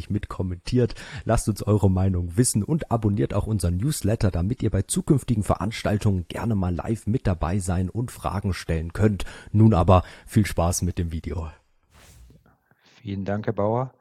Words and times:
fleißig 0.00 0.10
mit 0.10 0.28
kommentiert. 0.28 0.94
Lasst 1.24 1.48
uns 1.48 1.62
eure 1.62 1.90
Meinung 1.90 2.36
wissen 2.36 2.64
und 2.64 2.90
abonniert 2.90 3.34
auch 3.34 3.46
unseren 3.46 3.76
Newsletter, 3.76 4.30
damit 4.30 4.62
ihr 4.62 4.70
bei 4.70 4.82
zukünftigen 4.82 5.42
Veranstaltungen 5.42 6.26
gerne 6.28 6.54
mal 6.54 6.74
live 6.74 7.06
mit 7.06 7.26
dabei 7.26 7.58
sein 7.58 7.90
und 7.90 8.10
Fragen 8.10 8.54
stellen 8.54 8.92
könnt. 8.92 9.24
Nun 9.52 9.74
aber 9.74 10.02
viel 10.26 10.46
Spaß 10.46 10.82
mit 10.82 10.98
dem 10.98 11.12
Video. 11.12 11.50
Vielen 13.02 13.24
Dank, 13.24 13.46
Herr 13.46 13.54
Bauer. 13.54 13.92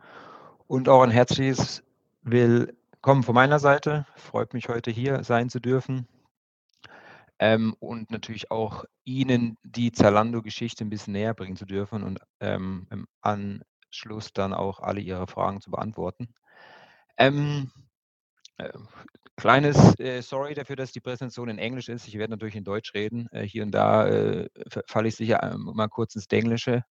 Und 0.67 0.87
auch 0.89 1.01
ein 1.01 1.11
herzliches 1.11 1.83
Willkommen 2.21 3.23
von 3.23 3.35
meiner 3.35 3.59
Seite. 3.59 4.05
Freut 4.15 4.53
mich, 4.53 4.69
heute 4.69 4.91
hier 4.91 5.23
sein 5.23 5.49
zu 5.49 5.59
dürfen. 5.59 6.07
Ähm, 7.41 7.73
und 7.79 8.11
natürlich 8.11 8.51
auch 8.51 8.83
Ihnen 9.05 9.57
die 9.63 9.93
Zalando-Geschichte 9.93 10.83
ein 10.83 10.89
bisschen 10.89 11.13
näher 11.13 11.33
bringen 11.33 11.55
zu 11.55 11.65
dürfen 11.65 12.03
und 12.03 12.19
ähm, 12.41 12.85
an 13.21 13.63
Schluss 13.91 14.33
dann 14.33 14.53
auch 14.53 14.79
alle 14.79 15.01
Ihre 15.01 15.27
Fragen 15.27 15.61
zu 15.61 15.71
beantworten. 15.71 16.33
Ähm, 17.17 17.71
äh, 18.57 18.71
kleines 19.35 19.99
äh, 19.99 20.21
Sorry 20.21 20.53
dafür, 20.53 20.75
dass 20.75 20.91
die 20.91 20.99
Präsentation 20.99 21.49
in 21.49 21.57
Englisch 21.59 21.89
ist. 21.89 22.07
Ich 22.07 22.17
werde 22.17 22.31
natürlich 22.31 22.55
in 22.55 22.63
Deutsch 22.63 22.93
reden. 22.93 23.27
Äh, 23.31 23.43
hier 23.43 23.63
und 23.63 23.71
da 23.71 24.07
äh, 24.07 24.49
falle 24.87 25.07
ich 25.07 25.15
sicher 25.15 25.55
mal 25.57 25.87
kurz 25.87 26.15
ins 26.15 26.27
Englische, 26.27 26.83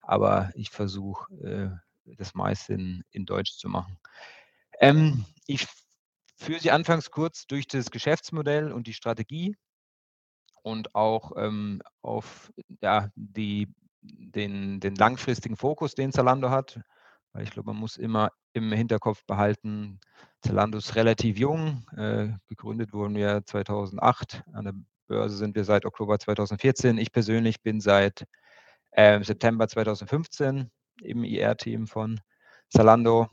aber 0.00 0.50
ich 0.54 0.70
versuche 0.70 1.32
äh, 2.06 2.14
das 2.16 2.34
meiste 2.34 2.74
in, 2.74 3.04
in, 3.10 3.26
Deutsch 3.26 3.56
zu 3.58 3.68
machen. 3.68 3.98
Ähm, 4.80 5.24
ich 5.46 5.66
führe 6.36 6.60
Sie 6.60 6.70
anfangs 6.70 7.10
kurz 7.10 7.46
durch 7.46 7.66
das 7.66 7.90
Geschäftsmodell 7.90 8.72
und 8.72 8.86
die 8.86 8.94
Strategie 8.94 9.56
und 10.62 10.94
auch 10.94 11.32
ähm, 11.36 11.82
auf 12.02 12.52
ja, 12.80 13.10
die 13.14 13.68
den, 14.08 14.80
den 14.80 14.94
langfristigen 14.94 15.56
Fokus, 15.56 15.94
den 15.94 16.12
Zalando 16.12 16.50
hat. 16.50 16.80
Weil 17.32 17.44
ich 17.44 17.50
glaube, 17.50 17.72
man 17.72 17.80
muss 17.80 17.96
immer 17.96 18.32
im 18.52 18.72
Hinterkopf 18.72 19.24
behalten, 19.26 20.00
Zalando 20.40 20.78
ist 20.78 20.94
relativ 20.94 21.38
jung. 21.38 21.84
Äh, 21.96 22.28
gegründet 22.46 22.92
wurden 22.92 23.14
wir 23.14 23.42
2008. 23.44 24.42
An 24.52 24.64
der 24.64 24.74
Börse 25.08 25.36
sind 25.36 25.56
wir 25.56 25.64
seit 25.64 25.84
Oktober 25.84 26.18
2014. 26.18 26.98
Ich 26.98 27.12
persönlich 27.12 27.62
bin 27.62 27.80
seit 27.80 28.24
äh, 28.92 29.22
September 29.22 29.68
2015 29.68 30.70
im 31.02 31.24
IR-Team 31.24 31.86
von 31.86 32.20
Zalando. 32.70 33.28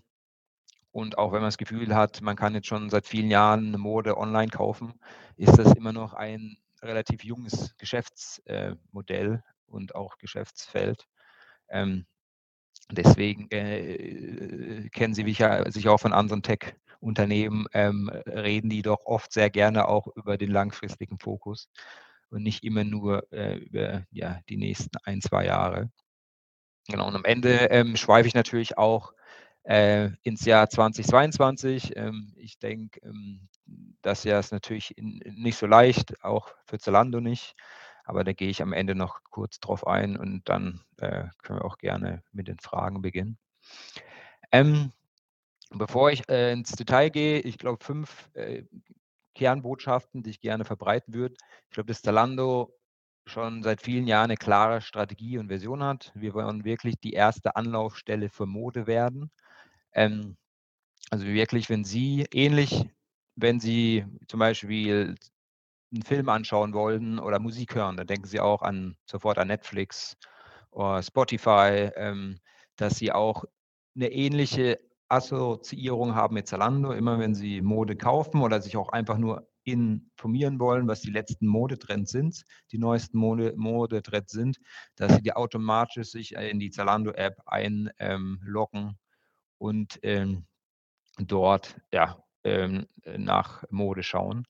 Und 0.92 1.18
auch 1.18 1.34
wenn 1.34 1.42
man 1.42 1.50
das 1.50 1.58
Gefühl 1.58 1.94
hat, 1.94 2.22
man 2.22 2.36
kann 2.36 2.56
jetzt 2.56 2.68
schon 2.68 2.90
seit 2.90 3.06
vielen 3.06 3.30
Jahren 3.30 3.68
eine 3.68 3.78
Mode 3.78 4.18
online 4.18 4.50
kaufen, 4.50 4.94
ist 5.36 5.58
das 5.58 5.74
immer 5.74 5.92
noch 5.92 6.14
ein 6.14 6.58
relativ 6.82 7.24
junges 7.24 7.76
Geschäftsmodell 7.78 9.44
und 9.76 9.96
auch 9.96 10.18
Geschäftsfeld. 10.18 11.06
Ähm, 11.70 12.06
deswegen 12.92 13.50
äh, 13.52 14.90
kennen 14.90 15.14
Sie 15.14 15.24
mich 15.24 15.40
ja 15.40 15.70
sich 15.72 15.88
auch 15.90 16.00
von 16.00 16.14
anderen 16.14 16.44
Tech-Unternehmen, 16.44 17.68
ähm, 17.74 18.10
reden 18.26 18.70
die 18.70 18.82
doch 18.82 19.06
oft 19.06 19.32
sehr 19.32 19.50
gerne 19.50 19.88
auch 19.88 20.08
über 20.16 20.38
den 20.38 20.52
langfristigen 20.52 21.20
Fokus 21.20 21.70
und 22.30 22.44
nicht 22.44 22.64
immer 22.64 22.84
nur 22.84 23.32
äh, 23.32 23.58
über 23.58 24.06
ja, 24.12 24.40
die 24.50 24.58
nächsten 24.58 24.98
ein, 25.04 25.22
zwei 25.22 25.46
Jahre. 25.46 25.92
Genau, 26.88 27.08
und 27.08 27.16
am 27.16 27.26
Ende 27.26 27.70
ähm, 27.72 27.96
schweife 27.96 28.28
ich 28.28 28.36
natürlich 28.36 28.78
auch 28.78 29.14
äh, 29.64 30.12
ins 30.22 30.46
Jahr 30.46 30.70
2022. 30.70 31.96
Ähm, 31.96 32.34
ich 32.38 32.60
denke, 32.60 33.00
ähm, 33.04 33.48
das 34.02 34.24
Jahr 34.24 34.40
ist 34.40 34.52
natürlich 34.52 34.96
in, 34.98 35.20
nicht 35.36 35.58
so 35.58 35.66
leicht, 35.66 36.24
auch 36.24 36.54
für 36.66 36.78
Zalando 36.78 37.20
nicht. 37.20 37.56
Aber 38.06 38.24
da 38.24 38.34
gehe 38.34 38.50
ich 38.50 38.62
am 38.62 38.74
Ende 38.74 38.96
noch 38.96 39.24
kurz 39.24 39.60
drauf 39.60 39.86
ein 39.86 40.18
und 40.18 40.48
dann 40.48 40.82
äh, 40.98 41.26
können 41.42 41.60
wir 41.60 41.66
auch 41.66 41.78
gerne 41.78 42.24
mit 42.32 42.48
den 42.48 42.60
Fragen 42.60 43.02
beginnen. 43.02 43.38
Ähm, 44.52 44.92
bevor 45.72 46.12
ich 46.12 46.28
äh, 46.30 46.54
ins 46.54 46.72
Detail 46.72 47.10
gehe, 47.10 47.40
ich 47.40 47.58
glaube, 47.58 47.84
fünf 47.84 48.30
äh, 48.34 48.64
Kernbotschaften, 49.34 50.24
die 50.24 50.30
ich 50.30 50.40
gerne 50.40 50.66
verbreiten 50.66 51.14
würde. 51.14 51.36
Ich 51.70 51.72
glaube, 51.72 51.88
dass 51.88 52.02
Zalando 52.02 52.74
schon 53.28 53.64
seit 53.64 53.82
vielen 53.82 54.08
Jahren 54.08 54.26
eine 54.26 54.38
klare 54.38 54.82
Strategie 54.82 55.38
und 55.38 55.48
Version 55.48 55.84
hat. 55.84 56.12
Wir 56.16 56.34
wollen 56.34 56.64
wirklich 56.64 57.00
die 57.00 57.14
erste 57.14 57.56
Anlaufstelle 57.56 58.30
für 58.30 58.46
Mode 58.46 58.88
werden. 58.88 59.32
Ähm, 59.94 60.38
also 61.10 61.26
wirklich, 61.26 61.70
wenn 61.70 61.84
Sie 61.84 62.26
ähnlich, 62.32 62.90
wenn 63.36 63.60
Sie 63.60 64.06
zum 64.28 64.40
Beispiel 64.40 65.16
einen 65.94 66.04
Film 66.04 66.30
anschauen 66.30 66.74
wollen 66.74 67.20
oder 67.20 67.40
Musik 67.40 67.76
hören, 67.76 67.98
dann 67.98 68.08
denken 68.08 68.28
Sie 68.28 68.40
auch 68.40 68.62
an 68.62 68.98
sofort 69.06 69.38
an 69.38 69.48
Netflix 69.48 70.18
oder 70.72 71.02
Spotify, 71.02 71.92
ähm, 71.96 72.40
dass 72.76 72.98
Sie 72.98 73.12
auch 73.12 73.46
eine 73.96 74.12
ähnliche 74.12 74.80
Assoziierung 75.08 76.16
haben 76.16 76.34
mit 76.34 76.48
Zalando, 76.48 76.92
immer 76.92 77.20
wenn 77.20 77.36
Sie 77.36 77.62
Mode 77.62 77.96
kaufen 77.96 78.42
oder 78.42 78.62
sich 78.62 78.76
auch 78.76 78.90
einfach 78.90 79.18
nur 79.18 79.48
informieren 79.64 80.60
wollen, 80.60 80.88
was 80.88 81.02
die 81.02 81.12
letzten 81.12 81.48
Modetrends 81.48 82.12
sind, 82.12 82.44
die 82.72 82.78
neuesten 82.78 83.18
Mode, 83.18 83.54
Modetrends 83.56 84.32
sind, 84.32 84.60
dass 84.96 85.16
Sie 85.16 85.22
die 85.22 85.34
automatisch 85.34 86.12
sich 86.12 86.36
in 86.36 86.60
die 86.60 86.70
Zalando-App 86.70 87.42
einloggen 87.46 88.88
ähm, 88.90 88.98
und 89.58 90.00
ähm, 90.04 90.46
dort 91.18 91.76
ja, 91.92 92.24
ähm, 92.44 92.86
nach 93.18 93.64
Mode 93.70 94.04
schauen. 94.04 94.46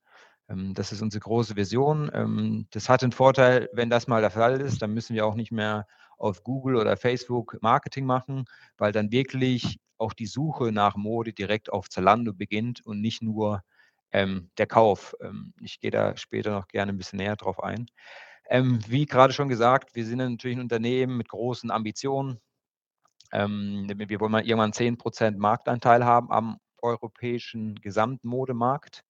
Ähm, 0.49 0.73
das 0.73 0.91
ist 0.91 1.01
unsere 1.01 1.21
große 1.21 1.55
Vision. 1.55 2.11
Ähm, 2.13 2.67
das 2.71 2.89
hat 2.89 3.01
den 3.01 3.11
Vorteil, 3.11 3.69
wenn 3.73 3.89
das 3.89 4.07
mal 4.07 4.21
der 4.21 4.31
Fall 4.31 4.61
ist, 4.61 4.81
dann 4.81 4.93
müssen 4.93 5.15
wir 5.15 5.25
auch 5.25 5.35
nicht 5.35 5.51
mehr 5.51 5.87
auf 6.17 6.43
Google 6.43 6.77
oder 6.77 6.97
Facebook 6.97 7.57
Marketing 7.61 8.05
machen, 8.05 8.45
weil 8.77 8.91
dann 8.91 9.11
wirklich 9.11 9.79
auch 9.97 10.13
die 10.13 10.27
Suche 10.27 10.71
nach 10.71 10.95
Mode 10.95 11.33
direkt 11.33 11.71
auf 11.71 11.89
Zalando 11.89 12.33
beginnt 12.33 12.85
und 12.85 13.01
nicht 13.01 13.21
nur 13.21 13.63
ähm, 14.11 14.49
der 14.57 14.67
Kauf. 14.67 15.15
Ähm, 15.21 15.53
ich 15.61 15.79
gehe 15.79 15.91
da 15.91 16.15
später 16.17 16.51
noch 16.51 16.67
gerne 16.67 16.93
ein 16.93 16.97
bisschen 16.97 17.17
näher 17.17 17.35
drauf 17.35 17.61
ein. 17.61 17.87
Ähm, 18.49 18.79
wie 18.87 19.05
gerade 19.05 19.33
schon 19.33 19.49
gesagt, 19.49 19.95
wir 19.95 20.05
sind 20.05 20.19
natürlich 20.19 20.57
ein 20.57 20.61
Unternehmen 20.61 21.17
mit 21.17 21.29
großen 21.29 21.71
Ambitionen. 21.71 22.39
Ähm, 23.31 23.91
wir 23.95 24.19
wollen 24.19 24.31
mal 24.31 24.45
irgendwann 24.45 24.71
10% 24.71 25.37
Marktanteil 25.37 26.05
haben 26.05 26.31
am 26.31 26.59
europäischen 26.81 27.75
Gesamtmodemarkt. 27.75 29.03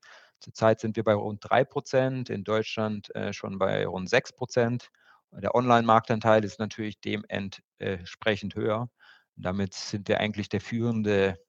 Zurzeit 0.46 0.80
sind 0.80 0.96
wir 0.96 1.04
bei 1.04 1.16
rund 1.16 1.40
3 1.42 1.66
Prozent, 1.66 2.30
in 2.30 2.44
Deutschland 2.44 3.14
äh, 3.16 3.34
schon 3.34 3.58
bei 3.58 3.88
rund 3.88 4.08
6 4.08 4.34
Prozent. 4.34 4.92
Der 5.32 5.56
Online-Marktanteil 5.56 6.44
ist 6.44 6.60
natürlich 6.60 7.02
dementsprechend 7.02 8.54
höher. 8.54 8.82
Und 8.82 9.44
damit 9.44 9.74
sind 9.74 10.08
wir 10.08 10.20
eigentlich 10.20 10.48
der 10.48 10.62
führende 10.62 11.40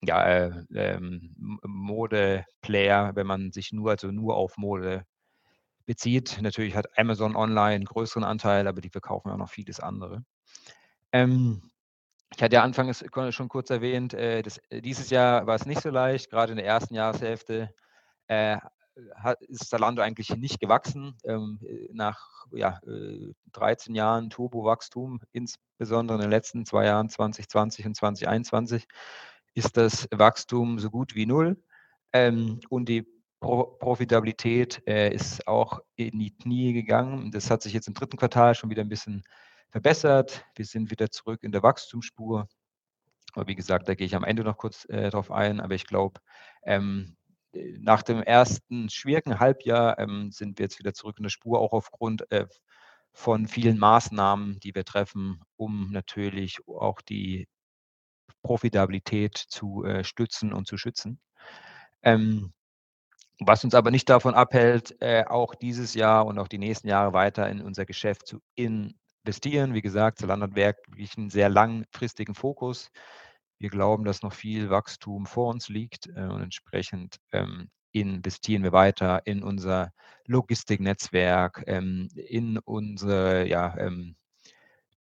ja, 0.00 0.24
äh, 0.24 0.64
ähm, 0.74 1.60
Mode-Player, 1.62 3.14
wenn 3.16 3.26
man 3.26 3.52
sich 3.52 3.72
nur, 3.72 3.90
also 3.90 4.10
nur 4.10 4.34
auf 4.34 4.56
Mode 4.56 5.04
bezieht. 5.84 6.40
Natürlich 6.40 6.74
hat 6.74 6.98
Amazon 6.98 7.36
Online 7.36 7.74
einen 7.74 7.84
größeren 7.84 8.24
Anteil, 8.24 8.66
aber 8.66 8.80
die 8.80 8.88
verkaufen 8.88 9.30
auch 9.30 9.36
noch 9.36 9.50
vieles 9.50 9.78
andere. 9.78 10.24
Ähm, 11.12 11.70
ich 12.34 12.42
hatte 12.42 12.54
ja 12.54 12.62
anfangs 12.62 13.04
schon 13.28 13.48
kurz 13.50 13.68
erwähnt, 13.68 14.14
äh, 14.14 14.40
das, 14.40 14.58
dieses 14.70 15.10
Jahr 15.10 15.46
war 15.46 15.56
es 15.56 15.66
nicht 15.66 15.82
so 15.82 15.90
leicht, 15.90 16.30
gerade 16.30 16.52
in 16.52 16.56
der 16.56 16.66
ersten 16.66 16.94
Jahreshälfte 16.94 17.74
äh, 18.28 18.58
hat, 19.14 19.40
ist 19.42 19.68
Zalando 19.68 20.02
eigentlich 20.02 20.30
nicht 20.36 20.60
gewachsen. 20.60 21.16
Ähm, 21.24 21.60
nach 21.92 22.46
ja, 22.52 22.80
13 23.52 23.94
äh, 23.94 23.98
Jahren 23.98 24.30
Turbo-Wachstum, 24.30 25.20
insbesondere 25.32 26.16
in 26.16 26.22
den 26.22 26.30
letzten 26.30 26.64
zwei 26.64 26.86
Jahren, 26.86 27.08
2020 27.08 27.86
und 27.86 27.96
2021, 27.96 28.86
ist 29.54 29.76
das 29.76 30.08
Wachstum 30.12 30.78
so 30.78 30.90
gut 30.90 31.14
wie 31.14 31.26
null. 31.26 31.62
Ähm, 32.12 32.60
und 32.68 32.88
die 32.88 33.06
Pro 33.40 33.64
Profitabilität 33.64 34.82
äh, 34.86 35.14
ist 35.14 35.46
auch 35.46 35.80
in 35.96 36.18
die 36.18 36.34
Knie 36.34 36.72
gegangen. 36.72 37.30
Das 37.30 37.50
hat 37.50 37.62
sich 37.62 37.74
jetzt 37.74 37.86
im 37.86 37.94
dritten 37.94 38.16
Quartal 38.16 38.54
schon 38.54 38.70
wieder 38.70 38.82
ein 38.82 38.88
bisschen 38.88 39.22
verbessert. 39.68 40.46
Wir 40.54 40.64
sind 40.64 40.90
wieder 40.90 41.10
zurück 41.10 41.42
in 41.42 41.52
der 41.52 41.62
Wachstumsspur. 41.62 42.48
Aber 43.34 43.46
wie 43.46 43.54
gesagt, 43.54 43.88
da 43.88 43.94
gehe 43.94 44.06
ich 44.06 44.16
am 44.16 44.24
Ende 44.24 44.42
noch 44.42 44.56
kurz 44.56 44.86
äh, 44.86 45.10
drauf 45.10 45.30
ein. 45.30 45.60
Aber 45.60 45.74
ich 45.74 45.86
glaube, 45.86 46.20
ähm, 46.62 47.16
nach 47.78 48.02
dem 48.02 48.22
ersten 48.22 48.88
schwierigen 48.90 49.38
Halbjahr 49.40 49.98
ähm, 49.98 50.30
sind 50.32 50.58
wir 50.58 50.64
jetzt 50.64 50.78
wieder 50.78 50.94
zurück 50.94 51.18
in 51.18 51.24
der 51.24 51.30
Spur, 51.30 51.60
auch 51.60 51.72
aufgrund 51.72 52.30
äh, 52.32 52.46
von 53.12 53.46
vielen 53.48 53.78
Maßnahmen, 53.78 54.60
die 54.60 54.74
wir 54.74 54.84
treffen, 54.84 55.40
um 55.56 55.90
natürlich 55.92 56.58
auch 56.68 57.00
die 57.00 57.48
Profitabilität 58.42 59.36
zu, 59.36 59.84
äh, 59.84 60.04
stützen 60.04 60.52
und 60.52 60.66
zu 60.68 60.76
schützen. 60.78 61.20
Ähm, 62.02 62.52
was 63.40 63.64
uns 63.64 63.74
aber 63.74 63.90
nicht 63.90 64.08
davon 64.10 64.34
abhält, 64.34 64.96
äh, 65.02 65.24
auch 65.26 65.54
dieses 65.54 65.94
Jahr 65.94 66.26
und 66.26 66.38
auch 66.38 66.48
die 66.48 66.58
nächsten 66.58 66.88
Jahre 66.88 67.12
weiter 67.12 67.48
in 67.50 67.62
unser 67.62 67.86
Geschäft 67.86 68.26
zu 68.28 68.40
investieren. 68.56 69.74
Wie 69.74 69.82
gesagt, 69.82 70.18
Zalando 70.20 70.46
hat 70.46 70.56
wirklich 70.56 71.16
'n 71.18 71.30
sehr 71.30 71.48
langfristigen 71.50 72.34
Fokus. 72.34 72.90
Wir 73.58 73.70
glauben, 73.70 74.04
dass 74.04 74.22
noch 74.22 74.32
viel 74.32 74.70
Wachstum 74.70 75.26
vor 75.26 75.50
uns 75.50 75.68
liegt, 75.68 76.08
äh, 76.08 76.26
und 76.26 76.42
entsprechend, 76.42 77.18
ähm, 77.32 77.70
investieren 77.92 78.62
wir 78.62 78.72
weiter 78.72 79.22
in 79.26 79.42
unser 79.42 79.92
Logistiknetzwerk, 80.26 81.64
ähm, 81.66 82.08
in 82.14 82.58
unsere, 82.58 83.46
ja, 83.48 83.76
ähm, 83.78 84.16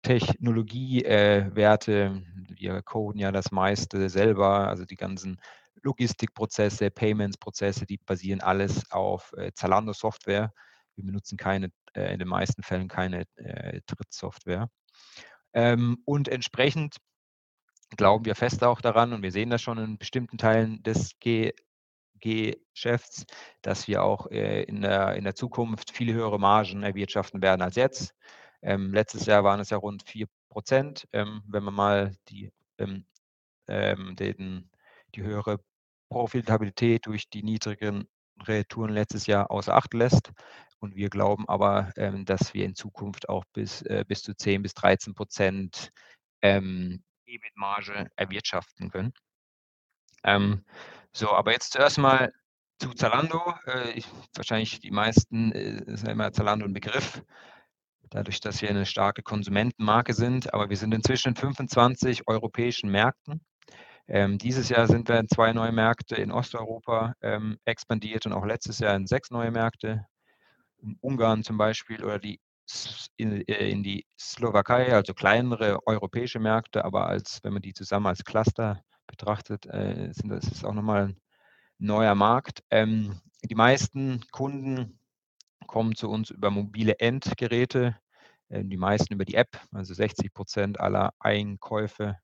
Technologie 0.03 1.03
äh. 1.03 1.51
Wir 1.57 2.83
coden 2.83 3.19
ja 3.19 3.33
das 3.33 3.51
meiste 3.51 4.11
selber, 4.11 4.69
also 4.69 4.85
die 4.85 4.97
ganzen 4.97 5.41
Logistikprozesse, 5.83 6.91
Payments-Prozesse, 6.91 7.87
die 7.87 7.99
basieren 7.99 8.41
alles 8.41 8.91
auf, 8.91 9.33
äh, 9.37 9.53
Zalando-Software. 9.55 10.53
Wir 10.95 11.05
benutzen 11.05 11.39
keine 11.39 11.71
äh, 11.95 12.13
in 12.13 12.19
den 12.19 12.29
meisten 12.29 12.63
Fällen 12.63 12.89
keine, 12.89 13.25
äh, 13.37 13.81
Drittsoftware. 13.87 14.69
Ähm, 15.53 15.99
und 16.05 16.29
entsprechend 16.29 16.97
glauben 17.97 18.25
wir 18.25 18.35
fest 18.35 18.65
auch 18.65 18.81
daran 18.81 19.13
und 19.13 19.23
wir 19.23 19.33
sehen 19.33 19.51
das 19.51 19.63
schon 19.63 19.79
in 19.79 19.99
bestimmten 19.99 20.39
Teilen 20.39 20.83
des 20.83 21.19
Ge 21.21 21.53
Geschäfts, 22.21 23.27
dass 23.61 23.87
wir 23.87 24.03
auch, 24.03 24.31
äh, 24.31 24.63
in 24.65 24.81
der 24.81 25.15
in 25.17 25.25
der 25.25 25.35
Zukunft 25.35 25.91
viel 25.91 26.15
höhere 26.15 26.39
Margen 26.41 26.83
erwirtschaften 26.83 27.43
werden 27.43 27.61
als 27.63 27.77
jetzt. 27.77 28.15
Ähm, 28.63 28.95
letztes 28.95 29.27
Jahr 29.27 29.45
waren 29.45 29.61
es 29.61 29.71
ja 29.71 29.77
rund 29.77 30.05
4% 30.05 31.07
ähm, 31.13 31.43
wenn 31.49 31.65
man 31.65 31.75
mal 31.75 32.17
die, 32.29 32.51
ähm, 32.79 33.05
ähm, 33.69 34.17
den 34.17 34.71
die 35.15 35.23
höhere 35.23 35.61
Profitabilität 36.09 37.07
durch 37.07 37.29
die 37.31 37.43
niedrigen 37.43 38.09
Retouren 38.43 38.93
letztes 38.93 39.27
Jahr 39.27 39.51
außer 39.51 39.75
Acht 39.75 39.95
lässt. 39.95 40.33
Und 40.81 40.97
wir 40.97 41.11
glauben 41.11 41.49
aber, 41.49 41.93
ähm, 41.97 42.25
dass 42.25 42.55
wir 42.55 42.65
in 42.65 42.75
Zukunft 42.75 43.29
auch 43.29 43.45
bis 43.53 43.83
äh, 43.83 44.05
bis 44.07 44.23
zu 44.23 44.35
10 44.37 44.63
bis 44.63 44.75
13 44.75 45.15
ähm, 46.43 47.03
EBIT-Marge 47.27 48.09
erwirtschaften 48.17 48.91
können. 48.91 49.15
Ähm, 50.25 50.65
so, 51.13 51.31
aber 51.33 51.53
jetzt 51.53 51.73
zuerst 51.73 51.99
mal 51.99 52.33
zu 52.81 52.91
Zalando. 52.95 53.41
Äh, 53.67 53.93
ich 53.93 54.07
wahrscheinlich 54.35 54.81
die 54.81 54.91
meisten, 54.91 55.53
äh, 55.53 55.83
ist 55.93 56.09
immer 56.09 56.33
Zalando 56.33 56.65
'n 56.67 56.73
Begriff, 56.73 57.23
dadurch, 58.11 58.41
dass 58.41 58.63
wir 58.63 58.73
'ne 58.73 58.87
starke 58.87 59.23
Konsumentenmarke 59.23 60.15
sind, 60.15 60.55
aber 60.55 60.71
wir 60.71 60.77
sind 60.79 60.95
inzwischen 60.95 61.31
in 61.31 61.37
25 61.37 62.29
europäischen 62.29 62.91
Märkten. 62.91 63.45
Ähm, 64.09 64.39
dieses 64.39 64.69
Jahr 64.71 64.89
sind 64.89 65.09
wir 65.09 65.19
in 65.21 65.29
2 65.29 65.53
neue 65.55 65.73
Märkte 65.73 66.17
in 66.17 66.33
Osteuropa, 66.33 67.15
ähm, 67.23 67.59
expandiert 67.67 68.27
und 68.27 68.35
auch 68.35 68.47
letztes 68.47 68.79
Jahr 68.81 68.97
in 68.97 69.07
6 69.07 69.31
neue 69.33 69.51
Märkte. 69.53 70.07
In 70.83 70.99
Ungarn 71.03 71.45
zum 71.45 71.59
Beispiel 71.59 72.05
oder 72.05 72.19
die 72.21 72.41
in 73.17 73.43
äh, 73.49 73.71
in 73.71 73.83
die 73.83 74.07
Slowakei, 74.19 74.95
also 74.95 75.15
kleinere 75.15 75.87
europäische 75.87 76.39
Märkte, 76.41 76.85
aber 76.85 77.07
als 77.07 77.41
wenn 77.43 77.53
man 77.55 77.63
die 77.63 77.75
zusammen 77.75 78.07
als 78.07 78.25
Cluster 78.25 78.83
betrachtet, 79.07 79.67
äh, 79.67 80.11
sind 80.13 80.31
das 80.31 80.45
ist 80.45 80.65
auch 80.65 80.75
noch 80.75 80.83
mal 80.83 81.09
'n 81.11 81.17
neuer 81.79 82.15
Markt. 82.15 82.63
Ähm, 82.71 83.21
die 83.45 83.55
meisten 83.57 84.23
Kunden 84.33 84.99
kommen 85.67 85.95
zu 85.97 86.11
uns 86.11 86.31
über 86.31 86.51
mobile 86.51 86.99
Endgeräte, 87.01 87.97
äh, 88.51 88.65
die 88.65 88.77
meisten 88.79 89.15
über 89.15 89.25
die 89.25 89.35
App. 89.37 89.61
Also 89.73 89.95
60% 89.95 90.81
aller 90.81 91.13
Einkäufe, 91.21 92.19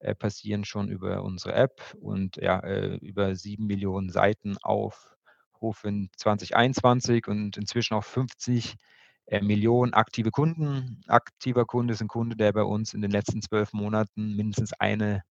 äh, 0.00 0.14
passieren 0.14 0.64
schon 0.64 0.88
über 0.88 1.22
unsere 1.22 1.54
App 1.54 1.94
und 2.00 2.36
ja, 2.36 2.60
äh, 2.60 2.96
über 2.98 3.34
7 3.36 3.66
Millionen 3.66 4.10
Seitenaufrufe 4.10 5.88
in 5.88 6.10
2021 6.16 7.26
und 7.28 7.56
inzwischen 7.56 7.94
auch 7.94 8.04
50, 8.04 8.74
äh, 8.74 8.78
Millionen 9.42 9.94
aktive 9.94 10.30
Kunden. 10.30 11.02
Aktiver 11.08 11.64
Kunde 11.66 11.94
ist 11.94 12.00
'n 12.02 12.08
Kunde, 12.08 12.36
der 12.36 12.52
bei 12.52 12.62
uns 12.64 12.94
in 12.94 13.02
den 13.02 13.10
letzten 13.10 13.42
12 13.42 13.72
Monaten 13.74 14.36
mindestens 14.36 14.72
eine 14.74 15.22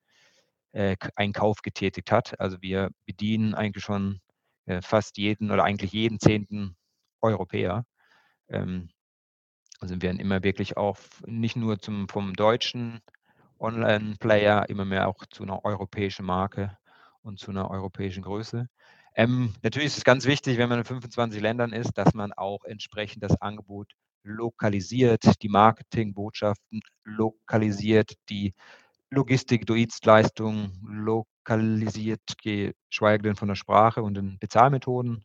äh, 0.74 0.98
einen 1.16 1.34
Kauf 1.34 1.62
getätigt 1.64 2.12
hat. 2.12 2.40
Also, 2.40 2.58
wir 2.62 2.92
bedienen 3.08 3.56
eigentlich 3.56 3.84
schon, 3.86 4.22
äh, 4.68 4.82
fast 4.84 5.18
jeden 5.18 5.52
oder 5.52 5.64
eigentlich 5.66 5.94
jeden 5.94 6.20
10. 6.20 6.76
Europäer. 7.22 7.86
Ähm, 8.50 8.90
also, 9.82 10.02
werden 10.02 10.20
immer 10.20 10.44
wirklich 10.44 10.78
auch 10.78 10.98
nicht 11.28 11.56
nur 11.58 11.80
zum 11.80 12.10
vom 12.10 12.34
deutschen 12.36 13.02
Online-Player, 13.60 14.70
immer 14.70 14.86
mehr 14.86 15.08
auch 15.10 15.26
zu 15.32 15.46
'ner 15.46 15.66
europäischen 15.66 16.26
Marke 16.28 16.78
und 17.24 17.40
zu 17.40 17.52
'ner 17.54 17.72
europäischen 17.72 18.24
Größe. 18.24 18.70
Ähm, 19.18 19.56
natürlich 19.64 19.88
ist 19.88 19.98
es 19.98 20.04
ganz 20.04 20.26
wichtig, 20.26 20.60
wenn 20.60 20.70
man 20.70 20.78
in 20.78 20.86
25 20.86 21.42
Ländern 21.42 21.74
ist, 21.74 21.98
dass 21.98 22.14
man 22.14 22.34
auch 22.34 22.64
entsprechend 22.66 23.24
das 23.24 23.42
Angebot 23.42 23.92
lokalisiert, 24.24 25.42
die 25.42 25.50
Marketingbotschaften 25.50 26.82
lokalisiert, 27.04 28.14
die 28.30 28.54
Logistik, 29.10 29.66
Dienstleistungen 29.66 30.80
lokalisiert, 30.84 32.22
geschweige 32.44 33.24
denn 33.24 33.36
von 33.36 33.48
der 33.48 33.56
Sprache 33.56 34.04
und 34.04 34.16
den 34.16 34.38
Bezahlmethoden. 34.40 35.24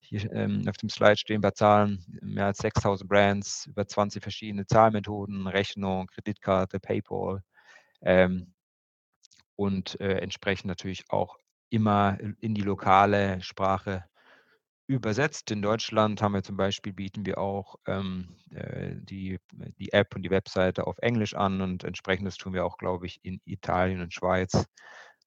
Hier, 0.00 0.30
ähm, 0.32 0.64
auf 0.68 0.76
dem 0.76 0.90
Slide 0.90 1.16
stehen 1.16 1.42
wir 1.42 1.54
Zahlen, 1.54 2.04
mehr 2.22 2.46
als 2.46 2.58
6.000 2.60 3.08
Brands, 3.08 3.66
über 3.66 3.86
20 3.86 4.22
verschiedene 4.22 4.66
Zahlmethoden, 4.66 5.46
Rechnung, 5.46 6.08
Kreditkarte, 6.08 6.80
PayPal, 6.80 7.42
ähm, 8.02 8.54
und, 9.56 10.00
äh, 10.00 10.18
entsprechend 10.18 10.66
natürlich 10.66 11.04
auch 11.10 11.38
immer 11.70 12.18
in 12.40 12.54
die 12.54 12.62
lokale 12.62 13.40
Sprache 13.42 14.04
übersetzt. 14.86 15.50
In 15.52 15.62
Deutschland 15.62 16.20
haben 16.20 16.34
wir 16.34 16.42
zum 16.42 16.56
Beispiel 16.56 16.92
bieten 16.92 17.24
wir 17.24 17.38
auch, 17.38 17.76
ähm, 17.86 18.36
äh, 18.50 18.96
die 18.96 19.38
die 19.78 19.92
App 19.92 20.14
und 20.16 20.22
die 20.22 20.30
Webseite 20.30 20.86
auf 20.86 20.98
Englisch 20.98 21.34
an 21.34 21.60
und 21.60 21.84
Entsprechendes 21.84 22.36
tun 22.36 22.54
wir 22.54 22.64
auch, 22.66 22.76
glaube 22.76 23.06
ich, 23.06 23.20
in 23.22 23.40
Italien 23.44 24.00
und 24.00 24.12
Schweiz, 24.12 24.66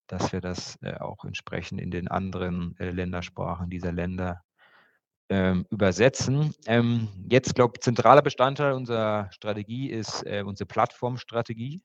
dass 0.08 0.34
wir 0.34 0.42
das, 0.42 0.78
äh, 0.82 0.96
auch 0.96 1.24
entsprechend 1.26 1.80
in 1.82 1.92
den 1.92 2.10
anderen, 2.10 2.76
äh, 2.80 2.90
Ländersprachen 2.92 3.70
dieser 3.70 3.94
Länder, 3.94 4.44
ähm, 5.30 5.66
übersetzen. 5.70 6.54
Ähm, 6.68 7.08
jetzt 7.30 7.56
glaube 7.56 7.80
zentraler 7.80 8.22
Bestandteil 8.22 8.74
unserer 8.74 9.32
Strategie 9.32 9.90
ist, 9.90 10.24
äh, 10.26 10.44
unsere 10.46 10.68
Plattformstrategie. 10.68 11.82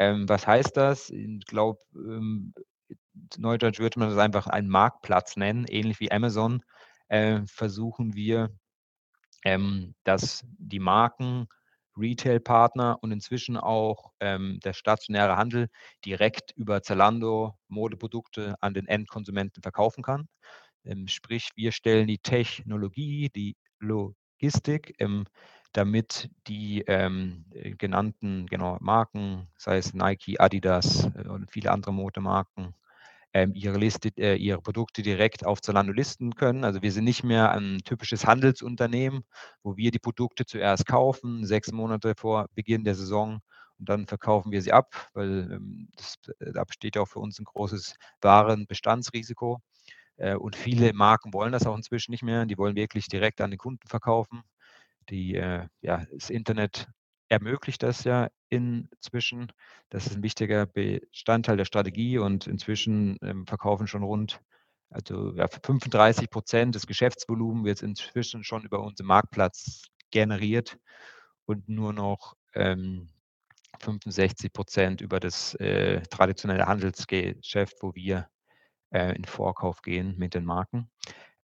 Ähm, 0.00 0.28
was 0.28 0.46
heißt 0.46 0.76
das? 0.76 1.10
Ich 1.10 1.46
glaube, 1.46 1.80
ähm, 1.94 2.52
neudeutsch 3.38 3.78
würde 3.80 3.98
man 3.98 4.10
das 4.10 4.18
einfach 4.18 4.46
einen 4.46 4.68
Marktplatz 4.68 5.36
nennen, 5.36 5.66
ähnlich 5.68 6.00
wie 6.00 6.12
Amazon, 6.12 6.62
äh, 7.08 7.40
versuchen 7.46 8.14
wir, 8.14 8.50
ähm, 9.44 9.94
dass 10.04 10.44
die 10.58 10.80
Marken, 10.80 11.48
Retailpartner 11.96 12.98
und 13.02 13.12
inzwischen 13.12 13.56
auch, 13.56 14.12
ähm, 14.20 14.58
der 14.64 14.72
stationäre 14.72 15.36
Handel 15.36 15.68
direkt 16.04 16.52
über 16.56 16.82
Zalando 16.82 17.56
Modeprodukte 17.68 18.56
an 18.60 18.74
den 18.74 18.86
Endkonsumenten 18.88 19.62
verkaufen 19.62 20.02
kann. 20.02 20.28
Ähm, 20.84 21.08
sprich, 21.08 21.50
wir 21.56 21.72
stellen 21.72 22.06
die 22.08 22.18
Technologie, 22.18 23.30
die 23.34 23.56
Logistik, 23.80 24.94
ähm, 24.98 25.26
damit 25.72 26.30
die, 26.46 26.82
ähm, 26.86 27.46
äh, 27.52 27.72
genannten, 27.72 28.46
genau, 28.46 28.78
Marken, 28.80 29.48
sei 29.58 29.78
es 29.78 29.94
Nike, 29.94 30.40
Adidas, 30.40 31.04
äh, 31.16 31.28
und 31.28 31.50
viele 31.50 31.70
andere 31.72 31.92
Modemarken, 31.92 32.74
ihre 33.54 33.78
Liste 33.78 34.10
äh, 34.18 34.36
ihre 34.36 34.60
Produkte 34.62 35.02
direkt 35.02 35.44
auf 35.46 35.60
Zalando 35.60 35.92
listen 35.92 36.34
können. 36.34 36.64
Also, 36.64 36.82
wir 36.82 36.92
sind 36.92 37.04
nicht 37.04 37.24
mehr 37.24 37.50
ein 37.52 37.78
typisches 37.84 38.26
Handelsunternehmen, 38.26 39.24
wo 39.62 39.76
wir 39.76 39.90
die 39.90 39.98
Produkte 39.98 40.46
zuerst 40.46 40.86
kaufen, 40.86 41.44
6 41.46 41.72
Monate 41.72 42.14
vor 42.16 42.46
Beginn 42.54 42.84
der 42.84 42.94
Saison 42.94 43.40
und 43.78 43.88
dann 43.88 44.06
verkaufen 44.06 44.52
wir 44.52 44.62
sie 44.62 44.72
ab, 44.72 45.10
weil, 45.14 45.50
ähm, 45.52 45.88
das 45.96 46.16
da 46.54 46.64
besteht 46.64 46.96
ja 46.96 47.02
auch 47.02 47.08
für 47.08 47.18
uns 47.20 47.38
'n 47.40 47.44
großes 47.44 47.96
Warenbestandsrisiko. 48.22 49.60
Äh, 50.18 50.36
und 50.36 50.56
viele 50.56 50.92
Marken 50.94 51.32
wollen 51.34 51.52
das 51.52 51.66
auch 51.66 51.76
inzwischen 51.76 52.12
nicht 52.12 52.22
mehr. 52.24 52.46
Die 52.46 52.58
wollen 52.58 52.76
wirklich 52.76 53.08
direkt 53.08 53.40
an 53.42 53.50
den 53.52 53.58
Kunden 53.58 53.88
verkaufen. 53.88 54.42
Die, 55.10 55.34
äh 55.36 55.68
ja, 55.82 56.04
das 56.12 56.30
Internet 56.30 56.88
ermöglicht 57.34 57.82
das 57.84 58.04
ja 58.04 58.28
inzwischen. 58.50 59.52
Das 59.90 60.06
ist 60.06 60.16
'n 60.16 60.22
wichtiger 60.24 60.66
Bestandteil 60.66 61.56
der 61.58 61.66
Strategie 61.66 62.18
und 62.18 62.46
inzwischen, 62.48 63.18
ähm, 63.22 63.46
verkaufen 63.46 63.86
schon 63.88 64.02
rund 64.04 64.40
also, 64.90 65.34
ja, 65.36 65.48
35% 65.48 66.74
des 66.76 66.86
Geschäftsvolumen 66.86 67.64
wird 67.64 67.82
inzwischen 67.82 68.44
schon 68.44 68.64
über 68.64 68.80
unseren 68.82 69.08
Marktplatz 69.08 69.82
generiert 70.12 70.78
und 71.46 71.68
nur 71.68 71.92
noch, 71.92 72.34
ähm, 72.54 73.08
65% 73.80 75.00
über 75.02 75.20
das, 75.20 75.54
äh, 75.56 76.02
traditionelle 76.10 76.66
Handelsgeschäft, 76.66 77.76
wo 77.82 77.94
wir, 77.94 78.28
äh, 78.92 79.16
in 79.16 79.24
Vorkauf 79.26 79.82
gehen 79.82 80.16
mit 80.18 80.34
den 80.34 80.44
Marken. 80.46 80.90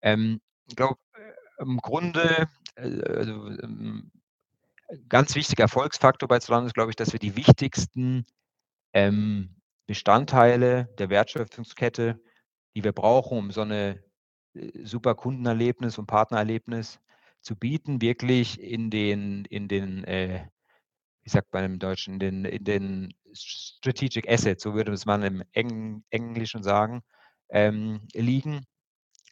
Ähm, 0.02 0.40
ich 0.68 0.76
glaube, 0.76 0.98
äh, 1.14 1.62
im 1.62 1.78
Grunde, 1.78 2.48
äh, 2.76 3.02
also, 3.02 3.48
ähm 3.48 4.10
Ganz 5.08 5.34
wichtiger 5.36 5.62
Erfolgsfaktor 5.64 6.28
bei 6.28 6.38
Zalando 6.40 6.66
ist, 6.66 6.74
glaube 6.74 6.90
ich, 6.90 6.96
dass 6.96 7.12
wir 7.12 7.20
die 7.20 7.36
wichtigsten, 7.36 8.26
ähm, 8.94 9.56
Bestandteile 9.86 10.88
der 10.98 11.10
Wertschöpfungskette, 11.10 12.20
die 12.76 12.84
wir 12.84 12.92
brauchen, 12.92 13.38
um 13.38 13.50
so 13.52 13.64
'ne, 13.64 14.02
äh, 14.54 14.84
super 14.84 15.14
Kundenerlebnis 15.16 15.98
und 15.98 16.06
Partnererlebnis 16.06 17.00
zu 17.42 17.56
bieten, 17.56 18.00
wirklich 18.02 18.60
in 18.60 18.90
den 18.90 19.44
in 19.46 19.68
den, 19.68 20.04
äh, 20.04 20.46
wie 21.24 21.30
sagt 21.30 21.52
man 21.54 21.64
im 21.64 21.78
Deutschen, 21.80 22.14
in 22.16 22.20
den 22.20 22.46
in 22.46 22.64
den 22.64 23.14
Strategic 23.34 24.28
Assets, 24.30 24.62
so 24.64 24.74
würde 24.74 24.92
es 24.92 25.06
man 25.06 25.22
im 25.24 25.44
Eng 25.52 26.04
Englischen 26.10 26.62
sagen, 26.64 27.02
ähm, 27.50 28.02
liegen. 28.14 28.66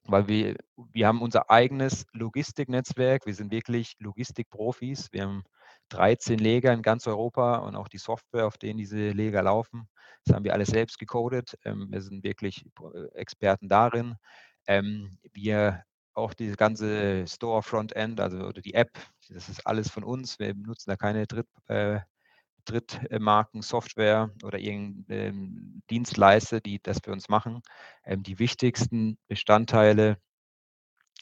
Weil 0.09 0.27
wir 0.27 0.57
wir 0.93 1.07
haben 1.07 1.23
unser 1.23 1.51
eigenes 1.51 2.07
Logistiknetzwerk. 2.13 3.27
Wir 3.27 3.35
sind 3.35 3.53
wirklich 3.53 3.95
Logistikprofis. 3.99 5.13
Wir 5.13 5.23
haben 5.23 5.45
13 5.91 6.39
Lager 6.39 6.73
in 6.73 6.83
ganz 6.83 7.07
Europa 7.07 7.59
und 7.59 7.77
auch 7.77 7.89
die 7.89 7.99
Software, 7.99 8.47
auf 8.47 8.59
denen 8.59 8.79
diese 8.79 9.13
Lager 9.13 9.43
laufen, 9.43 9.89
das 10.25 10.35
haben 10.35 10.45
wir 10.45 10.53
alles 10.53 10.69
selbst 10.69 10.99
gecodet. 10.99 11.57
Ähm, 11.65 11.89
wir 11.91 12.01
sind 12.03 12.23
wirklich 12.25 12.65
äh, 12.95 13.07
Experten 13.15 13.69
darin. 13.69 14.17
Ähm, 14.67 15.19
wir 15.33 15.85
auch 16.15 16.35
dieses 16.35 16.57
ganze 16.57 17.27
Store 17.27 17.63
Frontend, 17.63 18.21
also 18.21 18.39
oder 18.39 18.61
die 18.61 18.75
App, 18.75 18.91
das 19.29 19.49
ist 19.49 19.67
alles 19.67 19.89
von 19.89 20.05
uns. 20.05 20.39
Wir 20.39 20.53
benutzen 20.53 20.91
da 20.91 20.97
keine 20.97 21.27
Dritt 21.27 21.47
äh, 21.69 22.01
Drittmarken-Software 22.71 24.31
oder 24.45 24.59
irgend 24.59 25.07
ähm, 25.11 25.83
Dienstleister, 25.91 26.61
die 26.61 26.81
das 26.83 26.99
für 27.03 27.13
uns 27.13 27.29
machen. 27.29 27.63
Ähm, 28.05 28.23
die 28.23 28.39
wichtigsten 28.39 29.19
Bestandteile, 29.29 30.19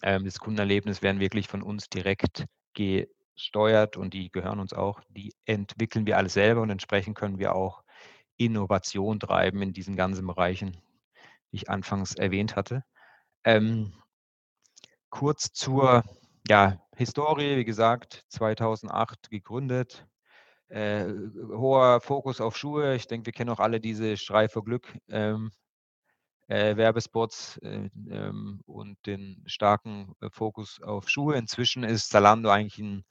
ähm, 0.03 0.25
des 0.25 0.39
Kundenerlebnisses 0.39 1.03
werden 1.03 1.21
wirklich 1.21 1.49
von 1.49 1.63
uns 1.63 1.89
direkt 1.89 2.45
gesteuert 2.75 3.97
und 3.97 4.13
die 4.15 4.31
gehören 4.31 4.61
uns 4.61 4.73
auch. 4.73 5.01
Die 5.09 5.33
entwickeln 5.47 6.07
wir 6.07 6.17
alles 6.17 6.35
selber 6.35 6.63
und 6.63 6.71
entsprechend 6.71 7.17
können 7.17 7.39
wir 7.39 7.55
auch 7.55 7.83
Innovation 8.37 9.19
treiben 9.19 9.63
in 9.63 9.73
diesen 9.73 9.97
ganzen 9.97 10.27
Bereichen, 10.27 10.73
die 11.53 11.57
ich 11.57 11.71
anfangs 11.71 12.15
erwähnt 12.15 12.57
hatte. 12.57 12.85
Ähm, 13.45 13.95
kurz 15.09 15.53
zur, 15.53 16.05
ja, 16.49 16.81
Historie, 16.97 17.57
wie 17.57 17.65
gesagt, 17.65 18.25
2008 18.29 19.31
gegründet. 19.31 20.07
Äh, 20.69 21.07
hoher 21.49 22.01
Fokus 22.01 22.41
auf 22.41 22.57
Schuhe. 22.57 22.97
Ich 22.97 23.07
denke, 23.07 23.27
wir 23.27 23.33
kennen 23.33 23.51
auch 23.51 23.61
alle 23.61 23.81
diese 23.81 24.17
Schrei 24.17 24.49
vor 24.49 24.65
Glück, 24.65 24.93
ähm, 25.09 25.53
äh, 26.49 26.77
Werbespots, 26.77 27.59
äh, 27.59 27.89
ähm, 28.11 28.61
und 28.67 28.99
den 29.07 29.43
starken, 29.47 30.15
äh, 30.21 30.31
Fokus 30.31 30.81
auf 30.83 31.09
Schuhe. 31.11 31.37
Inzwischen 31.37 31.85
ist 31.85 32.11
Zalando 32.11 32.51
eigentlich 32.51 32.79
'n 32.81 33.05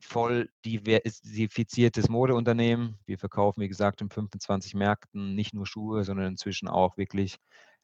voll 0.00 0.50
diversifiziertes 0.64 2.08
Modeunternehmen. 2.08 2.98
Wir 3.06 3.18
verkaufen, 3.18 3.62
wie 3.62 3.68
gesagt, 3.68 4.00
in 4.02 4.10
25 4.10 4.74
Märkten 4.74 5.34
nicht 5.34 5.54
nur 5.54 5.66
Schuhe, 5.66 6.04
sondern 6.04 6.26
inzwischen 6.28 6.68
auch 6.68 6.96
wirklich 6.98 7.36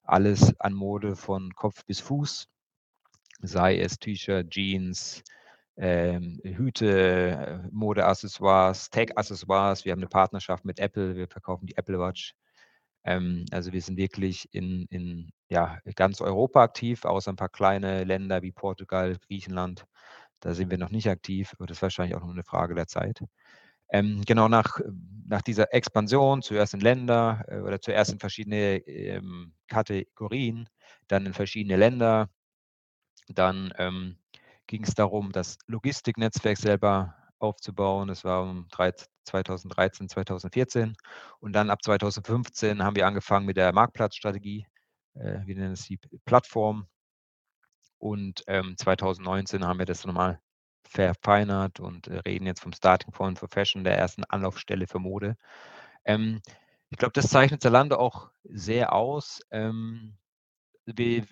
alles 0.03 0.59
an 0.61 0.75
Mode 0.75 1.17
von 1.17 1.55
Kopf 1.55 1.85
bis 1.87 2.01
Fuß, 2.01 2.49
sei 3.43 3.79
es 3.81 3.99
T-Shirt, 3.99 4.51
Jeans, 4.51 5.23
ähm, 5.77 6.41
Hüte, 6.45 7.69
Modeaccessoires, 7.73 8.91
Tech-Accessoires. 8.91 9.85
Wir 9.85 9.93
haben 9.93 10.01
'ne 10.01 10.09
Partnerschaft 10.09 10.65
mit 10.65 10.81
Apple. 10.81 11.17
Wir 11.17 11.29
verkaufen 11.29 11.67
die 11.67 11.77
Apple 11.77 11.99
Watch. 12.01 12.35
Ähm, 13.05 13.47
also, 13.53 13.73
wir 13.73 13.83
sind 13.83 13.97
wirklich 13.99 14.49
in 14.55 14.87
in, 14.91 15.33
ja, 15.51 15.79
ganz 15.97 16.21
Europa 16.23 16.63
aktiv, 16.65 17.05
außer 17.07 17.31
'n 17.33 17.37
paar 17.37 17.49
kleine 17.51 18.05
Länder 18.05 18.43
wie 18.43 18.53
Portugal, 18.53 19.17
Griechenland. 19.29 19.87
Da 20.41 20.55
sind 20.55 20.71
wir 20.73 20.79
noch 20.79 20.91
nicht 20.91 21.09
aktiv, 21.11 21.53
aber 21.59 21.67
das 21.69 21.79
ist 21.79 21.83
wahrscheinlich 21.83 22.17
auch 22.17 22.25
nur 22.25 22.35
'ne 22.35 22.45
Frage 22.45 22.75
der 22.77 22.87
Zeit. 22.89 23.23
Ähm, 23.91 24.23
genau 24.27 24.49
nach 24.49 24.81
nach 25.29 25.43
dieser 25.43 25.73
Expansion, 25.75 26.43
zuerst 26.43 26.75
in 26.75 26.81
Länder, 26.81 27.45
äh, 27.49 27.59
oder 27.61 27.81
zuerst 27.83 28.13
in 28.13 28.19
verschiedene, 28.21 28.79
ähm, 28.89 29.55
Kategorien, 29.69 30.69
dann 31.09 31.27
in 31.27 31.35
verschiedene 31.35 31.77
Länder. 31.79 32.29
Dann, 33.29 33.73
ähm, 34.73 34.79
ging's 34.79 34.95
darum, 34.95 35.33
das 35.33 35.59
Logistiknetzwerk 35.67 36.59
selber 36.59 37.17
aufzubauen. 37.39 38.09
Das 38.09 38.25
war 38.25 38.43
um 38.43 38.69
dreiz 38.71 39.09
2013, 39.25 40.09
2014 40.09 40.97
und 41.41 41.53
dann 41.53 41.71
ab 41.71 41.83
2015 41.83 42.83
haben 42.83 42.97
wir 42.97 43.07
angefangen 43.07 43.47
mit 43.47 43.57
der 43.57 43.73
Marktplatzstrategie. 43.73 44.67
Äh, 45.15 45.41
wir 45.47 45.57
nennen 45.57 45.73
es 45.73 45.85
die 45.85 45.99
Plattform. 46.25 46.89
Und, 47.99 48.43
ähm, 48.49 48.77
2019 48.77 49.65
haben 49.65 49.79
wir 49.79 49.87
das 49.87 50.05
noch 50.05 50.15
mal 50.15 50.41
verfeinert 50.85 51.81
und, 51.81 52.09
äh, 52.09 52.19
reden 52.19 52.47
jetzt 52.47 52.61
vom 52.61 52.73
Starting 52.73 53.13
Point 53.13 53.39
for 53.39 53.49
Fashion, 53.49 53.85
der 53.85 53.97
ersten 53.99 54.25
Anlaufstelle 54.25 54.87
für 54.87 54.99
Mode. 54.99 55.37
Ähm, 56.05 56.43
ich 56.91 56.99
glaube, 56.99 57.13
das 57.15 57.29
zeichnet 57.31 57.63
Zalando 57.63 57.97
auch 57.97 58.31
sehr 58.45 58.93
aus. 58.93 59.41
Ähm, 59.51 60.17
wir 60.87 61.25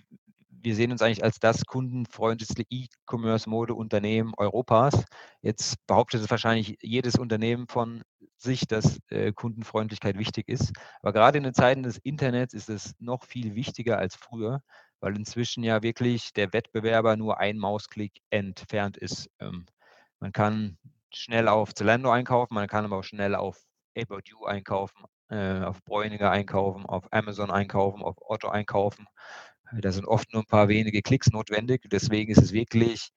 wir 0.63 0.75
sehen 0.75 0.93
uns 0.93 1.03
eigentlich 1.03 1.25
als 1.25 1.39
das 1.39 1.65
kundenfreundlichste 1.65 2.65
E-Commerce-Modeunternehmen 2.69 4.35
Europas. 4.37 5.05
Jetzt 5.43 5.87
behauptet 5.87 6.23
es 6.23 6.31
wahrscheinlich 6.31 6.77
jedes 6.83 7.17
Unternehmen 7.17 7.67
von 7.69 8.03
sich, 8.37 8.67
dass, 8.67 8.99
äh, 9.11 9.33
Kundenfreundlichkeit 9.33 10.19
wichtig 10.19 10.49
ist. 10.49 10.73
Aber 11.03 11.13
grade 11.13 11.39
in 11.39 11.45
den 11.45 11.55
Zeiten 11.55 11.83
des 11.83 11.99
Internets 11.99 12.55
ist 12.55 12.71
es 12.71 12.95
noch 12.99 13.25
viel 13.25 13.55
wichtiger 13.55 13.99
als 13.99 14.17
früher, 14.17 14.63
weil 15.01 15.17
inzwischen 15.17 15.63
ja 15.63 15.83
wirklich 15.83 16.33
der 16.33 16.53
Wettbewerber 16.53 17.17
nur 17.17 17.39
ein 17.39 17.59
Mausklick 17.59 18.21
entfernt 18.31 18.97
ist. 18.97 19.31
Ähm, 19.41 19.67
man 20.21 20.33
kann 20.33 20.79
schnell 21.13 21.49
auf 21.49 21.75
Zalando 21.75 22.11
einkaufen, 22.11 22.55
man 22.55 22.69
kann 22.69 22.85
aber 22.85 22.99
auch 22.99 23.05
schnell 23.05 23.35
auf 23.35 23.59
About 23.97 24.23
You 24.27 24.45
einkaufen, 24.45 25.05
äh, 25.29 25.61
auf 25.63 25.83
Breuninger 25.85 26.31
einkaufen, 26.31 26.87
auf 26.87 27.05
Amazon 27.13 27.51
einkaufen, 27.51 28.03
auf 28.03 28.17
Otto 28.21 28.49
einkaufen. 28.49 29.07
Da 29.79 29.93
sind 29.93 30.07
oft 30.07 30.33
nur 30.33 30.43
'n 30.43 30.47
paar 30.47 30.69
wenige 30.69 31.03
Klicks 31.03 31.31
notwendig. 31.31 31.83
Deswegen 31.91 32.33
ist 32.33 32.43
es 32.43 32.53
wirklich 32.53 33.11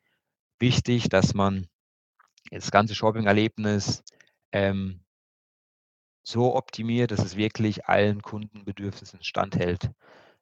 wichtig, 0.59 1.09
dass 1.09 1.33
man 1.33 1.67
das 2.51 2.71
ganze 2.71 2.95
Shopping-Erlebnis, 2.95 4.03
ähm 4.53 5.01
so 6.25 6.55
optimiert, 6.55 7.11
dass 7.11 7.19
es 7.23 7.35
wirklich 7.35 7.85
allen 7.85 8.21
Kundenbedürfnissen 8.21 9.21
standhält, 9.23 9.91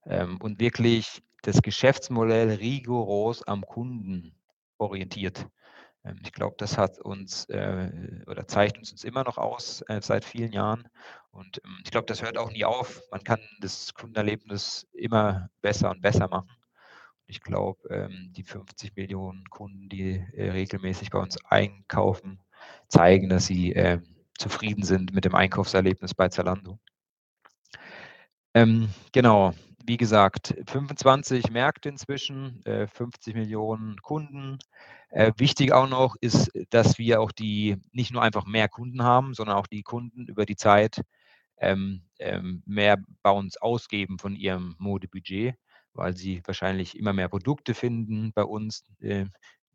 ähm, 0.06 0.40
und 0.42 0.60
wirklich 0.60 1.24
das 1.44 1.62
Geschäftsmodell 1.62 2.50
rigoros 2.52 3.44
am 3.48 3.62
Kunden 3.66 4.36
orientiert. 4.80 5.48
Ähm, 6.04 6.20
ich 6.24 6.32
glaube, 6.34 6.56
das 6.58 6.78
hat 6.78 7.00
uns, 7.00 7.46
äh, 7.50 7.92
oder 8.28 8.48
zeichnet 8.48 8.92
uns 8.92 9.04
immer 9.04 9.24
noch 9.24 9.38
aus, 9.38 9.82
äh, 9.88 10.02
seit 10.02 10.26
vielen 10.26 10.52
Jahren. 10.54 10.88
Und, 11.32 11.62
ähm, 11.64 11.78
ich 11.84 11.92
glaube, 11.92 12.08
das 12.08 12.22
hört 12.22 12.38
auch 12.38 12.52
nie 12.52 12.66
auf. 12.66 13.02
Man 13.12 13.24
kann 13.24 13.40
das 13.62 13.94
Kundenerlebnis 13.94 14.88
immer 14.94 15.50
besser 15.62 15.92
und 15.92 16.02
besser 16.02 16.28
machen. 16.28 16.50
Ich 17.28 17.42
glaube, 17.42 17.88
ähm, 17.90 18.32
die 18.36 18.44
50.000.000 18.44 19.50
Kunden, 19.50 19.90
die, 19.90 20.24
äh, 20.34 20.52
regelmäßig 20.52 21.12
bei 21.12 21.20
uns 21.20 21.38
einkaufen, 21.46 22.42
zeigen, 22.90 23.30
dass 23.30 23.46
sie, 23.46 23.72
ähm, 23.74 24.04
zufrieden 24.38 24.84
sind 24.84 25.14
mit 25.14 25.26
dem 25.26 25.36
Einkaufserlebnis 25.36 26.14
bei 26.16 26.28
Zalando. 26.30 26.80
Ähm, 28.54 28.90
genau, 29.14 29.54
wie 29.86 29.98
gesagt, 29.98 30.56
25 30.68 31.50
Märkte 31.52 31.90
inzwischen, 31.90 32.64
äh, 32.66 32.88
50.000.000 32.88 34.02
Kunden. 34.02 34.58
Äh, 35.10 35.32
wichtig 35.38 35.74
auch 35.74 35.90
noch 35.90 36.16
ist, 36.22 36.52
dass 36.70 36.98
wir 36.98 37.22
auch 37.22 37.32
die 37.32 37.78
nicht 37.92 38.12
nur 38.12 38.22
einfach 38.22 38.46
mehr 38.46 38.70
Kunden 38.70 39.04
haben, 39.04 39.34
sondern 39.34 39.58
auch 39.58 39.68
die 39.68 39.84
Kunden 39.84 40.28
über 40.28 40.46
die 40.46 40.56
Zeit, 40.56 41.02
ähm, 41.60 42.04
ähm, 42.20 42.64
mehr 42.66 42.98
bei 43.24 43.32
uns 43.32 43.58
ausgeben 43.58 44.20
von 44.20 44.36
ihrem 44.36 44.76
Modebudget, 44.80 45.56
weil 45.94 46.16
sie 46.18 46.42
wahrscheinlich 46.46 46.98
immer 46.98 47.14
mehr 47.14 47.30
Produkte 47.30 47.74
finden 47.74 48.32
bei 48.34 48.44
uns, 48.44 48.84
äh, 49.02 49.26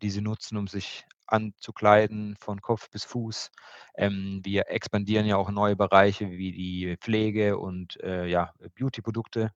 die 0.03 0.11
sie 0.11 0.21
nutzen, 0.21 0.57
um 0.59 0.69
sich 0.69 1.05
anzukleiden 1.27 2.37
von 2.41 2.61
Kopf 2.61 2.91
bis 2.91 3.05
Fuß. 3.05 3.51
Ähm, 3.97 4.41
wir 4.45 4.69
expandieren 4.71 5.27
ja 5.27 5.37
auch 5.37 5.51
neue 5.51 5.77
Bereiche 5.77 6.31
wie 6.31 6.53
die 6.53 6.97
Pflege 7.01 7.59
und, 7.59 8.01
äh, 8.03 8.27
ja, 8.27 8.53
Beauty-Produkte. 8.79 9.53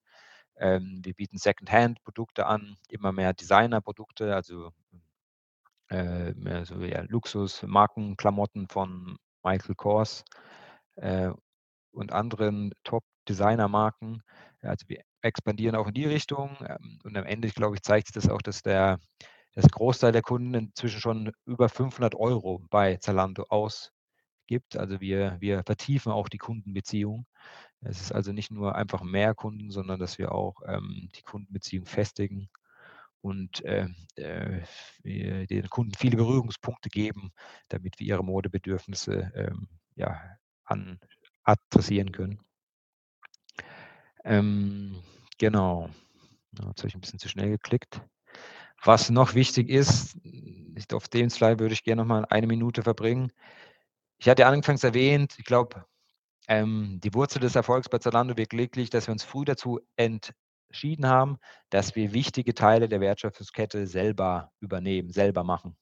Ähm, 0.60 1.00
wir 1.04 1.14
bieten 1.14 1.38
Secondhand-Produkte 1.38 2.46
an, 2.46 2.76
immer 2.90 3.12
mehr 3.12 3.34
Designerprodukte, 3.34 4.34
also, 4.36 4.72
äh, 5.90 6.32
mehr 6.34 6.64
so 6.66 6.80
eher 6.80 7.04
Luxus, 7.08 7.62
Markenklamotten 7.64 8.68
von 8.68 9.16
Michael 9.44 9.74
Kors, 9.74 10.24
äh, 10.96 11.30
und 11.92 12.12
anderen 12.12 12.72
Top-Designermarken. 12.84 14.22
Also, 14.62 14.88
wir 14.88 15.02
expandieren 15.22 15.76
auch 15.76 15.88
in 15.88 15.94
die 15.94 16.06
Richtung, 16.06 16.56
ähm, 16.68 16.98
und 17.04 17.16
am 17.16 17.24
Ende, 17.26 17.48
glaube 17.50 17.76
ich, 17.76 17.82
zeigt 17.82 18.08
sich 18.08 18.14
das 18.14 18.30
auch, 18.30 18.42
dass 18.42 18.62
der 18.62 18.98
das 19.54 19.68
Großteil 19.70 20.12
der 20.12 20.22
Kunden 20.22 20.54
inzwischen 20.54 21.00
schon 21.00 21.32
über 21.46 21.68
500 21.68 22.14
€ 22.16 22.62
bei 22.70 22.96
Zalando 22.98 23.44
ausgibt. 24.50 24.76
Also, 24.76 25.00
wir 25.00 25.36
wir 25.40 25.62
vertiefen 25.64 26.12
auch 26.12 26.28
die 26.28 26.38
Kundenbeziehung. 26.38 27.26
Es 27.82 28.00
ist 28.00 28.12
also 28.12 28.32
nicht 28.32 28.50
nur 28.50 28.74
einfach 28.74 29.02
mehr 29.02 29.34
Kunden, 29.34 29.70
sondern 29.70 30.00
dass 30.00 30.18
wir 30.18 30.32
auch, 30.32 30.62
ähm, 30.66 31.08
die 31.16 31.22
Kundenbeziehung 31.22 31.86
festigen. 31.86 32.48
und 33.22 33.62
äh, 33.64 33.86
äh, 34.16 35.46
den 35.46 35.68
Kunden 35.68 35.94
viele 35.94 36.16
Berührungspunkte 36.16 36.88
geben, 36.88 37.32
damit 37.68 37.98
wir 37.98 38.06
ihre 38.06 38.24
Modebedürfnisse 38.24 39.30
ähm, 39.34 39.68
ja, 39.94 40.18
an, 40.64 40.98
adressieren 41.44 42.12
können. 42.12 42.40
Ähm, 44.24 45.02
genau. 45.38 45.90
Jetzt 46.52 46.78
habe 46.80 46.88
ich 46.88 46.94
ein 46.94 47.00
bisschen 47.02 47.18
zu 47.18 47.28
schnell 47.28 47.50
geklickt. 47.50 48.00
Was 48.82 49.10
noch 49.10 49.34
wichtig 49.34 49.68
ist, 49.68 50.16
auf 50.92 51.08
dem 51.08 51.28
Slide 51.30 51.58
würde 51.58 51.74
ich 51.74 51.84
gerne 51.84 52.02
noch 52.02 52.08
mal 52.08 52.24
eine 52.30 52.46
Minute 52.46 52.82
verbringen. 52.82 53.32
Ich 54.20 54.28
hatte 54.28 54.46
anfangs 54.46 54.84
erwähnt, 54.84 55.36
ich 55.38 55.46
glaube, 55.46 55.86
ähm, 56.46 57.00
die 57.02 57.14
Wurzel 57.14 57.40
des 57.40 57.56
Erfolgs 57.56 57.88
bei 57.88 57.96
Zalando 57.96 58.36
wird 58.36 58.52
wirklich, 58.52 58.90
dass 58.90 59.06
wir 59.06 59.12
uns 59.12 59.24
früh 59.24 59.46
dazu 59.46 59.80
entschieden 59.96 61.06
haben, 61.06 61.38
dass 61.70 61.96
wir 61.96 62.12
wichtige 62.12 62.54
Teile 62.54 62.86
der 62.86 63.00
Wertschöpfungskette 63.00 63.86
selber 63.86 64.52
übernehmen, 64.60 65.10
selber 65.10 65.42
machen. 65.42 65.74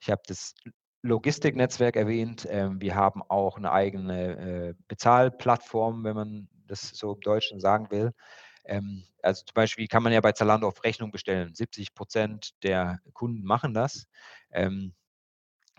Ich 0.00 0.10
habe 0.10 0.20
das 0.26 0.54
Logistiknetzwerk 1.00 1.96
erwähnt. 1.96 2.46
Ähm, 2.50 2.78
wir 2.78 2.94
haben 2.94 3.22
auch 3.22 3.56
eine 3.56 3.72
eigene 3.72 4.36
äh, 4.36 4.74
Bezahlplattform, 4.88 6.04
wenn 6.04 6.14
man 6.14 6.48
das 6.66 6.90
so 6.90 7.14
im 7.14 7.20
Deutschen 7.22 7.58
sagen 7.58 7.90
will. 7.90 8.12
Ähm, 8.64 9.04
also 9.22 9.44
zum 9.46 9.54
Beispiel 9.54 9.88
kann 9.88 10.02
man 10.02 10.12
ja 10.12 10.20
bei 10.20 10.32
Zalando 10.32 10.68
auf 10.68 10.84
Rechnung 10.84 11.10
bestellen. 11.10 11.54
70 11.54 11.94
Prozent 11.94 12.50
der 12.62 13.00
Kunden 13.14 13.44
machen 13.44 13.72
das. 13.72 14.06
Ähm, 14.50 14.92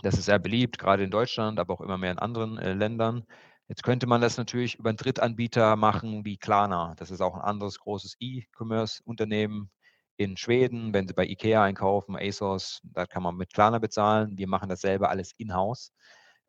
das 0.01 0.18
ist 0.18 0.25
sehr 0.25 0.39
beliebt, 0.39 0.77
gerade 0.79 1.03
in 1.03 1.12
Deutschland, 1.12 1.60
aber 1.60 1.74
auch 1.74 1.82
immer 1.82 1.98
mehr 1.98 2.12
in 2.12 2.20
anderen 2.20 2.58
äh, 2.58 2.74
Ländern. 2.74 3.25
Jetzt 3.68 3.84
könnte 3.84 4.08
man 4.08 4.22
das 4.22 4.38
natürlich 4.38 4.75
über 4.79 4.89
einen 4.89 4.98
Drittanbieter 4.98 5.75
machen 5.75 6.25
wie 6.25 6.38
Klarna. 6.38 6.96
Das 6.98 7.12
ist 7.12 7.22
auch 7.22 7.36
ein 7.36 7.41
anderes 7.41 7.79
großes 7.79 8.15
E-Commerce-Unternehmen 8.20 9.70
in 10.18 10.38
Schweden. 10.38 10.94
Wenn 10.94 11.08
Sie 11.08 11.13
bei 11.13 11.25
Ikea 11.25 11.63
einkaufen, 11.63 12.15
ASOS, 12.15 12.82
da 12.84 13.06
kann 13.06 13.24
man 13.24 13.36
mit 13.36 13.53
Klarna 13.53 13.79
bezahlen. 13.79 14.38
Wir 14.38 14.48
machen 14.48 14.70
das 14.70 14.82
selber 14.82 15.10
alles 15.10 15.34
in-house. 15.38 15.94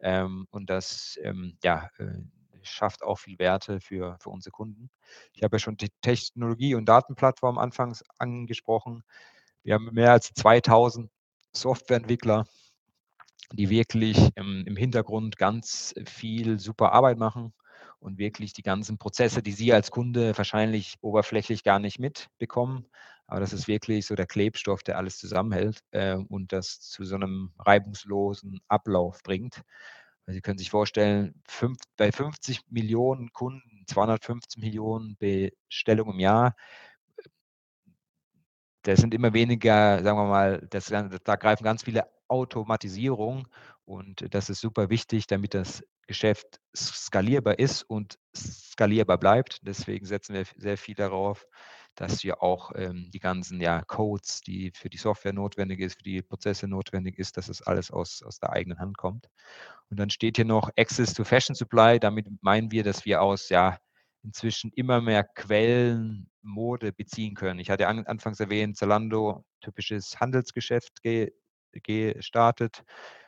Ähm, 0.01 0.47
und 0.51 0.71
das 0.71 1.19
ähm, 1.23 1.59
ja, 1.63 1.91
äh, 1.99 2.23
schafft 2.63 3.03
auch 3.03 3.19
viel 3.19 3.39
Werte 3.39 3.81
für, 3.81 4.17
für 4.21 4.31
unsere 4.31 4.53
Kunden. 4.53 4.91
Ich 5.33 5.43
habe 5.43 5.57
ja 5.57 5.59
schon 5.59 5.77
die 5.77 5.91
Technologie- 6.03 6.75
und 6.75 6.87
Datenplattform 6.87 7.59
anfangs 7.59 8.03
angesprochen. 8.19 9.03
Wir 9.63 9.75
haben 9.75 9.91
mehr 9.93 10.13
als 10.13 10.33
2000 10.35 11.11
Softwareentwickler, 11.55 12.47
die 13.53 13.71
wirklich 13.71 14.31
im, 14.37 14.65
im 14.67 14.77
Hintergrund 14.77 15.37
ganz 15.37 15.95
viel 16.07 16.59
super 16.59 16.93
Arbeit 16.93 17.19
machen 17.19 17.53
und 17.99 18.19
wirklich 18.19 18.53
die 18.53 18.63
ganzen 18.63 18.99
Prozesse, 18.99 19.43
die 19.43 19.53
Sie 19.53 19.73
als 19.73 19.91
Kunde 19.91 20.37
wahrscheinlich 20.37 20.97
oberflächlich 21.01 21.65
gar 21.65 21.79
nicht 21.79 21.99
mitbekommen. 21.99 22.87
Aber 23.27 23.41
das 23.41 23.53
ist 23.53 23.69
wirklich 23.69 24.07
so 24.07 24.15
der 24.15 24.27
Klebstoff, 24.27 24.83
der 24.83 24.99
alles 24.99 25.19
zusammenhält 25.19 25.81
äh, 25.93 26.17
und 26.17 26.53
das 26.53 26.81
zu 26.81 27.05
so 27.05 27.15
einem 27.15 27.53
reibungslosen 27.59 28.61
Ablauf 28.69 29.23
bringt. 29.23 29.63
Sie 30.27 30.41
können 30.41 30.59
sich 30.59 30.71
vorstellen, 30.71 31.35
fünf, 31.47 31.79
bei 31.97 32.13
50 32.13 32.63
Millionen 32.71 33.33
Kunden, 33.33 33.85
250 33.87 34.63
Millionen 34.63 35.17
Bestellungen 35.17 36.15
im 36.15 36.21
Jahr, 36.21 36.55
das 38.83 39.01
sind 39.01 39.13
immer 39.13 39.33
weniger, 39.35 40.03
sagen 40.03 40.19
wir 40.19 40.27
mal, 40.27 40.67
das, 40.71 40.87
da 40.87 41.37
greifen 41.37 41.65
ganz 41.65 41.83
viele 41.83 42.07
Automatisierungen 42.31 43.47
und 43.85 44.33
das 44.35 44.51
ist 44.51 44.61
super 44.61 44.89
wichtig, 44.89 45.27
damit 45.27 45.55
das 45.55 45.83
Geschäft 46.07 46.61
skalierbar 46.77 47.59
ist 47.59 47.83
und 47.83 48.19
skalierbar 48.37 49.19
bleibt. 49.19 49.59
Deswegen 49.63 50.07
setzen 50.07 50.35
wir 50.35 50.45
sehr 50.57 50.77
viel 50.77 50.95
darauf, 50.95 51.47
dass 51.95 52.25
wir 52.25 52.43
auch 52.43 52.73
ähm, 52.75 53.11
die 53.13 53.19
ganzen 53.19 53.61
ja, 53.61 53.83
Codes, 53.83 54.41
die 54.41 54.73
für 54.75 54.89
die 54.89 54.97
Software 54.97 55.33
notwendig 55.33 55.81
ist, 55.81 55.97
für 55.97 56.05
die 56.05 56.23
Prozesse 56.23 56.67
notwendig 56.69 57.19
ist, 57.19 57.37
dass 57.37 57.49
es 57.49 57.63
alles 57.63 57.91
aus, 57.91 58.23
aus 58.23 58.39
der 58.39 58.51
eigenen 58.51 58.79
Hand 58.79 58.97
kommt. 58.97 59.29
Und 59.91 59.99
dann 59.99 60.11
steht 60.11 60.37
hier 60.37 60.45
noch 60.45 60.71
Access 60.77 61.15
to 61.15 61.25
Fashion 61.25 61.55
Supply. 61.55 61.99
Damit 61.99 62.27
meinen 62.43 62.71
wir, 62.71 62.85
dass 62.85 63.05
wir 63.05 63.23
aus 63.23 63.49
ja 63.49 63.79
inzwischen 64.23 64.71
immer 64.75 65.01
mehr 65.01 65.25
Quellen 65.25 66.31
Mode 66.43 66.93
beziehen 66.93 67.35
können. 67.35 67.59
Ich 67.59 67.71
hatte 67.71 67.89
an, 67.89 68.07
anfangs 68.07 68.41
erwähnt, 68.41 68.77
Zalando, 68.77 69.45
typisches 69.61 70.19
Handelsgeschäft 70.21 71.03
ge, 71.03 71.33
gestartet. 71.73 72.83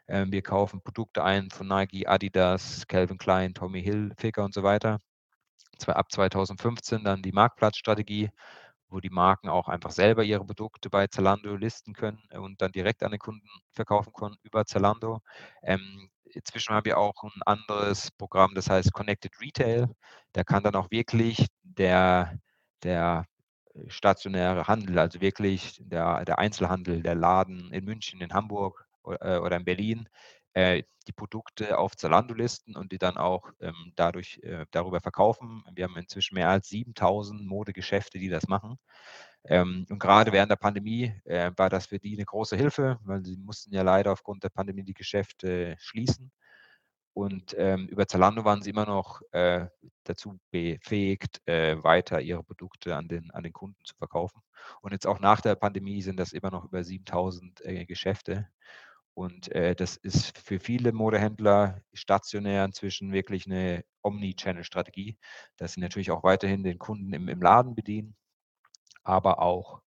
Ähm, 0.08 0.32
wir 0.32 0.42
kaufen 0.42 0.82
Produkte 0.82 1.24
ein 1.24 1.50
von 1.50 1.68
Nike, 1.68 2.06
Adidas, 2.06 2.86
Calvin 2.88 3.18
Klein, 3.18 3.54
Tommy 3.54 3.82
Hilfiger 3.82 4.44
und 4.44 4.54
so 4.54 4.62
weiter. 4.62 4.98
Ab 5.86 6.12
2015 6.12 7.04
dann 7.04 7.22
die 7.22 7.32
Marktplatzstrategie, 7.32 8.30
wo 8.88 9.00
die 9.00 9.10
Marken 9.10 9.48
auch 9.48 9.68
einfach 9.68 9.90
selber 9.90 10.22
ihre 10.24 10.44
Produkte 10.44 10.90
bei 10.90 11.06
Zalando 11.08 11.56
listen 11.56 11.94
können 11.94 12.22
und 12.32 12.62
dann 12.62 12.72
direkt 12.72 13.02
an 13.02 13.10
den 13.12 13.18
Kunden 13.20 13.48
verkaufen 13.72 14.12
können 14.12 14.36
über 14.42 14.64
Zalando. 14.66 15.20
Ähm, 15.62 16.10
inzwischen 16.24 16.74
haben 16.74 16.84
wir 16.84 16.98
auch 16.98 17.22
ein 17.24 17.42
anderes 17.46 18.10
Programm, 18.12 18.54
das 18.54 18.70
heißt 18.70 18.92
Connected 18.92 19.40
Retail. 19.40 19.88
Da 20.32 20.44
kann 20.44 20.62
dann 20.62 20.76
auch 20.76 20.90
wirklich 20.90 21.46
der, 21.62 22.38
der 22.82 23.24
stationäre 23.88 24.66
Handel, 24.68 24.98
also 24.98 25.20
wirklich 25.20 25.80
der, 25.84 26.24
der 26.24 26.38
Einzelhandel, 26.38 27.02
der 27.02 27.14
Laden 27.14 27.72
in 27.72 27.84
München, 27.84 28.20
in 28.20 28.32
Hamburg 28.32 28.86
oder, 29.02 29.36
äh, 29.36 29.38
oder 29.38 29.56
in 29.56 29.64
Berlin, 29.64 30.08
äh, 30.54 30.82
die 31.06 31.12
Produkte 31.12 31.78
auf 31.78 31.96
Zalando 31.96 32.34
listen 32.34 32.76
und 32.76 32.92
die 32.92 32.98
dann 32.98 33.16
auch 33.16 33.50
ähm, 33.60 33.92
dadurch 33.96 34.38
äh, 34.42 34.66
darüber 34.70 35.00
verkaufen. 35.00 35.64
Wir 35.74 35.84
haben 35.84 35.96
inzwischen 35.96 36.34
mehr 36.34 36.48
als 36.50 36.68
7000 36.68 37.44
Modegeschäfte, 37.46 38.18
die 38.18 38.28
das 38.28 38.46
machen. 38.48 38.78
Ähm, 39.44 39.86
und 39.90 39.98
gerade 39.98 40.32
während 40.32 40.50
der 40.50 40.56
Pandemie 40.56 41.12
äh, 41.24 41.50
war 41.56 41.68
das 41.70 41.86
für 41.86 41.98
die 41.98 42.14
eine 42.14 42.24
große 42.24 42.56
Hilfe, 42.56 42.98
weil 43.04 43.24
sie 43.24 43.36
mussten 43.36 43.74
ja 43.74 43.82
leider 43.82 44.12
aufgrund 44.12 44.44
der 44.44 44.50
Pandemie 44.50 44.84
die 44.84 44.94
Geschäfte 44.94 45.76
schließen. 45.78 46.30
Und 47.14 47.54
ähm, 47.58 47.88
über 47.88 48.08
Zalando 48.08 48.44
waren 48.44 48.62
sie 48.62 48.70
immer 48.70 48.86
noch 48.86 49.20
äh, 49.32 49.66
dazu 50.04 50.38
befähigt, 50.50 51.42
äh, 51.46 51.82
weiter 51.82 52.20
ihre 52.20 52.42
Produkte 52.42 52.96
an 52.96 53.06
den, 53.08 53.30
an 53.32 53.42
den 53.42 53.52
Kunden 53.52 53.84
zu 53.84 53.94
verkaufen. 53.96 54.42
Und 54.80 54.92
jetzt 54.92 55.06
auch 55.06 55.20
nach 55.20 55.40
der 55.42 55.54
Pandemie 55.54 56.00
sind 56.00 56.18
das 56.18 56.32
immer 56.32 56.50
noch 56.50 56.64
über 56.64 56.82
7000 56.82 57.60
äh, 57.64 57.84
Geschäfte. 57.84 58.48
Und 59.14 59.52
äh, 59.52 59.74
das 59.74 59.96
ist 59.96 60.38
für 60.38 60.58
viele 60.58 60.92
Modehändler 60.92 61.82
stationär 61.92 62.64
inzwischen 62.64 63.12
wirklich 63.12 63.46
eine 63.46 63.84
Omni-Channel-Strategie, 64.02 65.18
dass 65.58 65.74
sie 65.74 65.80
natürlich 65.80 66.10
auch 66.10 66.24
weiterhin 66.24 66.64
den 66.64 66.78
Kunden 66.78 67.12
im, 67.12 67.28
im 67.28 67.42
Laden 67.42 67.74
bedienen, 67.74 68.16
aber 69.04 69.40
auch 69.40 69.82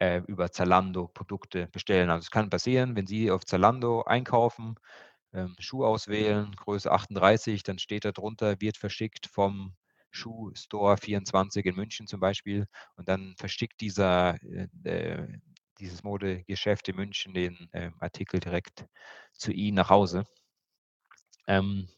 äh, 0.00 0.22
über 0.26 0.50
Zalando 0.50 1.08
Produkte 1.08 1.68
bestellen. 1.68 2.10
Also 2.10 2.24
es 2.24 2.30
kann 2.30 2.50
passieren, 2.50 2.96
wenn 2.96 3.06
Sie 3.06 3.30
auf 3.30 3.44
Zalando 3.44 4.02
einkaufen, 4.02 4.76
ähm, 5.34 5.54
Schuh 5.58 5.84
auswählen, 5.84 6.52
Größe 6.56 6.90
38, 6.90 7.62
dann 7.62 7.78
steht 7.78 8.04
da 8.04 8.12
drunter, 8.12 8.60
wird 8.60 8.76
verschickt 8.76 9.26
vom 9.26 9.74
Schuhstore 10.10 10.96
24 10.96 11.66
in 11.66 11.74
München 11.74 12.06
zum 12.06 12.20
Beispiel. 12.20 12.66
Und 12.96 13.08
dann 13.08 13.34
verschickt 13.36 13.80
dieser, 13.80 14.36
äh, 14.42 14.68
äh, 14.84 15.38
dieses 15.80 16.04
Modegeschäft 16.04 16.88
in 16.88 16.96
München 16.96 17.34
den 17.34 17.68
äh, 17.72 17.90
Artikel 17.98 18.40
direkt 18.40 18.86
zu 19.32 19.52
Ihnen 19.52 19.76
nach 19.76 19.90
Hause. 19.90 20.24
Ähm, 21.48 21.88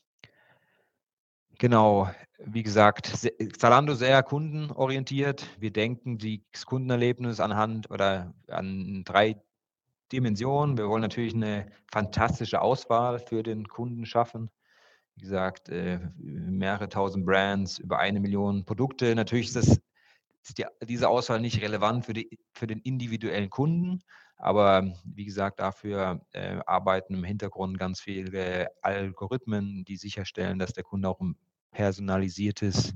genau, 1.58 2.10
wie 2.38 2.62
gesagt, 2.62 3.12
Zalando 3.58 3.94
sehr 3.94 4.22
kundenorientiert. 4.22 5.46
Wir 5.60 5.72
denken 5.72 6.18
das 6.52 6.64
Kundenerlebnis 6.64 7.38
anhand 7.38 7.90
oder 7.90 8.34
an 8.48 9.04
drei 9.04 9.36
Dimensionen. 10.12 10.78
Wir 10.78 10.88
wollen 10.88 11.02
natürlich 11.02 11.34
eine 11.34 11.70
fantastische 11.90 12.60
Auswahl 12.60 13.18
für 13.18 13.42
den 13.42 13.68
Kunden 13.68 14.06
schaffen. 14.06 14.50
Wie 15.16 15.22
gesagt, 15.22 15.68
äh, 15.68 15.98
mehrere 16.16 16.88
tausend 16.88 17.24
Brands, 17.24 17.78
über 17.78 17.98
eine 17.98 18.20
Million 18.20 18.64
Produkte. 18.64 19.14
Natürlich 19.14 19.48
ist, 19.48 19.56
das, 19.56 19.80
ist 20.42 20.58
die, 20.58 20.66
diese 20.82 21.08
Auswahl 21.08 21.40
nicht 21.40 21.62
relevant 21.62 22.04
für, 22.04 22.12
die, 22.12 22.38
für 22.52 22.66
den 22.66 22.80
individuellen 22.80 23.50
Kunden, 23.50 24.02
aber 24.36 24.92
wie 25.04 25.24
gesagt, 25.24 25.60
dafür 25.60 26.20
äh, 26.32 26.58
arbeiten 26.66 27.14
im 27.14 27.24
Hintergrund 27.24 27.78
ganz 27.78 28.00
viele 28.00 28.68
Algorithmen, 28.82 29.84
die 29.84 29.96
sicherstellen, 29.96 30.58
dass 30.58 30.74
der 30.74 30.84
Kunde 30.84 31.08
auch 31.08 31.20
ein 31.20 31.36
personalisiertes 31.70 32.94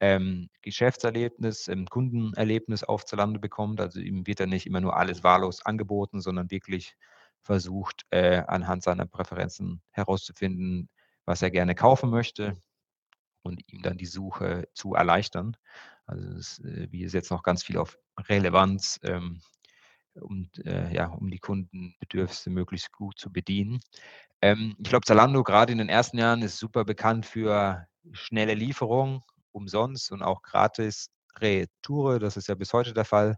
ähm, 0.00 0.48
Geschäftserlebnis, 0.62 1.68
ähm, 1.68 1.86
Kundenerlebnis 1.86 2.84
auf 2.84 3.04
Zalando 3.04 3.38
bekommt. 3.38 3.80
Also 3.80 4.00
ihm 4.00 4.26
wird 4.26 4.40
dann 4.40 4.50
nicht 4.50 4.66
immer 4.66 4.80
nur 4.80 4.96
alles 4.96 5.22
wahllos 5.22 5.64
angeboten, 5.64 6.20
sondern 6.20 6.50
wirklich 6.50 6.96
versucht, 7.42 8.04
äh, 8.10 8.42
anhand 8.46 8.82
seiner 8.82 9.06
Präferenzen 9.06 9.82
herauszufinden, 9.90 10.88
was 11.24 11.42
er 11.42 11.50
gerne 11.50 11.74
kaufen 11.74 12.10
möchte 12.10 12.56
und 13.42 13.62
ihm 13.68 13.82
dann 13.82 13.98
die 13.98 14.06
Suche 14.06 14.68
zu 14.74 14.94
erleichtern. 14.94 15.56
Also 16.06 16.28
es, 16.30 16.58
äh, 16.60 16.88
wir 16.90 17.08
setzen 17.10 17.34
noch 17.34 17.42
ganz 17.42 17.62
viel 17.62 17.78
auf 17.78 17.98
Relevanz, 18.28 18.98
ähm, 19.02 19.40
und, 20.14 20.64
äh, 20.66 20.92
ja, 20.92 21.06
um 21.06 21.30
die 21.30 21.38
Kundenbedürfnisse 21.38 22.50
möglichst 22.50 22.92
gut 22.92 23.18
zu 23.18 23.32
bedienen. 23.32 23.80
Ähm, 24.42 24.74
ich 24.78 24.88
glaube, 24.88 25.06
Zalando 25.06 25.42
gerade 25.42 25.72
in 25.72 25.78
den 25.78 25.88
ersten 25.88 26.18
Jahren 26.18 26.42
ist 26.42 26.58
super 26.58 26.84
bekannt 26.84 27.26
für 27.26 27.86
schnelle 28.12 28.54
Lieferung, 28.54 29.22
umsonst 29.52 30.12
und 30.12 30.22
auch 30.22 30.42
gratis 30.42 31.10
Retoure. 31.38 32.18
Das 32.18 32.36
ist 32.36 32.48
ja 32.48 32.54
bis 32.54 32.72
heute 32.72 32.92
der 32.92 33.04
Fall. 33.04 33.36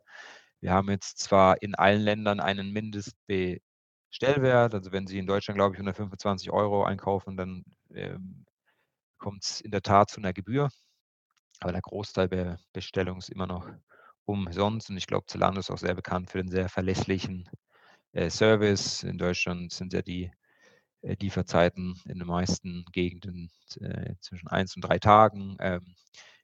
Wir 0.61 0.73
haben 0.73 0.91
jetzt 0.91 1.19
zwar 1.19 1.61
in 1.63 1.75
allen 1.75 2.03
Ländern 2.03 2.41
einen 2.41 2.73
Mindestbestellwert, 2.73 4.75
also 4.75 4.93
wenn 4.93 5.07
Sie 5.07 5.19
in 5.19 5.27
Deutschland, 5.27 5.59
glaube 5.59 5.75
ich, 5.75 5.79
125 5.79 6.51
Euro 6.51 6.85
einkaufen, 6.85 7.37
dann 7.37 7.65
ähm, 7.95 8.45
kommt 9.19 9.45
es 9.45 9.61
in 9.61 9.71
der 9.71 9.83
Tat 9.83 10.11
zu 10.11 10.21
einer 10.21 10.33
Gebühr. 10.33 10.71
Aber 11.61 11.73
der 11.73 11.83
Großteil 11.83 12.29
der 12.29 12.59
Bestellung 12.73 13.19
ist 13.19 13.31
immer 13.31 13.47
noch 13.47 13.69
umsonst 14.25 14.91
und 14.91 14.97
ich 14.97 15.07
glaube, 15.07 15.27
Zalando 15.27 15.61
ist 15.61 15.71
auch 15.71 15.79
sehr 15.79 15.95
bekannt 15.95 16.31
für 16.31 16.39
den 16.39 16.51
sehr 16.51 16.69
verlässlichen 16.69 17.49
äh, 18.13 18.31
Service. 18.31 19.03
In 19.03 19.19
Deutschland 19.19 19.73
sind 19.73 19.93
ja 19.93 20.03
die 20.03 20.31
Lieferzeiten 21.03 22.01
in 22.07 22.19
den 22.19 22.29
meisten 22.29 22.85
Gegenden 22.93 23.51
äh, 23.81 24.15
zwischen 24.21 24.49
eins 24.49 24.77
und 24.77 24.83
drei 24.83 24.99
Tagen. 24.99 25.57
Ähm, 25.61 25.95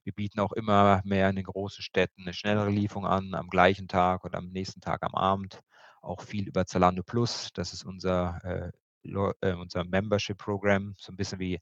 wir 0.04 0.12
bieten 0.12 0.40
auch 0.40 0.52
immer 0.52 1.02
mehr 1.04 1.28
in 1.28 1.36
den 1.36 1.44
großen 1.44 1.82
Städten 1.82 2.22
eine 2.22 2.32
schnellere 2.32 2.70
Lieferung 2.70 3.06
an, 3.06 3.34
am 3.34 3.48
gleichen 3.48 3.88
Tag 3.88 4.24
oder 4.24 4.38
am 4.38 4.48
nächsten 4.48 4.80
Tag 4.80 5.02
am 5.02 5.14
Abend. 5.14 5.60
Auch 6.00 6.22
viel 6.22 6.48
über 6.48 6.66
Zalando 6.66 7.02
Plus. 7.02 7.50
Das 7.52 7.72
ist 7.72 7.84
unser, 7.84 8.38
äh, 8.42 9.10
äh, 9.42 9.54
unser 9.54 9.84
Membership-Programm, 9.84 10.94
so 10.96 11.12
ein 11.12 11.16
bisschen 11.16 11.38
wie 11.38 11.60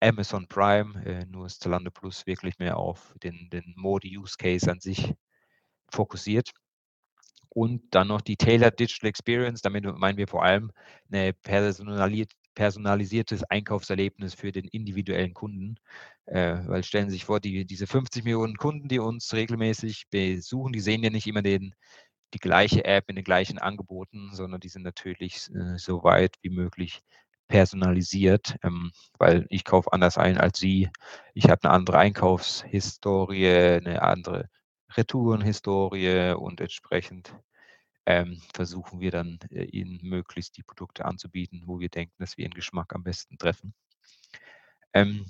Amazon 0.00 0.46
Prime, 0.48 1.04
äh, 1.04 1.26
nur 1.26 1.46
ist 1.46 1.62
Zalando 1.62 1.90
Plus 1.90 2.26
wirklich 2.26 2.58
mehr 2.58 2.76
auf 2.76 3.14
den, 3.22 3.50
den 3.50 3.74
Mode-Use-Case 3.76 4.70
an 4.70 4.80
sich 4.80 5.12
fokussiert. 5.90 6.52
Und 7.50 7.82
dann 7.90 8.08
noch 8.08 8.20
die 8.20 8.36
Tailored 8.36 8.78
Digital 8.78 9.08
Experience. 9.08 9.60
Damit 9.62 9.84
meinen 9.84 10.16
wir 10.18 10.28
vor 10.28 10.44
allem 10.44 10.70
eine 11.10 11.32
personalisiertes 12.54 13.44
Einkaufserlebnis 13.44 14.34
für 14.34 14.52
den 14.52 14.66
individuellen 14.66 15.34
Kunden. 15.34 15.76
Äh, 16.26 16.58
weil 16.66 16.84
stellen 16.84 17.08
Sie 17.10 17.14
sich 17.14 17.24
vor, 17.24 17.40
die, 17.40 17.64
diese 17.66 17.86
50 17.86 18.24
Millionen 18.24 18.56
Kunden, 18.56 18.88
die 18.88 19.00
uns 19.00 19.32
regelmäßig 19.34 20.08
besuchen, 20.10 20.72
die 20.72 20.80
sehen 20.80 21.02
ja 21.02 21.10
nicht 21.10 21.26
immer 21.26 21.42
den, 21.42 21.74
die 22.34 22.38
gleiche 22.38 22.84
App 22.84 23.08
in 23.08 23.16
den 23.16 23.24
gleichen 23.24 23.58
Angeboten, 23.58 24.30
sondern 24.32 24.60
die 24.60 24.68
sind 24.68 24.82
natürlich 24.82 25.48
äh, 25.54 25.76
so 25.78 26.04
weit 26.04 26.36
wie 26.42 26.50
möglich 26.50 27.02
personalisiert, 27.48 28.56
ähm, 28.62 28.92
weil 29.18 29.46
ich 29.50 29.64
kaufe 29.64 29.92
anders 29.92 30.16
ein 30.18 30.38
als 30.38 30.58
Sie. 30.60 30.88
Ich 31.34 31.50
habe 31.50 31.64
eine 31.64 31.72
andere 31.74 31.98
Einkaufshistorie, 31.98 33.48
eine 33.48 34.02
andere 34.02 34.48
Retourenhistorie 34.96 36.32
und 36.32 36.60
entsprechend 36.60 37.34
ähm, 38.06 38.40
versuchen 38.54 39.00
wir 39.00 39.10
dann 39.10 39.38
äh, 39.50 39.64
Ihnen 39.64 40.00
möglichst 40.02 40.56
die 40.56 40.62
Produkte 40.62 41.04
anzubieten, 41.04 41.62
wo 41.66 41.78
wir 41.80 41.88
denken, 41.88 42.14
dass 42.18 42.36
wir 42.36 42.44
Ihren 42.44 42.54
Geschmack 42.54 42.94
am 42.94 43.04
besten 43.04 43.38
treffen. 43.38 43.74
Ähm, 44.92 45.26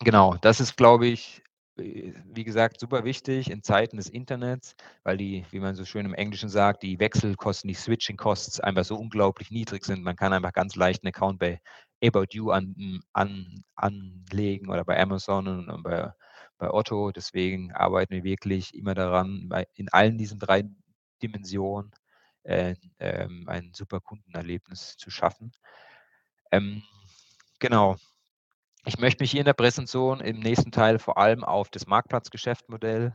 genau, 0.00 0.36
das 0.40 0.60
ist, 0.60 0.76
glaube 0.76 1.06
ich, 1.06 1.42
äh, 1.78 2.12
wie 2.24 2.44
gesagt, 2.44 2.80
super 2.80 3.04
wichtig 3.04 3.50
in 3.50 3.62
Zeiten 3.62 3.96
des 3.96 4.08
Internets, 4.08 4.74
weil 5.04 5.18
die, 5.18 5.46
wie 5.50 5.60
man 5.60 5.74
so 5.74 5.84
schön 5.84 6.06
im 6.06 6.14
Englischen 6.14 6.48
sagt, 6.48 6.82
die 6.82 6.98
Wechselkosten, 6.98 7.68
die 7.68 7.74
Switching 7.74 8.16
Costs 8.16 8.60
einfach 8.60 8.84
so 8.84 8.96
unglaublich 8.96 9.50
niedrig 9.50 9.84
sind. 9.84 10.02
Man 10.02 10.16
kann 10.16 10.32
einfach 10.32 10.52
ganz 10.52 10.74
leicht 10.76 11.04
einen 11.04 11.14
Account 11.14 11.38
bei 11.38 11.60
About 12.02 12.28
You 12.30 12.50
an, 12.50 13.02
an, 13.12 13.62
anlegen 13.76 14.70
oder 14.70 14.84
bei 14.84 14.98
Amazon 15.00 15.68
und 15.68 15.82
bei, 15.82 16.12
bei 16.60 16.70
Otto. 16.70 17.10
Deswegen 17.10 17.72
arbeiten 17.72 18.14
wir 18.14 18.22
wirklich 18.22 18.74
immer 18.74 18.94
daran, 18.94 19.50
in 19.74 19.88
allen 19.88 20.18
diesen 20.18 20.38
drei 20.38 20.64
Dimensionen 21.22 21.90
äh, 22.44 22.76
ähm, 22.98 23.48
ein 23.48 23.72
super 23.74 24.00
Kundenerlebnis 24.00 24.96
zu 24.96 25.10
schaffen. 25.10 25.52
Ähm, 26.52 26.82
genau. 27.58 27.96
Ich 28.86 28.98
möchte 28.98 29.22
mich 29.22 29.30
hier 29.30 29.40
in 29.40 29.46
der 29.46 29.52
Präsentation 29.52 30.20
im 30.20 30.40
nächsten 30.40 30.72
Teil 30.72 30.98
vor 30.98 31.18
allem 31.18 31.44
auf 31.44 31.68
das 31.68 31.86
Marktplatzgeschäftsmodell 31.86 33.14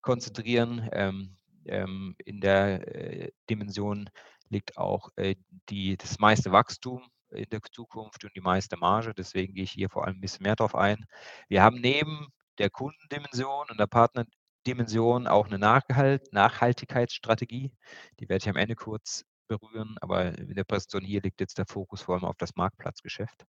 konzentrieren. 0.00 0.88
Ähm, 0.92 1.36
ähm, 1.66 2.14
in 2.24 2.40
der 2.40 2.86
äh, 2.94 3.32
Dimension 3.50 4.08
liegt 4.48 4.78
auch 4.78 5.10
äh, 5.16 5.36
die, 5.68 5.96
das 5.96 6.18
meiste 6.18 6.52
Wachstum 6.52 7.02
in 7.30 7.48
der 7.50 7.60
Zukunft 7.70 8.24
und 8.24 8.34
die 8.34 8.40
meiste 8.40 8.76
Marge. 8.76 9.12
Deswegen 9.14 9.54
gehe 9.54 9.64
ich 9.64 9.72
hier 9.72 9.90
vor 9.90 10.06
allem 10.06 10.16
ein 10.16 10.20
bisschen 10.20 10.44
mehr 10.44 10.56
drauf 10.56 10.74
ein. 10.74 11.04
Wir 11.48 11.62
haben 11.62 11.80
neben 11.80 12.28
der 12.58 12.70
Kundendimension 12.70 13.66
und 13.70 13.78
der 13.78 13.86
Partnerdimension 13.86 15.26
auch 15.26 15.46
eine 15.46 15.58
Nachhalt 15.58 16.32
Nachhaltigkeitsstrategie. 16.32 17.72
Die 18.20 18.28
werde 18.28 18.42
ich 18.42 18.48
am 18.48 18.56
Ende 18.56 18.74
kurz 18.76 19.24
berühren, 19.46 19.96
aber 20.00 20.36
in 20.38 20.54
der 20.54 20.64
Präsentation 20.64 21.04
hier 21.04 21.20
liegt 21.22 21.40
jetzt 21.40 21.58
der 21.58 21.66
Fokus 21.66 22.02
vor 22.02 22.14
allem 22.14 22.24
auf 22.24 22.36
das 22.36 22.56
Marktplatzgeschäft. 22.56 23.44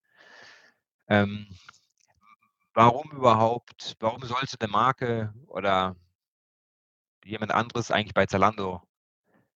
Ähm, 1.07 1.47
warum 2.73 3.11
überhaupt, 3.11 3.95
warum 3.99 4.23
sollte 4.23 4.57
eine 4.59 4.71
Marke 4.71 5.33
oder 5.47 5.95
jemand 7.23 7.51
anderes 7.51 7.91
eigentlich 7.91 8.13
bei 8.13 8.25
Zalando 8.25 8.81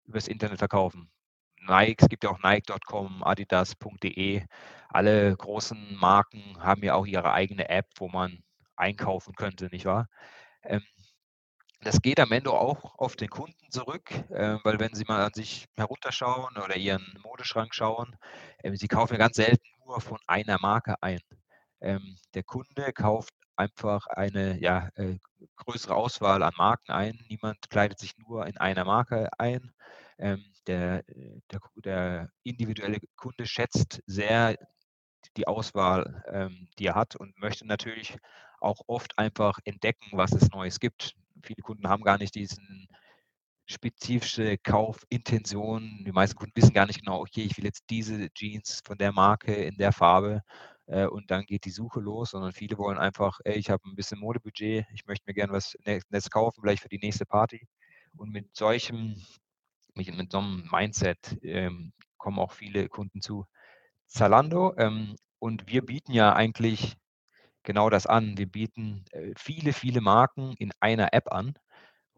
übers 0.04 0.28
Internet 0.28 0.58
verkaufen? 0.58 1.10
Nike, 1.68 2.02
es 2.02 2.08
gibt 2.08 2.24
ja 2.24 2.30
auch 2.30 2.42
Nike.com, 2.42 3.24
Adidas.de. 3.24 4.44
Alle 4.88 5.36
großen 5.36 5.96
Marken 5.96 6.62
haben 6.62 6.82
ja 6.84 6.94
auch 6.94 7.06
ihre 7.06 7.32
eigene 7.32 7.68
App, 7.68 7.88
wo 7.96 8.08
man 8.08 8.42
einkaufen 8.76 9.34
könnte, 9.34 9.66
nicht 9.66 9.84
wahr? 9.84 10.08
Ähm, 10.62 10.82
das 11.82 12.00
geht 12.02 12.20
am 12.20 12.32
Ende 12.32 12.50
auch 12.52 12.98
auf 12.98 13.16
den 13.16 13.28
Kunden 13.28 13.70
zurück, 13.70 14.10
äh, 14.30 14.58
weil 14.64 14.80
wenn 14.80 14.94
Sie 14.94 15.04
mal 15.04 15.24
an 15.24 15.34
sich 15.34 15.66
herunterschauen 15.76 16.56
oder 16.56 16.76
Ihren 16.76 17.18
Modeschrank 17.22 17.74
schauen, 17.74 18.16
äh, 18.58 18.74
Sie 18.76 18.88
kaufen 18.88 19.14
ja 19.14 19.18
ganz 19.18 19.36
selten 19.36 19.66
nur 19.84 20.00
von 20.00 20.18
einer 20.26 20.58
Marke 20.60 21.00
ein. 21.02 21.20
Ähm, 21.80 22.16
der 22.34 22.42
Kunde 22.42 22.92
kauft 22.92 23.34
einfach 23.56 24.06
eine 24.08 24.60
ja, 24.60 24.90
äh, 24.96 25.18
größere 25.56 25.94
Auswahl 25.94 26.42
an 26.42 26.54
Marken 26.56 26.92
ein. 26.92 27.18
Niemand 27.28 27.70
kleidet 27.70 27.98
sich 27.98 28.16
nur 28.18 28.46
in 28.46 28.56
einer 28.56 28.84
Marke 28.84 29.28
ein. 29.38 29.72
Ähm, 30.18 30.44
der, 30.66 31.04
der, 31.50 31.60
der, 31.76 32.30
individuelle 32.42 32.98
Kunde 33.16 33.46
schätzt 33.46 34.02
sehr 34.06 34.56
die 35.36 35.46
Auswahl, 35.46 36.24
ähm, 36.28 36.68
die 36.78 36.86
er 36.86 36.94
hat 36.94 37.16
und 37.16 37.38
möchte 37.38 37.66
natürlich 37.66 38.16
auch 38.60 38.80
oft 38.86 39.18
einfach 39.18 39.58
entdecken, 39.64 40.10
was 40.12 40.32
es 40.32 40.50
Neues 40.50 40.80
gibt. 40.80 41.14
Viele 41.42 41.62
Kunden 41.62 41.88
haben 41.88 42.02
gar 42.02 42.18
nicht 42.18 42.34
diesen 42.34 42.88
spezifische 43.66 44.58
Kaufintention. 44.58 46.04
Die 46.06 46.12
meisten 46.12 46.36
Kunden 46.36 46.56
wissen 46.56 46.72
gar 46.72 46.86
nicht 46.86 47.00
genau, 47.00 47.20
okay, 47.20 47.42
ich 47.42 47.56
will 47.56 47.64
jetzt 47.64 47.84
diese 47.90 48.30
Jeans 48.32 48.80
von 48.84 48.96
der 48.96 49.12
Marke 49.12 49.52
in 49.52 49.76
der 49.76 49.92
Farbe 49.92 50.42
äh, 50.86 51.06
und 51.06 51.30
dann 51.30 51.44
geht 51.44 51.64
die 51.64 51.70
Suche 51.70 52.00
los, 52.00 52.30
sondern 52.30 52.52
viele 52.52 52.78
wollen 52.78 52.98
einfach, 52.98 53.40
ey, 53.44 53.56
ich 53.56 53.70
habe 53.70 53.88
ein 53.88 53.96
bisschen 53.96 54.20
Modebudget, 54.20 54.86
ich 54.94 55.06
möchte 55.06 55.24
mir 55.26 55.34
gerne 55.34 55.52
was 55.52 55.76
Nettes 55.84 56.30
kaufen, 56.30 56.60
vielleicht 56.60 56.82
für 56.82 56.88
die 56.88 56.98
nächste 56.98 57.26
Party. 57.26 57.66
Und 58.16 58.30
mit 58.30 58.56
solchem, 58.56 59.16
mit, 59.94 60.14
mit 60.16 60.32
so 60.32 60.38
einem 60.38 60.68
Mindset 60.70 61.38
ähm, 61.42 61.92
kommen 62.16 62.38
auch 62.38 62.52
viele 62.52 62.88
Kunden 62.88 63.20
zu 63.20 63.46
Zalando. 64.06 64.74
Ähm, 64.78 65.16
und 65.38 65.68
wir 65.68 65.84
bieten 65.84 66.12
ja 66.12 66.32
eigentlich 66.34 66.96
genau 67.66 67.90
das 67.90 68.06
an. 68.06 68.38
Wir 68.38 68.46
bieten 68.46 69.04
äh, 69.12 69.32
viele, 69.36 69.74
viele 69.74 70.00
Marken 70.00 70.54
in 70.58 70.72
einer 70.80 71.12
App 71.12 71.30
an. 71.30 71.54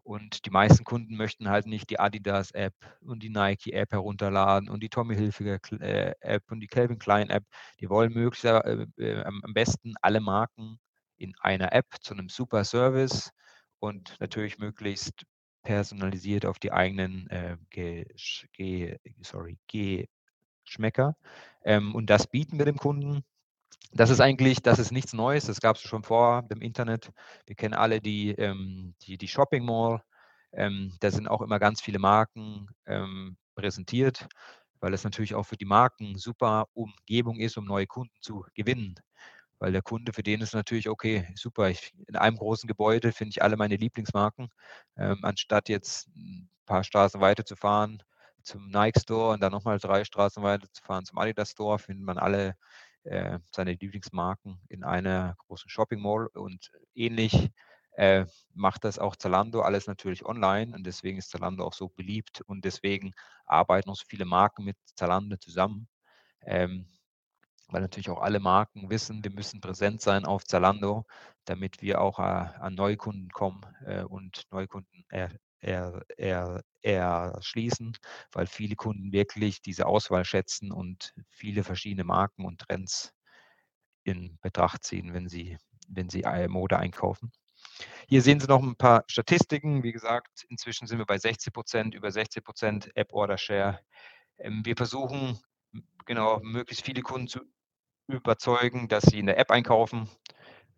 Und 0.03 0.45
die 0.45 0.49
meisten 0.49 0.85
Kunden 0.85 1.17
möchten 1.17 1.49
halt 1.49 1.67
nicht 1.67 1.89
die 1.89 1.99
Adidas-App 1.99 2.73
und 3.01 3.21
die 3.21 3.29
Nike-App 3.29 3.91
herunterladen 3.91 4.69
und 4.69 4.81
die 4.81 4.89
Tommy 4.89 5.15
Hilfiger-App 5.15 6.51
und 6.51 6.61
die 6.61 6.67
Calvin 6.67 6.97
Klein-App. 6.97 7.43
Die 7.79 7.89
wollen 7.89 8.13
möglichst 8.13 8.45
äh, 8.45 8.87
äh, 8.97 9.23
am 9.23 9.53
besten 9.53 9.93
alle 10.01 10.19
Marken 10.21 10.79
in 11.17 11.33
einer 11.41 11.73
App 11.73 11.85
zu 12.01 12.13
einem 12.13 12.29
super 12.29 12.63
Service 12.63 13.31
und 13.79 14.15
natürlich 14.19 14.57
möglichst 14.57 15.25
personalisiert 15.63 16.45
auf 16.45 16.59
die 16.59 16.71
eigenen 16.71 17.27
äh, 17.29 17.57
Ge 17.69 18.05
Ge 18.53 18.97
sorry, 19.21 19.59
Geschmäcker. 19.67 21.15
Ähm, 21.63 21.93
und 21.93 22.09
das 22.09 22.27
bieten 22.27 22.57
wir 22.57 22.65
dem 22.65 22.77
Kunden. 22.77 23.23
Das 23.91 24.09
ist 24.11 24.19
eigentlich, 24.21 24.61
das 24.61 24.77
ist 24.77 24.91
nichts 24.91 25.13
Neues, 25.13 25.45
das 25.45 25.61
gab 25.61 25.75
es 25.75 25.81
schon 25.81 26.03
vor 26.03 26.43
dem 26.43 26.61
Internet. 26.61 27.11
Wir 27.47 27.55
kennen 27.55 27.73
alle 27.73 27.99
die, 28.01 28.31
ähm, 28.31 28.93
die, 29.01 29.17
die 29.17 29.27
Shopping 29.27 29.65
Mall. 29.65 30.01
Ähm, 30.53 30.95
da 30.99 31.11
sind 31.11 31.27
auch 31.27 31.41
immer 31.41 31.59
ganz 31.59 31.81
viele 31.81 31.99
Marken 31.99 32.67
ähm, 32.85 33.37
präsentiert, 33.55 34.27
weil 34.79 34.93
es 34.93 35.03
natürlich 35.03 35.35
auch 35.35 35.43
für 35.43 35.57
die 35.57 35.65
Marken 35.65 36.17
super 36.17 36.65
Umgebung 36.73 37.37
ist, 37.39 37.57
um 37.57 37.65
neue 37.65 37.87
Kunden 37.87 38.15
zu 38.21 38.45
gewinnen. 38.53 38.95
Weil 39.59 39.71
der 39.73 39.81
Kunde, 39.81 40.13
für 40.13 40.23
den 40.23 40.41
ist 40.41 40.53
natürlich, 40.53 40.87
okay, 40.89 41.27
super, 41.35 41.69
ich, 41.69 41.91
in 42.07 42.15
einem 42.15 42.37
großen 42.37 42.67
Gebäude 42.67 43.11
finde 43.11 43.31
ich 43.31 43.43
alle 43.43 43.57
meine 43.57 43.75
Lieblingsmarken, 43.75 44.49
ähm, 44.97 45.19
anstatt 45.23 45.67
jetzt 45.69 46.07
ein 46.15 46.49
paar 46.65 46.83
Straßen 46.83 47.21
weiter 47.21 47.45
zu 47.45 47.55
fahren 47.55 48.01
zum 48.43 48.69
Nike 48.69 48.99
Store 49.01 49.33
und 49.33 49.41
dann 49.41 49.51
nochmal 49.51 49.79
drei 49.79 50.03
Straßen 50.03 50.41
weiter 50.43 50.67
zu 50.71 50.81
fahren 50.83 51.05
zum 51.05 51.17
Adidas 51.17 51.51
Store, 51.51 51.79
findet 51.79 52.05
man 52.05 52.17
alle 52.17 52.55
äh, 53.03 53.39
seine 53.53 53.73
Lieblingsmarken 53.73 54.59
in 54.69 54.83
einer 54.83 55.35
großen 55.37 55.69
Shopping 55.69 56.01
Mall 56.01 56.27
und 56.33 56.71
ähnlich 56.95 57.49
äh, 57.93 58.25
macht 58.53 58.83
das 58.85 58.99
auch 58.99 59.15
Zalando, 59.15 59.61
alles 59.61 59.87
natürlich 59.87 60.25
online 60.25 60.75
und 60.75 60.85
deswegen 60.85 61.17
ist 61.17 61.31
Zalando 61.31 61.65
auch 61.65 61.73
so 61.73 61.89
beliebt 61.89 62.41
und 62.41 62.63
deswegen 62.63 63.13
arbeiten 63.45 63.89
auch 63.89 63.95
so 63.95 64.05
viele 64.07 64.25
Marken 64.25 64.63
mit 64.63 64.77
Zalando 64.95 65.37
zusammen, 65.37 65.87
ähm, 66.41 66.85
weil 67.67 67.81
natürlich 67.81 68.09
auch 68.09 68.21
alle 68.21 68.39
Marken 68.39 68.89
wissen, 68.89 69.23
wir 69.23 69.31
müssen 69.31 69.61
präsent 69.61 70.01
sein 70.01 70.25
auf 70.25 70.45
Zalando, 70.45 71.05
damit 71.45 71.81
wir 71.81 72.01
auch 72.01 72.19
äh, 72.19 72.21
an 72.21 72.75
neue 72.75 72.97
Kunden 72.97 73.29
kommen 73.29 73.61
äh, 73.85 74.03
und 74.03 74.43
neue 74.51 74.67
Kunden 74.67 75.03
er 75.61 76.03
er 76.17 76.63
erschließen, 76.83 77.97
weil 78.31 78.47
viele 78.47 78.75
Kunden 78.75 79.11
wirklich 79.11 79.61
diese 79.61 79.85
Auswahl 79.87 80.25
schätzen 80.25 80.71
und 80.71 81.13
viele 81.29 81.63
verschiedene 81.63 82.03
Marken 82.05 82.45
und 82.45 82.61
Trends 82.61 83.13
in 84.03 84.37
Betracht 84.41 84.83
ziehen, 84.85 85.13
wenn 85.13 85.29
sie 85.29 85.57
wenn 85.89 86.09
sie, 86.09 86.23
Mode 86.49 86.79
einkaufen. 86.79 87.31
Hier 88.09 88.21
sehen 88.23 88.39
Sie 88.39 88.47
noch 88.47 88.61
'n 88.63 88.75
paar 88.77 89.03
Statistiken. 89.07 89.83
Wie 89.83 89.91
gesagt, 89.93 90.45
inzwischen 90.49 90.87
sind 90.87 90.99
wir 90.99 91.05
bei 91.07 91.17
60% 91.19 91.95
über 91.95 92.11
60% 92.11 92.91
App 92.95 93.13
Order 93.13 93.37
Share. 93.39 93.79
Ähm, 94.39 94.61
wir 94.65 94.75
versuchen, 94.77 95.39
genau, 96.05 96.39
möglichst 96.41 96.85
viele 96.85 97.01
Kunden 97.03 97.27
zu 97.29 97.41
überzeugen, 98.07 98.87
dass 98.89 99.03
sie 99.05 99.19
in 99.19 99.27
der 99.27 99.39
App 99.39 99.51
einkaufen. 99.51 100.09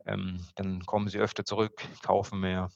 Ähm, 0.07 0.45
dann 0.55 0.85
kommen 0.85 1.09
sie 1.09 1.19
öfter 1.19 1.45
zurück, 1.45 1.83
kaufen 2.03 2.39
mehr. 2.41 2.69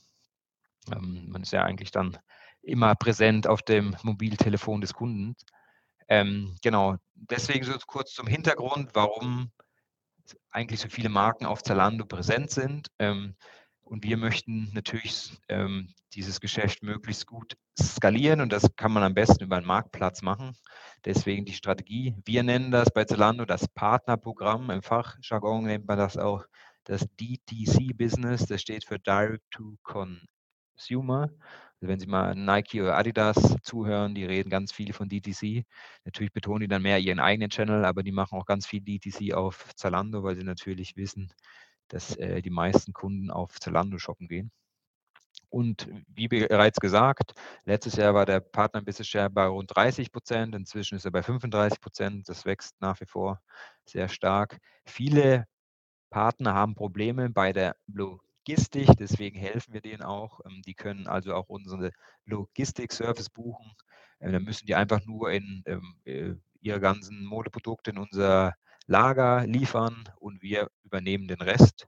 Ähm, 0.91 1.27
man 1.29 1.43
ist 1.43 1.51
ja 1.51 1.63
eigentlich 1.63 1.91
dann 1.91 2.17
immer 2.61 2.95
präsent 2.95 3.47
auf 3.47 3.61
dem 3.61 3.95
Mobiltelefon 4.03 4.81
des 4.81 4.93
Kunden. 4.93 5.35
Ähm, 6.07 6.55
genau, 6.61 6.97
deswegen 7.15 7.65
so 7.65 7.73
kurz 7.87 8.13
zum 8.13 8.27
Hintergrund, 8.27 8.91
warum 8.93 9.51
eigentlich 10.51 10.79
so 10.79 10.89
viele 10.89 11.09
Marken 11.09 11.45
auf 11.45 11.63
Zalando 11.63 12.05
präsent 12.05 12.51
sind. 12.51 12.89
Ähm, 12.99 13.35
und 13.83 14.03
wir 14.03 14.17
möchten 14.17 14.71
natürlich 14.73 15.37
ähm, 15.47 15.93
dieses 16.13 16.39
Geschäft 16.41 16.81
möglichst 16.81 17.27
gut 17.27 17.55
skalieren 17.79 18.41
und 18.41 18.51
das 18.51 18.75
kann 18.75 18.91
man 18.91 19.03
am 19.03 19.13
besten 19.13 19.43
über 19.43 19.57
'n 19.57 19.65
Marktplatz 19.65 20.23
machen. 20.23 20.57
Deswegen 21.05 21.45
die 21.45 21.53
Strategie. 21.53 22.15
Wir 22.25 22.41
nennen 22.41 22.71
das 22.71 22.89
bei 22.91 23.05
Zalando 23.05 23.45
das 23.45 23.67
Partnerprogramm. 23.67 24.71
Im 24.71 24.81
Fachjargon 24.81 25.65
nennt 25.65 25.87
man 25.87 25.99
das 25.99 26.17
auch 26.17 26.45
das 26.85 27.05
DTC-Business. 27.19 28.47
Das 28.47 28.61
steht 28.61 28.85
für 28.85 28.97
Direct 28.97 29.43
to 29.51 29.75
Consumer. 30.75 31.29
Also, 31.81 31.87
wenn 31.89 31.99
Sie 31.99 32.07
mal 32.07 32.35
Nike 32.35 32.81
oder 32.81 32.97
Adidas 32.97 33.35
zuhören, 33.63 34.15
die 34.15 34.25
reden 34.25 34.49
ganz 34.49 34.71
viel 34.71 34.93
von 34.93 35.09
DTC. 35.09 35.65
Natürlich 36.05 36.33
betonen 36.33 36.61
die 36.61 36.67
dann 36.67 36.81
mehr 36.81 36.99
ihren 36.99 37.19
eigenen 37.19 37.49
Channel, 37.49 37.85
aber 37.85 38.03
die 38.03 38.11
machen 38.11 38.37
auch 38.39 38.45
ganz 38.45 38.65
viel 38.67 38.81
DTC 38.81 39.33
auf 39.33 39.73
Zalando, 39.75 40.23
weil 40.23 40.35
sie 40.35 40.43
natürlich 40.43 40.95
wissen, 40.97 41.31
dass, 41.89 42.15
äh, 42.17 42.41
die 42.41 42.49
meisten 42.49 42.93
Kunden 42.93 43.31
auf 43.31 43.59
Zalando 43.59 43.97
shoppen 43.99 44.27
gehen. 44.27 44.51
Und 45.49 45.87
wie 46.07 46.27
bereits 46.27 46.79
gesagt, 46.79 47.33
letztes 47.65 47.95
Jahr 47.95 48.13
war 48.13 48.25
der 48.25 48.39
Partner 48.41 48.81
Business 48.81 49.07
Share 49.07 49.29
bei 49.29 49.45
rund 49.45 49.71
30% 49.75 50.55
Inzwischen 50.55 50.95
ist 50.95 51.05
er 51.05 51.11
bei 51.11 51.23
35% 51.23 52.27
Das 52.29 52.45
wächst 52.45 52.75
nach 52.81 52.99
wie 52.99 53.05
vor 53.05 53.41
sehr 53.85 54.09
stark. 54.09 54.59
Viele 54.85 55.45
Partner 56.11 56.53
haben 56.55 56.75
Probleme 56.75 57.29
bei 57.29 57.53
der 57.53 57.75
Logistik, 58.47 58.89
deswegen 58.99 59.39
helfen 59.39 59.73
wir 59.73 59.81
denen 59.81 60.03
auch. 60.03 60.39
Ähm, 60.45 60.61
die 60.65 60.75
können 60.75 61.07
also 61.07 61.33
auch 61.33 61.49
unsere 61.49 61.91
Logistik-Service 62.25 63.29
buchen. 63.31 63.71
Äh, 64.19 64.31
dann 64.31 64.43
müssen 64.43 64.67
die 64.67 64.75
einfach 64.75 65.03
nur 65.05 65.31
in, 65.31 65.63
ähm, 65.65 65.95
äh, 66.05 66.33
ihre 66.61 66.79
ganzen 66.79 67.25
Modeprodukte 67.25 67.89
in 67.91 67.97
unser 67.97 68.53
Lager 68.85 69.47
liefern 69.47 70.03
und 70.19 70.43
wir 70.43 70.69
übernehmen 70.83 71.27
den 71.27 71.41
Rest. 71.41 71.87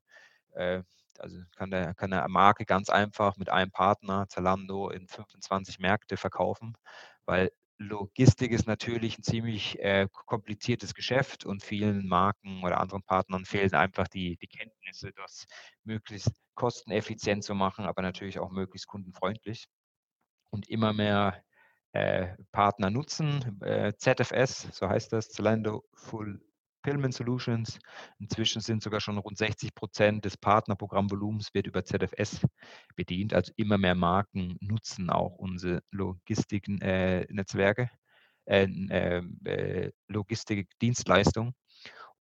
Äh, 0.53 0.83
also 1.19 1.37
kann 1.57 1.71
der 1.71 1.93
kann 1.95 2.11
'ne 2.11 2.25
Marke 2.29 2.65
ganz 2.65 2.89
einfach 2.89 3.37
mit 3.37 3.49
einem 3.49 3.71
Partner, 3.71 4.27
Zalando, 4.29 4.89
in 4.89 5.07
25 5.09 5.79
Märkte 5.79 6.17
verkaufen, 6.17 6.75
weil 7.25 7.51
Logistik 7.79 8.51
ist 8.51 8.65
natürlich 8.67 9.17
'n 9.19 9.23
ziemlich, 9.23 9.77
äh, 9.79 10.07
kompliziertes 10.25 10.95
Geschäft 10.95 11.45
und 11.45 11.63
vielen 11.63 12.07
Marken 12.07 12.63
oder 12.63 12.79
anderen 12.79 13.03
Partnern 13.03 13.45
fehlen 13.45 13.73
einfach 13.75 14.07
die 14.07 14.35
die 14.37 14.47
Kenntnisse, 14.47 15.11
das 15.13 15.45
möglichst 15.83 16.31
kosteneffizient 16.55 17.43
zu 17.43 17.53
machen, 17.53 17.85
aber 17.85 18.01
natürlich 18.01 18.39
auch 18.39 18.49
möglichst 18.49 18.87
kundenfreundlich. 18.87 19.67
Und 20.51 20.69
immer 20.69 20.93
mehr, 20.93 21.43
äh, 21.93 22.35
Partner 22.51 22.89
nutzen, 22.91 23.61
äh, 23.63 23.93
ZFS, 23.97 24.69
so 24.77 24.89
heißt 24.89 25.13
das, 25.13 25.29
Zalando 25.29 25.83
Fulfillment 26.87 27.13
Solutions. 27.13 27.79
Inzwischen 28.19 28.61
sind 28.61 28.81
sogar 28.81 29.01
schon 29.01 29.17
rund 29.17 29.37
60% 29.37 30.21
des 30.21 30.37
Partnerprogrammvolumens 30.37 31.53
wird 31.53 31.67
über 31.67 31.83
ZFS 31.83 32.45
bedient. 32.95 33.33
Also, 33.33 33.51
immer 33.57 33.77
mehr 33.77 33.95
Marken 33.95 34.57
nutzen 34.61 35.09
auch 35.09 35.35
unsere 35.35 35.83
Logistiken 35.91 36.79
äh, 36.81 37.25
Netzwerke, 37.29 37.89
äh, 38.45 38.63
ähm, 38.63 39.37
äh, 39.43 39.91
Logistikdienstleistung. 40.07 41.53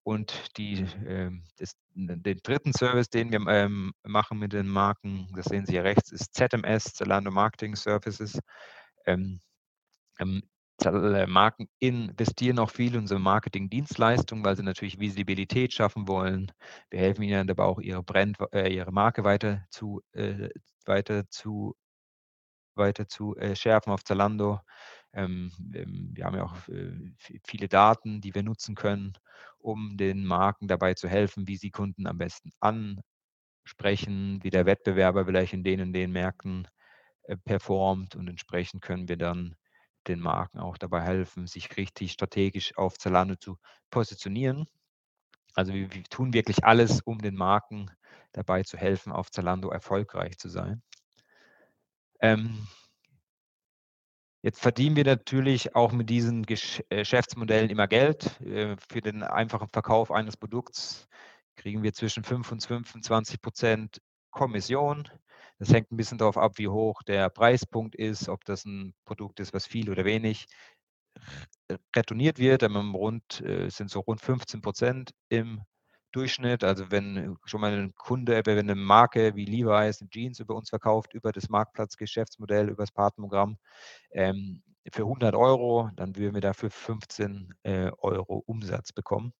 Und 0.02 0.56
die, 0.56 0.84
ähm, 1.06 1.44
das 1.58 1.76
den 1.94 2.40
3. 2.42 2.72
Service, 2.76 3.08
den 3.08 3.30
wir, 3.30 3.46
ähm, 3.48 3.92
machen 4.02 4.40
mit 4.40 4.52
den 4.52 4.68
Marken, 4.68 5.28
das 5.36 5.46
sehen 5.46 5.64
Sie 5.64 5.72
hier 5.74 5.84
rechts, 5.84 6.10
ist 6.10 6.34
ZMS, 6.34 6.92
Zalando 6.94 7.30
Marketing 7.30 7.76
Services. 7.76 8.38
Ähm, 9.06 9.40
ähm, 10.18 10.42
Marken 11.26 11.68
investieren 11.78 12.58
auch 12.58 12.70
viel 12.70 12.94
in 12.94 13.00
unsere 13.00 13.20
Marketingdienstleistungen, 13.20 14.44
weil 14.44 14.56
sie 14.56 14.62
natürlich 14.62 15.00
Visibilität 15.00 15.72
schaffen 15.72 16.06
wollen. 16.06 16.52
Wir 16.90 17.00
helfen 17.00 17.22
ihnen 17.22 17.46
dabei 17.46 17.64
auch 17.64 17.80
ihre 17.80 18.02
Brand 18.02 18.36
äh, 18.52 18.72
ihre 18.72 18.92
Marke 18.92 19.24
weiter 19.24 19.64
zu 19.70 20.02
äh, 20.12 20.50
weiter 20.84 21.28
zu 21.30 21.74
weiter 22.76 23.08
zu, 23.08 23.36
äh, 23.36 23.56
schärfen 23.56 23.92
auf 23.92 24.04
Zalando. 24.04 24.60
Ähm, 25.12 25.50
ähm, 25.74 26.10
wir 26.14 26.24
haben 26.24 26.36
ja 26.36 26.44
auch, 26.44 26.68
äh, 26.68 26.92
viele 27.46 27.68
Daten, 27.68 28.20
die 28.20 28.34
wir 28.34 28.42
nutzen 28.42 28.74
können, 28.74 29.14
um 29.58 29.96
den 29.96 30.24
Marken 30.24 30.68
dabei 30.68 30.94
zu 30.94 31.08
helfen, 31.08 31.48
wie 31.48 31.56
sie 31.56 31.70
Kunden 31.70 32.06
am 32.06 32.18
besten 32.18 32.50
ansprechen, 32.60 34.38
wie 34.42 34.50
der 34.50 34.66
Wettbewerber 34.66 35.24
vielleicht 35.26 35.52
in 35.54 35.64
den 35.64 35.80
und 35.80 35.92
den 35.92 36.12
Märkten, 36.12 36.68
äh, 37.24 37.36
performt 37.36 38.14
und 38.16 38.28
entsprechend 38.28 38.82
können 38.82 39.08
wir 39.08 39.16
dann 39.16 39.56
den 40.08 40.20
Marken 40.20 40.58
auch 40.58 40.78
dabei 40.78 41.02
helfen, 41.02 41.46
sich 41.46 41.76
richtig 41.76 42.12
strategisch 42.12 42.76
auf 42.76 42.98
Zalando 42.98 43.36
zu 43.36 43.58
positionieren. 43.90 44.66
Also, 45.54 45.72
wir 45.72 45.92
wir 45.92 46.04
tun 46.04 46.32
wirklich 46.32 46.64
alles, 46.64 47.00
um 47.00 47.18
den 47.18 47.34
Marken 47.34 47.90
dabei 48.32 48.62
zu 48.62 48.76
helfen, 48.76 49.12
auf 49.12 49.30
Zalando 49.30 49.70
erfolgreich 49.70 50.38
zu 50.38 50.48
sein. 50.48 50.82
Ähm 52.20 52.66
Jetzt 54.46 54.60
verdienen 54.60 54.94
wir 54.94 55.04
natürlich 55.04 55.74
auch 55.74 55.90
mit 55.90 56.08
diesen 56.08 56.44
äh, 56.44 56.46
Geschäftsmodellen 56.88 57.68
immer 57.68 57.88
Geld. 57.88 58.40
Äh, 58.42 58.76
für 58.88 59.00
den 59.00 59.24
einfachen 59.24 59.66
Verkauf 59.66 60.12
eines 60.12 60.36
Produkts 60.36 61.08
kriegen 61.56 61.82
wir 61.82 61.92
zwischen 61.94 62.22
5 62.22 62.52
und 62.52 62.62
25% 62.62 63.98
Kommission. 64.30 65.08
Das 65.60 65.72
hängt 65.72 65.90
'n 65.90 65.96
bisschen 65.96 66.18
davon 66.18 66.42
ab, 66.42 66.52
wie 66.58 66.68
hoch 66.68 67.02
der 67.02 67.30
Preispunkt 67.30 67.94
ist, 67.94 68.28
ob 68.28 68.44
das 68.44 68.66
'n 68.66 68.92
Produkt 69.06 69.40
ist, 69.40 69.54
was 69.54 69.66
viel 69.66 69.90
oder 69.90 70.04
wenig 70.04 70.46
retourniert 71.94 72.38
wird. 72.38 72.62
Ähm, 72.62 72.94
rund 72.94 73.40
äh, 73.42 73.68
sind 73.70 73.90
so 73.90 74.00
rund 74.00 74.20
15% 74.20 75.12
im 75.28 75.62
Durchschnitt. 76.12 76.64
Also, 76.64 76.90
wenn 76.90 77.36
schon 77.44 77.60
mal 77.60 77.72
'n 77.72 77.94
Kunde 77.94 78.42
wenn 78.44 78.66
'ne 78.66 78.74
Marke 78.74 79.34
wie 79.34 79.44
Levi's 79.44 80.00
'ne 80.00 80.08
Jeans 80.10 80.40
über 80.40 80.54
uns 80.54 80.70
verkauft, 80.70 81.14
über 81.14 81.32
das 81.32 81.48
Marktplatzgeschäftsmodell, 81.48 82.68
übers 82.70 82.92
Partnerprogramm, 82.92 83.58
ähm, 84.12 84.62
für 84.92 85.04
100 85.04 85.34
€, 85.34 85.90
dann 85.96 86.16
würden 86.16 86.34
wir 86.34 86.40
dafür 86.40 86.70
15, 86.70 87.54
äh, 87.62 87.90
Euro 87.98 88.42
Umsatz 88.46 88.92
bekommen. 88.92 89.32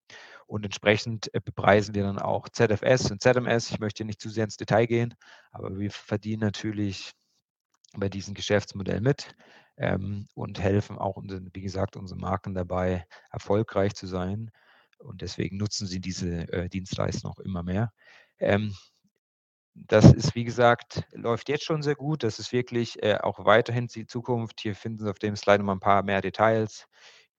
Und 0.47 0.65
entsprechend, 0.65 1.33
äh, 1.35 1.41
bepreisen 1.41 1.95
wir 1.95 2.05
dann 2.05 2.19
auch 2.19 2.49
ZFS 2.49 3.11
und 3.11 3.23
ZMS. 3.23 3.71
Ich 3.71 3.81
möchte 3.81 4.05
nicht 4.05 4.21
zu 4.21 4.29
sehr 4.31 4.45
ins 4.45 4.57
Detail 4.57 4.87
gehen, 4.87 5.15
aber 5.53 5.79
wir 5.79 5.91
verdienen 5.91 6.41
natürlich 6.43 7.13
bei 7.97 8.09
diesem 8.09 8.35
Geschäftsmodell 8.35 9.01
mit, 9.01 9.35
ähm, 9.79 10.29
und 10.35 10.61
helfen 10.61 10.99
auch 10.99 11.17
wie 11.53 11.61
gesagt, 11.61 11.97
unseren 11.97 12.21
Marken 12.21 12.55
dabei, 12.55 13.07
erfolgreich 13.31 13.95
zu 13.95 14.07
sein. 14.07 14.51
Und 14.99 15.23
deswegen 15.23 15.57
nutzen 15.59 15.87
sie 15.87 16.01
diese, 16.01 16.49
äh, 16.53 16.69
Dienstleistung 16.69 17.31
auch 17.31 17.41
immer 17.41 17.63
mehr. 17.63 17.93
Ähm, 18.39 18.75
das 19.89 20.12
ist, 20.12 20.35
wie 20.35 20.45
gesagt 20.45 21.03
läuft 21.12 21.49
jetzt 21.49 21.65
schon 21.65 21.83
sehr 21.83 21.95
gut. 21.97 22.23
Das 22.23 22.39
ist 22.39 22.53
wirklich, 22.53 23.03
äh, 23.03 23.19
auch 23.23 23.45
weiterhin 23.45 23.87
die 23.89 24.07
Zukunft. 24.07 24.61
Hier 24.61 24.75
finden 24.75 25.05
Sie 25.05 25.11
auf 25.11 25.19
dem 25.19 25.37
Slide 25.37 25.59
noch 25.59 25.67
mal 25.67 25.75
'n 25.75 25.81
paar 25.81 26.03
mehr 26.03 26.23
Details, 26.23 26.87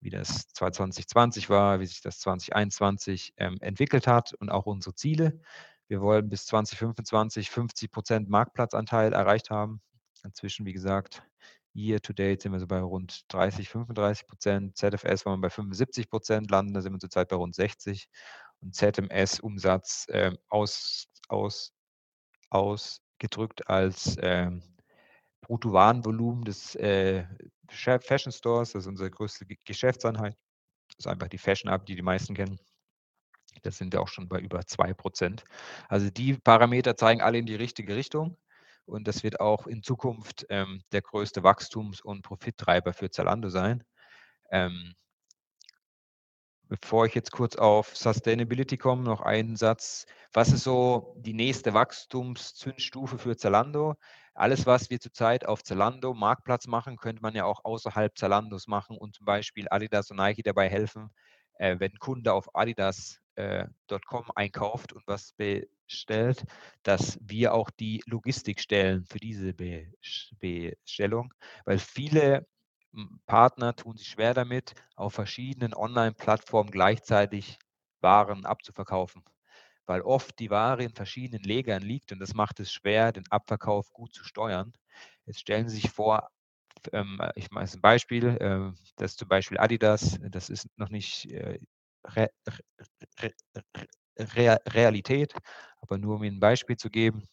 wie 0.02 0.10
das 0.12 0.48
2020 0.54 1.50
war, 1.50 1.80
wie 1.80 1.86
sich 1.88 2.02
das 2.02 2.20
2021, 2.20 3.34
ähm, 3.38 3.58
entwickelt 3.62 4.08
hat 4.08 4.34
und 4.36 4.50
auch 4.52 4.66
unsere 4.68 4.96
Ziele. 4.96 5.40
Wir 5.88 6.02
wollen 6.02 6.30
bis 6.30 6.46
2025 6.46 7.50
50% 7.50 8.30
Marktplatzanteil 8.30 9.14
erreicht 9.14 9.50
haben. 9.50 9.82
Inzwischen, 10.24 10.66
wie 10.66 10.74
gesagt, 10.74 11.24
year 11.74 12.02
to 12.02 12.14
date 12.14 12.42
sind 12.42 12.52
wir 12.54 12.60
so 12.60 12.68
bei 12.68 12.80
rund 12.82 13.24
30, 13.30 13.70
35% 13.70 14.78
ZFS 14.78 15.26
wollen 15.26 15.40
wir 15.40 15.48
bei 15.50 15.50
75% 15.50 16.52
landen, 16.52 16.74
da 16.74 16.82
sind 16.82 16.94
wir 16.94 17.00
zurzeit 17.00 17.30
bei 17.30 17.36
rund 17.38 17.56
60 17.56 18.10
und 18.62 18.76
ZMS-Umsatz, 18.76 20.08
ähm, 20.12 20.38
aus 20.50 21.08
aus 21.30 21.74
ausgedrückt 22.50 23.68
als, 23.70 24.18
ähm, 24.22 24.64
Bruttowarenvolumen 25.42 26.46
des, 26.46 26.76
äh, 26.76 27.26
Fa 27.70 28.00
Fashion 28.00 28.32
Stores. 28.32 28.74
Das 28.74 28.84
ist 28.84 28.88
unsere 28.88 29.12
größte 29.12 29.46
Ge 29.46 29.58
Geschäftseinheit. 29.66 30.36
Das 30.90 31.00
ist 31.00 31.08
einfach 31.08 31.30
die 31.30 31.38
Fashion 31.40 31.72
App, 31.72 31.86
die 31.86 31.96
die 31.96 32.02
meisten 32.04 32.36
kennen. 32.36 32.60
Da 33.64 33.72
sind 33.72 33.94
wir 33.94 34.02
auch 34.02 34.08
schon 34.08 34.28
bei 34.30 34.40
über 34.40 34.66
2% 34.66 35.44
Also, 35.90 36.10
die 36.10 36.34
Parameter 36.38 36.96
zeigen 36.98 37.22
alle 37.22 37.38
in 37.40 37.46
die 37.46 37.56
richtige 37.56 37.96
Richtung 37.96 38.38
und 38.86 39.08
das 39.08 39.24
wird 39.24 39.40
auch 39.40 39.68
in 39.68 39.84
Zukunft 39.84 40.46
ähm, 40.50 40.82
der 40.92 41.02
größte 41.02 41.44
Wachstums- 41.44 42.02
und 42.02 42.22
Profittreiber 42.24 42.94
für 42.94 43.10
Zalando 43.10 43.50
sein. 43.50 43.84
Ähm, 44.52 44.94
bevor 46.70 47.06
ich 47.06 47.16
jetzt 47.16 47.32
kurz 47.32 47.56
auf 47.56 47.96
Sustainability 47.96 48.78
komme, 48.78 49.04
noch 49.04 49.22
einen 49.22 49.56
Satz. 49.56 50.06
Was 50.34 50.52
ist 50.52 50.64
so 50.64 51.16
die 51.18 51.34
nächste 51.34 51.74
Wachstumszündstufe 51.74 53.18
für 53.18 53.38
Zalando? 53.38 53.96
Alles, 54.34 54.66
was 54.66 54.90
wir 54.90 55.00
zurzeit 55.00 55.46
auf 55.46 55.64
Zalando 55.64 56.14
Marktplatz 56.14 56.68
machen, 56.68 56.98
könnte 56.98 57.22
man 57.22 57.34
ja 57.34 57.46
auch 57.46 57.66
außerhalb 57.66 58.18
Zalandos 58.18 58.68
machen 58.68 58.98
und 58.98 59.16
zum 59.16 59.26
Beispiel 59.26 59.68
Adidas 59.70 60.12
und 60.12 60.18
Nike 60.18 60.44
dabei 60.44 60.70
helfen, 60.70 61.10
äh, 61.58 61.80
wenn 61.80 61.94
ein 61.94 62.00
Kunde 62.00 62.34
auf 62.34 62.54
adidas.com 62.56 63.20
äh, 63.36 64.32
einkauft 64.36 64.94
und 64.94 65.08
was 65.08 65.34
bestellt, 65.34 66.44
dass 66.84 67.18
wir 67.22 67.54
auch 67.54 67.72
die 67.72 68.04
Logistik 68.06 68.60
stellen 68.60 69.06
für 69.06 69.20
diese 69.20 69.54
Bestellung, 70.40 71.34
weil 71.66 71.80
viele 71.80 72.46
Partner 73.28 73.76
tun 73.76 73.98
sich 73.98 74.08
schwer 74.08 74.34
damit, 74.34 74.74
auf 74.96 75.14
verschiedenen 75.14 75.74
Online-Plattformen 75.74 76.72
gleichzeitig 76.72 77.58
Waren 78.02 78.46
abzuverkaufen, 78.46 79.24
weil 79.86 80.02
oft 80.02 80.40
die 80.40 80.50
Ware 80.52 80.84
in 80.84 80.94
verschiedenen 80.94 81.44
Legern 81.44 81.82
liegt 81.82 82.12
und 82.12 82.20
das 82.20 82.34
macht 82.34 82.60
es 82.60 82.72
schwer, 82.72 83.12
den 83.12 83.26
Abverkauf 83.32 83.92
gut 83.94 84.14
zu 84.14 84.24
steuern. 84.24 84.74
Jetzt 85.26 85.40
stellen 85.42 85.70
Sie 85.70 85.78
sich 85.78 85.92
vor, 85.92 86.30
ähm, 86.94 87.20
ich 87.36 87.52
mache 87.52 87.66
ein 87.74 87.82
Beispiel, 87.82 88.26
äh, 88.28 88.74
das 88.98 89.12
ist 89.14 89.20
zum 89.20 89.28
Beispiel 89.30 89.60
Adidas, 89.60 90.20
das 90.32 90.50
ist 90.50 90.68
noch 90.78 90.90
nicht 90.90 91.32
äh, 91.32 91.60
Re 92.06 92.30
Re 93.22 93.32
Re 94.20 94.60
Realität, 94.68 95.34
aber 95.82 95.98
nur 95.98 96.16
um 96.16 96.24
Ihnen 96.24 96.38
ein 96.38 96.40
Beispiel 96.40 96.78
zu 96.78 96.90
geben 96.90 97.28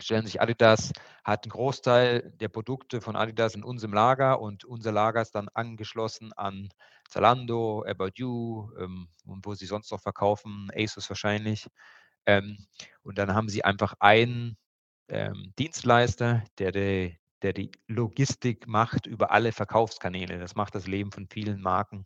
stellen 0.00 0.26
sich 0.26 0.40
Adidas, 0.40 0.92
hat 1.24 1.44
einen 1.44 1.52
Großteil 1.52 2.32
der 2.40 2.48
Produkte 2.48 3.00
von 3.00 3.16
Adidas 3.16 3.54
in 3.54 3.64
unserem 3.64 3.94
Lager 3.94 4.40
und 4.40 4.64
unser 4.64 4.92
Lager 4.92 5.22
ist 5.22 5.34
dann 5.34 5.48
angeschlossen 5.48 6.32
an 6.34 6.68
Zalando, 7.08 7.84
About 7.86 8.12
You 8.16 8.70
ähm, 8.78 9.08
und 9.24 9.46
wo 9.46 9.54
sie 9.54 9.66
sonst 9.66 9.90
noch 9.90 10.00
verkaufen, 10.00 10.70
ASUS 10.74 11.08
wahrscheinlich. 11.08 11.66
Ähm, 12.26 12.66
und 13.02 13.18
dann 13.18 13.34
haben 13.34 13.48
sie 13.48 13.64
einfach 13.64 13.94
einen 14.00 14.56
ähm, 15.08 15.52
Dienstleister, 15.58 16.44
der 16.58 16.72
die, 16.72 17.18
der 17.42 17.52
die 17.52 17.70
Logistik 17.86 18.66
macht 18.66 19.06
über 19.06 19.30
alle 19.30 19.52
Verkaufskanäle. 19.52 20.38
Das 20.38 20.56
macht 20.56 20.74
das 20.74 20.86
Leben 20.86 21.12
von 21.12 21.28
vielen 21.28 21.60
Marken 21.60 22.04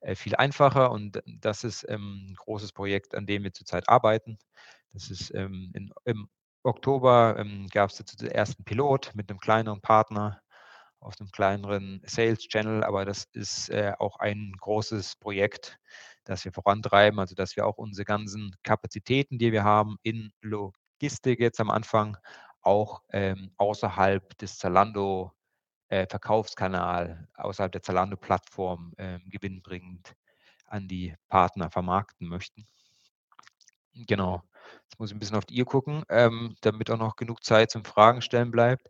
äh, 0.00 0.14
viel 0.14 0.36
einfacher 0.36 0.92
und 0.92 1.20
das 1.26 1.64
ist 1.64 1.84
ähm, 1.88 2.28
ein 2.30 2.34
großes 2.34 2.72
Projekt, 2.72 3.14
an 3.14 3.26
dem 3.26 3.42
wir 3.42 3.52
zurzeit 3.52 3.88
arbeiten. 3.88 4.38
Das 4.92 5.10
ist 5.10 5.34
ähm, 5.34 5.72
in, 5.74 5.92
im 6.04 6.28
Oktober 6.66 7.36
ähm, 7.38 7.66
gab 7.72 7.90
es 7.90 7.96
den 7.98 8.28
ersten 8.28 8.64
Pilot 8.64 9.12
mit 9.14 9.30
einem 9.30 9.38
kleineren 9.38 9.80
Partner 9.80 10.40
auf 11.00 11.14
einem 11.20 11.30
kleineren 11.30 12.02
Sales 12.04 12.40
Channel, 12.48 12.82
aber 12.82 13.04
das 13.04 13.24
ist 13.32 13.68
äh, 13.70 13.92
auch 13.98 14.18
ein 14.18 14.52
großes 14.58 15.16
Projekt, 15.16 15.78
das 16.24 16.44
wir 16.44 16.52
vorantreiben, 16.52 17.20
also 17.20 17.34
dass 17.34 17.56
wir 17.56 17.66
auch 17.66 17.76
unsere 17.76 18.04
ganzen 18.04 18.54
Kapazitäten, 18.62 19.38
die 19.38 19.52
wir 19.52 19.62
haben 19.62 19.98
in 20.02 20.32
Logistik 20.40 21.40
jetzt 21.40 21.60
am 21.60 21.70
Anfang, 21.70 22.16
auch 22.62 23.02
ähm, 23.10 23.52
außerhalb 23.56 24.36
des 24.38 24.58
Zalando 24.58 25.32
äh, 25.88 26.06
Verkaufskanal, 26.08 27.28
außerhalb 27.34 27.70
der 27.70 27.82
Zalando-Plattform 27.82 28.92
äh, 28.96 29.20
gewinnbringend 29.26 30.14
an 30.66 30.88
die 30.88 31.14
Partner 31.28 31.70
vermarkten 31.70 32.26
möchten. 32.26 32.66
Genau. 33.94 34.42
Jetzt 34.82 34.98
muss 34.98 35.10
ich 35.10 35.16
ein 35.16 35.18
bisschen 35.18 35.36
auf 35.36 35.44
die 35.44 35.60
Uhr 35.60 35.66
gucken, 35.66 36.02
ähm, 36.08 36.56
damit 36.60 36.90
auch 36.90 36.98
noch 36.98 37.16
genug 37.16 37.44
Zeit 37.44 37.70
zum 37.70 37.84
Fragen 37.84 38.22
stellen 38.22 38.50
bleibt. 38.50 38.88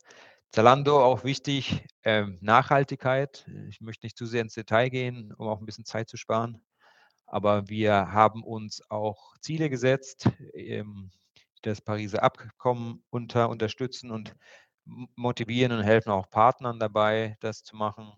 Zalando 0.50 1.04
auch 1.04 1.24
wichtig, 1.24 1.84
ähm, 2.04 2.38
Nachhaltigkeit. 2.40 3.46
Ich 3.68 3.80
möchte 3.80 4.06
nicht 4.06 4.16
zu 4.16 4.26
sehr 4.26 4.42
ins 4.42 4.54
Detail 4.54 4.88
gehen, 4.88 5.32
um 5.36 5.48
auch 5.48 5.60
ein 5.60 5.66
bisschen 5.66 5.84
Zeit 5.84 6.08
zu 6.08 6.16
sparen. 6.16 6.62
Aber 7.26 7.68
wir 7.68 8.12
haben 8.12 8.44
uns 8.44 8.82
auch 8.90 9.36
Ziele 9.40 9.68
gesetzt, 9.68 10.28
ähm, 10.54 11.10
das 11.62 11.80
Pariser 11.80 12.22
Abkommen 12.22 13.02
unter 13.10 13.48
unterstützen 13.50 14.10
und 14.10 14.34
motivieren 15.16 15.72
und 15.72 15.82
helfen 15.82 16.10
auch 16.10 16.30
Partnern 16.30 16.78
dabei, 16.78 17.36
das 17.40 17.62
zu 17.64 17.76
machen. 17.76 18.12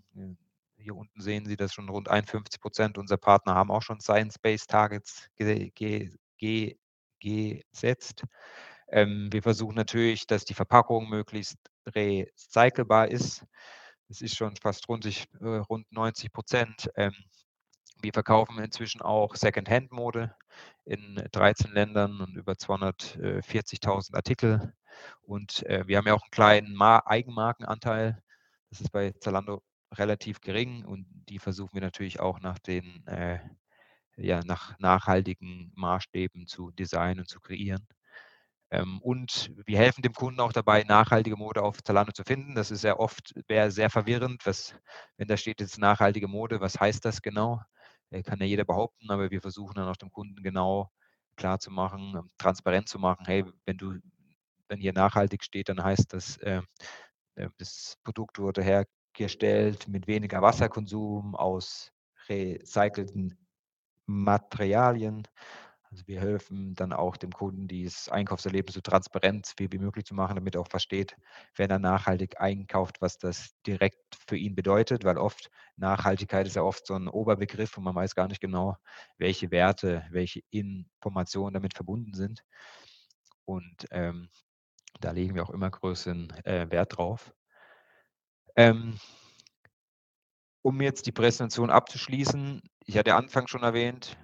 Hier 0.77 0.95
unten 0.95 1.21
sehen 1.21 1.47
Sie, 1.47 1.57
dass 1.57 1.73
schon 1.73 1.89
rund 1.89 2.09
51 2.09 2.61
Prozent 2.61 2.99
unserer 2.99 3.19
Partner 3.19 3.55
haben 3.55 3.71
auch 3.71 3.83
schon 3.83 4.01
Science-Based 4.01 4.69
Targets 4.69 5.29
ge 5.37 5.71
ge 5.71 6.77
gesetzt. 7.21 8.25
Ähm, 8.91 9.29
wir 9.33 9.43
versuchen 9.43 9.75
natürlich, 9.77 10.27
dass 10.27 10.45
die 10.45 10.55
Verpackung 10.55 11.09
möglichst 11.09 11.59
recycelbar 11.87 13.09
ist. 13.09 13.45
Das 14.09 14.23
ist 14.23 14.37
schon 14.37 14.57
fast 14.57 14.89
rund, 14.89 15.07
äh, 15.07 15.45
rund 15.45 15.91
90 15.93 16.33
Prozent. 16.33 16.91
Ähm, 16.97 17.13
wir 18.01 18.13
verkaufen 18.13 18.59
inzwischen 18.63 19.03
auch 19.03 19.35
Second-Hand-Mode 19.35 20.35
in 20.85 21.23
13 21.33 21.73
Ländern 21.73 22.21
und 22.21 22.37
über 22.37 22.53
240.000 22.53 24.15
Artikel. 24.15 24.73
Und 25.23 25.65
äh, 25.67 25.87
wir 25.87 25.99
haben 25.99 26.07
ja 26.07 26.15
auch 26.15 26.23
einen 26.23 26.31
kleinen 26.31 26.75
Ma 26.75 27.03
Eigenmarkenanteil. 27.05 28.23
Das 28.71 28.81
ist 28.81 28.93
bei 28.93 29.13
Zalando 29.21 29.63
relativ 29.95 30.41
gering 30.41 30.85
und 30.85 31.07
die 31.29 31.39
versuchen 31.39 31.75
wir 31.75 31.81
natürlich 31.81 32.21
auch 32.21 32.41
nach 32.41 32.59
den 32.59 33.07
äh, 33.07 33.39
ja, 34.19 34.41
nach 34.45 34.79
nachhaltigen 34.79 35.73
Maßstäben 35.77 36.47
zu 36.47 36.71
designen 36.73 37.21
und 37.21 37.29
zu 37.29 37.41
kreieren. 37.41 37.87
Ähm, 38.71 39.01
und 39.03 39.51
wir 39.67 39.79
helfen 39.79 40.03
dem 40.03 40.13
Kunden 40.13 40.41
auch 40.41 40.53
dabei, 40.53 40.85
nachhaltige 40.85 41.37
Mode 41.37 41.63
auf 41.63 41.83
Zalando 41.83 42.13
zu 42.13 42.25
finden. 42.25 42.55
Das 42.55 42.71
ist 42.71 42.83
sehr 42.83 43.01
oft 43.01 43.35
sehr 43.49 43.91
verwirrend, 43.91 44.45
was, 44.47 44.75
wenn 45.17 45.29
da 45.29 45.37
steht 45.37 45.61
jetzt 45.61 45.79
nachhaltige 45.79 46.29
Mode, 46.29 46.61
was 46.61 46.79
heißt 46.79 47.05
das 47.05 47.23
genau? 47.23 47.63
Äh, 48.11 48.23
kann 48.23 48.41
ja 48.41 48.47
jeder 48.47 48.65
behaupten, 48.65 49.11
aber 49.11 49.31
wir 49.31 49.41
versuchen 49.41 49.75
dann 49.77 49.89
auch 49.89 49.97
dem 49.97 50.11
Kunden 50.11 50.43
genau 50.43 50.91
klar 51.37 51.59
zu 51.61 51.71
machen, 51.71 52.31
transparent 52.39 52.89
zu 52.89 52.99
machen, 52.99 53.25
hey, 53.27 53.45
wenn 53.65 53.79
du, 53.79 53.95
wenn 54.69 54.81
hier 54.81 54.93
nachhaltig 54.93 55.45
steht, 55.45 55.69
dann 55.69 55.83
heißt 55.83 56.13
das, 56.13 56.37
äh, 56.39 56.63
äh, 57.37 57.49
das 57.59 57.97
Produkt 58.05 58.39
wurde 58.39 58.63
hergestellt 58.63 59.89
mit 59.89 60.07
weniger 60.07 60.43
Wasserkonsum 60.43 61.35
aus 61.37 61.93
recycelten 62.29 63.48
Materialien. 64.09 65.29
Also 65.91 66.07
wir 66.07 66.21
helfen 66.21 66.75
dann 66.75 66.93
auch 66.93 67.17
dem 67.17 67.33
Kunden, 67.33 67.69
dieses 67.69 68.09
Einkaufserlebnis 68.09 68.75
so 68.75 68.81
transparent 68.81 69.55
wie, 69.57 69.79
möglich 69.79 70.05
zu 70.05 70.15
machen, 70.15 70.35
damit 70.35 70.55
er 70.55 70.61
auch 70.61 70.69
versteht, 70.69 71.17
wenn 71.57 71.71
er 71.71 71.79
nachhaltig 71.79 72.41
einkauft, 72.41 73.01
was 73.01 73.19
das 73.19 73.55
direkt 73.67 74.17
für 74.27 74.37
ihn 74.37 74.55
bedeutet, 74.55 75.05
weil 75.05 75.17
oft 75.17 75.51
Nachhaltigkeit 75.77 76.47
ist 76.47 76.57
ja 76.57 76.63
oft 76.63 76.87
so 76.87 76.95
ein 76.95 77.09
Oberbegriff 77.09 77.79
und 77.79 77.85
man 77.85 77.95
weiß 77.95 78.15
gar 78.15 78.29
nicht 78.29 78.41
genau, 78.41 78.77
welche 79.17 79.51
Werte, 79.51 80.05
welche 80.11 80.43
Informationen 80.51 81.55
damit 81.55 81.75
verbunden 81.75 82.13
sind. 82.13 82.45
Und 83.47 83.87
ähm, 83.91 84.29
da 85.01 85.13
legen 85.13 85.35
wir 85.35 85.43
auch 85.43 85.51
immer 85.51 85.71
größeren 85.71 86.31
äh, 86.45 86.71
Wert 86.71 86.99
drauf. 86.99 87.33
Ähm, 88.57 88.99
um 90.63 90.81
jetzt 90.81 91.07
die 91.07 91.13
Präsentation 91.13 91.71
abzuschließen, 91.71 92.63
ich 92.85 92.97
hatte 92.97 93.15
Anfang 93.15 93.47
schon 93.47 93.63
erwähnt, 93.63 94.17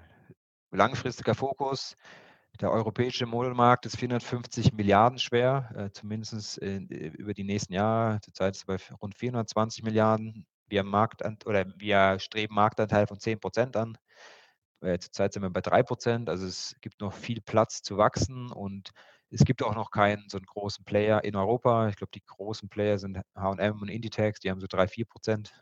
langfristiger 0.71 1.35
Fokus. 1.35 1.97
Der 2.61 2.71
europäische 2.71 3.27
Modelmarkt 3.27 3.85
ist 3.87 3.97
450 3.97 4.73
Milliarden 4.75 5.19
schwer, 5.19 5.71
äh, 5.77 5.91
zumindest 5.91 6.63
äh, 6.63 6.77
über 6.77 7.35
die 7.35 7.43
nächsten 7.43 7.73
Jahre. 7.73 8.21
Zurzeit 8.21 8.55
ist 8.55 8.61
es 8.61 8.65
bei 8.65 8.77
rund 9.01 9.17
420 9.17 9.83
Milliarden. 9.83 10.47
Wir, 10.69 10.85
oder 11.47 11.67
wir 11.77 12.19
streben 12.21 12.55
Marktanteil 12.55 13.07
von 13.07 13.19
10 13.19 13.41
Prozent 13.41 13.77
an. 13.77 13.99
Äh, 14.81 14.99
zurzeit 14.99 15.33
sind 15.33 15.43
wir 15.43 15.51
bei 15.51 15.61
3 15.61 15.83
Prozent. 15.83 16.29
Also 16.31 16.47
es 16.47 16.77
gibt 16.81 17.01
noch 17.01 17.13
viel 17.13 17.41
Platz 17.41 17.83
zu 17.83 17.97
wachsen 17.97 18.53
und 18.53 18.91
es 19.31 19.45
gibt 19.45 19.63
auch 19.63 19.75
noch 19.75 19.91
keinen 19.91 20.29
so 20.29 20.39
einen 20.39 20.47
großen 20.47 20.85
Player 20.85 21.25
in 21.25 21.35
Europa. 21.35 21.89
Ich 21.89 21.97
glaube, 21.97 22.13
die 22.15 22.23
großen 22.25 22.69
Player 22.69 22.99
sind 22.99 23.19
H&M 23.35 23.83
und 23.83 23.89
Inditex, 23.89 24.39
die 24.41 24.51
haben 24.51 24.61
so 24.61 24.69
3, 24.69 24.87
4 24.87 25.07
Prozent 25.07 25.53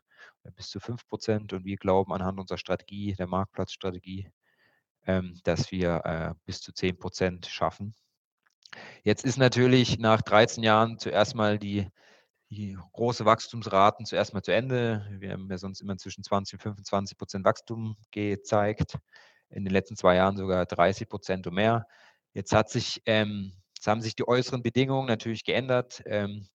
bis 0.50 0.70
zu 0.70 0.80
5 0.80 1.06
Prozent 1.06 1.52
und 1.52 1.64
wir 1.64 1.76
glauben 1.76 2.12
anhand 2.12 2.38
unserer 2.38 2.58
Strategie, 2.58 3.14
der 3.14 3.26
Marktplatzstrategie, 3.26 4.30
ähm, 5.06 5.40
dass 5.44 5.70
wir 5.70 6.02
äh, 6.04 6.34
bis 6.44 6.60
zu 6.60 6.72
10 6.72 6.98
Prozent 6.98 7.46
schaffen. 7.46 7.94
Jetzt 9.02 9.24
ist 9.24 9.38
natürlich 9.38 9.98
nach 9.98 10.22
13 10.22 10.62
Jahren 10.62 10.98
zuerst 10.98 11.34
mal 11.34 11.58
die, 11.58 11.88
die 12.50 12.76
große 12.92 13.24
Wachstumsraten 13.24 14.06
zuerst 14.06 14.34
mal 14.34 14.42
zu 14.42 14.52
Ende. 14.52 15.06
Wir 15.18 15.32
haben 15.32 15.50
ja 15.50 15.58
sonst 15.58 15.80
immer 15.80 15.96
zwischen 15.96 16.22
20 16.24 16.54
und 16.54 16.62
25 16.62 17.18
Prozent 17.18 17.44
Wachstum 17.44 17.96
gezeigt. 18.10 18.98
In 19.50 19.64
den 19.64 19.72
letzten 19.72 19.96
zwei 19.96 20.16
Jahren 20.16 20.36
sogar 20.36 20.64
30 20.64 21.08
Prozent 21.08 21.46
und 21.46 21.54
mehr. 21.54 21.86
Jetzt 22.32 22.54
hat 22.54 22.70
sich, 22.70 23.02
ähm, 23.04 23.52
jetzt 23.76 23.86
haben 23.86 24.00
sich 24.00 24.14
die 24.14 24.26
äußeren 24.26 24.62
Bedingungen 24.62 25.06
natürlich 25.06 25.44
geändert. 25.44 26.02
Ähm, 26.06 26.48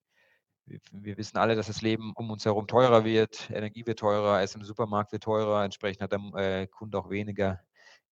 wir, 0.92 1.16
wissen 1.16 1.38
alle, 1.38 1.56
dass 1.56 1.66
das 1.68 1.82
Leben 1.82 2.12
um 2.14 2.30
uns 2.30 2.44
herum 2.44 2.66
teurer 2.66 3.04
wird. 3.04 3.50
Energie 3.50 3.86
wird 3.86 3.98
teurer, 3.98 4.40
Essen 4.40 4.60
im 4.60 4.66
Supermarkt 4.66 5.12
wird 5.12 5.22
teurer. 5.24 5.64
Entsprechend 5.64 6.02
hat 6.02 6.12
der 6.12 6.34
äh, 6.34 6.66
Kunde 6.66 6.98
auch 6.98 7.10
weniger 7.10 7.60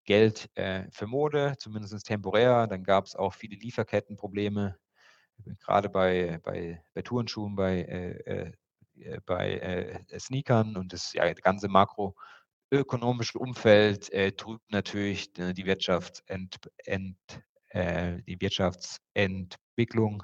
Geld 0.04 0.48
äh, 0.54 0.84
für 0.90 1.06
Mode, 1.06 1.54
zumindest 1.58 2.06
temporär. 2.06 2.66
Dann 2.66 2.84
gab 2.84 3.06
es 3.06 3.16
auch 3.16 3.34
viele 3.34 3.56
Lieferkettenprobleme. 3.56 4.76
gerade 5.60 5.88
bei, 5.88 6.38
bei, 6.42 6.82
bei 6.94 7.02
Turnschuhen, 7.02 7.56
bei, 7.56 7.82
äh, 7.82 8.52
äh, 9.00 9.20
bei 9.26 9.58
äh, 9.58 10.18
Sneakern 10.18 10.76
und 10.76 10.92
das 10.92 11.12
ja, 11.12 11.30
ganze 11.34 11.68
makroökonomische 11.68 13.38
Umfeld 13.38 14.10
äh, 14.12 14.32
trübt 14.32 14.70
natürlich 14.70 15.36
äh, 15.38 15.52
die, 15.52 15.66
Wirtschaftsent, 15.66 16.56
ent, 16.84 17.18
äh, 17.70 18.22
die 18.22 18.40
Wirtschaftsentwicklung 18.40 20.22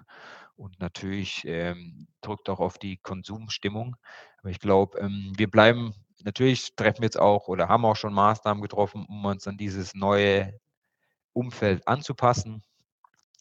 und 0.57 0.79
natürlich 0.81 1.43
ähm, 1.47 2.07
drückt 2.21 2.49
auch 2.49 2.61
auf 2.61 2.79
die 2.79 2.99
Konsumstimmung. 2.99 3.97
Aber 4.39 4.51
ich 4.51 4.61
glaube, 4.61 4.99
ähm, 4.99 5.33
wir 5.37 5.51
bleiben, 5.51 5.95
natürlich 6.25 6.75
treffen 6.77 7.01
wir 7.01 7.07
jetzt 7.07 7.19
auch 7.19 7.49
oder 7.49 7.69
haben 7.69 7.85
auch 7.85 7.97
schon 7.97 8.13
Maßnahmen 8.13 8.63
getroffen, 8.63 9.07
um 9.09 9.25
uns 9.25 9.47
an 9.47 9.57
dieses 9.57 9.95
neue 9.95 10.59
Umfeld 11.33 11.87
anzupassen. 11.89 12.63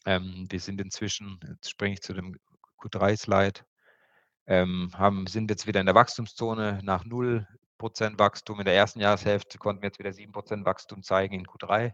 Ähm, 0.06 0.46
wir 0.50 0.60
sind 0.60 0.80
inzwischen, 0.80 1.38
jetzt 1.48 1.70
springe 1.70 1.94
ich 1.94 2.02
zu 2.02 2.12
dem 2.14 2.36
Q3-Slide, 2.80 3.60
ähm, 4.46 4.90
haben, 4.94 5.26
sind 5.26 5.50
jetzt 5.50 5.66
wieder 5.66 5.80
in 5.80 5.86
der 5.86 5.94
Wachstumszone 5.94 6.80
nach 6.82 7.04
0% 7.04 7.46
Wachstum. 8.18 8.58
In 8.58 8.64
der 8.64 8.74
ersten 8.74 9.00
Jahreshälfte 9.00 9.58
konnten 9.58 9.82
wir 9.82 9.88
jetzt 9.88 9.98
wieder 9.98 10.10
7% 10.10 10.64
Wachstum 10.64 11.02
zeigen 11.02 11.34
in 11.34 11.46
Q3 11.46 11.92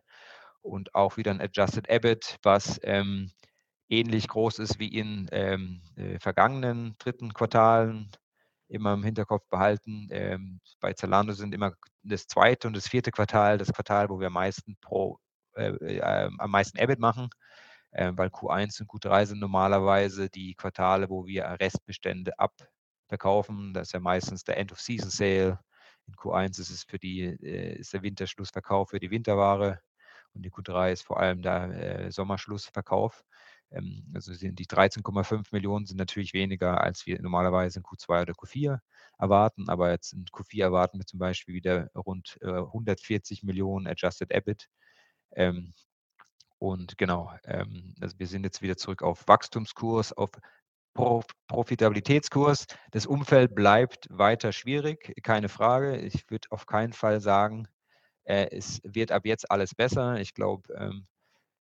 und 0.63 0.95
auch 0.95 1.17
wieder 1.17 1.31
ein 1.31 1.41
Adjusted 1.41 1.89
EBIT, 1.89 2.39
was 2.43 2.81
ähm, 2.83 3.31
ähnlich 3.89 4.29
groß 4.29 4.59
ist 4.61 4.79
wie 4.79 4.89
in 4.89 5.29
ähm, 5.33 5.83
äh, 5.97 6.19
vergangenen 6.19 6.97
dritten 6.99 7.33
Quartalen. 7.33 8.11
Immer 8.69 8.95
im 8.95 9.05
Hinterkopf 9.05 9.49
behalten. 9.49 10.09
Ähm, 10.11 10.61
bei 10.81 10.93
Zalando 10.93 11.33
sind 11.33 11.55
immer 11.55 11.73
das 12.03 12.27
zweite 12.27 12.69
und 12.69 12.75
das 12.75 12.89
vierte 12.89 13.11
Quartal 13.11 13.59
das 13.59 13.73
Quartal, 13.73 14.11
wo 14.11 14.21
wir 14.21 14.27
am 14.27 14.35
meisten 14.35 14.77
pro, 14.81 15.19
äh, 15.57 15.71
äh, 15.71 16.31
am 16.39 16.51
meisten 16.51 16.79
EBIT 16.79 16.99
machen 16.99 17.31
äh, 17.93 18.13
weil 18.15 18.29
Q1 18.29 18.81
und 18.81 18.91
Q3 18.91 19.27
sind 19.27 19.41
normalerweise 19.41 20.29
die 20.29 20.55
Quartale, 20.55 21.09
wo 21.09 21.27
wir 21.27 21.45
Restbestände 21.61 22.33
abverkaufen. 22.39 23.73
Das 23.75 23.89
ist 23.89 23.93
ja 23.93 24.01
meistens 24.01 24.45
der 24.45 24.59
End-of-Season-Sale. 24.59 25.59
In 26.07 26.15
Q1 26.15 26.61
ist 26.61 26.71
es 26.71 26.85
für 26.85 26.99
die, 26.99 27.23
äh, 27.23 27.79
ist 27.79 27.93
der 27.93 28.03
Winterschlussverkauf 28.03 28.91
für 28.91 29.01
die 29.01 29.11
Winterware 29.11 29.81
und 30.35 30.43
die 30.43 30.51
Q3 30.51 30.93
ist 30.93 31.03
vor 31.03 31.19
allem 31.21 31.43
der 31.43 32.07
äh, 32.07 32.11
Sommerschlussverkauf. 32.13 33.25
Ähm, 33.71 34.05
also 34.15 34.33
die 34.35 34.67
13,5 34.67 35.49
Millionen 35.53 35.87
sind 35.87 35.99
natürlich 35.99 36.33
weniger, 36.33 36.81
als 36.81 37.07
wir 37.07 37.21
normalerweise 37.21 37.81
in 37.81 37.85
Q2 37.85 38.23
oder 38.23 38.33
Q4 38.33 38.79
erwarten, 39.19 39.69
aber 39.69 39.91
jetzt 39.91 40.13
in 40.13 40.25
Q4 40.27 40.63
erwarten 40.63 40.99
wir 40.99 41.07
zum 41.07 41.19
Beispiel 41.19 41.55
wieder 41.55 41.91
rund 41.95 42.39
äh, 42.41 42.47
140 42.49 43.43
Millionen 43.43 43.87
Adjusted 43.87 44.31
EBIT. 44.31 44.69
Ähm, 45.33 45.73
und 46.59 46.99
genau, 46.99 47.33
ähm, 47.45 47.95
also 48.01 48.19
wir 48.19 48.27
sind 48.27 48.45
jetzt 48.45 48.63
wieder 48.63 48.77
zurück 48.77 49.03
auf 49.03 49.27
Wachstumskurs, 49.29 50.13
auf 50.13 50.31
Pro 50.95 51.23
Profitabilitätskurs. 51.47 52.67
Das 52.91 53.07
Umfeld 53.07 53.55
bleibt 53.55 54.09
weiter 54.11 54.53
schwierig, 54.53 55.15
keine 55.23 55.49
Frage. 55.49 55.97
Ich 55.99 56.29
würde 56.31 56.49
auf 56.51 56.67
keinen 56.67 56.93
Fall 56.93 57.21
sagen, 57.21 57.69
äh, 58.25 58.49
es 58.51 58.81
wird 58.83 59.13
ab 59.13 59.25
jetzt 59.25 59.51
alles 59.51 59.75
besser. 59.75 60.19
Ich 60.19 60.35
glaube, 60.35 60.75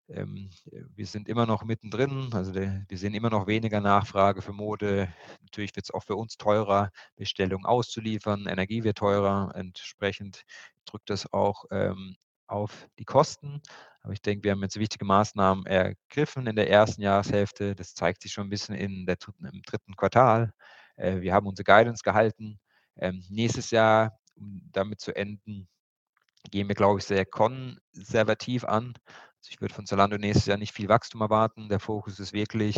wir 0.08 1.06
sind 1.06 1.28
immer 1.28 1.46
noch 1.46 1.64
mittendrin, 1.64 2.30
also 2.32 2.54
wir 2.54 2.86
sehen 2.92 3.14
immer 3.14 3.30
noch 3.30 3.46
weniger 3.46 3.80
Nachfrage 3.80 4.40
für 4.40 4.52
Mode. 4.52 5.12
Natürlich 5.42 5.74
wird 5.74 5.86
es 5.86 5.90
auch 5.94 6.04
für 6.04 6.16
uns 6.16 6.36
teurer, 6.36 6.90
Bestellungen 7.16 7.66
auszuliefern. 7.66 8.46
Energie 8.46 8.84
wird 8.84 8.98
teurer. 8.98 9.52
Entsprechend 9.54 10.44
drückt 10.84 11.10
das 11.10 11.32
auch 11.32 11.64
ähm, 11.70 12.16
auf 12.46 12.88
die 12.98 13.04
Kosten. 13.04 13.60
Aber 14.02 14.12
ich 14.12 14.22
denke, 14.22 14.44
wir 14.44 14.52
haben 14.52 14.62
jetzt 14.62 14.78
wichtige 14.78 15.04
Maßnahmen 15.04 15.66
ergriffen 15.66 16.46
in 16.46 16.54
der 16.54 16.70
ersten 16.70 17.02
Jahreshälfte. 17.02 17.74
Das 17.74 17.94
zeigt 17.94 18.22
sich 18.22 18.32
schon 18.32 18.46
ein 18.46 18.50
bisschen 18.50 18.76
in 18.76 19.06
der, 19.06 19.16
im 19.40 19.62
dritten 19.62 19.96
Quartal. 19.96 20.52
Äh, 20.96 21.20
wir 21.20 21.34
haben 21.34 21.46
unsere 21.46 21.64
Guidance 21.64 22.02
gehalten. 22.04 22.60
Ähm, 22.96 23.24
nächstes 23.28 23.72
Jahr, 23.72 24.16
um 24.36 24.62
damit 24.72 25.00
zu 25.00 25.14
enden, 25.16 25.68
gehen 26.50 26.68
wir, 26.68 26.76
glaube 26.76 27.00
ich, 27.00 27.04
sehr 27.04 27.26
konservativ 27.26 28.64
an. 28.64 28.94
Ich 29.50 29.60
würde 29.60 29.74
von 29.74 29.86
Zalando 29.86 30.18
nächstes 30.18 30.46
Jahr 30.46 30.58
nicht 30.58 30.72
viel 30.72 30.88
Wachstum 30.88 31.20
erwarten. 31.20 31.68
Der 31.68 31.80
Fokus 31.80 32.20
ist 32.20 32.32
wirklich, 32.32 32.76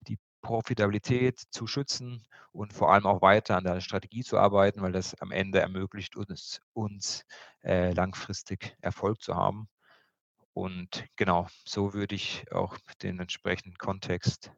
die 0.00 0.18
Profitabilität 0.42 1.40
zu 1.50 1.66
schützen 1.66 2.26
und 2.52 2.72
vor 2.72 2.92
allem 2.92 3.06
auch 3.06 3.22
weiter 3.22 3.56
an 3.56 3.64
der 3.64 3.80
Strategie 3.80 4.22
zu 4.22 4.38
arbeiten, 4.38 4.82
weil 4.82 4.92
das 4.92 5.14
am 5.20 5.30
Ende 5.30 5.60
ermöglicht 5.60 6.16
uns, 6.16 6.60
uns 6.72 7.24
äh, 7.64 7.92
langfristig 7.92 8.76
Erfolg 8.80 9.22
zu 9.22 9.36
haben. 9.36 9.68
Und 10.54 11.04
genau, 11.16 11.46
so 11.64 11.94
würde 11.94 12.14
ich 12.14 12.50
auch 12.52 12.76
den 13.02 13.20
entsprechenden 13.20 13.78
Kontext 13.78 14.52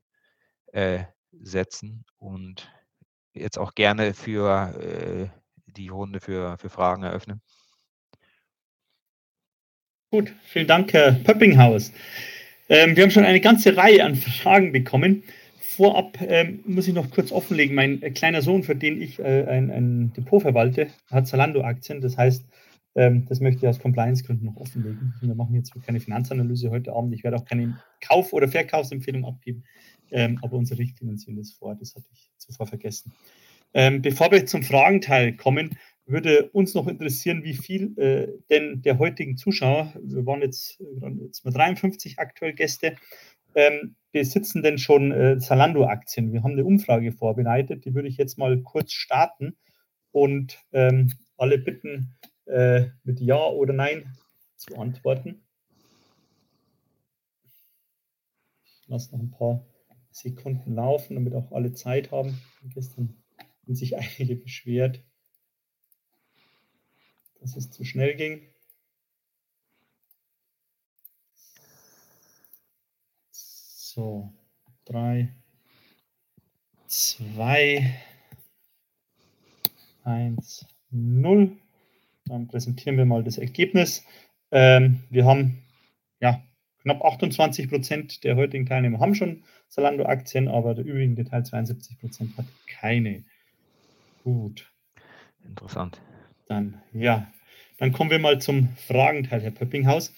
äh, 0.73 1.05
setzen 1.33 2.05
und 2.19 2.71
jetzt 3.33 3.59
auch 3.59 3.75
gerne 3.75 4.15
für 4.15 4.75
äh, 4.81 5.29
die 5.67 5.89
Runde 5.89 6.21
für, 6.21 6.59
für 6.59 6.71
Fragen 6.71 7.03
eröffnen. 7.03 7.43
Gut, 10.15 10.33
vielen 10.45 10.69
Dank, 10.69 10.93
Herr 10.93 11.11
Pöppinghaus. 11.11 11.91
Ähm, 12.69 12.95
wir 12.95 13.03
haben 13.03 13.11
schon 13.11 13.25
eine 13.25 13.41
ganze 13.41 13.77
Reihe 13.77 14.05
an 14.05 14.15
Fragen 14.15 14.71
bekommen. 14.71 15.25
Vorab 15.59 16.21
ähm, 16.21 16.61
muss 16.67 16.87
ich 16.87 16.95
noch 16.95 17.11
kurz 17.11 17.33
offenlegen, 17.33 17.75
mein 17.75 18.01
äh, 18.01 18.13
kleiner 18.13 18.41
Sohn, 18.41 18.63
für 18.63 18.77
den 18.77 19.03
ich 19.03 19.19
äh, 19.19 19.45
ein, 19.49 19.73
ein, 19.73 20.13
Depot 20.13 20.41
verwalte, 20.41 20.87
hat 21.11 21.27
Zalando-Aktien. 21.27 22.01
Das 22.01 22.17
heißt, 22.17 22.45
ähm, 22.95 23.27
das 23.29 23.41
möchte 23.41 23.67
ich 23.67 23.69
aus 23.69 23.81
Compliance-Gründen 23.81 24.47
noch 24.47 24.57
offenlegen. 24.57 25.15
Wir 25.21 25.35
machen 25.35 25.57
jetzt 25.57 25.73
keine 25.85 25.99
Finanzanalyse 25.99 26.71
heute 26.71 26.93
Abend. 26.93 27.13
Ich 27.13 27.25
werde 27.25 27.37
auch 27.37 27.45
keine 27.45 27.77
Kauf- 28.01 28.33
oder 28.33 28.47
Verkaufsempfehlung 28.47 29.25
abgeben, 29.25 29.65
ähm, 30.13 30.39
aber 30.43 30.57
unsere 30.57 30.79
Richtlinien 30.79 31.19
sehen 31.19 31.35
das 31.35 31.51
vor. 31.51 31.75
Das 31.75 31.97
hatte 31.97 32.07
ich 32.13 32.31
zuvor 32.37 32.69
vergessen. 32.69 33.13
Ähm, 33.77 34.01
bevor 34.01 34.31
wir 34.31 34.47
zum 34.47 34.63
Fragenteil 34.63 35.33
kommen, 35.33 35.77
würde 36.07 36.51
uns 36.51 36.75
noch 36.75 36.87
interessieren, 36.87 37.45
wie 37.45 37.55
viel 37.55 37.99
äh, 37.99 38.29
denn 38.51 38.83
der 38.83 38.99
heutigen 38.99 39.37
Zuschauer, 39.37 39.93
wir 40.03 40.27
waren 40.27 40.43
jetzt, 40.43 40.79
jetzt 41.21 41.45
mal 41.45 41.53
53 41.53 42.19
aktuell 42.19 42.53
Gäste, 42.53 42.97
ähm, 43.55 43.97
besitzen 44.13 44.63
denn 44.63 44.79
schon 44.79 45.13
äh, 45.13 45.39
Zalando-Aktien? 45.39 46.33
Wir 46.33 46.43
haben 46.43 46.53
eine 46.53 46.65
Umfrage 46.65 47.13
vorbereitet, 47.13 47.85
die 47.85 47.95
würde 47.95 48.09
ich 48.09 48.17
jetzt 48.17 48.39
mal 48.39 48.61
kurz 48.63 48.93
starten 48.93 49.57
und 50.13 50.59
ähm, 50.73 51.13
alle 51.37 51.59
bitten, 51.59 52.15
äh, 52.47 52.87
mit 53.03 53.21
Ja 53.21 53.47
oder 53.47 53.73
Nein 53.73 54.15
zu 54.57 54.77
antworten. 54.77 55.43
Ich 58.65 58.89
lasse 58.89 59.13
noch 59.13 59.23
ein 59.23 59.31
paar 59.31 59.65
Sekunden 60.11 60.75
laufen, 60.75 61.15
damit 61.15 61.35
auch 61.35 61.51
alle 61.53 61.73
Zeit 61.73 62.13
haben. 62.13 62.39
Gestern 62.75 63.17
haben 63.63 63.75
sich 63.75 63.97
einige 64.19 64.37
beschwert 64.37 65.03
dass 67.45 67.57
es 67.57 67.71
zu 67.71 67.85
schnell 67.85 68.15
ging. 68.17 68.41
So, 73.31 74.33
drei, 74.87 75.29
zwei, 76.87 77.95
eins, 80.03 80.67
null. 80.91 81.53
Dann 82.25 82.49
präsentieren 82.49 82.97
wir 82.97 83.05
mal 83.05 83.23
das 83.23 83.37
Ergebnis. 83.37 84.07
Ähm, 84.51 85.05
wir 85.11 85.27
haben 85.27 85.63
ja 86.21 86.43
knapp 86.79 87.05
28 87.05 87.69
Prozent 87.69 88.25
der 88.25 88.37
heutigen 88.37 88.65
Teilnehmer 88.65 89.01
haben 89.01 89.15
schon 89.15 89.45
Zalando-Aktien, 89.69 90.49
aber 90.49 90.75
der 90.75 90.87
übrige 90.87 91.25
Teil 91.25 91.45
72 91.45 92.01
Prozent 92.01 92.37
hat 92.39 92.47
keine. 92.67 93.23
Gut. 94.23 94.73
Interessant. 95.45 96.01
Dann, 96.47 96.81
ja, 96.93 97.31
dann 97.79 97.93
kommen 97.93 98.11
wir 98.11 98.19
mal 98.19 98.41
zum 98.41 98.69
Fragenteil, 98.77 99.41
Herr 99.41 99.51
Pöppinghaus. 99.51 100.13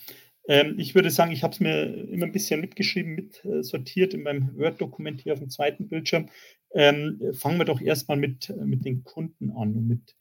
Ähm, 0.48 0.74
ich 0.78 0.94
würde 0.94 1.10
sagen, 1.10 1.32
ich 1.32 1.42
habe 1.42 1.52
es 1.52 1.60
mir 1.60 1.84
immer 2.08 2.26
ein 2.26 2.32
bisschen 2.32 2.60
mitgeschrieben, 2.60 3.14
mitsortiert 3.14 4.14
in 4.14 4.22
meinem 4.22 4.56
Word-Dokument 4.56 5.20
hier 5.20 5.32
auf 5.32 5.40
dem 5.40 5.50
zweiten 5.50 5.88
Bildschirm. 5.88 6.28
Ähm, 6.74 7.20
fangen 7.32 7.58
wir 7.58 7.64
doch 7.64 7.80
erstmal 7.80 8.16
mit, 8.16 8.52
mit 8.64 8.84
den 8.84 9.04
Kunden 9.04 9.50
an 9.50 9.74
und 9.74 9.88
mit 9.88 10.14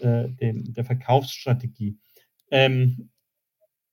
äh, 0.00 0.28
dem, 0.28 0.72
der 0.74 0.84
Verkaufsstrategie. 0.84 1.98
Ähm, 2.50 3.10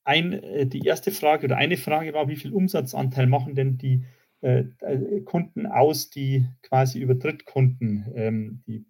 ein, 0.04 0.34
äh, 0.34 0.66
die 0.66 0.86
erste 0.86 1.12
Frage 1.12 1.46
oder 1.46 1.58
eine 1.58 1.78
Frage 1.78 2.14
war, 2.14 2.28
wie 2.28 2.36
viel 2.36 2.52
Umsatzanteil 2.52 3.28
machen 3.28 3.56
denn 3.56 3.78
die 3.78 4.06
äh, 4.42 4.66
äh 4.82 5.22
Kunden 5.22 5.66
aus, 5.66 6.10
die 6.10 6.46
quasi 6.62 7.00
über 7.00 7.16
Drittkunden 7.16 8.12
ähm, 8.16 8.64
die, 8.66 8.86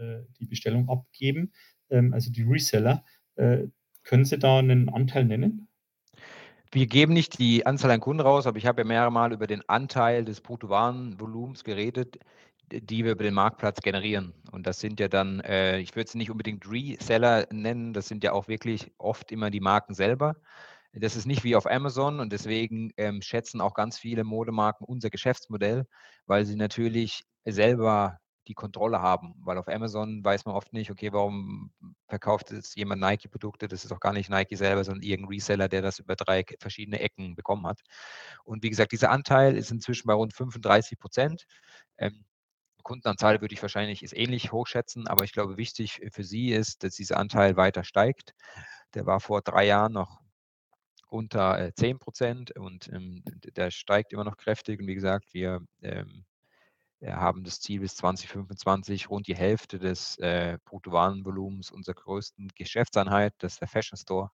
äh, 0.00 0.22
die 0.38 0.46
Bestellung 0.46 0.88
abgeben, 0.88 1.52
ähm, 1.90 2.12
also 2.12 2.30
die 2.30 2.42
Reseller. 2.42 3.04
Äh, 3.36 3.68
können 4.04 4.24
Sie 4.24 4.38
da 4.38 4.58
einen 4.58 4.88
Anteil 4.88 5.24
nennen? 5.24 5.68
Wir 6.70 6.86
geben 6.86 7.12
nicht 7.12 7.38
die 7.38 7.66
Anzahl 7.66 7.90
an 7.90 8.00
Kunden 8.00 8.22
raus, 8.22 8.46
aber 8.46 8.56
ich 8.56 8.66
habe 8.66 8.80
ja 8.80 8.86
mehrere 8.86 9.12
Mal 9.12 9.32
über 9.32 9.46
den 9.46 9.62
Anteil 9.68 10.24
des 10.24 10.40
Bruttowarenvolumens 10.40 11.64
geredet, 11.64 12.18
die 12.72 13.04
wir 13.04 13.12
über 13.12 13.24
den 13.24 13.34
Marktplatz 13.34 13.82
generieren. 13.82 14.32
Und 14.52 14.66
das 14.66 14.80
sind 14.80 14.98
ja 14.98 15.08
dann, 15.08 15.40
äh, 15.40 15.78
ich 15.80 15.94
würde 15.94 16.08
es 16.08 16.14
nicht 16.14 16.30
unbedingt 16.30 16.70
Reseller 16.70 17.46
nennen, 17.52 17.92
das 17.92 18.08
sind 18.08 18.24
ja 18.24 18.32
auch 18.32 18.48
wirklich 18.48 18.90
oft 18.96 19.32
immer 19.32 19.50
die 19.50 19.60
Marken 19.60 19.92
selber. 19.92 20.36
Das 20.94 21.16
ist 21.16 21.26
nicht 21.26 21.44
wie 21.44 21.56
auf 21.56 21.70
Amazon 21.70 22.20
und 22.20 22.32
deswegen 22.32 22.92
ähm, 22.96 23.22
schätzen 23.22 23.60
auch 23.60 23.74
ganz 23.74 23.98
viele 23.98 24.24
Modemarken 24.24 24.86
unser 24.86 25.10
Geschäftsmodell, 25.10 25.86
weil 26.26 26.44
sie 26.44 26.56
natürlich 26.56 27.24
selber 27.44 28.18
die 28.48 28.54
Kontrolle 28.54 29.00
haben, 29.00 29.34
weil 29.44 29.58
auf 29.58 29.68
Amazon 29.68 30.24
weiß 30.24 30.44
man 30.44 30.54
oft 30.54 30.72
nicht, 30.72 30.90
okay, 30.90 31.12
warum 31.12 31.72
verkauft 32.08 32.50
jetzt 32.50 32.76
jemand 32.76 33.00
Nike-Produkte? 33.00 33.68
Das 33.68 33.84
ist 33.84 33.92
auch 33.92 34.00
gar 34.00 34.12
nicht 34.12 34.30
Nike 34.30 34.56
selber, 34.56 34.84
sondern 34.84 35.02
irgendein 35.02 35.34
Reseller, 35.34 35.68
der 35.68 35.82
das 35.82 35.98
über 35.98 36.16
drei 36.16 36.44
verschiedene 36.58 37.00
Ecken 37.00 37.34
bekommen 37.34 37.66
hat. 37.66 37.80
Und 38.44 38.62
wie 38.62 38.70
gesagt, 38.70 38.92
dieser 38.92 39.10
Anteil 39.10 39.56
ist 39.56 39.70
inzwischen 39.70 40.06
bei 40.06 40.14
rund 40.14 40.34
35 40.34 40.98
Prozent. 40.98 41.44
Ähm, 41.98 42.24
Kundenanzahl 42.82 43.40
würde 43.40 43.54
ich 43.54 43.62
wahrscheinlich 43.62 44.02
ist 44.02 44.16
ähnlich 44.16 44.52
hochschätzen, 44.52 45.06
aber 45.06 45.24
ich 45.24 45.32
glaube, 45.32 45.56
wichtig 45.56 46.00
für 46.12 46.24
Sie 46.24 46.50
ist, 46.52 46.82
dass 46.82 46.96
dieser 46.96 47.18
Anteil 47.18 47.56
weiter 47.56 47.84
steigt. 47.84 48.34
Der 48.94 49.06
war 49.06 49.20
vor 49.20 49.40
drei 49.42 49.66
Jahren 49.66 49.92
noch 49.92 50.20
unter 51.08 51.58
äh, 51.60 51.74
10 51.74 51.98
Prozent 51.98 52.56
und 52.56 52.88
ähm, 52.88 53.22
der 53.56 53.70
steigt 53.70 54.12
immer 54.12 54.24
noch 54.24 54.36
kräftig. 54.36 54.80
Und 54.80 54.86
wie 54.86 54.94
gesagt, 54.94 55.32
wir 55.34 55.60
ähm, 55.82 56.24
haben 57.06 57.44
das 57.44 57.60
Ziel 57.60 57.80
bis 57.80 57.96
2025 57.96 59.10
rund 59.10 59.26
die 59.26 59.36
Hälfte 59.36 59.78
des 59.78 60.18
äh, 60.18 60.58
Bruttowarenvolumens 60.64 61.70
unserer 61.70 61.94
größten 61.94 62.48
Geschäftseinheit, 62.54 63.34
das 63.38 63.54
ist 63.54 63.60
der 63.60 63.68
Fashion 63.68 63.98
Store, 63.98 64.30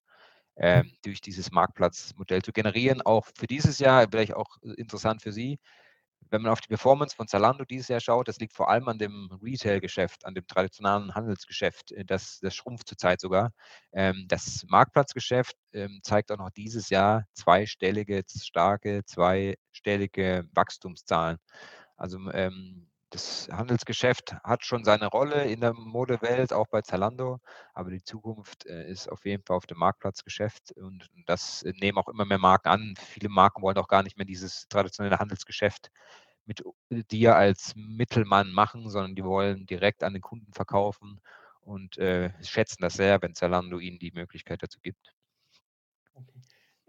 äh, 0.56 0.84
durch 1.04 1.20
dieses 1.20 1.50
Marktplatzmodell 1.50 2.42
zu 2.42 2.52
generieren. 2.52 3.02
Auch 3.02 3.26
für 3.36 3.46
dieses 3.46 3.78
Jahr, 3.78 4.06
vielleicht 4.10 4.34
auch 4.34 4.56
äh, 4.62 4.72
interessant 4.72 5.22
für 5.22 5.32
Sie, 5.32 5.58
wenn 6.30 6.42
man 6.42 6.52
auf 6.52 6.60
die 6.60 6.68
Performance 6.68 7.16
von 7.16 7.28
Zalando 7.28 7.64
dieses 7.64 7.88
Jahr 7.88 8.00
schaut, 8.00 8.28
das 8.28 8.38
liegt 8.38 8.54
vor 8.54 8.68
allem 8.68 8.88
an 8.88 8.98
dem 8.98 9.30
Retail-Geschäft, 9.42 10.26
an 10.26 10.34
dem 10.34 10.46
traditionellen 10.46 11.14
Handelsgeschäft. 11.14 11.92
Äh, 11.92 12.04
das, 12.04 12.38
das 12.40 12.54
schrumpft 12.54 12.88
zurzeit 12.88 13.20
sogar. 13.20 13.52
Ähm, 13.92 14.26
das 14.28 14.64
Marktplatzgeschäft 14.68 15.56
ähm, 15.72 16.00
zeigt 16.02 16.30
auch 16.32 16.38
noch 16.38 16.50
dieses 16.50 16.90
Jahr 16.90 17.24
zweistellige, 17.34 18.22
starke, 18.28 19.02
zweistellige 19.06 20.44
Wachstumszahlen. 20.52 21.38
Also 21.98 22.18
ähm, 22.32 22.88
das 23.10 23.48
Handelsgeschäft 23.50 24.34
hat 24.44 24.64
schon 24.64 24.84
seine 24.84 25.06
Rolle 25.08 25.44
in 25.50 25.60
der 25.60 25.74
Modewelt, 25.74 26.52
auch 26.52 26.66
bei 26.68 26.82
Zalando, 26.82 27.40
aber 27.74 27.90
die 27.90 28.02
Zukunft 28.04 28.66
äh, 28.66 28.88
ist 28.90 29.08
auf 29.10 29.24
jeden 29.26 29.42
Fall 29.44 29.56
auf 29.56 29.66
dem 29.66 29.78
Marktplatzgeschäft 29.78 30.72
und 30.72 31.08
das 31.26 31.64
nehmen 31.80 31.98
auch 31.98 32.08
immer 32.08 32.24
mehr 32.26 32.38
Marken 32.38 32.68
an. 32.68 32.94
Viele 32.98 33.30
Marken 33.30 33.62
wollen 33.62 33.78
auch 33.78 33.88
gar 33.88 34.02
nicht 34.02 34.18
mehr 34.18 34.26
dieses 34.26 34.68
traditionelle 34.68 35.18
Handelsgeschäft 35.18 35.90
mit 36.46 36.64
dir 37.12 37.36
als 37.36 37.74
Mittelmann 37.76 38.52
machen, 38.52 38.88
sondern 38.90 39.14
die 39.16 39.24
wollen 39.24 39.66
direkt 39.66 40.04
an 40.04 40.14
den 40.14 40.22
Kunden 40.22 40.52
verkaufen 40.54 41.20
und 41.60 41.98
äh, 41.98 42.32
schätzen 42.44 42.82
das 42.82 42.94
sehr, 42.94 43.20
wenn 43.22 43.34
Zalando 43.34 43.78
ihnen 43.78 43.98
die 43.98 44.12
Möglichkeit 44.12 44.62
dazu 44.62 44.80
gibt. 44.80 45.14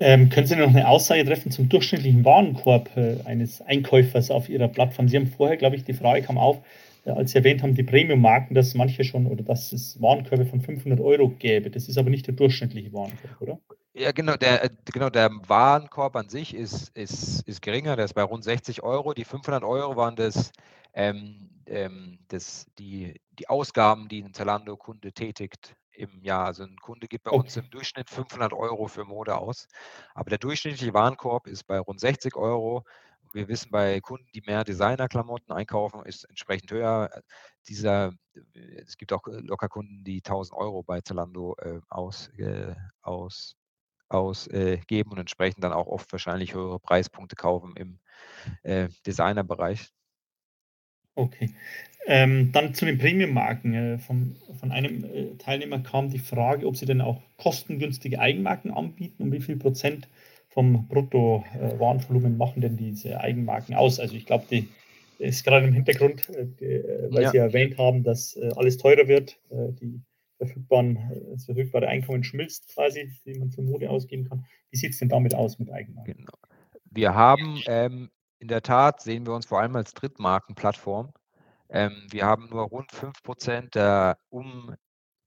Ähm, 0.02 0.30
können 0.30 0.47
Sie 0.47 0.56
noch 0.56 0.70
eine 0.70 0.88
Aussage 0.88 1.26
treffen 1.26 1.52
zum 1.52 1.68
durchschnittlichen 1.68 2.24
Warenkorb 2.24 2.95
äh, 2.95 3.18
eines 3.26 3.62
Einkäufers 3.62 4.32
auf 4.32 4.47
Ihrer 4.47 4.70
Plattform? 4.70 5.10
Sie 5.10 5.18
haben 5.18 5.28
vorher, 5.28 5.58
glaube 5.58 5.76
ich, 5.76 5.84
die 5.84 5.93
Frage 5.93 6.22
kam 6.22 6.38
auf, 6.38 6.62
äh, 7.04 7.12
als 7.12 7.32
Sie 7.32 7.38
erwähnt 7.38 7.62
haben, 7.64 7.76
die 7.76 7.84
Premium-Marken, 7.84 8.56
dass 8.56 8.74
manche 8.76 9.04
schon 9.04 9.26
oder 9.26 9.43
dass 9.43 9.74
es 9.74 10.02
Warenkörbe 10.02 10.45
von 10.45 10.62
500 10.62 11.02
Euro 11.02 11.30
gäbe. 11.30 11.70
Das 11.70 11.89
ist 11.89 11.97
aber 11.97 12.10
nicht 12.10 12.28
der 12.28 12.34
durchschnittliche 12.34 12.93
Warenkorb, 12.93 13.41
oder? 13.41 13.60
Ja, 13.93 14.14
genau, 14.14 14.38
der, 14.38 14.64
äh, 14.64 14.70
genau, 14.86 15.10
der 15.10 15.32
Warenkorb 15.47 16.16
an 16.16 16.30
sich 16.30 16.56
ist, 16.56 16.95
ist, 16.95 17.41
ist 17.45 17.62
geringer, 17.62 17.97
der 17.97 18.06
ist 18.06 18.14
bei 18.14 18.24
rund 18.24 18.45
60 18.45 18.82
Euro. 18.82 19.14
Die 19.14 19.26
500 19.26 19.66
Euro 19.66 19.97
waren 19.97 20.16
das, 20.16 20.54
ähm, 20.93 21.50
ähm, 21.66 22.20
das, 22.30 22.68
die, 22.80 23.16
die 23.38 23.50
Ausgaben, 23.50 24.08
die 24.08 24.24
ein 24.24 24.34
Zalando-Kunde 24.34 25.12
tätigt 25.12 25.76
im 25.92 26.22
Jahr. 26.22 26.46
Also 26.46 26.64
ein 26.64 26.78
Kunde 26.78 27.08
gibt 27.08 27.24
bei 27.24 27.32
uns 27.32 27.58
im 27.58 27.70
Durchschnitt 27.70 28.10
500 28.10 28.54
Euro 28.54 28.88
für 28.88 29.06
Mode 29.06 29.38
aus. 29.38 29.68
Aber 30.14 30.30
der 30.30 30.40
durchschnittliche 30.40 30.94
Warenkorb 30.94 31.48
ist 31.48 31.64
bei 31.66 31.80
rund 31.80 32.00
60 32.00 32.36
Euro. 32.36 32.84
Wir 33.32 33.48
wissen, 33.48 33.70
bei 33.70 34.00
Kunden, 34.02 34.28
die 34.34 34.42
mehr 34.42 34.64
Designerklamotten 34.64 35.54
einkaufen, 35.54 36.04
ist 36.06 36.24
entsprechend 36.26 36.72
höher. 36.72 37.10
Dieser, 37.68 38.14
es 38.54 38.98
gibt 38.98 39.14
auch 39.14 39.22
locker 39.28 39.70
Kunden, 39.70 40.04
die 40.04 40.18
1000 40.18 40.58
Euro 40.58 40.82
bei 40.82 41.02
Zalando 41.02 41.56
äh, 41.60 41.80
aus, 41.90 42.30
äh, 42.38 42.74
aus, 43.02 43.56
ausgeben 44.08 45.12
äh, 45.12 45.14
und 45.14 45.20
entsprechend 45.20 45.64
dann 45.64 45.74
auch 45.74 45.88
oft 45.88 46.12
wahrscheinlich 46.12 46.56
höhere 46.56 46.80
Preispunkte 46.80 47.36
kaufen 47.36 47.76
im 47.76 48.00
äh, 48.64 48.90
Designerbereich. 49.06 49.92
Okay. 51.20 51.49
Ähm, 52.07 52.51
dann 52.53 52.74
zu 52.74 52.86
den 52.86 52.97
Premium-Marken. 52.97 53.74
Äh, 53.74 53.97
von, 53.99 54.36
von 54.59 54.72
einem 54.72 55.03
äh, 55.03 55.36
Teilnehmer 55.38 55.80
kam 55.80 56.09
die 56.09 56.20
Frage, 56.20 56.65
ob 56.65 56.78
sie 56.78 56.86
denn 56.86 57.01
auch 57.01 57.22
kostengünstige 57.38 58.20
Eigenmarken 58.20 58.72
anbieten 58.72 59.24
und 59.24 59.32
wie 59.32 59.41
viel 59.41 59.57
Prozent 59.57 60.07
vom 60.47 60.88
Brutto-Warenvolumen 60.88 62.34
äh, 62.34 62.38
machen 62.38 62.61
denn 62.61 62.78
diese 62.78 63.20
Eigenmarken 63.20 63.76
aus. 63.76 63.99
Also 63.99 64.15
ich 64.15 64.26
glaube, 64.26 64.45
die 64.49 64.70
ist 65.20 65.43
gerade 65.43 65.67
im 65.67 65.74
Hintergrund, 65.74 66.30
die, 66.59 66.84
weil 67.09 67.24
ja. 67.24 67.32
Sie 67.32 67.38
erwähnt 67.38 67.78
haben, 67.78 68.03
dass 68.03 68.39
alles 68.55 68.78
teurer 68.78 69.09
wird, 69.09 69.38
die 69.51 70.01
verfügbaren, 70.38 70.97
das 71.34 71.43
verfügbare 71.43 71.89
Einkommen 71.89 72.24
schmilzt 72.24 72.74
quasi, 72.74 73.11
die 73.26 73.38
man 73.38 73.51
für 73.51 73.61
Mode 73.61 73.89
ausgeben 73.89 74.30
kann. 74.30 74.45
Wie 74.72 74.78
sieht 74.78 74.93
es 74.93 74.99
denn 74.99 75.09
damit 75.09 75.36
aus 75.36 75.59
mit 75.59 75.70
Eigenmarken? 75.72 76.15
Genau. 76.15 76.32
Wir 76.89 77.13
haben 77.13 77.61
ähm, 77.67 78.09
in 78.40 78.48
der 78.48 78.62
Tat 78.62 79.02
sehen 79.02 79.26
wir 79.26 79.34
uns 79.34 79.46
vor 79.46 79.60
allem 79.60 79.76
als 79.76 79.94
Drittmarkenplattform. 79.94 81.14
Ähm, 81.70 82.08
wir 82.10 82.26
haben 82.26 82.50
nur 82.50 82.64
rund 82.64 82.92
5% 82.92 83.76
der 83.76 84.18
um, 84.30 84.76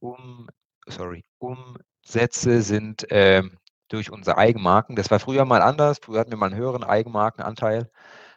um, 0.01 0.49
sorry, 0.87 1.25
Umsätze 1.39 2.63
sind 2.63 3.07
ähm, 3.11 3.59
durch 3.89 4.11
unsere 4.11 4.39
Eigenmarken. 4.39 4.97
Das 4.97 5.11
war 5.11 5.21
früher 5.21 5.45
mal 5.45 5.63
anders. 5.63 5.99
Früher 6.03 6.21
hatten 6.21 6.31
wir 6.31 6.39
mal 6.39 6.47
einen 6.47 6.57
höheren 6.57 6.85
Eigenmarkenanteil. 6.85 7.91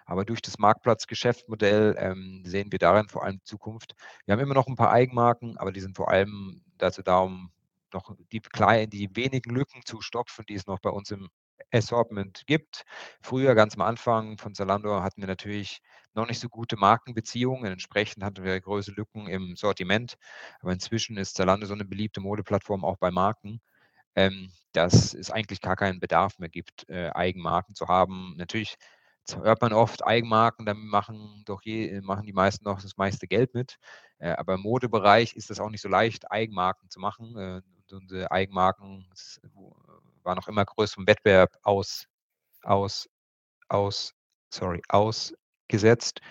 Aber 0.05 0.23
durch 0.23 0.41
das 0.41 0.59
Marktplatzgeschäftsmodell 0.59 1.95
ähm, 1.97 2.43
sehen 2.45 2.71
wir 2.71 2.77
darin 2.77 3.07
vor 3.07 3.23
allem 3.23 3.39
Zukunft. 3.43 3.95
Wir 4.25 4.33
haben 4.33 4.41
immer 4.41 4.53
noch 4.53 4.67
ein 4.67 4.75
paar 4.75 4.91
Eigenmarken, 4.91 5.57
aber 5.57 5.71
die 5.71 5.79
sind 5.79 5.97
vor 5.97 6.11
allem 6.11 6.61
dazu 6.77 7.01
da, 7.01 7.19
um 7.19 7.51
noch 7.91 8.15
die, 8.31 8.41
die 8.87 9.15
wenigen 9.15 9.49
Lücken 9.55 9.81
zu 9.85 10.01
stopfen, 10.01 10.45
die 10.47 10.55
es 10.55 10.67
noch 10.67 10.79
bei 10.79 10.91
uns 10.91 11.09
im 11.09 11.29
Assortment 11.71 12.43
gibt. 12.47 12.83
Früher, 13.21 13.55
ganz 13.55 13.75
am 13.75 13.81
Anfang 13.81 14.37
von 14.37 14.53
Zalando, 14.55 15.01
hatten 15.01 15.21
wir 15.21 15.27
natürlich 15.27 15.81
noch 16.13 16.27
nicht 16.27 16.39
so 16.39 16.49
gute 16.49 16.77
Markenbeziehungen. 16.77 17.71
Entsprechend 17.71 18.23
hatten 18.23 18.43
wir 18.43 18.59
größere 18.59 18.95
Lücken 18.95 19.27
im 19.27 19.55
Sortiment. 19.55 20.15
Aber 20.61 20.71
inzwischen 20.73 21.17
ist 21.17 21.35
Zalando 21.35 21.65
so 21.65 21.73
eine 21.73 21.85
beliebte 21.85 22.21
Modeplattform 22.21 22.85
auch 22.85 22.97
bei 22.97 23.11
Marken, 23.11 23.61
ähm, 24.15 24.51
dass 24.73 25.13
es 25.13 25.31
eigentlich 25.31 25.61
gar 25.61 25.75
keinen 25.75 25.99
Bedarf 25.99 26.39
mehr 26.39 26.49
gibt, 26.49 26.89
äh, 26.89 27.09
Eigenmarken 27.13 27.75
zu 27.75 27.87
haben. 27.87 28.35
Natürlich 28.37 28.75
hört 29.33 29.61
man 29.61 29.73
oft 29.73 30.05
Eigenmarken, 30.05 30.65
dann 30.65 30.77
machen 30.85 31.43
doch 31.45 31.61
je, 31.63 32.01
machen 32.01 32.25
die 32.25 32.33
meisten 32.33 32.65
noch 32.65 32.81
das 32.81 32.97
meiste 32.97 33.27
Geld 33.27 33.53
mit. 33.53 33.77
Äh, 34.19 34.31
aber 34.31 34.55
im 34.55 34.61
Modebereich 34.61 35.35
ist 35.35 35.49
es 35.51 35.59
auch 35.59 35.69
nicht 35.69 35.81
so 35.81 35.89
leicht, 35.89 36.31
Eigenmarken 36.31 36.89
zu 36.89 36.99
machen. 36.99 37.37
Äh, 37.37 37.61
unsere 37.91 38.31
Eigenmarken 38.31 39.07
war 40.25 40.35
noch 40.35 40.47
immer 40.47 40.65
größerem 40.65 41.07
Wettbewerb 41.07 41.57
aus, 41.63 42.05
aus, 42.63 43.07
aus, 43.69 44.13
sorry, 44.49 44.81
ausgesetzt. 44.89 46.21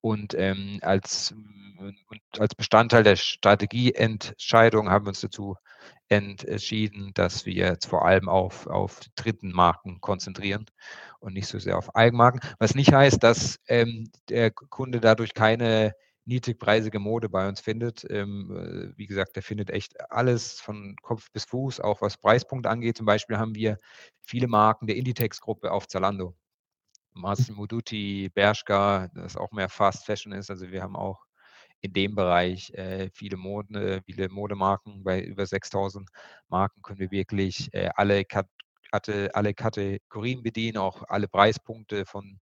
Und 0.00 0.34
ähm, 0.34 0.78
als, 0.82 1.32
und 1.78 2.22
als 2.38 2.54
Bestandteil 2.54 3.02
der 3.02 3.16
Strategieentscheidung 3.16 4.90
haben 4.90 5.04
wir 5.04 5.10
uns 5.10 5.20
dazu 5.20 5.56
entschieden, 6.08 7.12
dass 7.14 7.46
wir 7.46 7.54
jetzt 7.54 7.86
vor 7.86 8.04
allem 8.04 8.28
auf, 8.28 8.66
auf 8.66 9.00
dritten 9.16 9.52
Marken 9.52 10.00
konzentrieren 10.00 10.66
und 11.20 11.32
nicht 11.34 11.46
so 11.46 11.58
sehr 11.58 11.78
auf 11.78 11.94
Eigenmarken. 11.94 12.40
Was 12.58 12.74
nicht 12.74 12.92
heißt, 12.92 13.22
dass 13.22 13.58
ähm, 13.66 14.10
der 14.28 14.50
Kunde 14.50 15.00
dadurch 15.00 15.34
keine 15.34 15.94
niedrigpreisige 16.24 16.98
Mode 16.98 17.28
bei 17.28 17.48
uns 17.48 17.60
findet. 17.60 18.06
Ähm, 18.10 18.92
äh, 18.94 18.98
wie 18.98 19.06
gesagt, 19.06 19.36
der 19.36 19.42
findet 19.42 19.70
echt 19.70 20.10
alles 20.10 20.60
von 20.60 20.96
Kopf 21.02 21.30
bis 21.32 21.44
Fuß, 21.44 21.80
auch 21.80 22.00
was 22.00 22.16
Preispunkt 22.16 22.66
angeht. 22.66 22.96
Zum 22.96 23.06
Beispiel 23.06 23.38
haben 23.38 23.54
wir 23.54 23.78
viele 24.20 24.46
Marken 24.46 24.86
der 24.86 24.96
Inditex-Gruppe 24.96 25.70
auf 25.72 25.88
Zalando. 25.88 26.34
Massimo 27.14 27.66
Dutti, 27.66 28.30
Bershka, 28.34 29.08
das 29.14 29.36
auch 29.36 29.52
mehr 29.52 29.68
Fast 29.68 30.06
Fashion 30.06 30.32
ist. 30.32 30.50
Also 30.50 30.70
wir 30.70 30.82
haben 30.82 30.96
auch 30.96 31.24
in 31.80 31.92
dem 31.92 32.14
Bereich 32.14 32.70
äh, 32.74 33.10
viele, 33.12 33.36
Mode, 33.36 34.02
viele 34.06 34.28
Modemarken. 34.28 35.02
Bei 35.02 35.20
über 35.20 35.44
6000 35.44 36.08
Marken 36.48 36.80
können 36.82 37.00
wir 37.00 37.10
wirklich 37.10 37.68
äh, 37.74 37.90
alle, 37.96 38.24
Kat 38.24 38.48
alle 39.32 39.54
Kategorien 39.54 40.42
bedienen, 40.42 40.76
auch 40.76 41.02
alle 41.08 41.26
Preispunkte 41.26 42.04
von 42.04 42.38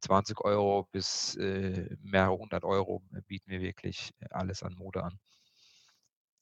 20 0.00 0.38
äh, 0.38 0.44
Euro 0.44 0.88
bis 0.92 1.36
äh, 1.36 1.96
mehrere 2.02 2.38
hundert 2.38 2.64
Euro 2.64 3.02
bieten 3.26 3.50
wir 3.50 3.60
wirklich 3.60 4.12
äh, 4.20 4.26
alles 4.30 4.62
an 4.62 4.74
Mode 4.74 5.02
an. 5.02 5.18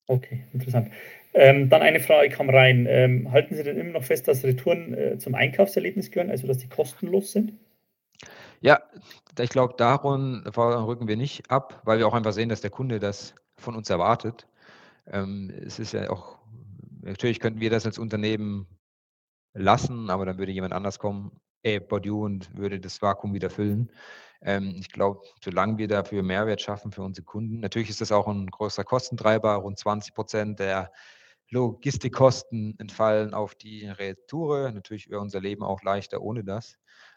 Okay, 0.06 0.44
interessant. 0.52 0.90
Ähm, 1.34 1.68
dann 1.68 1.82
eine 1.82 2.00
Frage 2.00 2.30
kam 2.30 2.50
rein. 2.50 2.86
Ähm, 2.88 3.30
halten 3.30 3.54
Sie 3.54 3.62
denn 3.62 3.78
immer 3.78 3.92
noch 3.92 4.04
fest, 4.04 4.26
dass 4.26 4.42
Retouren 4.42 4.92
äh, 4.94 5.18
zum 5.18 5.34
Einkaufserlebnis 5.34 6.10
gehören, 6.10 6.30
also 6.30 6.48
dass 6.48 6.58
die 6.58 6.68
kostenlos 6.68 7.32
sind? 7.32 7.52
Ja, 8.60 8.82
ich 9.38 9.50
glaube, 9.50 9.74
darum 9.78 10.42
rücken 10.44 11.08
wir 11.08 11.16
nicht 11.16 11.50
ab, 11.50 11.80
weil 11.84 11.98
wir 11.98 12.06
auch 12.06 12.14
einfach 12.14 12.32
sehen, 12.32 12.48
dass 12.48 12.60
der 12.60 12.70
Kunde 12.70 12.98
das 12.98 13.34
von 13.56 13.76
uns 13.76 13.88
erwartet. 13.88 14.48
Ähm, 15.06 15.52
es 15.64 15.78
ist 15.78 15.92
ja 15.92 16.10
auch, 16.10 16.38
natürlich 17.00 17.40
könnten 17.40 17.60
wir 17.60 17.70
das 17.70 17.86
als 17.86 17.98
Unternehmen 17.98 18.66
lassen, 19.54 20.10
aber 20.10 20.26
dann 20.26 20.38
würde 20.38 20.52
jemand 20.52 20.74
anders 20.74 20.98
kommen, 20.98 21.40
äh, 21.62 21.80
Baudieu, 21.80 22.24
und 22.24 22.56
würde 22.56 22.80
das 22.80 23.00
Vakuum 23.02 23.34
wieder 23.34 23.50
füllen. 23.50 23.90
Ähm, 24.42 24.74
ich 24.78 24.90
glaube, 24.90 25.20
solange 25.42 25.78
wir 25.78 25.88
dafür 25.88 26.22
Mehrwert 26.22 26.60
schaffen 26.60 26.92
für 26.92 27.02
unsere 27.02 27.24
Kunden, 27.24 27.60
natürlich 27.60 27.90
ist 27.90 28.00
das 28.00 28.12
auch 28.12 28.26
ein 28.26 28.46
größer 28.46 28.84
Kostentreiber, 28.84 29.54
rund 29.56 29.78
20 29.78 30.14
Prozent 30.14 30.58
der 30.60 30.90
Logistikkosten 31.50 32.78
entfallen 32.78 33.34
auf 33.34 33.54
die 33.54 33.86
Retoure. 33.86 34.72
Natürlich 34.72 35.10
wäre 35.10 35.20
unser 35.20 35.40
Leben 35.40 35.62
auch 35.62 35.82
leichter 35.82 36.22
ohne 36.22 36.44
das. 36.44 36.76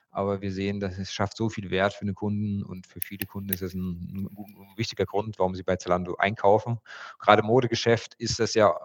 Aber 0.10 0.42
wir 0.42 0.52
sehen, 0.52 0.80
dass 0.80 0.98
es 0.98 1.12
schafft 1.12 1.38
so 1.38 1.50
viel 1.50 1.72
Wert 1.72 1.94
für 1.94 2.06
den 2.06 2.14
Kunden 2.16 2.64
und 2.64 2.86
für 2.86 3.00
viele 3.02 3.26
Kunden 3.26 3.52
ist 3.52 3.62
es 3.62 3.74
ein, 3.74 4.28
ein 4.38 4.78
wichtiger 4.78 5.06
Grund, 5.06 5.40
warum 5.40 5.56
sie 5.56 5.64
bei 5.64 5.76
Zalando 5.76 6.16
einkaufen. 6.16 6.80
Gerade 7.20 7.42
im 7.42 7.48
Modegeschäft 7.48 8.14
ist 8.16 8.40
das 8.40 8.54
ja, 8.54 8.76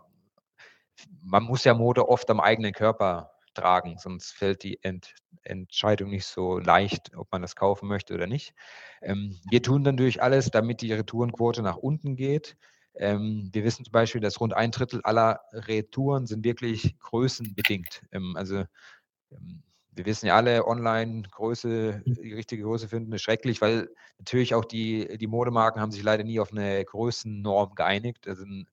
man 1.22 1.44
muss 1.44 1.64
ja 1.64 1.74
Mode 1.74 2.08
oft 2.08 2.30
am 2.30 2.40
eigenen 2.40 2.72
Körper 2.72 3.30
tragen, 3.58 3.96
sonst 3.98 4.32
fällt 4.32 4.62
die 4.62 4.82
Ent 4.82 5.14
Entscheidung 5.42 6.10
nicht 6.10 6.26
so 6.26 6.58
leicht, 6.58 7.16
ob 7.16 7.30
man 7.32 7.42
das 7.42 7.56
kaufen 7.56 7.88
möchte 7.88 8.14
oder 8.14 8.26
nicht. 8.26 8.54
Ähm, 9.00 9.36
wir 9.50 9.62
tun 9.62 9.82
natürlich 9.82 10.22
alles, 10.22 10.50
damit 10.50 10.82
die 10.82 10.92
Retourenquote 10.92 11.62
nach 11.62 11.76
unten 11.76 12.16
geht. 12.16 12.56
Ähm, 12.94 13.48
wir 13.52 13.64
wissen 13.64 13.84
zum 13.84 13.92
Beispiel, 13.92 14.20
dass 14.20 14.40
rund 14.40 14.54
ein 14.54 14.70
Drittel 14.70 15.00
aller 15.04 15.40
Retouren 15.52 16.26
sind 16.26 16.44
wirklich 16.44 16.98
größenbedingt. 16.98 18.02
Ähm, 18.12 18.34
also 18.36 18.64
ähm, 19.30 19.62
wir 19.92 20.06
wissen 20.06 20.26
ja 20.26 20.36
alle, 20.36 20.66
Online-Größe, 20.66 22.02
die 22.06 22.34
richtige 22.34 22.62
Größe 22.62 22.88
finden, 22.88 23.12
ist 23.12 23.22
schrecklich, 23.22 23.60
weil 23.60 23.88
natürlich 24.18 24.54
auch 24.54 24.64
die, 24.64 25.18
die 25.18 25.26
Modemarken 25.26 25.80
haben 25.80 25.90
sich 25.90 26.04
leider 26.04 26.22
nie 26.22 26.38
auf 26.38 26.52
eine 26.52 26.84
Größennorm 26.84 27.74
geeinigt. 27.74 28.28
Also 28.28 28.44
ein 28.44 28.68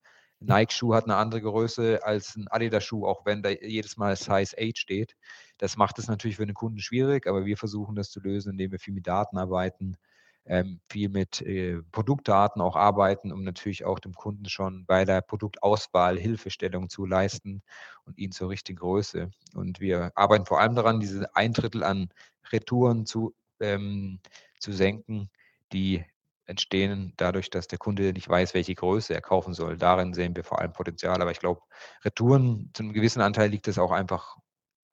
Nike-Schuh 0.45 0.93
hat 0.93 1.05
eine 1.05 1.15
andere 1.15 1.41
Größe 1.41 1.99
als 2.03 2.35
ein 2.35 2.47
Adidas-Schuh, 2.47 3.05
auch 3.05 3.25
wenn 3.25 3.43
da 3.43 3.49
jedes 3.49 3.97
Mal 3.97 4.15
Size 4.15 4.55
8 4.57 4.77
steht. 4.77 5.15
Das 5.57 5.77
macht 5.77 5.99
es 5.99 6.07
natürlich 6.07 6.37
für 6.37 6.45
den 6.45 6.55
Kunden 6.55 6.79
schwierig, 6.79 7.27
aber 7.27 7.45
wir 7.45 7.57
versuchen 7.57 7.95
das 7.95 8.11
zu 8.11 8.19
lösen, 8.19 8.51
indem 8.51 8.71
wir 8.71 8.79
viel 8.79 8.93
mit 8.93 9.07
Daten 9.07 9.37
arbeiten, 9.37 9.97
ähm, 10.45 10.79
viel 10.89 11.09
mit 11.09 11.41
äh, 11.41 11.81
Produktdaten 11.91 12.61
auch 12.61 12.75
arbeiten, 12.75 13.31
um 13.31 13.43
natürlich 13.43 13.85
auch 13.85 13.99
dem 13.99 14.13
Kunden 14.13 14.47
schon 14.47 14.85
bei 14.85 15.05
der 15.05 15.21
Produktauswahl 15.21 16.17
Hilfestellung 16.19 16.89
zu 16.89 17.05
leisten 17.05 17.63
und 18.05 18.17
ihn 18.17 18.31
zur 18.31 18.49
richtigen 18.49 18.79
Größe. 18.79 19.31
Und 19.55 19.79
wir 19.79 20.11
arbeiten 20.15 20.45
vor 20.45 20.59
allem 20.59 20.75
daran, 20.75 20.99
diese 20.99 21.35
ein 21.35 21.53
Drittel 21.53 21.83
an 21.83 22.09
Retouren 22.51 23.05
zu, 23.05 23.33
ähm, 23.59 24.19
zu 24.59 24.71
senken, 24.71 25.29
die 25.73 26.05
entstehen 26.45 27.13
dadurch, 27.17 27.49
dass 27.49 27.67
der 27.67 27.79
Kunde 27.79 28.13
nicht 28.13 28.29
weiß, 28.29 28.53
welche 28.53 28.75
Größe 28.75 29.13
er 29.13 29.21
kaufen 29.21 29.53
soll. 29.53 29.77
Darin 29.77 30.13
sehen 30.13 30.35
wir 30.35 30.43
vor 30.43 30.59
allem 30.59 30.73
Potenzial. 30.73 31.21
Aber 31.21 31.31
ich 31.31 31.39
glaube, 31.39 31.61
Retouren, 32.03 32.69
zu 32.73 32.83
einem 32.83 32.93
gewissen 32.93 33.21
Anteil 33.21 33.49
liegt 33.49 33.67
es 33.67 33.79
auch 33.79 33.91
einfach 33.91 34.37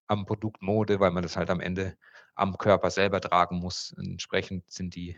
am 0.07 0.27
Produkt 0.27 0.63
Mode, 0.63 1.01
weil 1.01 1.11
man 1.11 1.23
das 1.23 1.37
halt 1.37 1.51
am 1.51 1.61
Ende 1.61 1.97
am 2.35 2.57
Körper 2.57 2.91
selber 2.91 3.21
tragen 3.21 3.59
muss. 3.59 3.95
Entsprechend 3.99 4.71
sind 4.71 4.95
die 4.95 5.17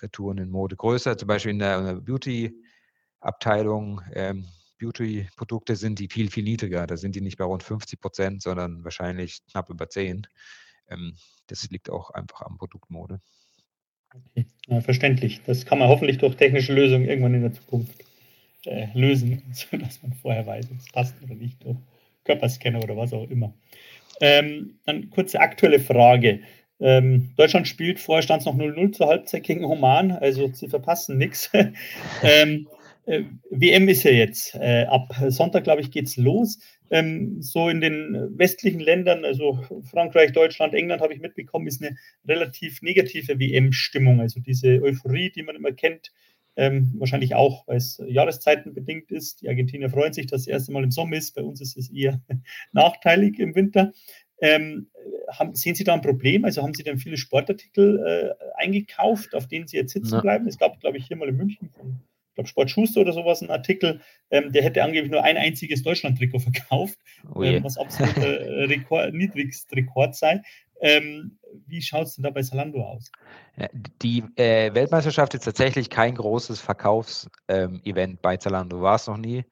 Retouren 0.00 0.38
in 0.38 0.50
Mode 0.50 0.76
größer. 0.76 1.16
Zum 1.16 1.28
Beispiel 1.28 1.52
in 1.52 1.60
der, 1.60 2.00
Beauty-Abteilung, 2.00 4.00
ähm, 4.12 4.48
Beauty-Produkte 4.78 5.76
sind 5.76 5.98
die 5.98 6.08
viel, 6.08 6.30
viel 6.30 6.44
niedriger. 6.44 6.86
Da 6.86 6.96
sind 6.96 7.14
die 7.14 7.20
nicht 7.20 7.38
bei 7.38 7.44
rund 7.44 7.62
50 7.62 8.00
Prozent, 8.00 8.42
sondern 8.42 8.84
wahrscheinlich 8.84 9.44
knapp 9.46 9.70
über 9.70 9.88
10. 9.88 10.26
Ähm, 10.88 11.16
das 11.46 11.70
liegt 11.70 11.90
auch 11.90 12.10
einfach 12.10 12.42
am 12.42 12.58
Produktmode. 12.58 13.14
Okay. 13.14 13.45
Ja, 14.68 14.80
verständlich. 14.80 15.40
Das 15.46 15.64
kann 15.64 15.78
man 15.78 15.88
hoffentlich 15.88 16.18
durch 16.18 16.34
technische 16.36 16.72
Lösungen 16.72 17.08
irgendwann 17.08 17.34
in 17.34 17.42
der 17.42 17.52
Zukunft 17.52 18.04
äh, 18.64 18.88
lösen, 18.94 19.42
sodass 19.52 20.02
man 20.02 20.12
vorher 20.12 20.46
weiß, 20.46 20.70
ob 20.70 20.78
es 20.78 20.92
passt 20.92 21.14
oder 21.22 21.34
nicht, 21.34 21.62
durch 21.64 21.76
Körperscanner 22.24 22.82
oder 22.82 22.96
was 22.96 23.12
auch 23.12 23.28
immer. 23.30 23.54
Ähm, 24.20 24.78
dann 24.84 25.10
kurze 25.10 25.40
aktuelle 25.40 25.78
Frage. 25.78 26.40
Ähm, 26.80 27.32
Deutschland 27.36 27.68
spielt, 27.68 28.00
vorher 28.00 28.22
stand 28.22 28.40
es 28.40 28.46
noch 28.46 28.56
0-0 28.56 28.92
zur 28.92 29.06
Halbzeit 29.06 29.44
gegen 29.44 29.64
Oman, 29.64 30.10
also 30.10 30.50
sie 30.52 30.68
verpassen 30.68 31.16
nichts. 31.16 31.50
ähm, 32.22 32.66
äh, 32.66 32.75
WM 33.06 33.88
ist 33.88 34.02
ja 34.02 34.10
jetzt. 34.10 34.54
Äh, 34.56 34.84
ab 34.84 35.14
Sonntag, 35.28 35.64
glaube 35.64 35.80
ich, 35.80 35.90
geht 35.90 36.06
es 36.06 36.16
los. 36.16 36.58
Ähm, 36.90 37.40
so 37.40 37.68
in 37.68 37.80
den 37.80 38.36
westlichen 38.36 38.80
Ländern, 38.80 39.24
also 39.24 39.58
Frankreich, 39.90 40.32
Deutschland, 40.32 40.74
England, 40.74 41.02
habe 41.02 41.14
ich 41.14 41.20
mitbekommen, 41.20 41.66
ist 41.66 41.82
eine 41.82 41.96
relativ 42.26 42.82
negative 42.82 43.38
WM-Stimmung. 43.38 44.20
Also 44.20 44.40
diese 44.40 44.82
Euphorie, 44.82 45.30
die 45.30 45.42
man 45.42 45.56
immer 45.56 45.72
kennt, 45.72 46.12
ähm, 46.56 46.94
wahrscheinlich 46.98 47.34
auch, 47.34 47.66
weil 47.68 47.76
es 47.76 48.02
jahreszeitenbedingt 48.06 49.10
ist. 49.12 49.42
Die 49.42 49.48
Argentinier 49.48 49.90
freuen 49.90 50.12
sich, 50.12 50.26
dass 50.26 50.42
das 50.42 50.48
erste 50.48 50.72
Mal 50.72 50.84
im 50.84 50.90
Sommer 50.90 51.16
ist. 51.16 51.34
Bei 51.34 51.42
uns 51.42 51.60
ist 51.60 51.76
es 51.76 51.90
eher 51.90 52.20
nachteilig 52.72 53.38
im 53.38 53.54
Winter. 53.54 53.92
Ähm, 54.40 54.88
haben, 55.30 55.54
sehen 55.54 55.74
Sie 55.74 55.84
da 55.84 55.94
ein 55.94 56.02
Problem? 56.02 56.44
Also 56.44 56.62
haben 56.62 56.74
Sie 56.74 56.82
denn 56.82 56.98
viele 56.98 57.16
Sportartikel 57.16 58.00
äh, 58.04 58.60
eingekauft, 58.60 59.34
auf 59.34 59.46
denen 59.46 59.66
Sie 59.66 59.76
jetzt 59.76 59.92
sitzen 59.92 60.20
bleiben? 60.20 60.46
Es 60.46 60.58
gab, 60.58 60.80
glaube 60.80 60.98
ich, 60.98 61.06
hier 61.06 61.16
mal 61.16 61.28
in 61.28 61.36
München 61.36 61.70
von 61.70 62.00
ich 62.36 62.36
glaube, 62.36 62.48
Sportschuster 62.48 63.00
oder 63.00 63.12
sowas, 63.12 63.40
ein 63.40 63.50
Artikel, 63.50 64.00
ähm, 64.30 64.52
der 64.52 64.62
hätte 64.62 64.82
angeblich 64.82 65.10
nur 65.10 65.24
ein 65.24 65.36
einziges 65.36 65.82
Deutschland-Trikot 65.82 66.40
verkauft, 66.40 66.98
oh 67.34 67.42
ähm, 67.42 67.64
was 67.64 67.78
absolut 67.78 68.16
äh, 68.18 68.64
Rekord, 68.64 69.14
niedrigst 69.14 69.74
Rekord 69.74 70.14
sei. 70.14 70.42
Ähm, 70.80 71.38
wie 71.66 71.80
schaut 71.80 72.06
es 72.06 72.16
denn 72.16 72.24
da 72.24 72.30
bei 72.30 72.42
Salando 72.42 72.82
aus? 72.82 73.10
Die 74.02 74.22
äh, 74.36 74.74
Weltmeisterschaft 74.74 75.32
ist 75.34 75.44
tatsächlich 75.44 75.88
kein 75.88 76.14
großes 76.14 76.60
Verkaufsevent 76.60 77.30
ähm, 77.48 78.18
bei 78.20 78.36
Zalando, 78.36 78.82
war 78.82 78.96
es 78.96 79.06
noch 79.06 79.16
nie. 79.16 79.44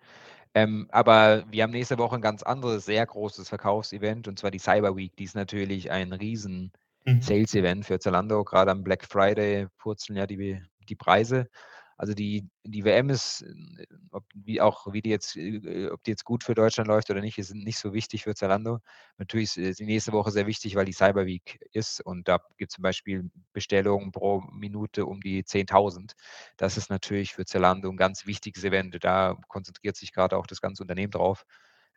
Ähm, 0.55 0.87
aber 0.93 1.45
wir 1.51 1.63
haben 1.63 1.73
nächste 1.73 1.99
Woche 1.99 2.17
ein 2.17 2.21
ganz 2.21 2.43
anderes, 2.43 2.85
sehr 2.85 3.05
großes 3.07 3.49
Verkaufsevent 3.49 4.29
und 4.29 4.39
zwar 4.39 4.51
die 4.51 4.59
Cyber 4.59 4.97
Week. 4.97 5.17
Die 5.17 5.25
ist 5.25 5.35
natürlich 5.35 5.91
ein 5.91 6.13
riesen 6.13 6.73
mhm. 7.05 7.23
Sales-Event 7.23 7.87
für 7.87 7.99
Zalando. 7.99 8.45
Gerade 8.45 8.71
am 8.71 8.85
Black 8.85 9.05
Friday 9.05 9.67
purzeln 9.79 10.17
ja 10.17 10.27
die, 10.27 10.61
die 10.89 10.95
Preise. 10.95 11.49
Also 11.97 12.15
die, 12.15 12.49
die 12.65 12.85
WM 12.85 13.11
ist, 13.11 13.43
äh, 13.43 13.87
ob, 14.11 14.25
wie 14.35 14.61
auch 14.61 14.93
wie 14.93 15.03
die 15.03 15.11
jetzt, 15.11 15.37
äh, 15.37 15.89
ob 15.91 16.03
die 16.05 16.11
jetzt 16.11 16.25
gut 16.25 16.45
für 16.45 16.55
Deutschland 16.55 16.89
läuft 16.89 17.11
oder 17.11 17.21
nicht, 17.21 17.39
ist 17.39 17.55
nicht 17.55 17.79
so 17.79 17.93
wichtig 17.93 18.25
für 18.25 18.35
Zalando. 18.35 18.81
Natürlich 19.19 19.57
ist 19.57 19.81
die 19.81 19.87
nächste 19.87 20.13
Woche 20.13 20.31
sehr 20.31 20.47
wichtig, 20.47 20.75
weil 20.75 20.85
die 20.85 20.93
Cyber 20.93 21.27
Week 21.27 21.61
ist 21.73 22.01
und 22.01 22.27
da 22.29 22.41
gibt 22.57 22.73
es 22.73 22.77
zum 22.77 22.83
Beispiel 22.83 23.31
Bestellungen 23.53 24.13
pro 24.13 24.41
Minute 24.53 25.07
um 25.07 25.21
die 25.21 25.45
10.000. 25.45 26.13
Das 26.57 26.77
ist 26.77 26.91
natürlich 26.91 27.35
für 27.35 27.45
Zalando 27.45 27.91
ein 27.91 27.97
ganz 27.97 28.27
wichtiges 28.27 28.65
Event. 28.65 28.97
Da 29.03 29.37
konzentriert 29.49 29.97
sich 29.97 30.13
gerade 30.13 30.37
auch 30.37 30.47
das 30.47 30.61
ganze 30.61 30.83
Unternehmen 30.83 31.13
drauf, 31.13 31.45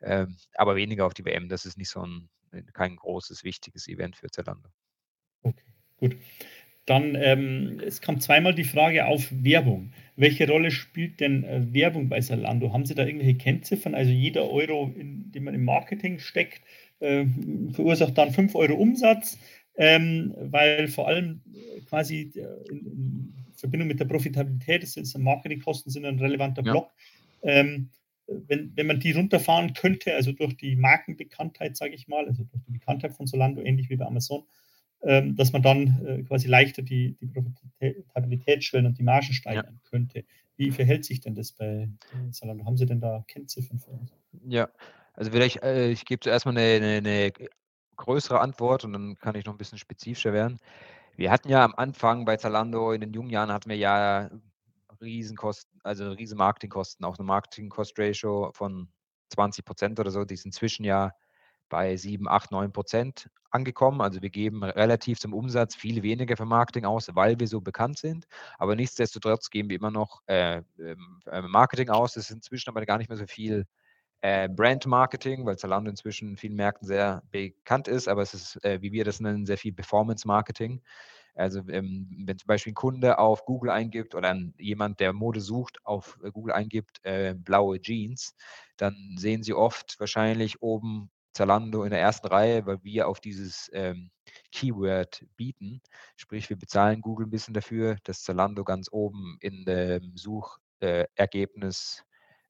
ähm, 0.00 0.36
aber 0.54 0.76
weniger 0.76 1.06
auf 1.06 1.14
die 1.14 1.24
WM. 1.24 1.48
Das 1.48 1.66
ist 1.66 1.76
nicht 1.76 1.90
so 1.90 2.04
ein 2.04 2.28
kein 2.72 2.96
großes, 2.96 3.44
wichtiges 3.44 3.88
Event 3.88 4.16
für 4.16 4.30
Zalando. 4.30 4.70
Okay, 5.42 5.64
gut. 5.98 6.16
Dann, 6.88 7.16
ähm, 7.16 7.82
es 7.84 8.00
kam 8.00 8.18
zweimal 8.18 8.54
die 8.54 8.64
Frage 8.64 9.04
auf 9.04 9.28
Werbung. 9.30 9.92
Welche 10.16 10.48
Rolle 10.48 10.70
spielt 10.70 11.20
denn 11.20 11.44
äh, 11.44 11.74
Werbung 11.74 12.08
bei 12.08 12.22
Salando? 12.22 12.72
Haben 12.72 12.86
Sie 12.86 12.94
da 12.94 13.04
irgendwelche 13.04 13.36
Kennziffern? 13.36 13.94
Also 13.94 14.10
jeder 14.10 14.50
Euro, 14.50 14.90
in, 14.96 15.30
den 15.30 15.44
man 15.44 15.52
im 15.52 15.66
Marketing 15.66 16.18
steckt, 16.18 16.62
äh, 17.00 17.26
verursacht 17.72 18.16
dann 18.16 18.32
5 18.32 18.54
Euro 18.54 18.72
Umsatz, 18.72 19.38
ähm, 19.76 20.34
weil 20.38 20.88
vor 20.88 21.08
allem 21.08 21.42
äh, 21.52 21.80
quasi 21.82 22.32
äh, 22.34 22.70
in, 22.70 22.86
in, 22.86 23.34
Verbindung 23.54 23.88
mit 23.88 24.00
der 24.00 24.06
Profitabilität, 24.06 24.82
das 24.82 24.96
ist, 24.96 25.18
Marketingkosten 25.18 25.92
sind 25.92 26.06
ein 26.06 26.18
relevanter 26.18 26.62
ja. 26.64 26.72
Block. 26.72 26.90
Ähm, 27.42 27.90
wenn, 28.26 28.72
wenn 28.76 28.86
man 28.86 29.00
die 29.00 29.12
runterfahren 29.12 29.74
könnte, 29.74 30.14
also 30.14 30.32
durch 30.32 30.56
die 30.56 30.74
Markenbekanntheit, 30.74 31.76
sage 31.76 31.94
ich 31.94 32.08
mal, 32.08 32.26
also 32.26 32.44
durch 32.44 32.62
die 32.66 32.72
Bekanntheit 32.72 33.12
von 33.12 33.26
Solando, 33.26 33.60
ähnlich 33.60 33.90
wie 33.90 33.96
bei 33.96 34.06
Amazon, 34.06 34.44
dass 35.00 35.52
man 35.52 35.62
dann 35.62 36.04
äh, 36.04 36.22
quasi 36.24 36.48
leichter 36.48 36.82
die, 36.82 37.16
die 37.20 37.26
Profitabilitätsschwellen 37.26 38.86
und 38.86 38.98
die 38.98 39.04
Margen 39.04 39.32
steigern 39.32 39.80
ja. 39.80 39.90
könnte. 39.90 40.24
Wie 40.56 40.72
verhält 40.72 41.04
sich 41.04 41.20
denn 41.20 41.36
das 41.36 41.52
bei 41.52 41.88
Salando? 42.30 42.64
Haben 42.64 42.76
Sie 42.76 42.86
denn 42.86 43.00
da 43.00 43.24
Kennziffern 43.28 43.78
für 43.78 43.92
uns? 43.92 44.12
Ja, 44.44 44.68
also 45.14 45.30
vielleicht, 45.30 45.62
äh, 45.62 45.90
ich 45.90 46.04
gebe 46.04 46.20
zuerst 46.20 46.46
mal 46.46 46.56
eine, 46.56 46.84
eine, 46.84 46.96
eine, 46.96 47.32
größere 47.96 48.40
Antwort 48.40 48.84
und 48.84 48.92
dann 48.92 49.16
kann 49.16 49.34
ich 49.34 49.44
noch 49.44 49.54
ein 49.54 49.58
bisschen 49.58 49.78
spezifischer 49.78 50.32
werden. 50.32 50.58
Wir 51.16 51.32
hatten 51.32 51.48
ja 51.48 51.64
am 51.64 51.74
Anfang 51.76 52.24
bei 52.24 52.36
Zalando 52.36 52.92
in 52.92 53.00
den 53.00 53.12
jungen 53.12 53.30
Jahren 53.30 53.50
hatten 53.50 53.68
wir 53.68 53.76
ja 53.76 54.30
Riesenkosten, 55.00 55.80
also 55.82 56.12
riesen 56.12 56.38
Marketingkosten, 56.38 57.04
auch 57.04 57.18
eine 57.18 57.26
Marketing-Cost-Ratio 57.26 58.52
von 58.54 58.88
20 59.30 59.64
Prozent 59.64 60.00
oder 60.00 60.12
so, 60.12 60.24
die 60.24 60.34
ist 60.34 60.44
inzwischen 60.44 60.84
ja 60.84 61.12
bei 61.68 61.96
7, 61.96 62.28
8, 62.28 62.50
9 62.52 62.72
Prozent 62.72 63.30
angekommen. 63.50 64.00
Also 64.00 64.22
wir 64.22 64.30
geben 64.30 64.62
relativ 64.64 65.18
zum 65.18 65.32
Umsatz 65.32 65.74
viel 65.74 66.02
weniger 66.02 66.36
für 66.36 66.44
Marketing 66.44 66.84
aus, 66.84 67.08
weil 67.14 67.38
wir 67.40 67.46
so 67.46 67.60
bekannt 67.60 67.98
sind. 67.98 68.26
Aber 68.58 68.76
nichtsdestotrotz 68.76 69.50
geben 69.50 69.70
wir 69.70 69.76
immer 69.76 69.90
noch 69.90 70.22
äh, 70.26 70.62
ähm, 70.78 71.22
äh, 71.26 71.42
Marketing 71.42 71.88
aus. 71.90 72.14
Das 72.14 72.24
ist 72.24 72.30
inzwischen 72.30 72.70
aber 72.70 72.84
gar 72.84 72.98
nicht 72.98 73.08
mehr 73.08 73.18
so 73.18 73.26
viel 73.26 73.66
äh, 74.20 74.48
Brand 74.48 74.86
Marketing, 74.86 75.46
weil 75.46 75.58
Zalando 75.58 75.90
inzwischen 75.90 76.30
in 76.30 76.36
vielen 76.36 76.56
Märkten 76.56 76.86
sehr 76.86 77.22
bekannt 77.30 77.88
ist, 77.88 78.08
aber 78.08 78.22
es 78.22 78.34
ist, 78.34 78.64
äh, 78.64 78.82
wie 78.82 78.92
wir 78.92 79.04
das 79.04 79.20
nennen, 79.20 79.46
sehr 79.46 79.58
viel 79.58 79.72
Performance 79.72 80.26
Marketing. 80.26 80.82
Also 81.34 81.60
ähm, 81.68 82.08
wenn 82.26 82.36
zum 82.36 82.48
Beispiel 82.48 82.72
ein 82.72 82.74
Kunde 82.74 83.18
auf 83.18 83.44
Google 83.44 83.70
eingibt 83.70 84.16
oder 84.16 84.36
jemand, 84.58 84.98
der 84.98 85.12
Mode 85.12 85.40
sucht, 85.40 85.78
auf 85.84 86.18
Google 86.32 86.52
eingibt, 86.52 86.98
äh, 87.04 87.34
blaue 87.34 87.80
Jeans, 87.80 88.34
dann 88.76 89.14
sehen 89.16 89.44
Sie 89.44 89.54
oft 89.54 90.00
wahrscheinlich 90.00 90.60
oben 90.62 91.10
Zalando 91.38 91.84
in 91.84 91.90
der 91.90 92.00
ersten 92.00 92.26
Reihe, 92.26 92.66
weil 92.66 92.82
wir 92.82 93.06
auf 93.06 93.20
dieses 93.20 93.70
ähm, 93.72 94.10
Keyword 94.50 95.24
bieten. 95.36 95.80
Sprich, 96.16 96.50
wir 96.50 96.58
bezahlen 96.58 97.00
Google 97.00 97.26
ein 97.26 97.30
bisschen 97.30 97.54
dafür, 97.54 97.96
dass 98.02 98.24
Zalando 98.24 98.64
ganz 98.64 98.88
oben 98.90 99.36
in 99.40 99.64
dem 99.64 100.16
Suchergebnis 100.16 102.02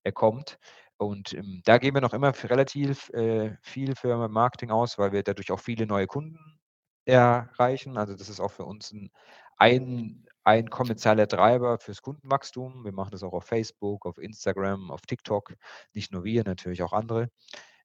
äh, 0.05 0.12
kommt. 0.12 0.59
Und 0.97 1.34
ähm, 1.34 1.61
da 1.66 1.76
geben 1.76 1.97
wir 1.97 2.01
noch 2.01 2.14
immer 2.14 2.32
relativ 2.45 3.11
äh, 3.11 3.57
viel 3.61 3.95
für 3.95 4.26
Marketing 4.28 4.70
aus, 4.70 4.97
weil 4.97 5.12
wir 5.12 5.22
dadurch 5.22 5.53
auch 5.53 5.61
viele 5.61 5.86
neue 5.86 6.07
Kunden 6.07 6.59
erreichen. 7.05 7.99
Also 7.99 8.16
das 8.16 8.30
ist 8.30 8.41
auch 8.41 8.53
für 8.53 8.64
uns 8.64 8.93
ein, 8.93 9.11
ein, 9.59 10.26
ein 10.45 10.70
kommerzieller 10.70 11.28
Treiber 11.28 11.78
fürs 11.78 12.01
Kundenwachstum. 12.01 12.84
Wir 12.84 12.93
machen 12.93 13.11
das 13.11 13.22
auch 13.22 13.34
auf 13.34 13.45
Facebook, 13.45 14.07
auf 14.07 14.16
Instagram, 14.16 14.91
auf 14.91 15.03
TikTok. 15.03 15.55
Nicht 15.93 16.11
nur 16.11 16.24
wir, 16.24 16.43
natürlich 16.45 16.82
auch 16.82 16.95
andere. 16.95 17.28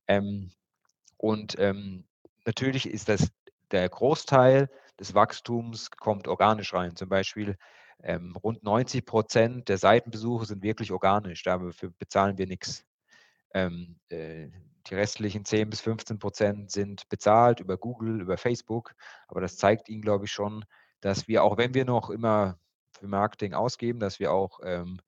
Ähm, 0.08 0.54
und 1.24 1.58
ähm, 1.58 2.04
natürlich 2.46 2.86
ist 2.86 3.08
das 3.08 3.32
der 3.72 3.88
Großteil 3.88 4.70
des 5.00 5.14
Wachstums 5.14 5.90
kommt 5.90 6.28
organisch 6.28 6.74
rein. 6.74 6.98
Zum 6.98 7.08
Beispiel 7.08 7.58
ähm, 8.04 8.36
rund 8.36 8.62
90 8.62 9.06
Prozent 9.06 9.70
der 9.70 9.78
Seitenbesuche 9.78 10.46
sind 10.46 10.64
wirklich 10.64 10.92
organisch. 10.92 11.42
Dafür 11.44 11.92
bezahlen 11.98 12.38
wir 12.38 12.46
nichts. 12.46 12.84
Ähm, 13.54 14.02
äh, 14.10 14.50
die 14.88 14.96
restlichen 14.96 15.46
10 15.46 15.70
bis 15.70 15.80
15 15.80 16.20
Prozent 16.20 16.72
sind 16.72 17.08
bezahlt 17.08 17.62
über 17.62 17.78
Google, 17.78 18.20
über 18.20 18.36
Facebook. 18.38 18.94
Aber 19.30 19.40
das 19.40 19.56
zeigt 19.56 19.88
Ihnen, 19.88 20.02
glaube 20.02 20.26
ich, 20.26 20.32
schon, 20.34 20.66
dass 21.00 21.30
wir, 21.30 21.46
auch 21.46 21.56
wenn 21.56 21.74
wir 21.74 21.86
noch 21.86 22.10
immer 22.10 22.60
für 22.92 23.08
Marketing 23.08 23.54
ausgeben, 23.54 24.02
dass 24.02 24.20
wir 24.20 24.34
auch 24.34 24.60
ähm, 24.62 25.00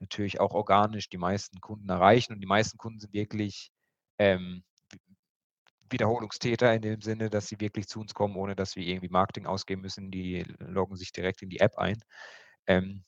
natürlich 0.00 0.38
auch 0.38 0.52
organisch 0.52 1.08
die 1.08 1.16
meisten 1.16 1.62
Kunden 1.62 1.88
erreichen. 1.88 2.34
Und 2.34 2.40
die 2.40 2.46
meisten 2.46 2.76
Kunden 2.76 3.00
sind 3.00 3.14
wirklich 3.14 3.72
ähm, 4.18 4.64
Wiederholungstäter 5.92 6.74
in 6.74 6.82
dem 6.82 7.00
Sinne, 7.00 7.30
dass 7.30 7.46
sie 7.46 7.60
wirklich 7.60 7.86
zu 7.88 8.00
uns 8.00 8.14
kommen, 8.14 8.36
ohne 8.36 8.56
dass 8.56 8.76
wir 8.76 8.86
irgendwie 8.86 9.08
Marketing 9.08 9.46
ausgeben 9.46 9.82
müssen. 9.82 10.10
Die 10.10 10.44
loggen 10.58 10.96
sich 10.96 11.12
direkt 11.12 11.42
in 11.42 11.50
die 11.50 11.60
App 11.60 11.78
ein. 11.78 11.98
Ähm, 12.66 13.04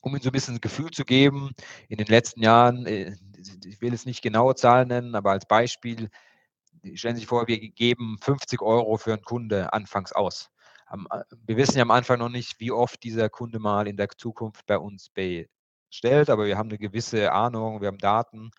um 0.00 0.12
Ihnen 0.12 0.22
so 0.22 0.30
ein 0.30 0.32
bisschen 0.32 0.54
ein 0.54 0.60
Gefühl 0.60 0.90
zu 0.90 1.04
geben, 1.04 1.52
in 1.88 1.98
den 1.98 2.06
letzten 2.06 2.42
Jahren, 2.42 2.86
äh, 2.86 3.16
ich 3.64 3.80
will 3.80 3.92
es 3.92 4.06
nicht 4.06 4.22
genaue 4.22 4.54
Zahlen 4.54 4.88
nennen, 4.88 5.14
aber 5.14 5.32
als 5.32 5.46
Beispiel, 5.46 6.08
stellen 6.94 7.16
Sie 7.16 7.20
sich 7.20 7.28
vor, 7.28 7.48
wir 7.48 7.58
geben 7.58 8.18
50 8.20 8.62
Euro 8.62 8.96
für 8.96 9.12
einen 9.12 9.22
Kunde 9.22 9.72
anfangs 9.72 10.12
aus. 10.12 10.50
Äh, 10.90 10.96
wir 11.46 11.56
wissen 11.56 11.76
ja 11.76 11.82
am 11.82 11.90
Anfang 11.90 12.18
noch 12.18 12.28
nicht, 12.28 12.60
wie 12.60 12.70
oft 12.72 13.02
dieser 13.02 13.28
Kunde 13.28 13.58
mal 13.58 13.88
in 13.88 13.96
der 13.96 14.08
Zukunft 14.10 14.66
bei 14.66 14.78
uns 14.78 15.10
bestellt, 15.10 16.30
aber 16.30 16.46
wir 16.46 16.56
haben 16.56 16.68
eine 16.68 16.78
gewisse 16.78 17.32
Ahnung, 17.32 17.80
wir 17.80 17.88
haben 17.88 17.98
Daten 17.98 18.50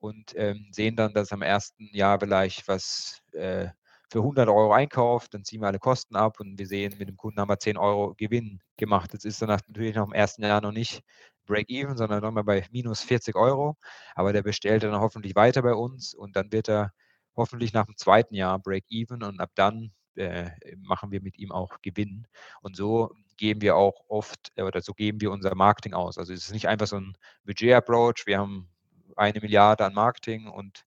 und 0.00 0.32
ähm, 0.36 0.68
sehen 0.72 0.96
dann, 0.96 1.12
dass 1.14 1.32
am 1.32 1.42
ersten 1.42 1.88
Jahr 1.94 2.18
vielleicht 2.18 2.66
was 2.68 3.20
äh, 3.32 3.68
für 4.10 4.18
100 4.18 4.48
Euro 4.48 4.72
einkauft, 4.72 5.34
dann 5.34 5.44
ziehen 5.44 5.60
wir 5.60 5.68
alle 5.68 5.78
Kosten 5.78 6.16
ab 6.16 6.40
und 6.40 6.58
wir 6.58 6.66
sehen, 6.66 6.96
mit 6.98 7.08
dem 7.08 7.16
Kunden 7.16 7.40
haben 7.40 7.48
wir 7.48 7.58
10 7.58 7.76
Euro 7.76 8.14
Gewinn 8.16 8.60
gemacht. 8.76 9.12
Jetzt 9.12 9.24
ist 9.24 9.40
dann 9.40 9.48
natürlich 9.48 9.94
noch 9.94 10.06
im 10.06 10.12
ersten 10.12 10.42
Jahr 10.42 10.60
noch 10.60 10.72
nicht 10.72 11.02
Break-Even, 11.46 11.96
sondern 11.96 12.22
nochmal 12.22 12.44
bei 12.44 12.66
minus 12.72 13.02
40 13.02 13.36
Euro. 13.36 13.76
Aber 14.14 14.32
der 14.32 14.42
bestellt 14.42 14.82
dann 14.82 14.98
hoffentlich 15.00 15.36
weiter 15.36 15.62
bei 15.62 15.74
uns 15.74 16.14
und 16.14 16.34
dann 16.36 16.50
wird 16.52 16.68
er 16.68 16.92
hoffentlich 17.36 17.72
nach 17.72 17.86
dem 17.86 17.96
zweiten 17.96 18.34
Jahr 18.34 18.58
Break-Even 18.58 19.22
und 19.22 19.40
ab 19.40 19.50
dann 19.54 19.92
äh, 20.16 20.50
machen 20.78 21.12
wir 21.12 21.22
mit 21.22 21.38
ihm 21.38 21.52
auch 21.52 21.80
Gewinn. 21.82 22.26
Und 22.62 22.76
so 22.76 23.10
geben 23.36 23.60
wir 23.62 23.76
auch 23.76 24.04
oft 24.08 24.52
oder 24.56 24.80
so 24.82 24.92
geben 24.92 25.20
wir 25.20 25.30
unser 25.30 25.54
Marketing 25.54 25.94
aus. 25.94 26.18
Also 26.18 26.32
es 26.32 26.46
ist 26.46 26.52
nicht 26.52 26.68
einfach 26.68 26.86
so 26.86 26.96
ein 26.96 27.16
Budget-Approach. 27.44 28.26
Wir 28.26 28.38
haben 28.38 28.68
eine 29.16 29.40
Milliarde 29.40 29.84
an 29.84 29.94
Marketing 29.94 30.48
und 30.48 30.84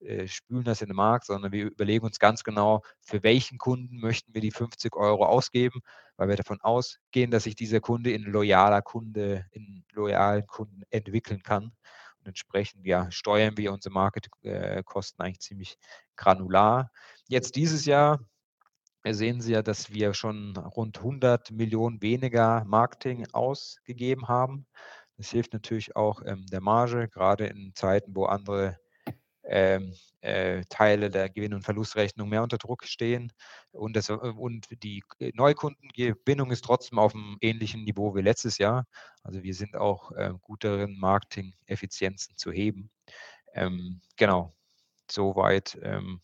äh, 0.00 0.28
spülen 0.28 0.64
das 0.64 0.82
in 0.82 0.88
den 0.88 0.96
Markt, 0.96 1.26
sondern 1.26 1.52
wir 1.52 1.66
überlegen 1.66 2.04
uns 2.04 2.18
ganz 2.18 2.44
genau, 2.44 2.82
für 3.00 3.22
welchen 3.22 3.58
Kunden 3.58 3.98
möchten 3.98 4.34
wir 4.34 4.40
die 4.42 4.50
50 4.50 4.94
Euro 4.94 5.24
ausgeben, 5.24 5.80
weil 6.16 6.28
wir 6.28 6.36
davon 6.36 6.60
ausgehen, 6.60 7.30
dass 7.30 7.44
sich 7.44 7.56
dieser 7.56 7.80
Kunde 7.80 8.12
in 8.12 8.22
loyaler 8.22 8.82
Kunde, 8.82 9.46
in 9.52 9.84
loyalen 9.92 10.46
Kunden 10.46 10.82
entwickeln 10.90 11.42
kann. 11.42 11.72
Und 12.18 12.26
entsprechend 12.28 12.86
ja, 12.86 13.10
steuern 13.10 13.56
wir 13.56 13.72
unsere 13.72 13.94
Marketingkosten 13.94 15.24
eigentlich 15.24 15.40
ziemlich 15.40 15.78
granular. 16.16 16.90
Jetzt 17.28 17.56
dieses 17.56 17.86
Jahr 17.86 18.20
sehen 19.08 19.40
Sie 19.40 19.52
ja, 19.52 19.62
dass 19.62 19.92
wir 19.92 20.14
schon 20.14 20.56
rund 20.56 20.98
100 20.98 21.52
Millionen 21.52 22.02
weniger 22.02 22.64
Marketing 22.64 23.26
ausgegeben 23.32 24.28
haben. 24.28 24.66
Das 25.16 25.30
hilft 25.30 25.52
natürlich 25.52 25.96
auch 25.96 26.22
ähm, 26.24 26.46
der 26.46 26.60
Marge, 26.60 27.08
gerade 27.08 27.46
in 27.46 27.74
Zeiten, 27.74 28.14
wo 28.14 28.26
andere 28.26 28.78
ähm, 29.44 29.94
äh, 30.20 30.64
Teile 30.68 31.08
der 31.08 31.30
Gewinn- 31.30 31.54
und 31.54 31.62
Verlustrechnung 31.62 32.28
mehr 32.28 32.42
unter 32.42 32.58
Druck 32.58 32.84
stehen. 32.84 33.32
Und, 33.70 33.94
das, 33.96 34.08
äh, 34.08 34.14
und 34.14 34.66
die 34.82 35.02
Neukundengewinnung 35.34 36.50
ist 36.50 36.64
trotzdem 36.64 36.98
auf 36.98 37.14
einem 37.14 37.36
ähnlichen 37.40 37.84
Niveau 37.84 38.14
wie 38.14 38.22
letztes 38.22 38.58
Jahr. 38.58 38.86
Also 39.22 39.42
wir 39.42 39.54
sind 39.54 39.76
auch 39.76 40.12
äh, 40.12 40.32
gut 40.40 40.64
darin, 40.64 40.98
Marketing-Effizienzen 40.98 42.36
zu 42.36 42.50
heben. 42.52 42.90
Ähm, 43.54 44.00
genau, 44.16 44.54
soweit 45.10 45.78
ähm, 45.82 46.20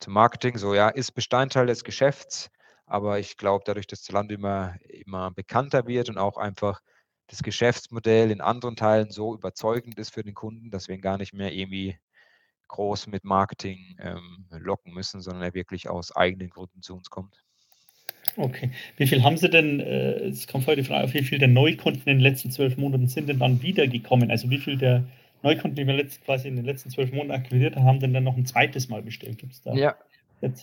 zum 0.00 0.14
Marketing. 0.14 0.56
So 0.58 0.74
ja, 0.74 0.88
ist 0.88 1.12
Bestandteil 1.12 1.66
des 1.66 1.84
Geschäfts, 1.84 2.50
aber 2.86 3.18
ich 3.18 3.36
glaube, 3.36 3.64
dadurch, 3.66 3.86
dass 3.86 4.02
Zalando 4.02 4.34
immer, 4.34 4.76
immer 4.88 5.30
bekannter 5.30 5.86
wird 5.86 6.08
und 6.08 6.18
auch 6.18 6.36
einfach 6.36 6.80
das 7.26 7.42
Geschäftsmodell 7.42 8.30
in 8.30 8.40
anderen 8.40 8.76
Teilen 8.76 9.10
so 9.10 9.34
überzeugend 9.34 9.98
ist 9.98 10.12
für 10.12 10.22
den 10.22 10.34
Kunden, 10.34 10.70
dass 10.70 10.88
wir 10.88 10.94
ihn 10.94 11.00
gar 11.00 11.18
nicht 11.18 11.32
mehr 11.32 11.52
irgendwie 11.52 11.96
groß 12.68 13.06
mit 13.06 13.24
Marketing 13.24 13.96
ähm, 14.00 14.46
locken 14.50 14.92
müssen, 14.94 15.20
sondern 15.20 15.42
er 15.42 15.54
wirklich 15.54 15.88
aus 15.88 16.14
eigenen 16.14 16.50
Gründen 16.50 16.82
zu 16.82 16.94
uns 16.94 17.10
kommt. 17.10 17.42
Okay. 18.36 18.70
Wie 18.96 19.06
viel 19.06 19.22
haben 19.22 19.36
Sie 19.36 19.48
denn, 19.48 19.80
äh, 19.80 20.26
es 20.26 20.46
kommt 20.46 20.66
heute 20.66 20.82
die 20.82 20.88
Frage 20.88 21.04
auf, 21.04 21.14
wie 21.14 21.22
viele 21.22 21.40
der 21.40 21.48
Neukunden 21.48 22.02
in 22.06 22.18
den 22.18 22.20
letzten 22.20 22.50
zwölf 22.50 22.76
Monaten 22.76 23.06
sind 23.06 23.28
denn 23.28 23.38
dann 23.38 23.62
wiedergekommen? 23.62 24.30
Also 24.30 24.50
wie 24.50 24.58
viele 24.58 24.76
der 24.76 25.04
Neukunden, 25.42 25.76
die 25.76 25.86
wir 25.86 25.94
letzt, 25.94 26.24
quasi 26.24 26.48
in 26.48 26.56
den 26.56 26.64
letzten 26.64 26.90
zwölf 26.90 27.12
Monaten 27.12 27.42
akquiriert 27.42 27.76
haben, 27.76 28.00
denn 28.00 28.14
dann 28.14 28.24
noch 28.24 28.36
ein 28.36 28.46
zweites 28.46 28.88
Mal 28.88 29.02
bestellt? 29.02 29.38
Gibt 29.38 29.52
es 29.52 29.62
da? 29.62 29.74
Ja, 29.74 29.94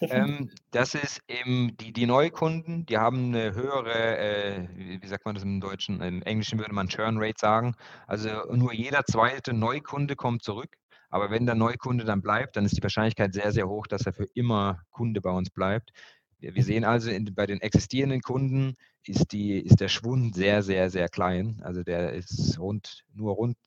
ähm, 0.02 0.50
das 0.72 0.94
ist 0.96 1.22
eben 1.28 1.76
die, 1.78 1.94
die 1.94 2.06
Neukunden, 2.06 2.86
die 2.86 2.98
haben 2.98 3.34
eine 3.34 3.54
höhere, 3.54 4.18
äh, 4.18 4.68
wie, 4.76 5.08
sagt 5.08 5.26
man 5.26 5.36
das 5.36 5.44
im 5.44 5.62
Deutschen, 5.62 6.02
im 6.02 6.22
Englischen 6.24 6.60
würde 6.60 6.74
man 6.74 6.88
Churn 6.88 7.18
Rate 7.18 7.40
sagen. 7.40 7.76
Also 8.08 8.30
nur 8.54 8.74
jeder 8.74 9.04
zweite 9.06 9.54
Neukunde 9.54 10.16
kommt 10.16 10.44
zurück. 10.44 10.76
Aber 11.10 11.30
wenn 11.30 11.46
der 11.46 11.56
Neukunde 11.56 12.06
dann 12.06 12.22
bleibt, 12.22 12.56
dann 12.56 12.66
ist 12.66 12.78
die 12.78 12.84
Wahrscheinlichkeit 12.84 13.34
sehr, 13.34 13.52
sehr 13.52 13.68
hoch, 13.68 13.86
dass 13.86 14.06
er 14.06 14.14
für 14.14 14.28
immer 14.34 14.82
Kunde 14.92 15.20
bei 15.20 15.32
uns 15.32 15.50
bleibt. 15.50 15.92
Wir, 16.40 16.64
sehen 16.64 16.86
also 16.86 17.12
in, 17.12 17.36
bei 17.36 17.46
den 17.46 17.62
existierenden 17.62 18.22
Kunden 18.22 18.76
ist, 19.06 19.32
die, 19.32 19.60
ist 19.60 19.80
der 19.80 19.90
Schwund 19.90 20.36
sehr, 20.36 20.64
sehr, 20.64 20.90
sehr 20.90 21.10
klein. 21.10 21.60
Also 21.64 21.84
der 21.84 22.14
ist 22.14 22.58
rund, 22.58 23.04
nur 23.14 23.34
rund 23.34 23.58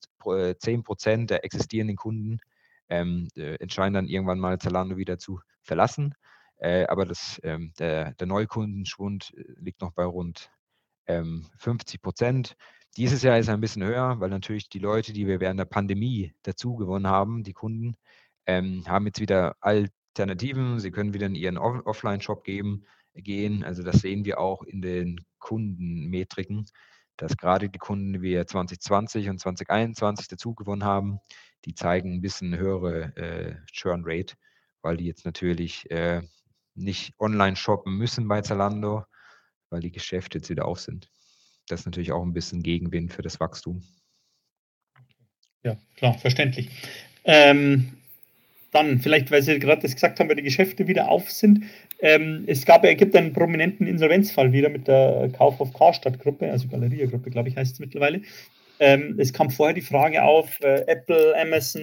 10 0.59 0.83
Prozent 0.83 1.31
der 1.31 1.45
existierenden 1.45 1.97
Kunden 1.97 2.39
ähm, 2.89 3.29
äh, 3.37 3.57
entscheiden 3.57 3.95
dann 3.95 4.07
irgendwann 4.07 4.39
mal 4.39 4.59
Zalando 4.59 4.97
wieder 4.97 5.19
zu 5.19 5.41
verlassen. 5.63 6.15
Äh, 6.57 6.87
aber 6.87 7.05
das, 7.05 7.41
ähm, 7.43 7.73
der, 7.79 8.13
der 8.15 8.27
Neukundenschwund 8.27 9.33
äh, 9.37 9.45
liegt 9.59 9.81
noch 9.81 9.93
bei 9.93 10.05
rund 10.05 10.51
ähm, 11.07 11.47
50 11.59 12.01
Prozent. 12.01 12.57
Dieses 12.97 13.23
Jahr 13.23 13.39
ist 13.39 13.49
er 13.49 13.55
ein 13.55 13.61
bisschen 13.61 13.85
höher, 13.85 14.21
weil 14.21 14.31
natürlich 14.31 14.69
die 14.69 14.79
Leute, 14.79 15.13
die 15.13 15.27
wir 15.27 15.41
während 15.41 15.59
der 15.59 15.65
Pandemie 15.65 16.33
dazu 16.43 16.77
gewonnen 16.77 17.09
haben, 17.09 17.43
die 17.43 17.53
Kunden, 17.53 17.97
ähm, 18.47 18.85
haben 18.87 19.07
jetzt 19.07 19.21
wieder 19.21 19.57
Alternativen. 19.61 20.79
Sie 20.79 20.91
können 20.91 21.13
wieder 21.13 21.27
in 21.27 21.35
ihren 21.35 21.59
Off 21.59 21.85
Offline-Shop 21.85 22.45
gehen. 22.45 23.65
Also 23.65 23.83
das 23.83 23.97
sehen 23.97 24.25
wir 24.25 24.39
auch 24.39 24.63
in 24.63 24.81
den 24.81 25.21
Kundenmetriken, 25.39 26.67
dass 27.17 27.37
gerade 27.37 27.69
die 27.69 27.79
Kunden, 27.79 28.15
die 28.15 28.23
wir 28.23 28.47
2020 28.47 29.29
und 29.29 29.39
2021 29.39 30.29
dazu 30.29 30.55
gewonnen 30.55 30.85
haben, 30.85 31.21
die 31.65 31.75
zeigen 31.75 32.15
ein 32.15 32.21
bisschen 32.21 32.57
höhere 32.57 33.17
äh, 33.17 33.57
Churn 33.73 34.03
Rate, 34.05 34.35
weil 34.83 34.97
die 34.97 35.07
jetzt 35.07 35.25
natürlich 35.25 35.91
äh, 35.91 36.23
nicht 36.75 37.15
online 37.19 37.57
shoppen 37.57 37.97
müssen 37.97 38.29
bei 38.29 38.41
Zalando, 38.43 39.05
weil 39.71 39.81
die 39.81 39.93
Geschäfte 39.93 40.39
jetzt 40.39 40.51
wieder 40.51 40.67
auf 40.67 40.81
sind 40.81 41.09
das 41.69 41.81
ist 41.81 41.87
natürlich 41.87 42.13
auch 42.13 42.23
ein 42.23 42.33
bisschen 42.33 42.63
Gegenwind 42.63 43.13
für 43.13 43.23
das 43.23 43.41
Wachstum. 43.41 43.83
Ja, 45.63 45.77
klar, 45.97 46.19
verständlich. 46.19 46.71
Ähm, 47.25 47.97
dann, 48.75 48.99
vielleicht, 48.99 49.31
weil 49.31 49.43
Sie 49.43 49.59
gerade 49.59 49.83
das 49.83 49.95
gesagt 49.95 50.19
haben, 50.19 50.29
weil 50.29 50.37
die 50.37 50.43
Geschäfte 50.43 50.89
wieder 50.89 51.09
auf 51.09 51.31
sind. 51.31 51.65
Ähm, 52.01 52.45
es 52.47 52.67
gab, 52.67 52.85
es 52.85 52.97
gibt 52.97 53.15
einen 53.17 53.33
prominenten 53.33 53.87
Insolvenzfall 53.87 54.53
wieder 54.53 54.69
mit 54.69 54.89
der 54.89 55.31
Kauf 55.37 55.61
auf 55.61 55.73
Karstadt-Gruppe, 55.73 56.51
also 56.51 56.69
Galeria-Gruppe, 56.69 57.31
glaube 57.31 57.49
ich, 57.49 57.57
heißt 57.57 57.75
es 57.75 57.81
mittlerweile. 57.81 58.23
Ähm, 58.81 59.17
es 59.19 59.33
kam 59.33 59.51
vorher 59.51 59.75
die 59.75 59.81
Frage 59.81 60.23
auf, 60.23 60.61
äh, 60.61 60.85
Apple, 60.87 61.35
Amazon, 61.41 61.83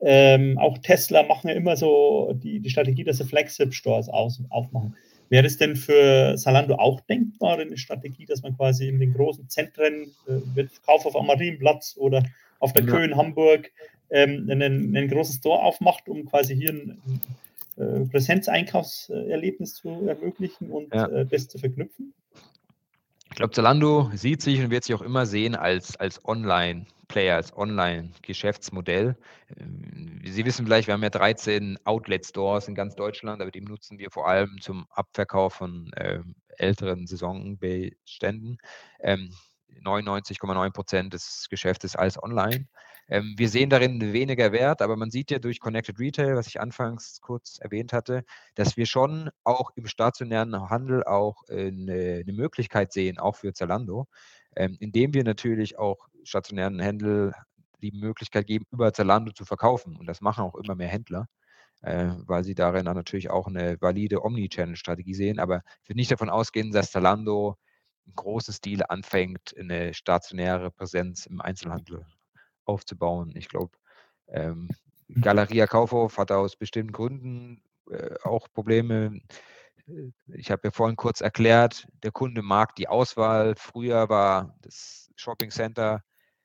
ähm, 0.00 0.58
auch 0.58 0.78
Tesla 0.78 1.22
machen 1.22 1.48
ja 1.48 1.54
immer 1.54 1.76
so 1.76 2.32
die, 2.34 2.60
die 2.60 2.70
Strategie, 2.70 3.04
dass 3.04 3.18
sie 3.18 3.24
Flagship-Stores 3.24 4.08
aufmachen. 4.08 4.96
Wäre 5.28 5.46
es 5.46 5.56
denn 5.56 5.76
für 5.76 6.36
Salando 6.36 6.74
auch 6.74 7.00
denkbar, 7.02 7.58
eine 7.58 7.78
Strategie, 7.78 8.26
dass 8.26 8.42
man 8.42 8.56
quasi 8.56 8.88
in 8.88 8.98
den 8.98 9.14
großen 9.14 9.48
Zentren, 9.48 10.12
äh, 10.26 10.64
Kauf 10.84 11.06
auf 11.06 11.16
Amarienplatz 11.16 11.96
oder 11.96 12.24
auf 12.58 12.72
der 12.72 12.84
ja. 12.84 12.90
Köhe 12.90 13.04
in 13.04 13.16
Hamburg, 13.16 13.70
ähm, 14.12 14.48
einen, 14.50 14.96
einen, 14.96 15.08
großen 15.08 15.36
Store 15.36 15.62
aufmacht, 15.62 16.08
um 16.08 16.26
quasi 16.26 16.54
hier 16.54 16.70
ein, 16.70 17.20
äh, 17.76 18.06
Präsenzeinkaufserlebnis 18.06 19.74
zu 19.74 20.06
ermöglichen 20.06 20.70
und 20.70 20.94
ja. 20.94 21.06
äh, 21.06 21.26
das 21.26 21.48
zu 21.48 21.58
verknüpfen? 21.58 22.12
Ich 23.30 23.36
glaube, 23.36 23.52
Zalando 23.52 24.10
sieht 24.14 24.42
sich 24.42 24.60
und 24.60 24.70
wird 24.70 24.84
sich 24.84 24.94
auch 24.94 25.00
immer 25.00 25.24
sehen 25.24 25.54
als, 25.54 25.96
als 25.96 26.22
Online-Player, 26.26 27.34
als 27.34 27.56
Online-Geschäftsmodell. 27.56 29.16
Ähm, 29.56 30.20
Sie 30.24 30.44
wissen 30.44 30.66
vielleicht, 30.66 30.86
wir 30.86 30.94
haben 30.94 31.02
ja 31.02 31.10
13 31.10 31.78
Outlet-Stores 31.84 32.68
in 32.68 32.74
ganz 32.74 32.94
Deutschland, 32.94 33.40
aber 33.40 33.50
die 33.50 33.62
nutzen 33.62 33.98
wir 33.98 34.10
vor 34.10 34.28
allem 34.28 34.60
zum 34.60 34.86
Abverkauf 34.90 35.54
von 35.54 35.90
äh, 35.94 36.20
älteren 36.58 37.06
Saisonbeständen. 37.06 38.58
Ähm, 39.00 39.30
99,9 39.82 40.70
Prozent 40.70 41.14
des 41.14 41.46
Geschäftes 41.48 41.96
als 41.96 42.22
online. 42.22 42.66
Ähm, 43.08 43.34
wir 43.36 43.48
sehen 43.48 43.70
darin 43.70 44.12
weniger 44.12 44.52
Wert, 44.52 44.82
aber 44.82 44.96
man 44.96 45.10
sieht 45.10 45.30
ja 45.30 45.38
durch 45.38 45.60
Connected 45.60 45.98
Retail, 45.98 46.36
was 46.36 46.46
ich 46.46 46.60
anfangs 46.60 47.20
kurz 47.20 47.58
erwähnt 47.60 47.92
hatte, 47.92 48.24
dass 48.54 48.76
wir 48.76 48.86
schon 48.86 49.30
auch 49.44 49.70
im 49.76 49.86
stationären 49.86 50.70
Handel 50.70 51.04
auch 51.04 51.42
eine, 51.48 51.92
äh, 51.92 52.22
eine 52.22 52.32
Möglichkeit 52.32 52.92
sehen, 52.92 53.18
auch 53.18 53.36
für 53.36 53.52
Zalando, 53.52 54.06
ähm, 54.56 54.76
indem 54.80 55.14
wir 55.14 55.24
natürlich 55.24 55.78
auch 55.78 56.08
stationären 56.24 56.78
Händel 56.80 57.32
die 57.82 57.92
Möglichkeit 57.92 58.46
geben, 58.46 58.64
über 58.70 58.92
Zalando 58.92 59.32
zu 59.32 59.44
verkaufen. 59.44 59.96
Und 59.96 60.06
das 60.06 60.20
machen 60.20 60.44
auch 60.44 60.54
immer 60.54 60.74
mehr 60.76 60.88
Händler 60.88 61.26
äh, 61.82 62.10
weil 62.26 62.44
sie 62.44 62.54
darin 62.54 62.84
dann 62.86 62.96
natürlich 62.96 63.30
auch 63.30 63.46
eine 63.48 63.80
valide 63.80 64.24
Omnichannel-Strategie 64.24 65.14
sehen. 65.14 65.38
Aber 65.38 65.62
ich 65.82 65.88
würde 65.88 65.98
nicht 65.98 66.10
davon 66.10 66.30
ausgehen, 66.30 66.70
dass 66.72 66.92
Zalando 66.92 67.56
im 68.06 68.14
großen 68.14 68.54
Stil 68.54 68.82
anfängt, 68.88 69.54
eine 69.58 69.94
stationäre 69.94 70.70
Präsenz 70.70 71.26
im 71.26 71.40
Einzelhandel 71.40 72.06
aufzubauen. 72.64 73.32
Ich 73.36 73.48
glaube, 73.48 73.76
ähm, 74.28 74.68
mhm. 75.08 75.20
Galeria 75.22 75.66
Kaufhof 75.66 76.18
hat 76.18 76.30
aus 76.32 76.56
bestimmten 76.56 76.92
Gründen 76.92 77.62
äh, 77.90 78.14
auch 78.24 78.48
Probleme. 78.52 79.20
Äh, 79.86 80.10
ich 80.34 80.50
habe 80.50 80.62
ja 80.64 80.70
vorhin 80.70 80.96
kurz 80.96 81.20
erklärt, 81.20 81.86
der 82.02 82.12
Kunde 82.12 82.42
mag 82.42 82.74
die 82.76 82.88
Auswahl. 82.88 83.54
Früher 83.56 84.08
war 84.08 84.56
das 84.62 85.10
Shopping 85.16 85.50
Center 85.50 86.02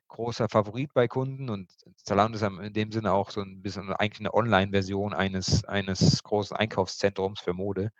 großer 0.08 0.48
Favorit 0.48 0.92
bei 0.94 1.06
Kunden 1.06 1.50
und 1.50 1.70
Zalando 2.02 2.36
ist 2.36 2.42
in 2.42 2.72
dem 2.72 2.90
Sinne 2.90 3.12
auch 3.12 3.30
so 3.30 3.40
ein 3.40 3.62
bisschen 3.62 3.92
eigentlich 3.92 4.20
eine 4.20 4.34
Online-Version 4.34 5.14
eines, 5.14 5.64
eines 5.64 6.22
großen 6.22 6.56
Einkaufszentrums 6.56 7.40
für 7.40 7.52
Mode. 7.52 7.92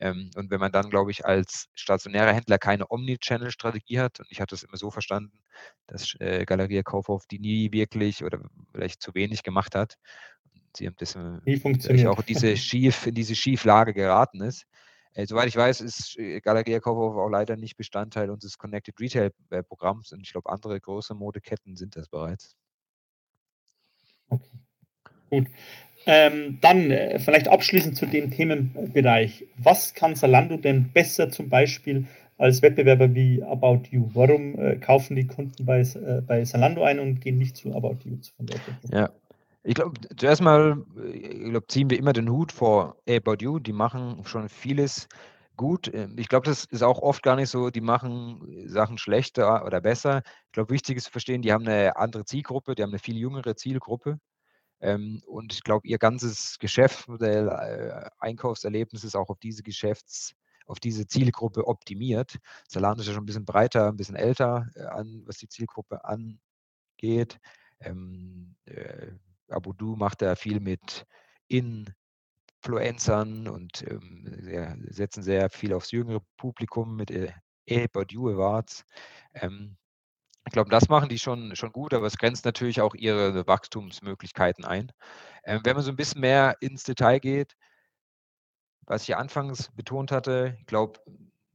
Ähm, 0.00 0.30
und 0.36 0.50
wenn 0.50 0.60
man 0.60 0.72
dann, 0.72 0.90
glaube 0.90 1.10
ich, 1.10 1.24
als 1.24 1.68
stationärer 1.74 2.32
Händler 2.32 2.58
keine 2.58 2.90
Omnichannel-Strategie 2.90 4.00
hat, 4.00 4.20
und 4.20 4.26
ich 4.30 4.40
hatte 4.40 4.54
es 4.54 4.62
immer 4.62 4.76
so 4.76 4.90
verstanden, 4.90 5.38
dass 5.86 6.14
äh, 6.20 6.44
Galeria 6.44 6.82
Kaufhof 6.82 7.26
die 7.26 7.38
nie 7.38 7.70
wirklich 7.72 8.24
oder 8.24 8.40
vielleicht 8.72 9.02
zu 9.02 9.14
wenig 9.14 9.42
gemacht 9.42 9.74
hat, 9.74 9.96
sie 10.76 10.86
haben 10.86 10.96
das 10.98 11.14
äh, 11.14 12.06
auch 12.06 12.22
diese 12.22 12.56
schief, 12.56 13.06
in 13.06 13.14
diese 13.14 13.36
Schieflage 13.36 13.94
geraten 13.94 14.40
ist. 14.40 14.66
Äh, 15.12 15.26
soweit 15.26 15.46
ich 15.46 15.56
weiß, 15.56 15.80
ist 15.80 16.18
äh, 16.18 16.40
Galeria 16.40 16.80
Kaufhof 16.80 17.16
auch 17.16 17.28
leider 17.28 17.56
nicht 17.56 17.76
Bestandteil 17.76 18.30
unseres 18.30 18.58
Connected 18.58 18.98
Retail 18.98 19.30
äh, 19.50 19.62
Programms 19.62 20.12
und 20.12 20.20
ich 20.22 20.32
glaube, 20.32 20.50
andere 20.50 20.80
große 20.80 21.14
Modeketten 21.14 21.76
sind 21.76 21.94
das 21.94 22.08
bereits. 22.08 22.56
Okay. 24.28 24.58
Gut. 25.30 25.46
Ähm, 26.06 26.58
dann 26.60 26.90
äh, 26.90 27.18
vielleicht 27.18 27.48
abschließend 27.48 27.96
zu 27.96 28.06
dem 28.06 28.30
Themenbereich. 28.30 29.46
Was 29.56 29.94
kann 29.94 30.16
Zalando 30.16 30.56
denn 30.56 30.90
besser 30.92 31.30
zum 31.30 31.48
Beispiel 31.48 32.06
als 32.36 32.62
Wettbewerber 32.62 33.14
wie 33.14 33.42
About 33.42 33.84
You? 33.90 34.10
Warum 34.12 34.58
äh, 34.58 34.76
kaufen 34.76 35.16
die 35.16 35.26
Kunden 35.26 35.64
bei, 35.64 35.80
äh, 35.80 36.20
bei 36.26 36.44
Zalando 36.44 36.82
ein 36.82 36.98
und 36.98 37.20
gehen 37.20 37.38
nicht 37.38 37.56
zu 37.56 37.74
About 37.74 37.98
You? 38.04 38.18
Ja, 38.92 39.10
ich 39.62 39.74
glaube, 39.74 39.98
zuerst 40.16 40.42
mal 40.42 40.84
ich 41.12 41.50
glaub, 41.50 41.70
ziehen 41.70 41.88
wir 41.88 41.98
immer 41.98 42.12
den 42.12 42.30
Hut 42.30 42.52
vor 42.52 42.96
About 43.08 43.36
You. 43.40 43.58
Die 43.58 43.72
machen 43.72 44.22
schon 44.24 44.48
vieles 44.50 45.08
gut. 45.56 45.90
Ähm, 45.92 46.16
ich 46.18 46.28
glaube, 46.28 46.46
das 46.46 46.64
ist 46.64 46.82
auch 46.82 47.00
oft 47.00 47.22
gar 47.22 47.36
nicht 47.36 47.48
so, 47.48 47.70
die 47.70 47.80
machen 47.80 48.66
Sachen 48.66 48.98
schlechter 48.98 49.64
oder 49.64 49.80
besser. 49.80 50.22
Ich 50.46 50.52
glaube, 50.52 50.72
wichtig 50.72 50.96
ist 50.96 51.04
zu 51.04 51.12
verstehen, 51.12 51.42
die 51.42 51.52
haben 51.52 51.66
eine 51.66 51.96
andere 51.96 52.24
Zielgruppe, 52.24 52.74
die 52.74 52.82
haben 52.82 52.90
eine 52.90 52.98
viel 52.98 53.16
jüngere 53.16 53.56
Zielgruppe. 53.56 54.18
Ähm, 54.84 55.22
und 55.26 55.54
ich 55.54 55.64
glaube, 55.64 55.88
ihr 55.88 55.96
ganzes 55.96 56.58
Geschäftsmodell, 56.58 57.48
äh, 57.48 58.10
Einkaufserlebnis 58.18 59.02
ist 59.02 59.16
auch 59.16 59.30
auf 59.30 59.38
diese 59.38 59.62
Geschäfts, 59.62 60.34
auf 60.66 60.78
diese 60.78 61.06
Zielgruppe 61.06 61.66
optimiert. 61.66 62.36
Zalando 62.68 63.00
ist 63.00 63.06
ja 63.06 63.14
schon 63.14 63.22
ein 63.22 63.26
bisschen 63.26 63.46
breiter, 63.46 63.88
ein 63.88 63.96
bisschen 63.96 64.16
älter, 64.16 64.68
äh, 64.74 64.82
an, 64.82 65.22
was 65.24 65.38
die 65.38 65.48
Zielgruppe 65.48 66.04
angeht. 66.04 67.38
Ähm, 67.80 68.56
äh, 68.66 69.12
Abudu 69.48 69.96
macht 69.96 70.20
da 70.20 70.36
viel 70.36 70.60
mit 70.60 71.06
Influencern 71.48 73.48
und 73.48 73.82
ähm, 73.88 74.86
setzen 74.90 75.22
sehr 75.22 75.48
viel 75.48 75.72
aufs 75.72 75.92
jüngere 75.92 76.20
Publikum 76.36 76.94
mit 76.94 77.10
äh, 77.10 77.32
You 77.66 78.28
Awards. 78.28 78.84
Ähm, 79.32 79.78
ich 80.46 80.52
glaube, 80.52 80.70
das 80.70 80.88
machen 80.88 81.08
die 81.08 81.18
schon, 81.18 81.56
schon 81.56 81.72
gut, 81.72 81.94
aber 81.94 82.06
es 82.06 82.18
grenzt 82.18 82.44
natürlich 82.44 82.80
auch 82.80 82.94
ihre 82.94 83.46
Wachstumsmöglichkeiten 83.46 84.64
ein. 84.64 84.92
Ähm, 85.44 85.60
wenn 85.64 85.74
man 85.74 85.84
so 85.84 85.90
ein 85.90 85.96
bisschen 85.96 86.20
mehr 86.20 86.56
ins 86.60 86.84
Detail 86.84 87.18
geht, 87.18 87.56
was 88.86 89.02
ich 89.04 89.16
anfangs 89.16 89.70
betont 89.74 90.12
hatte, 90.12 90.56
ich 90.60 90.66
glaube, 90.66 91.00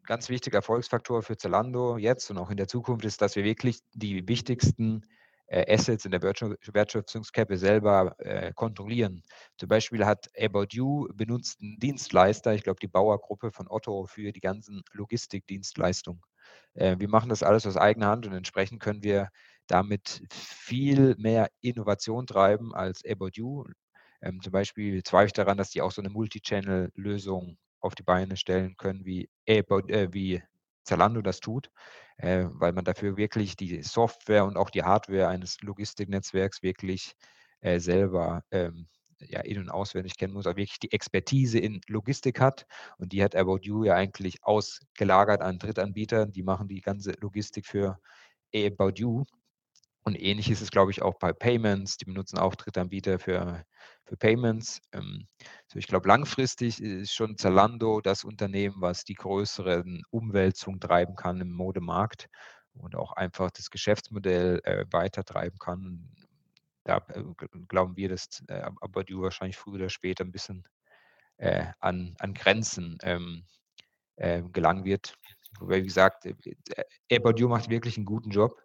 ganz 0.04 0.30
wichtiger 0.30 0.58
Erfolgsfaktor 0.58 1.22
für 1.22 1.38
Zalando 1.38 1.98
jetzt 1.98 2.32
und 2.32 2.40
auch 2.40 2.50
in 2.50 2.58
der 2.58 2.68
Zukunft 2.68 3.06
ist, 3.06 3.22
dass 3.22 3.36
wir 3.36 3.44
wirklich 3.44 3.82
die 3.94 4.28
wichtigsten 4.28 5.04
äh, 5.46 5.72
Assets 5.72 6.06
in 6.06 6.12
der 6.12 6.24
Wertschöpfungskette 6.24 7.58
selber 7.58 8.16
äh, 8.20 8.52
kontrollieren. 8.54 9.24
Zum 9.58 9.70
Beispiel 9.70 10.06
hat 10.06 10.28
About 10.40 10.68
You 10.72 11.08
benutzt 11.14 11.62
einen 11.62 11.78
Dienstleister, 11.80 12.56
ich 12.56 12.64
glaube 12.64 12.80
die 12.80 12.88
Bauergruppe 12.88 13.52
von 13.52 13.68
Otto 13.70 14.08
für 14.08 14.32
die 14.32 14.42
ganzen 14.42 14.82
Logistikdienstleistungen. 14.94 16.22
Äh, 16.74 16.98
wir 17.00 17.10
machen 17.10 17.30
das 17.30 17.44
alles 17.44 17.66
aus 17.68 17.78
eigener 17.78 18.08
Hand 18.08 18.26
und 18.28 18.34
entsprechend 18.34 18.82
können 18.82 19.04
wir 19.04 19.30
damit 19.68 20.24
viel 20.32 21.16
mehr 21.18 21.50
Innovation 21.62 22.26
treiben 22.28 22.74
als 22.74 23.04
About 23.06 23.32
You. 23.34 23.66
Ähm, 24.22 24.42
zum 24.42 24.52
Beispiel 24.52 25.04
zweifle 25.04 25.28
ich 25.28 25.34
daran, 25.34 25.58
dass 25.58 25.70
die 25.70 25.82
auch 25.82 25.92
so 25.92 26.02
eine 26.02 26.10
Multi-Channel-Lösung 26.10 27.58
auf 27.80 27.96
die 27.96 28.04
Beine 28.04 28.36
stellen 28.36 28.76
können, 28.78 29.06
wie, 29.06 29.30
About, 29.48 29.88
äh, 29.90 30.14
wie 30.14 30.44
Zalando 30.84 31.22
das 31.22 31.40
tut, 31.40 31.70
äh, 32.18 32.46
weil 32.50 32.74
man 32.74 32.86
dafür 32.86 33.16
wirklich 33.16 33.56
die 33.56 33.82
Software 33.84 34.46
und 34.46 34.58
auch 34.58 34.70
die 34.70 34.84
Hardware 34.84 35.28
eines 35.28 35.62
Logistiknetzwerks 35.62 36.64
wirklich 36.64 37.14
äh, 37.62 37.80
selber 37.80 38.44
ähm, 38.52 38.88
ja, 39.28 39.42
in- 39.42 39.60
und 39.60 39.70
auswendig 39.70 40.18
kennen 40.18 40.34
muss, 40.34 40.48
aber 40.48 40.58
wirklich 40.58 40.80
die 40.80 40.92
Expertise 40.92 41.60
in 41.60 41.82
Logistik 41.88 42.40
hat. 42.40 42.66
Und 42.98 43.12
die 43.12 43.24
hat 43.24 43.36
About 43.36 43.60
You 43.64 43.84
ja 43.84 43.96
eigentlich 43.96 44.44
ausgelagert 44.44 45.42
an 45.42 45.60
Drittanbietern. 45.60 46.32
Die 46.32 46.44
machen 46.44 46.68
die 46.68 46.82
ganze 46.82 47.12
Logistik 47.20 47.66
für 47.66 48.00
About 48.54 48.94
You. 48.96 49.26
Und 50.04 50.20
ähnlich 50.20 50.50
ist 50.50 50.62
es, 50.62 50.72
glaube 50.72 50.92
ich, 50.92 51.02
auch 51.02 51.16
bei 51.20 51.34
Payments. 51.34 51.98
Die 51.98 52.06
benutzen 52.06 52.40
auch 52.40 52.56
Drittanbieter 52.56 53.20
für, 53.20 53.64
für 54.06 54.18
Payments. 54.18 54.82
Ähm, 54.94 55.28
so 55.68 55.78
ich 55.78 55.88
glaube, 55.88 56.08
langfristig 56.08 56.82
ist 56.82 57.14
schon 57.14 57.38
Zalando 57.38 58.02
das 58.02 58.24
Unternehmen, 58.24 58.76
was 58.80 59.04
die 59.04 59.16
größeren 59.16 60.02
Umwälzungen 60.10 60.80
treiben 60.80 61.16
kann 61.16 61.42
im 61.42 61.52
Modemarkt 61.52 62.28
und 62.74 62.96
auch 62.96 63.12
einfach 63.14 63.52
das 63.52 63.70
Geschäftsmodell 63.70 64.62
äh, 64.64 64.86
weiter 64.92 65.24
treiben 65.24 65.58
kann 65.60 66.10
da 66.84 67.06
äh, 67.10 67.24
glauben 67.68 67.96
wir, 67.98 68.10
dass 68.10 68.44
äh, 68.48 68.62
Abadu 68.82 69.22
wahrscheinlich 69.22 69.58
früher 69.58 69.76
oder 69.76 69.90
später 69.90 70.24
ein 70.24 70.32
bisschen 70.32 70.68
äh, 71.38 71.66
an, 71.80 72.16
an 72.20 72.34
Grenzen 72.34 72.98
ähm, 73.04 73.46
äh, 74.18 74.42
gelangen 74.44 74.86
wird. 74.86 75.18
Wobei, 75.60 75.78
wie 75.78 75.88
gesagt, 75.88 76.26
äh, 76.26 76.36
Abadu 77.16 77.48
macht 77.48 77.70
wirklich 77.70 77.98
einen 77.98 78.06
guten 78.06 78.30
Job. 78.30 78.62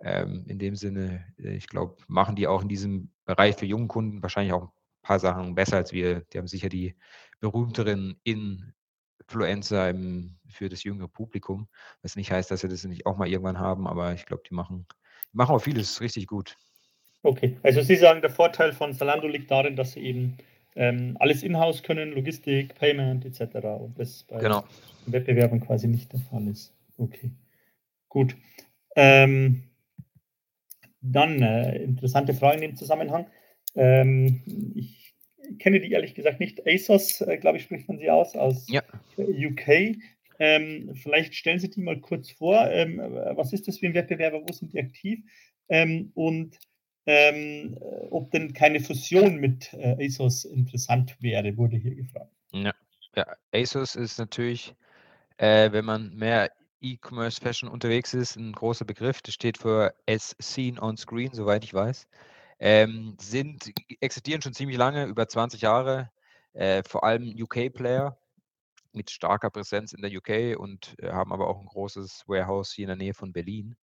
Ähm, 0.00 0.44
in 0.46 0.58
dem 0.58 0.76
Sinne, 0.76 1.26
äh, 1.38 1.56
ich 1.56 1.66
glaube, 1.66 1.96
machen 2.06 2.36
die 2.36 2.46
auch 2.46 2.62
in 2.62 2.68
diesem 2.68 3.10
Bereich 3.24 3.56
für 3.56 3.66
jungen 3.66 3.88
Kunden 3.88 4.22
wahrscheinlich 4.22 4.52
auch 4.52 4.64
ein 4.64 4.72
paar 5.02 5.18
Sachen 5.18 5.54
besser 5.54 5.76
als 5.76 5.92
wir. 5.92 6.20
Die 6.32 6.38
haben 6.38 6.46
sicher 6.46 6.68
die 6.68 6.96
berühmteren 7.40 8.20
Influencer 8.24 9.90
im, 9.90 10.38
für 10.48 10.68
das 10.68 10.84
jüngere 10.84 11.08
Publikum. 11.08 11.68
Was 12.02 12.16
nicht 12.16 12.30
heißt, 12.30 12.50
dass 12.50 12.62
wir 12.62 12.70
das 12.70 12.84
nicht 12.84 13.06
auch 13.06 13.16
mal 13.16 13.28
irgendwann 13.28 13.58
haben, 13.58 13.86
aber 13.88 14.12
ich 14.14 14.26
glaube, 14.26 14.42
die 14.48 14.54
machen, 14.54 14.86
die 15.32 15.36
machen 15.36 15.54
auch 15.54 15.62
vieles 15.62 16.00
richtig 16.00 16.26
gut. 16.28 16.56
Okay, 17.22 17.56
also 17.62 17.82
Sie 17.82 17.96
sagen, 17.96 18.20
der 18.20 18.30
Vorteil 18.30 18.72
von 18.72 18.92
Zalando 18.94 19.26
liegt 19.26 19.50
darin, 19.50 19.76
dass 19.76 19.92
Sie 19.92 20.00
eben 20.00 20.36
ähm, 20.76 21.16
alles 21.18 21.42
in-house 21.42 21.82
können, 21.82 22.12
Logistik, 22.12 22.74
Payment 22.76 23.24
etc. 23.24 23.56
Und 23.80 23.98
das 23.98 24.24
bei 24.24 24.38
genau. 24.38 24.64
Wettbewerben 25.06 25.60
quasi 25.60 25.88
nicht 25.88 26.12
der 26.12 26.20
Fall 26.20 26.46
ist. 26.46 26.72
Okay, 26.96 27.30
gut. 28.08 28.36
Ähm, 28.94 29.64
dann 31.00 31.42
äh, 31.42 31.82
interessante 31.82 32.34
Frage 32.34 32.56
in 32.56 32.62
dem 32.62 32.76
Zusammenhang. 32.76 33.26
Ähm, 33.74 34.42
ich 34.74 35.14
kenne 35.58 35.80
die 35.80 35.90
ehrlich 35.90 36.14
gesagt 36.14 36.40
nicht. 36.40 36.66
ASOS, 36.66 37.20
äh, 37.22 37.38
glaube 37.38 37.58
ich, 37.58 37.64
spricht 37.64 37.88
man 37.88 37.98
sie 37.98 38.10
aus, 38.10 38.36
aus 38.36 38.66
ja. 38.68 38.82
UK. 39.16 39.96
Ähm, 40.40 40.94
vielleicht 40.94 41.34
stellen 41.34 41.58
Sie 41.58 41.70
die 41.70 41.80
mal 41.80 42.00
kurz 42.00 42.30
vor. 42.30 42.70
Ähm, 42.70 42.98
was 42.98 43.52
ist 43.52 43.66
das 43.66 43.78
für 43.78 43.86
ein 43.86 43.94
Wettbewerber? 43.94 44.42
Wo 44.46 44.52
sind 44.52 44.72
die 44.72 44.80
aktiv? 44.80 45.20
Ähm, 45.68 46.12
und 46.14 46.58
ähm, 47.08 47.74
ob 48.10 48.30
denn 48.32 48.52
keine 48.52 48.80
Fusion 48.80 49.36
mit 49.36 49.72
äh, 49.72 50.06
ASOS 50.06 50.44
interessant 50.44 51.16
wäre, 51.20 51.56
wurde 51.56 51.78
hier 51.78 51.94
gefragt. 51.94 52.30
Ja, 52.52 52.74
ja 53.16 53.26
ASOS 53.54 53.96
ist 53.96 54.18
natürlich, 54.18 54.74
äh, 55.38 55.72
wenn 55.72 55.86
man 55.86 56.14
mehr 56.14 56.50
E-Commerce 56.82 57.40
Fashion 57.40 57.70
unterwegs 57.70 58.12
ist, 58.12 58.36
ein 58.36 58.52
großer 58.52 58.84
Begriff. 58.84 59.22
Das 59.22 59.32
steht 59.32 59.56
für 59.56 59.94
As 60.06 60.36
Seen 60.38 60.78
on 60.78 60.98
Screen, 60.98 61.32
soweit 61.32 61.64
ich 61.64 61.72
weiß. 61.72 62.06
Ähm, 62.60 63.16
sind, 63.18 63.72
existieren 64.00 64.42
schon 64.42 64.52
ziemlich 64.52 64.76
lange, 64.76 65.06
über 65.06 65.26
20 65.26 65.62
Jahre, 65.62 66.10
äh, 66.52 66.82
vor 66.86 67.04
allem 67.04 67.34
UK-Player 67.40 68.18
mit 68.92 69.10
starker 69.10 69.48
Präsenz 69.48 69.94
in 69.94 70.02
der 70.02 70.10
UK 70.10 70.58
und 70.58 70.94
äh, 70.98 71.10
haben 71.10 71.32
aber 71.32 71.48
auch 71.48 71.60
ein 71.60 71.66
großes 71.66 72.24
Warehouse 72.26 72.72
hier 72.72 72.84
in 72.84 72.88
der 72.88 72.96
Nähe 72.96 73.14
von 73.14 73.32
Berlin. 73.32 73.76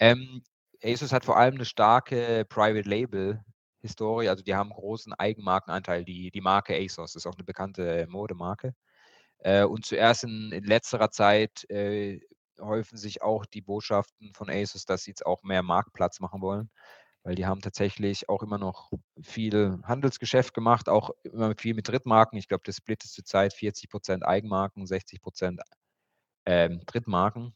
Ähm, 0.00 0.42
ASUS 0.86 1.12
hat 1.12 1.24
vor 1.24 1.36
allem 1.36 1.56
eine 1.56 1.64
starke 1.64 2.44
Private 2.48 2.88
Label 2.88 3.44
Historie, 3.82 4.28
also 4.28 4.42
die 4.42 4.54
haben 4.54 4.70
großen 4.70 5.12
Eigenmarkenanteil. 5.14 6.04
Die, 6.04 6.30
die 6.30 6.40
Marke 6.40 6.74
ASOS 6.76 7.14
ist 7.16 7.26
auch 7.26 7.34
eine 7.34 7.44
bekannte 7.44 8.06
Modemarke. 8.08 8.74
Äh, 9.38 9.64
und 9.64 9.84
zuerst 9.86 10.24
in, 10.24 10.52
in 10.52 10.64
letzterer 10.64 11.10
Zeit 11.10 11.68
äh, 11.70 12.20
häufen 12.60 12.98
sich 12.98 13.22
auch 13.22 13.46
die 13.46 13.62
Botschaften 13.62 14.32
von 14.34 14.50
ASUS, 14.50 14.86
dass 14.86 15.04
sie 15.04 15.12
jetzt 15.12 15.26
auch 15.26 15.42
mehr 15.42 15.62
Marktplatz 15.62 16.20
machen 16.20 16.40
wollen, 16.40 16.70
weil 17.22 17.34
die 17.34 17.46
haben 17.46 17.60
tatsächlich 17.60 18.28
auch 18.28 18.42
immer 18.42 18.58
noch 18.58 18.90
viel 19.22 19.78
Handelsgeschäft 19.84 20.54
gemacht, 20.54 20.88
auch 20.88 21.10
immer 21.24 21.54
viel 21.58 21.74
mit 21.74 21.88
Drittmarken. 21.88 22.38
Ich 22.38 22.48
glaube, 22.48 22.64
der 22.64 22.72
Split 22.72 23.04
ist 23.04 23.14
zurzeit 23.14 23.52
40 23.54 23.90
Prozent 23.90 24.26
Eigenmarken, 24.26 24.86
60 24.86 25.20
Prozent 25.20 25.60
ähm, 26.46 26.80
Drittmarken. 26.86 27.54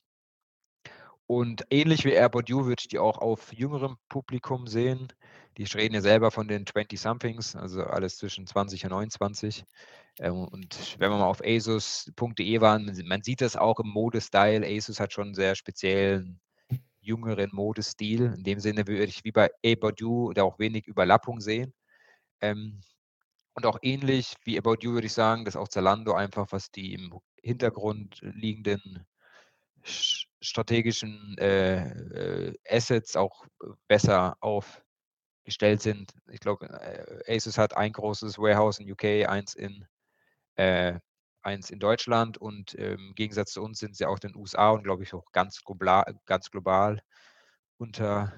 Und 1.31 1.64
ähnlich 1.70 2.05
wie 2.05 2.11
Airport 2.11 2.49
You 2.49 2.64
würde 2.64 2.81
ich 2.81 2.89
die 2.89 2.99
auch 2.99 3.18
auf 3.18 3.53
jüngerem 3.53 3.97
Publikum 4.09 4.66
sehen. 4.66 5.12
Die 5.59 5.62
reden 5.62 5.95
ja 5.95 6.01
selber 6.01 6.33
von 6.33 6.49
den 6.49 6.64
20-Somethings, 6.64 7.55
also 7.55 7.85
alles 7.85 8.16
zwischen 8.16 8.49
20 8.49 8.87
und 8.87 8.91
29. 8.91 9.62
Ähm, 10.18 10.49
und 10.49 10.99
wenn 10.99 11.09
man 11.09 11.20
mal 11.20 11.28
auf 11.28 11.41
asus.de 11.41 12.61
war, 12.61 12.81
man 12.81 13.22
sieht 13.22 13.43
das 13.43 13.55
auch 13.55 13.78
im 13.78 13.91
Modestyle. 13.91 14.66
Asus 14.66 14.99
hat 14.99 15.12
schon 15.12 15.26
einen 15.26 15.35
sehr 15.37 15.55
speziellen 15.55 16.41
jüngeren 17.01 17.51
Modestil. 17.53 18.35
In 18.37 18.43
dem 18.43 18.59
Sinne 18.59 18.89
würde 18.89 19.05
ich 19.05 19.22
wie 19.22 19.31
bei 19.31 19.51
About 19.64 19.99
You 19.99 20.33
da 20.33 20.43
auch 20.43 20.59
wenig 20.59 20.89
Überlappung 20.89 21.41
sehen. 21.41 21.72
Ähm, 22.41 22.81
und 23.55 23.66
auch 23.66 23.78
ähnlich 23.83 24.35
wie 24.43 24.59
About 24.59 24.78
You 24.81 24.95
würde 24.95 25.07
ich 25.07 25.12
sagen, 25.12 25.45
dass 25.45 25.55
auch 25.55 25.68
Zalando 25.68 26.12
einfach, 26.12 26.49
was 26.51 26.72
die 26.72 26.95
im 26.95 27.20
Hintergrund 27.41 28.18
liegenden 28.20 29.07
strategischen 30.41 31.36
äh, 31.38 32.49
äh, 32.49 32.55
Assets 32.68 33.16
auch 33.16 33.47
besser 33.88 34.36
aufgestellt 34.41 35.82
sind. 35.82 36.12
Ich 36.30 36.41
glaube, 36.41 36.66
äh, 36.68 37.36
Asus 37.36 37.59
hat 37.59 37.76
ein 37.76 37.93
großes 37.93 38.38
Warehouse 38.38 38.78
in 38.78 38.91
UK, 38.91 39.28
eins 39.28 39.55
in, 39.55 39.86
äh, 40.57 40.99
eins 41.43 41.70
in 41.70 41.78
Deutschland 41.78 42.38
und 42.38 42.74
ähm, 42.78 43.09
im 43.09 43.14
Gegensatz 43.14 43.53
zu 43.53 43.62
uns 43.62 43.78
sind 43.78 43.97
sie 43.97 44.07
auch 44.07 44.18
in 44.22 44.32
den 44.32 44.36
USA 44.36 44.70
und 44.70 44.84
glaube 44.84 45.03
ich 45.03 45.14
auch 45.14 45.30
ganz 45.32 45.62
global, 45.62 46.05
ganz 46.26 46.51
global 46.51 47.03
unter, 47.78 48.32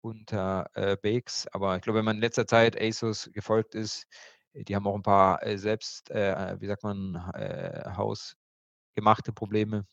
unter 0.00 0.70
äh, 0.74 0.96
Bakes. 0.96 1.46
Aber 1.52 1.76
ich 1.76 1.82
glaube, 1.82 1.98
wenn 1.98 2.04
man 2.04 2.16
in 2.16 2.22
letzter 2.22 2.46
Zeit 2.46 2.80
Asus 2.80 3.30
gefolgt 3.32 3.74
ist, 3.74 4.06
die 4.54 4.74
haben 4.74 4.86
auch 4.86 4.96
ein 4.96 5.02
paar 5.02 5.44
äh, 5.46 5.58
selbst, 5.58 6.10
äh, 6.10 6.56
wie 6.60 6.66
sagt 6.66 6.82
man, 6.82 7.14
äh, 7.34 7.84
hausgemachte 7.96 9.32
Probleme 9.32 9.86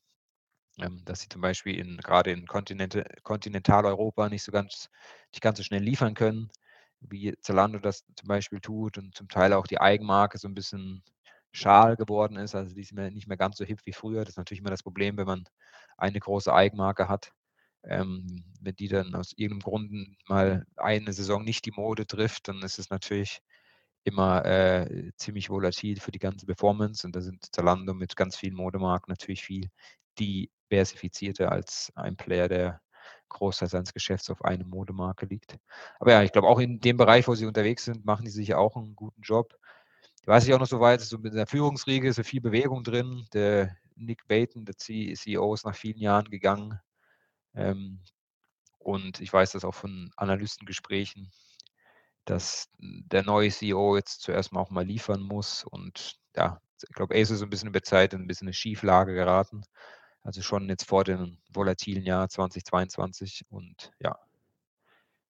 ähm, 0.80 1.04
dass 1.06 1.22
sie 1.22 1.30
zum 1.30 1.42
Beispiel 1.42 1.78
in, 1.80 1.98
gerade 1.98 2.32
in 2.32 2.46
Kontinentaleuropa 2.48 4.30
nicht 4.30 4.44
so 4.44 4.52
ganz, 4.52 4.90
nicht 5.34 5.42
ganz 5.42 5.58
so 5.58 5.64
schnell 5.64 5.84
liefern 5.84 6.14
können, 6.14 6.50
wie 7.02 7.36
Zalando 7.42 7.80
das 7.80 8.06
zum 8.16 8.28
Beispiel 8.28 8.60
tut 8.60 8.98
und 8.98 9.16
zum 9.16 9.28
Teil 9.30 9.54
auch 9.54 9.68
die 9.68 9.82
Eigenmarke 9.82 10.38
so 10.38 10.48
ein 10.48 10.54
bisschen 10.56 11.04
schal 11.52 11.96
geworden 11.96 12.38
ist. 12.38 12.56
Also 12.56 12.76
die 12.76 12.82
ist 12.82 12.94
nicht 12.94 13.28
mehr 13.28 13.38
ganz 13.38 13.58
so 13.58 13.66
hip 13.66 13.80
wie 13.86 13.94
früher. 13.94 14.22
Das 14.22 14.30
ist 14.30 14.38
natürlich 14.38 14.62
immer 14.62 14.70
das 14.70 14.84
Problem, 14.84 15.18
wenn 15.18 15.28
man 15.28 15.46
eine 15.98 16.20
große 16.20 16.54
Eigenmarke 16.54 17.08
hat. 17.10 17.32
Ähm, 17.84 18.44
wenn 18.62 18.76
die 18.76 18.88
dann 18.88 19.16
aus 19.16 19.34
irgendeinem 19.36 19.62
Grund 19.62 20.18
mal 20.28 20.66
eine 20.76 21.14
Saison 21.14 21.44
nicht 21.44 21.66
die 21.66 21.72
Mode 21.72 22.06
trifft, 22.06 22.48
dann 22.50 22.62
ist 22.62 22.80
es 22.80 22.90
natürlich 22.90 23.42
immer 24.04 24.46
äh, 24.46 25.12
ziemlich 25.18 25.50
volatil 25.50 26.00
für 26.00 26.12
die 26.12 26.20
ganze 26.20 26.46
Performance. 26.46 27.06
Und 27.06 27.16
da 27.16 27.22
sind 27.22 27.54
Zalando 27.54 27.94
mit 27.94 28.16
ganz 28.16 28.38
vielen 28.38 28.56
Modemarken 28.56 29.12
natürlich 29.12 29.44
viel 29.44 29.70
diversifizierter 30.20 31.52
als 31.52 31.92
ein 31.96 32.16
Player, 32.16 32.48
der 32.48 32.82
Großteil 33.30 33.70
seines 33.70 33.94
Geschäfts 33.94 34.30
auf 34.30 34.44
eine 34.44 34.64
Modemarke 34.64 35.26
liegt. 35.26 35.58
Aber 36.00 36.12
ja, 36.12 36.24
ich 36.24 36.32
glaube, 36.32 36.48
auch 36.48 36.60
in 36.60 36.80
dem 36.80 36.98
Bereich, 36.98 37.28
wo 37.28 37.36
sie 37.36 37.46
unterwegs 37.46 37.86
sind, 37.86 38.06
machen 38.06 38.26
die 38.26 38.32
sich 38.32 38.50
ja 38.50 38.58
auch 38.58 38.76
einen 38.76 38.96
guten 38.96 39.22
Job. 39.22 39.58
Ich 40.22 40.28
weiß 40.28 40.46
nicht 40.46 40.54
auch 40.54 40.60
noch 40.60 40.68
so 40.68 40.80
weit, 40.80 41.02
so 41.02 41.18
mit 41.18 41.34
der 41.34 41.48
Führungsriege 41.48 42.10
ist 42.10 42.18
so 42.18 42.24
viel 42.24 42.42
Bewegung 42.42 42.84
drin. 42.84 43.26
Der 43.34 43.76
Nick 43.96 44.28
Baton, 44.28 44.66
der 44.66 44.76
CEO, 44.78 45.54
ist 45.54 45.66
nach 45.66 45.76
vielen 45.76 46.00
Jahren 46.00 46.30
gegangen. 46.30 46.80
Ähm, 47.56 48.02
und 48.80 49.20
ich 49.22 49.32
weiß 49.34 49.52
das 49.52 49.66
auch 49.66 49.74
von 49.74 50.12
Analystengesprächen, 50.16 51.32
dass 52.26 52.70
der 52.78 53.24
neue 53.24 53.50
CEO 53.52 53.96
jetzt 53.96 54.22
zuerst 54.22 54.52
mal 54.52 54.62
auch 54.62 54.70
mal 54.70 54.86
liefern 54.86 55.22
muss. 55.22 55.64
Und 55.64 56.20
ja, 56.36 56.62
ich 56.82 56.94
glaube, 56.94 57.16
Ace 57.16 57.32
ist 57.32 57.42
ein 57.42 57.50
bisschen 57.50 57.70
über 57.70 57.82
Zeit 57.82 58.14
in 58.14 58.22
ein 58.22 58.28
bisschen 58.28 58.48
eine 58.48 58.54
Schieflage 58.54 59.14
geraten. 59.14 59.64
Also 60.28 60.42
schon 60.42 60.68
jetzt 60.68 60.84
vor 60.84 61.06
dem 61.06 61.38
volatilen 61.54 62.04
Jahr 62.04 62.28
2022 62.28 63.46
und 63.50 63.94
ja, 64.04 64.20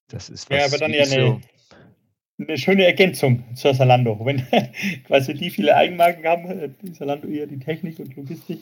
das 0.08 0.28
ist 0.28 0.50
was. 0.50 0.58
Ja, 0.58 0.66
aber 0.66 0.80
dann 0.80 0.92
ja 0.92 1.04
eine, 1.04 1.42
eine 2.40 2.58
schöne 2.58 2.84
Ergänzung 2.84 3.44
zur 3.56 3.76
Salando. 3.76 4.20
Wenn 4.26 4.48
quasi 5.06 5.36
die 5.36 5.52
viele 5.52 5.76
Eigenmarken 5.76 6.26
haben, 6.26 6.76
die 6.82 6.96
Salando 6.96 7.28
eher 7.28 7.46
die 7.46 7.60
Technik 7.60 8.00
und 8.00 8.16
Logistik, 8.16 8.60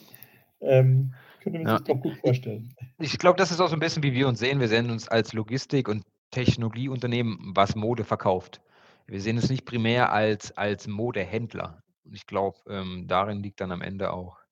ähm, 0.59 1.13
könnte 1.41 1.59
man 1.59 1.67
ja. 1.69 1.77
sich 1.77 1.87
doch 1.87 2.01
gut 2.01 2.17
vorstellen. 2.17 2.75
Ich 2.99 3.17
glaube, 3.17 3.37
das 3.37 3.51
ist 3.51 3.61
auch 3.61 3.69
so 3.69 3.77
ein 3.77 3.79
bisschen, 3.79 4.03
wie 4.03 4.11
wir 4.11 4.27
uns 4.27 4.39
sehen. 4.39 4.59
Wir 4.59 4.67
sehen 4.67 4.91
uns 4.91 5.07
als 5.07 5.31
Logistik- 5.31 5.87
und 5.87 6.03
Technologieunternehmen, 6.31 7.53
was 7.55 7.77
Mode 7.77 8.03
verkauft. 8.03 8.59
Wir 9.07 9.21
sehen 9.21 9.37
es 9.37 9.49
nicht 9.49 9.63
primär 9.63 10.11
als, 10.11 10.51
als 10.57 10.85
Modehändler. 10.85 11.81
Und 12.03 12.13
ich 12.13 12.27
glaube, 12.27 12.57
ähm, 12.69 13.05
darin 13.07 13.41
liegt 13.41 13.61
dann 13.61 13.71
am 13.71 13.81
Ende 13.81 14.11
auch 14.11 14.44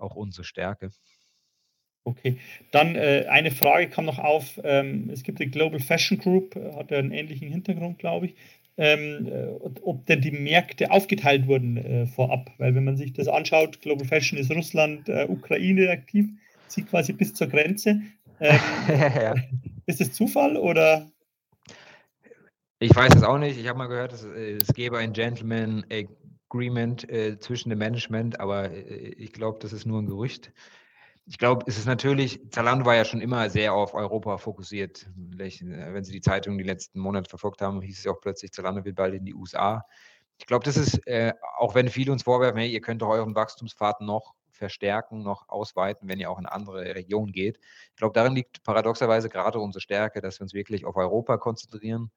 auch 0.00 0.16
unsere 0.16 0.44
Stärke. 0.44 0.90
Okay, 2.04 2.38
dann 2.72 2.96
äh, 2.96 3.26
eine 3.28 3.50
Frage 3.50 3.88
kam 3.88 4.06
noch 4.06 4.18
auf. 4.18 4.58
Ähm, 4.64 5.10
es 5.12 5.22
gibt 5.22 5.38
die 5.38 5.50
Global 5.50 5.80
Fashion 5.80 6.18
Group, 6.18 6.56
äh, 6.56 6.72
hat 6.74 6.90
ja 6.90 6.98
einen 6.98 7.12
ähnlichen 7.12 7.48
Hintergrund, 7.48 7.98
glaube 7.98 8.26
ich. 8.26 8.34
Ähm, 8.78 9.26
äh, 9.26 9.46
ob 9.82 10.06
denn 10.06 10.22
die 10.22 10.30
Märkte 10.30 10.90
aufgeteilt 10.90 11.46
wurden 11.46 11.76
äh, 11.76 12.06
vorab, 12.06 12.50
weil 12.56 12.74
wenn 12.74 12.84
man 12.84 12.96
sich 12.96 13.12
das 13.12 13.28
anschaut, 13.28 13.82
Global 13.82 14.06
Fashion 14.06 14.38
ist 14.38 14.50
Russland, 14.50 15.08
äh, 15.10 15.26
Ukraine 15.28 15.90
aktiv, 15.90 16.30
zieht 16.68 16.88
quasi 16.88 17.12
bis 17.12 17.34
zur 17.34 17.48
Grenze. 17.48 18.00
Ähm, 18.40 18.58
ja. 18.88 19.34
Ist 19.84 20.00
es 20.00 20.12
Zufall 20.12 20.56
oder? 20.56 21.10
Ich 22.78 22.96
weiß 22.96 23.14
es 23.14 23.22
auch 23.22 23.36
nicht. 23.36 23.60
Ich 23.60 23.68
habe 23.68 23.76
mal 23.76 23.88
gehört, 23.88 24.14
es, 24.14 24.24
äh, 24.24 24.56
es 24.56 24.72
gäbe 24.72 24.96
ein 24.96 25.12
Gentleman 25.12 25.84
Agreement 26.50 27.08
äh, 27.08 27.38
zwischen 27.38 27.70
dem 27.70 27.78
Management, 27.78 28.40
aber 28.40 28.70
äh, 28.70 29.14
ich 29.16 29.32
glaube, 29.32 29.58
das 29.60 29.72
ist 29.72 29.86
nur 29.86 30.02
ein 30.02 30.06
Gerücht. 30.06 30.52
Ich 31.26 31.38
glaube, 31.38 31.64
es 31.68 31.78
ist 31.78 31.86
natürlich, 31.86 32.40
Zalando 32.50 32.84
war 32.84 32.96
ja 32.96 33.04
schon 33.04 33.20
immer 33.20 33.48
sehr 33.50 33.72
auf 33.72 33.94
Europa 33.94 34.36
fokussiert. 34.38 35.06
Äh, 35.38 35.60
wenn 35.60 36.04
Sie 36.04 36.12
die 36.12 36.20
Zeitung 36.20 36.58
die 36.58 36.64
letzten 36.64 36.98
Monate 36.98 37.30
verfolgt 37.30 37.62
haben, 37.62 37.80
hieß 37.80 38.00
es 38.00 38.06
auch 38.06 38.20
plötzlich, 38.20 38.52
Zalando 38.52 38.84
will 38.84 38.92
bald 38.92 39.14
in 39.14 39.24
die 39.24 39.34
USA. 39.34 39.86
Ich 40.38 40.46
glaube, 40.46 40.64
das 40.64 40.76
ist, 40.76 41.06
äh, 41.06 41.34
auch 41.58 41.74
wenn 41.74 41.88
viele 41.88 42.12
uns 42.12 42.24
vorwerfen, 42.24 42.58
hey, 42.58 42.70
ihr 42.70 42.80
könnt 42.80 43.02
doch 43.02 43.08
euren 43.08 43.34
Wachstumspfad 43.34 44.00
noch 44.00 44.34
verstärken, 44.50 45.22
noch 45.22 45.48
ausweiten, 45.48 46.08
wenn 46.08 46.18
ihr 46.18 46.30
auch 46.30 46.38
in 46.38 46.46
andere 46.46 46.94
Regionen 46.94 47.32
geht. 47.32 47.58
Ich 47.90 47.96
glaube, 47.96 48.12
darin 48.12 48.34
liegt 48.34 48.62
paradoxerweise 48.64 49.28
gerade 49.28 49.58
unsere 49.60 49.80
Stärke, 49.80 50.20
dass 50.20 50.40
wir 50.40 50.42
uns 50.42 50.54
wirklich 50.54 50.84
auf 50.84 50.96
Europa 50.96 51.38
konzentrieren 51.38 52.10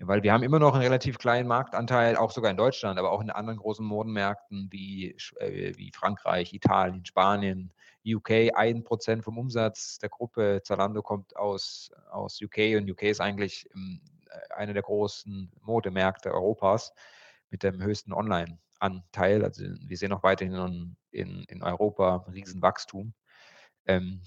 weil 0.00 0.22
wir 0.22 0.32
haben 0.32 0.42
immer 0.42 0.58
noch 0.58 0.74
einen 0.74 0.82
relativ 0.82 1.18
kleinen 1.18 1.48
Marktanteil, 1.48 2.16
auch 2.16 2.30
sogar 2.30 2.50
in 2.50 2.56
Deutschland, 2.56 2.98
aber 2.98 3.12
auch 3.12 3.20
in 3.20 3.30
anderen 3.30 3.58
großen 3.58 3.84
Modenmärkten 3.84 4.68
wie, 4.70 5.16
äh, 5.38 5.76
wie 5.76 5.92
Frankreich, 5.94 6.52
Italien, 6.54 7.04
Spanien, 7.04 7.72
UK, 8.06 8.50
ein 8.54 8.82
Prozent 8.84 9.24
vom 9.24 9.38
Umsatz 9.38 9.98
der 9.98 10.08
Gruppe. 10.08 10.60
Zalando 10.64 11.02
kommt 11.02 11.36
aus, 11.36 11.90
aus 12.10 12.40
UK 12.40 12.76
und 12.76 12.90
UK 12.90 13.04
ist 13.04 13.20
eigentlich 13.20 13.68
ähm, 13.74 14.00
einer 14.50 14.72
der 14.72 14.82
großen 14.82 15.52
Modemärkte 15.60 16.32
Europas 16.32 16.92
mit 17.50 17.62
dem 17.62 17.82
höchsten 17.82 18.12
Online-Anteil. 18.12 19.44
Also 19.44 19.64
wir 19.64 19.96
sehen 19.96 20.12
auch 20.12 20.22
weiterhin 20.22 20.96
in, 21.10 21.44
in 21.44 21.62
Europa 21.62 22.24
Riesenwachstum. 22.32 23.12
Ähm, 23.86 24.22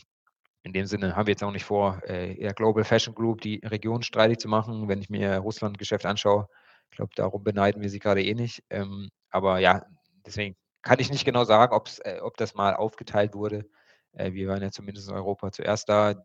in 0.66 0.74
dem 0.74 0.88
Sinne 0.88 1.16
haben 1.16 1.28
wir 1.28 1.34
jetzt 1.34 1.44
auch 1.44 1.52
nicht 1.52 1.64
vor, 1.64 2.02
äh, 2.08 2.36
eher 2.38 2.54
Global 2.54 2.84
Fashion 2.84 3.14
Group 3.14 3.42
die 3.42 3.62
Region 3.64 4.02
streitig 4.02 4.40
zu 4.40 4.48
machen. 4.48 4.88
Wenn 4.88 5.00
ich 5.00 5.12
mir 5.12 5.38
Russland-Geschäft 5.38 6.08
anschaue, 6.08 6.48
ich 6.90 6.98
glaube, 6.98 7.12
darum 7.16 7.44
beneiden 7.44 7.84
wir 7.84 7.90
sie 7.90 8.00
gerade 8.00 8.24
eh 8.24 8.34
nicht. 8.34 8.64
Ähm, 8.72 9.10
aber 9.30 9.60
ja, 9.60 9.86
deswegen 10.26 10.56
kann 10.82 11.00
ich 11.00 11.12
nicht 11.12 11.24
genau 11.24 11.44
sagen, 11.44 11.72
äh, 12.04 12.20
ob 12.20 12.38
das 12.38 12.56
mal 12.56 12.74
aufgeteilt 12.74 13.36
wurde. 13.36 13.70
Äh, 14.14 14.34
wir 14.34 14.48
waren 14.48 14.64
ja 14.64 14.72
zumindest 14.72 15.08
in 15.08 15.14
Europa 15.14 15.52
zuerst 15.52 15.88
da. 15.88 16.16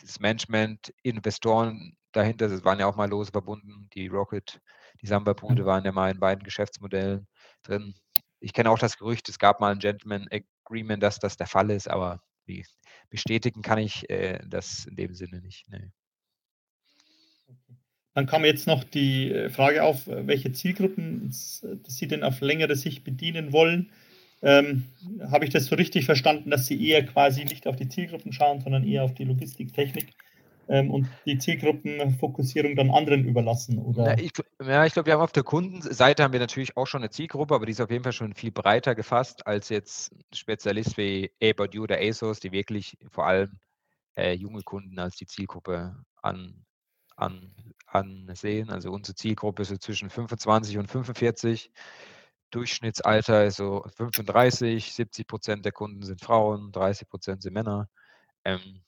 Das 0.00 0.20
Management, 0.20 0.94
Investoren 1.02 1.96
dahinter. 2.12 2.46
Es 2.46 2.64
waren 2.64 2.78
ja 2.78 2.86
auch 2.86 2.94
mal 2.94 3.10
lose 3.10 3.32
verbunden. 3.32 3.88
Die 3.94 4.06
Rocket, 4.06 4.60
die 5.02 5.08
Samba-Bude 5.08 5.66
waren 5.66 5.84
ja 5.84 5.90
mal 5.90 6.12
in 6.12 6.20
beiden 6.20 6.44
Geschäftsmodellen 6.44 7.26
drin. 7.64 7.94
Ich 8.38 8.52
kenne 8.52 8.70
auch 8.70 8.78
das 8.78 8.96
Gerücht, 8.96 9.28
es 9.28 9.40
gab 9.40 9.58
mal 9.58 9.72
ein 9.72 9.80
Gentleman 9.80 10.28
Agreement, 10.30 11.02
dass 11.02 11.18
das 11.18 11.36
der 11.36 11.48
Fall 11.48 11.70
ist, 11.70 11.90
aber 11.90 12.20
bestätigen 13.10 13.62
kann 13.62 13.78
ich 13.78 14.08
äh, 14.10 14.38
das 14.48 14.86
in 14.86 14.96
dem 14.96 15.14
Sinne 15.14 15.40
nicht. 15.40 15.66
Nee. 15.70 15.90
Dann 18.14 18.26
kam 18.26 18.44
jetzt 18.44 18.66
noch 18.66 18.84
die 18.84 19.32
äh, 19.32 19.50
Frage 19.50 19.84
auf, 19.84 20.06
äh, 20.06 20.26
welche 20.26 20.52
Zielgruppen 20.52 21.28
Sie 21.30 22.08
denn 22.08 22.24
auf 22.24 22.40
längere 22.40 22.76
Sicht 22.76 23.04
bedienen 23.04 23.52
wollen. 23.52 23.90
Ähm, 24.42 24.84
Habe 25.30 25.44
ich 25.44 25.50
das 25.50 25.66
so 25.66 25.76
richtig 25.76 26.06
verstanden, 26.06 26.50
dass 26.50 26.66
Sie 26.66 26.88
eher 26.88 27.04
quasi 27.04 27.44
nicht 27.44 27.66
auf 27.66 27.76
die 27.76 27.88
Zielgruppen 27.88 28.32
schauen, 28.32 28.60
sondern 28.60 28.84
eher 28.84 29.04
auf 29.04 29.14
die 29.14 29.24
Logistiktechnik 29.24 30.14
und 30.70 31.08
die 31.26 31.36
Zielgruppenfokussierung 31.36 32.76
dann 32.76 32.90
anderen 32.90 33.24
überlassen? 33.24 33.78
Oder? 33.78 34.10
Ja, 34.10 34.18
ich, 34.18 34.32
ja, 34.62 34.86
ich 34.86 34.92
glaube, 34.92 35.06
wir 35.06 35.14
haben 35.14 35.22
auf 35.22 35.32
der 35.32 35.42
Kundenseite 35.42 36.22
haben 36.22 36.32
wir 36.32 36.40
natürlich 36.40 36.76
auch 36.76 36.86
schon 36.86 37.02
eine 37.02 37.10
Zielgruppe, 37.10 37.54
aber 37.54 37.66
die 37.66 37.72
ist 37.72 37.80
auf 37.80 37.90
jeden 37.90 38.04
Fall 38.04 38.12
schon 38.12 38.34
viel 38.34 38.52
breiter 38.52 38.94
gefasst 38.94 39.46
als 39.46 39.68
jetzt 39.68 40.14
Spezialist 40.32 40.96
wie 40.96 41.32
About 41.42 41.70
You 41.72 41.82
oder 41.82 41.98
ASOS, 41.98 42.38
die 42.38 42.52
wirklich 42.52 42.96
vor 43.10 43.26
allem 43.26 43.58
äh, 44.16 44.32
junge 44.34 44.62
Kunden 44.62 44.98
als 44.98 45.16
die 45.16 45.26
Zielgruppe 45.26 45.96
an, 46.22 46.64
an, 47.16 47.52
ansehen. 47.86 48.70
Also 48.70 48.92
unsere 48.92 49.16
Zielgruppe 49.16 49.62
ist 49.62 49.68
so 49.68 49.76
zwischen 49.76 50.08
25 50.08 50.78
und 50.78 50.88
45. 50.88 51.72
Durchschnittsalter 52.52 53.46
ist 53.46 53.56
so 53.56 53.84
35, 53.96 54.92
70 54.92 55.26
Prozent 55.26 55.64
der 55.64 55.72
Kunden 55.72 56.02
sind 56.02 56.20
Frauen, 56.20 56.72
30 56.72 57.08
Prozent 57.08 57.42
sind 57.42 57.54
Männer. 57.54 57.88
Ähm, 58.44 58.60
ähm, 58.60 58.80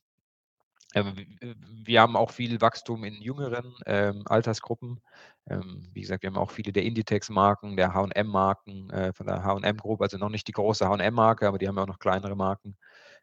wir 0.94 2.00
haben 2.00 2.16
auch 2.16 2.30
viel 2.30 2.60
Wachstum 2.60 3.04
in 3.04 3.14
jüngeren 3.14 3.74
ähm, 3.86 4.22
Altersgruppen. 4.26 5.00
Ähm, 5.48 5.88
wie 5.92 6.02
gesagt, 6.02 6.22
wir 6.22 6.28
haben 6.28 6.38
auch 6.38 6.50
viele 6.50 6.72
der 6.72 6.84
Inditex-Marken, 6.84 7.76
der 7.76 7.94
H&M-Marken 7.94 8.90
äh, 8.90 9.12
von 9.12 9.26
der 9.26 9.42
H&M-Gruppe, 9.42 10.04
also 10.04 10.18
noch 10.18 10.28
nicht 10.28 10.48
die 10.48 10.52
große 10.52 10.88
H&M-Marke, 10.88 11.48
aber 11.48 11.58
die 11.58 11.66
haben 11.66 11.76
ja 11.76 11.82
auch 11.82 11.88
noch 11.88 11.98
kleinere 11.98 12.36
Marken. 12.36 12.76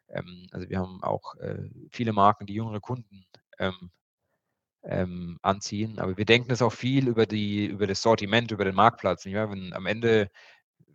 Ähm, 0.08 0.46
also 0.52 0.68
wir 0.68 0.78
haben 0.78 1.02
auch 1.02 1.36
äh, 1.36 1.70
viele 1.90 2.12
Marken, 2.12 2.46
die 2.46 2.54
jüngere 2.54 2.80
Kunden 2.80 3.24
ähm, 3.58 3.90
ähm, 4.82 5.38
anziehen. 5.42 5.98
Aber 5.98 6.16
wir 6.16 6.24
denken 6.24 6.52
es 6.52 6.62
auch 6.62 6.72
viel 6.72 7.08
über, 7.08 7.26
die, 7.26 7.66
über 7.66 7.86
das 7.86 8.02
Sortiment, 8.02 8.50
über 8.50 8.64
den 8.64 8.74
Marktplatz. 8.74 9.24
Wenn 9.26 9.72
am 9.74 9.86
Ende, 9.86 10.30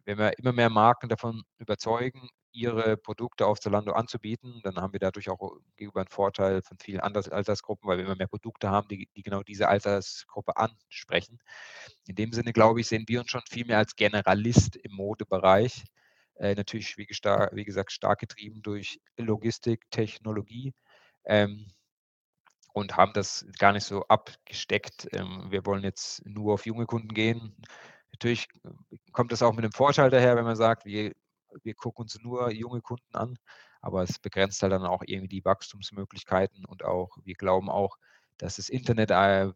wenn 0.05 0.17
wir 0.17 0.37
immer 0.39 0.53
mehr 0.53 0.69
Marken 0.69 1.09
davon 1.09 1.43
überzeugen, 1.57 2.29
ihre 2.55 2.95
Produkte 2.95 3.45
auf 3.45 3.59
Zalando 3.59 3.91
anzubieten, 3.91 4.61
dann 4.63 4.77
haben 4.77 4.93
wir 4.93 4.99
dadurch 4.99 5.29
auch 5.29 5.57
gegenüber 5.75 5.99
einen 5.99 6.09
Vorteil 6.09 6.61
von 6.61 6.77
vielen 6.79 7.01
anderen 7.01 7.31
Altersgruppen, 7.33 7.87
weil 7.87 7.97
wir 7.97 8.05
immer 8.05 8.15
mehr 8.15 8.27
Produkte 8.27 8.69
haben, 8.69 8.87
die, 8.87 9.09
die 9.15 9.23
genau 9.23 9.43
diese 9.43 9.67
Altersgruppe 9.67 10.55
ansprechen. 10.55 11.39
In 12.07 12.15
dem 12.15 12.31
Sinne, 12.31 12.53
glaube 12.53 12.79
ich, 12.79 12.87
sehen 12.87 13.03
wir 13.07 13.19
uns 13.19 13.29
schon 13.29 13.43
viel 13.49 13.65
mehr 13.65 13.79
als 13.79 13.95
Generalist 13.95 14.77
im 14.77 14.93
Modebereich. 14.93 15.83
Äh, 16.35 16.55
natürlich, 16.55 16.97
wie, 16.97 17.07
wie, 17.07 17.65
gesagt, 17.65 17.91
stark 17.91 18.19
getrieben 18.19 18.61
durch 18.61 19.01
Logistik, 19.17 19.89
Technologie. 19.91 20.73
Ähm, 21.25 21.67
und 22.73 22.97
haben 22.97 23.13
das 23.13 23.45
gar 23.57 23.71
nicht 23.71 23.85
so 23.85 24.03
abgesteckt. 24.07 25.07
Ähm, 25.13 25.47
wir 25.49 25.65
wollen 25.65 25.83
jetzt 25.83 26.25
nur 26.25 26.53
auf 26.53 26.65
junge 26.65 26.85
Kunden 26.85 27.13
gehen. 27.13 27.55
Natürlich 28.15 28.47
äh, 28.63 28.97
kommt 29.11 29.31
das 29.31 29.41
auch 29.41 29.53
mit 29.53 29.65
einem 29.65 29.73
Vorteil 29.73 30.09
daher, 30.09 30.35
wenn 30.35 30.45
man 30.45 30.55
sagt, 30.55 30.85
wir, 30.85 31.13
wir 31.63 31.75
gucken 31.75 32.03
uns 32.03 32.17
nur 32.21 32.51
junge 32.51 32.81
Kunden 32.81 33.15
an, 33.15 33.37
aber 33.81 34.03
es 34.03 34.19
begrenzt 34.19 34.61
halt 34.63 34.71
dann 34.71 34.85
auch 34.85 35.03
irgendwie 35.05 35.27
die 35.27 35.45
Wachstumsmöglichkeiten 35.45 36.65
und 36.65 36.83
auch, 36.83 37.17
wir 37.23 37.35
glauben 37.35 37.69
auch, 37.69 37.97
dass 38.37 38.55
das 38.55 38.69
Internet 38.69 39.11
eine 39.11 39.53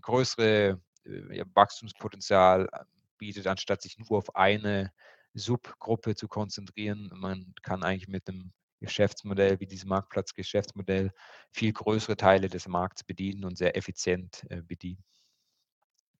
größere 0.00 0.80
äh, 1.04 1.44
Wachstumspotenzial 1.54 2.68
äh, 2.72 2.84
bietet, 3.18 3.46
anstatt 3.46 3.82
sich 3.82 3.98
nur 3.98 4.18
auf 4.18 4.34
eine 4.36 4.92
Subgruppe 5.34 6.14
zu 6.14 6.28
konzentrieren. 6.28 7.10
Man 7.14 7.54
kann 7.62 7.82
eigentlich 7.82 8.08
mit 8.08 8.28
einem 8.28 8.52
Geschäftsmodell 8.80 9.60
wie 9.60 9.66
dieses 9.66 9.86
Marktplatzgeschäftsmodell 9.86 11.12
viel 11.52 11.72
größere 11.72 12.16
Teile 12.16 12.48
des 12.48 12.68
Markts 12.68 13.04
bedienen 13.04 13.44
und 13.44 13.56
sehr 13.56 13.76
effizient 13.76 14.44
äh, 14.50 14.62
bedienen. 14.62 15.02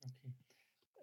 Okay. 0.04 0.41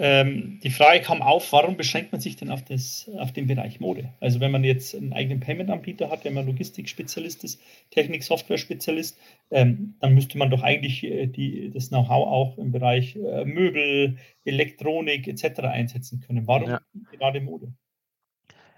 Ähm, 0.02 0.62
die 0.64 0.70
Frage 0.70 1.02
kam 1.02 1.22
auf, 1.22 1.52
warum 1.52 1.76
beschränkt 1.76 2.14
man 2.14 2.22
sich 2.22 2.38
denn 2.38 2.52
auf, 2.52 2.64
das, 2.64 3.12
auf 3.18 3.34
den 3.34 3.48
Bereich 3.48 3.82
Mode? 3.82 4.14
Also 4.22 4.40
wenn 4.40 4.50
man 4.50 4.64
jetzt 4.64 4.96
einen 4.96 5.12
eigenen 5.12 5.42
Payment-Anbieter 5.42 6.10
hat, 6.10 6.24
wenn 6.24 6.34
man 6.34 6.46
Logistikspezialist 6.46 7.44
ist, 7.44 7.62
Technik-Software-Spezialist, 7.92 9.18
ähm, 9.52 9.96
dann 10.00 10.14
müsste 10.14 10.38
man 10.38 10.50
doch 10.50 10.64
eigentlich 10.64 11.04
äh, 11.04 11.28
die, 11.28 11.70
das 11.72 11.90
Know-how 11.90 12.28
auch 12.28 12.58
im 12.58 12.72
Bereich 12.72 13.18
äh, 13.18 13.44
Möbel, 13.44 14.18
Elektronik 14.46 15.28
etc. 15.28 15.60
einsetzen 15.64 16.22
können. 16.22 16.48
Warum 16.48 16.70
ja. 16.70 16.82
gerade 17.12 17.42
Mode? 17.42 17.74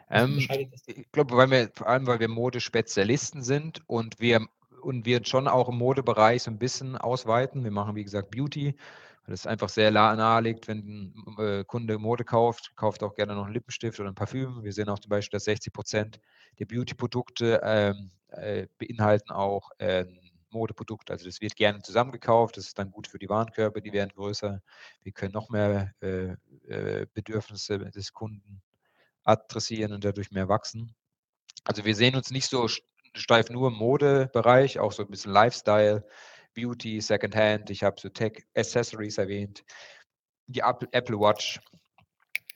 Ähm, 0.10 0.40
ich 0.88 1.12
glaube, 1.12 1.38
weil 1.38 1.52
wir, 1.52 1.70
vor 1.72 1.88
allem, 1.88 2.08
weil 2.08 2.20
wir 2.20 2.30
Modespezialisten 2.30 3.44
sind 3.44 3.82
und 3.86 4.20
wir, 4.20 4.48
und 4.82 5.06
wir 5.06 5.24
schon 5.24 5.48
auch 5.48 5.70
im 5.70 5.78
Modebereich 5.78 6.42
so 6.42 6.50
ein 6.50 6.58
bisschen 6.58 6.98
ausweiten. 6.98 7.64
Wir 7.64 7.70
machen, 7.70 7.96
wie 7.96 8.04
gesagt, 8.04 8.32
Beauty, 8.32 8.74
weil 9.26 9.34
es 9.34 9.46
einfach 9.46 9.70
sehr 9.70 9.92
nahe 9.92 10.42
liegt, 10.42 10.68
wenn 10.68 11.14
ein 11.38 11.38
äh, 11.38 11.64
Kunde 11.64 11.98
Mode 11.98 12.24
kauft, 12.24 12.76
kauft 12.76 13.04
auch 13.04 13.14
gerne 13.16 13.36
noch 13.36 13.46
einen 13.46 13.54
Lippenstift 13.54 14.00
oder 14.00 14.10
ein 14.10 14.16
Parfüm. 14.16 14.64
Wir 14.64 14.74
sehen 14.74 14.90
auch 14.90 15.00
zum 15.00 15.10
Beispiel, 15.10 15.38
dass 15.38 15.46
60 15.46 15.74
Prozent 15.74 16.20
der 16.60 16.66
Beauty-Produkte 16.66 17.62
ähm, 17.64 18.12
äh, 18.30 18.68
beinhalten 18.78 19.32
auch 19.32 19.72
äh, 19.78 20.06
Modeprodukte. 20.50 21.14
Also 21.14 21.26
das 21.26 21.42
wird 21.42 21.56
gerne 21.56 21.82
zusammengekauft, 21.82 22.58
das 22.58 22.68
ist 22.68 22.80
dann 22.80 22.92
gut 22.92 23.08
für 23.08 23.20
die 23.20 23.30
Warenkörbe, 23.30 23.82
die 23.82 23.94
werden 23.94 24.12
größer. 24.16 24.62
Wir 25.02 25.12
können 25.12 25.34
noch 25.34 25.50
mehr 25.50 25.94
äh, 26.02 26.36
äh 26.68 27.06
Bedürfnisse 27.14 27.80
des 27.80 28.14
Kunden 28.14 28.62
adressieren 29.24 29.94
und 29.94 30.04
dadurch 30.04 30.32
mehr 30.32 30.50
wachsen. 30.50 30.96
Also 31.64 31.86
wir 31.86 31.96
sehen 31.96 32.16
uns 32.16 32.32
nicht 32.32 32.50
so 32.50 32.68
steif 33.14 33.50
nur 33.50 33.70
im 33.70 33.76
Modebereich, 33.76 34.80
auch 34.80 34.92
so 34.92 35.04
ein 35.04 35.10
bisschen 35.10 35.32
Lifestyle, 35.32 36.06
Beauty, 36.54 37.02
Secondhand. 37.02 37.70
Ich 37.70 37.84
habe 37.84 38.00
so 38.00 38.10
Tech 38.10 38.44
Accessories 38.56 39.18
erwähnt, 39.18 39.64
die 40.48 40.60
Apple 40.62 41.20
Watch, 41.20 41.60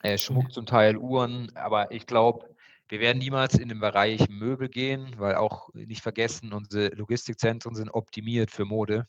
äh, 0.04 0.18
Schmuck 0.18 0.52
zum 0.52 0.66
Teil, 0.66 0.98
Uhren. 0.98 1.56
Aber 1.56 1.92
ich 1.92 2.06
glaube, 2.06 2.56
wir 2.88 3.00
werden 3.00 3.18
niemals 3.18 3.56
in 3.56 3.70
den 3.70 3.80
Bereich 3.80 4.30
Möbel 4.30 4.70
gehen, 4.70 5.16
weil 5.18 5.36
auch 5.36 5.74
nicht 5.74 6.02
vergessen, 6.02 6.54
unsere 6.54 6.90
Logistikzentren 6.90 7.76
sind 7.76 7.90
optimiert 7.90 8.52
für 8.52 8.66
Mode. 8.66 9.08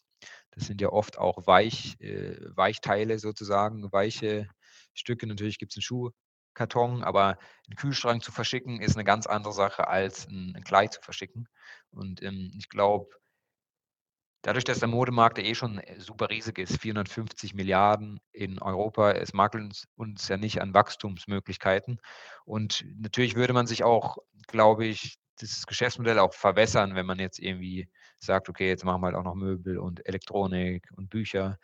Das 0.53 0.67
sind 0.67 0.81
ja 0.81 0.89
oft 0.89 1.19
auch 1.19 1.47
Weich, 1.47 1.97
äh, 2.01 2.37
Weichteile 2.57 3.19
sozusagen, 3.19 3.93
weiche 3.93 4.49
Stücke. 4.95 5.27
Natürlich 5.27 5.59
gibt 5.59 5.73
es 5.73 5.77
einen 5.77 5.83
Schuh, 5.83 6.11
Karton, 6.55 7.05
aber 7.05 7.39
einen 7.69 7.77
Kühlschrank 7.77 8.25
zu 8.25 8.33
verschicken 8.33 8.81
ist 8.81 8.97
eine 8.97 9.05
ganz 9.05 9.27
andere 9.27 9.53
Sache 9.53 9.87
als 9.87 10.27
ein, 10.27 10.55
ein 10.57 10.65
Kleid 10.65 10.95
zu 10.95 11.03
verschicken. 11.03 11.49
Und 11.91 12.23
ähm, 12.23 12.51
ich 12.57 12.69
glaube, 12.69 13.11
dadurch, 14.43 14.65
dass 14.65 14.79
der 14.79 14.89
Modemarkt 14.89 15.39
eh 15.39 15.55
schon 15.55 15.79
äh, 15.79 16.01
super 16.01 16.31
riesig 16.31 16.59
ist, 16.59 16.81
450 16.81 17.55
Milliarden 17.55 18.21
in 18.33 18.61
Europa, 18.61 19.13
es 19.13 19.33
mangelt 19.33 19.65
uns, 19.65 19.89
uns 19.97 20.29
ja 20.29 20.37
nicht 20.37 20.61
an 20.61 20.75
Wachstumsmöglichkeiten. 20.75 22.01
Und 22.45 22.85
natürlich 22.99 23.37
würde 23.37 23.53
man 23.53 23.67
sich 23.67 23.85
auch, 23.85 24.19
glaube 24.47 24.87
ich, 24.87 25.19
das 25.39 25.67
Geschäftsmodell 25.67 26.19
auch 26.19 26.33
verwässern, 26.33 26.95
wenn 26.95 27.05
man 27.07 27.19
jetzt 27.19 27.39
irgendwie 27.39 27.91
sagt, 28.19 28.49
okay, 28.49 28.69
jetzt 28.69 28.85
machen 28.85 29.03
wir 29.03 29.09
halt 29.09 29.17
auch 29.17 29.25
noch 29.25 29.35
Möbel 29.35 29.79
und 29.79 30.07
Elektronik 30.07 30.89
und 30.97 31.11
Bücher 31.11 31.59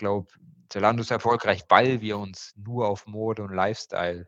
glaube, 0.00 0.32
Zalando 0.70 1.02
ist 1.02 1.12
erfolgreich, 1.12 1.62
weil 1.68 2.00
wir 2.00 2.18
uns 2.18 2.52
nur 2.56 2.88
auf 2.88 3.06
Mode 3.06 3.42
und 3.42 3.54
Lifestyle 3.54 4.26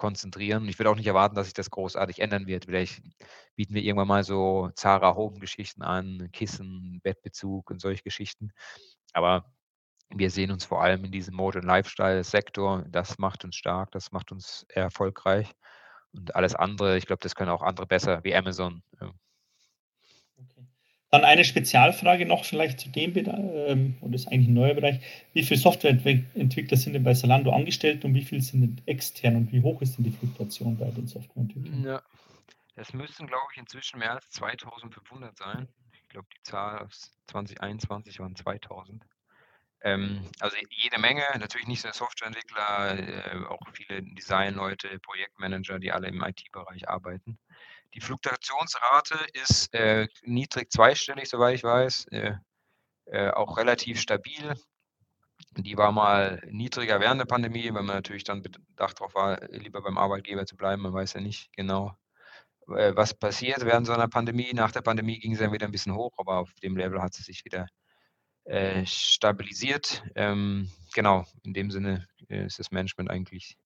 konzentrieren. 0.00 0.66
Ich 0.66 0.78
würde 0.78 0.90
auch 0.90 0.96
nicht 0.96 1.06
erwarten, 1.06 1.34
dass 1.36 1.46
sich 1.46 1.54
das 1.54 1.70
großartig 1.70 2.20
ändern 2.20 2.46
wird. 2.46 2.64
Vielleicht 2.64 3.02
bieten 3.54 3.74
wir 3.74 3.82
irgendwann 3.82 4.08
mal 4.08 4.24
so 4.24 4.70
Zara 4.74 5.14
Home-Geschichten 5.14 5.82
an, 5.82 6.30
Kissen, 6.32 7.00
Bettbezug 7.02 7.70
und 7.70 7.82
solche 7.82 8.02
Geschichten. 8.02 8.50
Aber 9.12 9.44
wir 10.08 10.30
sehen 10.30 10.52
uns 10.52 10.64
vor 10.64 10.82
allem 10.82 11.04
in 11.04 11.12
diesem 11.12 11.34
Mode- 11.34 11.58
und 11.58 11.66
Lifestyle-Sektor. 11.66 12.86
Das 12.88 13.18
macht 13.18 13.44
uns 13.44 13.56
stark, 13.56 13.92
das 13.92 14.10
macht 14.10 14.32
uns 14.32 14.64
erfolgreich. 14.70 15.52
Und 16.12 16.34
alles 16.34 16.54
andere, 16.54 16.96
ich 16.96 17.04
glaube, 17.04 17.20
das 17.22 17.34
können 17.34 17.50
auch 17.50 17.62
andere 17.62 17.86
besser, 17.86 18.24
wie 18.24 18.34
Amazon. 18.34 18.82
Dann 21.10 21.24
eine 21.24 21.44
Spezialfrage 21.44 22.24
noch 22.24 22.44
vielleicht 22.44 22.78
zu 22.78 22.88
dem, 22.88 23.16
ähm, 23.16 23.96
und 24.00 24.12
das 24.12 24.22
ist 24.22 24.28
eigentlich 24.28 24.48
ein 24.48 24.54
neuer 24.54 24.74
Bereich. 24.74 25.00
Wie 25.32 25.42
viele 25.42 25.58
Softwareentwickler 25.58 26.76
sind 26.76 26.92
denn 26.92 27.02
bei 27.02 27.14
Salando 27.14 27.50
angestellt 27.50 28.04
und 28.04 28.14
wie 28.14 28.24
viele 28.24 28.42
sind 28.42 28.60
denn 28.60 28.82
extern 28.86 29.34
und 29.36 29.52
wie 29.52 29.60
hoch 29.60 29.82
ist 29.82 29.98
denn 29.98 30.04
die 30.04 30.12
Fluktuation 30.12 30.76
bei 30.76 30.90
den 30.90 31.08
Softwareentwicklern? 31.08 31.84
Ja, 31.84 32.02
das 32.76 32.92
müssten, 32.92 33.26
glaube 33.26 33.46
ich, 33.52 33.58
inzwischen 33.58 33.98
mehr 33.98 34.12
als 34.12 34.30
2500 34.30 35.36
sein. 35.36 35.68
Ich 35.92 36.08
glaube, 36.08 36.28
die 36.36 36.42
Zahl 36.44 36.78
aus 36.78 37.12
2021 37.26 38.20
waren 38.20 38.36
2000. 38.36 39.04
Ähm, 39.82 40.28
also 40.40 40.56
jede 40.70 41.00
Menge, 41.00 41.24
natürlich 41.38 41.66
nicht 41.66 41.84
nur 41.84 41.92
Softwareentwickler, 41.92 42.98
äh, 42.98 43.44
auch 43.46 43.60
viele 43.72 44.02
Designleute, 44.02 44.98
Projektmanager, 45.00 45.78
die 45.78 45.90
alle 45.90 46.08
im 46.08 46.22
IT-Bereich 46.22 46.88
arbeiten. 46.88 47.38
Die 47.94 48.00
Fluktuationsrate 48.00 49.18
ist 49.34 49.74
äh, 49.74 50.06
niedrig 50.22 50.70
zweistellig, 50.70 51.28
soweit 51.28 51.56
ich 51.56 51.64
weiß. 51.64 52.06
Äh, 52.12 52.34
äh, 53.06 53.30
auch 53.30 53.56
relativ 53.56 54.00
stabil. 54.00 54.54
Die 55.56 55.76
war 55.76 55.90
mal 55.90 56.40
niedriger 56.48 57.00
während 57.00 57.20
der 57.20 57.26
Pandemie, 57.26 57.64
weil 57.74 57.82
man 57.82 57.96
natürlich 57.96 58.24
dann 58.24 58.42
bedacht 58.42 59.00
darauf 59.00 59.14
war, 59.14 59.40
lieber 59.50 59.82
beim 59.82 59.98
Arbeitgeber 59.98 60.46
zu 60.46 60.56
bleiben. 60.56 60.82
Man 60.82 60.92
weiß 60.92 61.14
ja 61.14 61.20
nicht 61.20 61.52
genau, 61.52 61.96
äh, 62.68 62.94
was 62.94 63.14
passiert 63.14 63.64
während 63.64 63.86
so 63.86 63.92
einer 63.92 64.08
Pandemie. 64.08 64.52
Nach 64.52 64.70
der 64.70 64.82
Pandemie 64.82 65.18
ging 65.18 65.32
es 65.32 65.40
dann 65.40 65.52
wieder 65.52 65.66
ein 65.66 65.72
bisschen 65.72 65.94
hoch, 65.94 66.12
aber 66.18 66.38
auf 66.38 66.52
dem 66.62 66.76
Level 66.76 67.02
hat 67.02 67.14
sie 67.14 67.22
sich 67.22 67.44
wieder 67.44 67.66
äh, 68.44 68.86
stabilisiert. 68.86 70.04
Ähm, 70.14 70.70
genau, 70.94 71.24
in 71.42 71.54
dem 71.54 71.70
Sinne 71.70 72.06
äh, 72.28 72.46
ist 72.46 72.60
das 72.60 72.70
Management 72.70 73.10
eigentlich 73.10 73.56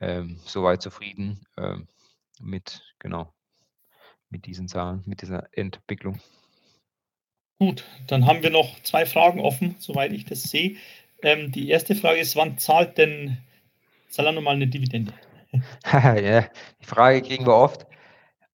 ähm, 0.00 0.40
soweit 0.44 0.80
zufrieden 0.80 1.44
ähm, 1.58 1.88
mit, 2.40 2.82
genau, 2.98 3.34
mit 4.30 4.46
diesen 4.46 4.68
Zahlen, 4.68 5.02
mit 5.06 5.22
dieser 5.22 5.48
Entwicklung. 5.52 6.20
Gut, 7.58 7.84
dann 8.06 8.26
haben 8.26 8.42
wir 8.42 8.50
noch 8.50 8.80
zwei 8.82 9.04
Fragen 9.04 9.40
offen, 9.40 9.74
soweit 9.78 10.12
ich 10.12 10.24
das 10.24 10.44
sehe. 10.44 10.76
Ähm, 11.22 11.50
die 11.50 11.68
erste 11.68 11.94
Frage 11.94 12.20
ist, 12.20 12.36
wann 12.36 12.58
zahlt 12.58 12.98
denn 12.98 13.38
Salando 14.08 14.40
mal 14.40 14.54
eine 14.54 14.68
Dividende? 14.68 15.12
ja, 15.92 16.42
die 16.80 16.86
Frage 16.86 17.22
kriegen 17.22 17.46
wir 17.46 17.56
oft 17.56 17.86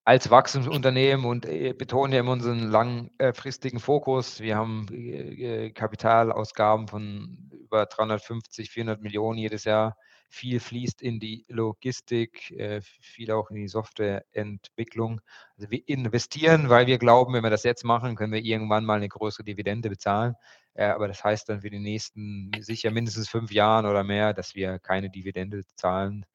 als 0.04 0.30
Wachstumsunternehmen 0.30 1.24
und 1.24 1.46
äh, 1.46 1.72
betonen 1.72 2.12
ja 2.12 2.20
immer 2.20 2.32
unseren 2.32 2.70
langfristigen 2.70 3.80
Fokus. 3.80 4.40
Wir 4.40 4.56
haben 4.56 4.86
äh, 4.90 5.70
Kapitalausgaben 5.70 6.88
von 6.88 7.50
über 7.52 7.86
350, 7.86 8.70
400 8.70 9.00
Millionen 9.02 9.38
jedes 9.38 9.64
Jahr. 9.64 9.96
Viel 10.28 10.60
fließt 10.60 11.02
in 11.02 11.20
die 11.20 11.44
Logistik, 11.48 12.50
äh, 12.52 12.80
viel 12.82 13.30
auch 13.30 13.50
in 13.50 13.56
die 13.56 13.68
Softwareentwicklung. 13.68 15.20
Also 15.56 15.70
wir 15.70 15.88
investieren, 15.88 16.68
weil 16.68 16.86
wir 16.86 16.98
glauben, 16.98 17.34
wenn 17.34 17.44
wir 17.44 17.50
das 17.50 17.62
jetzt 17.62 17.84
machen, 17.84 18.16
können 18.16 18.32
wir 18.32 18.42
irgendwann 18.42 18.84
mal 18.84 18.96
eine 18.96 19.08
größere 19.08 19.44
Dividende 19.44 19.88
bezahlen. 19.88 20.34
Aber 20.76 21.06
das 21.06 21.22
heißt 21.22 21.48
dann 21.48 21.60
für 21.60 21.70
die 21.70 21.78
nächsten 21.78 22.50
sicher 22.58 22.90
mindestens 22.90 23.28
fünf 23.28 23.52
Jahren 23.52 23.86
oder 23.86 24.02
mehr, 24.02 24.34
dass 24.34 24.56
wir 24.56 24.80
keine 24.80 25.08
Dividende 25.08 25.62
zahlen, 25.76 26.26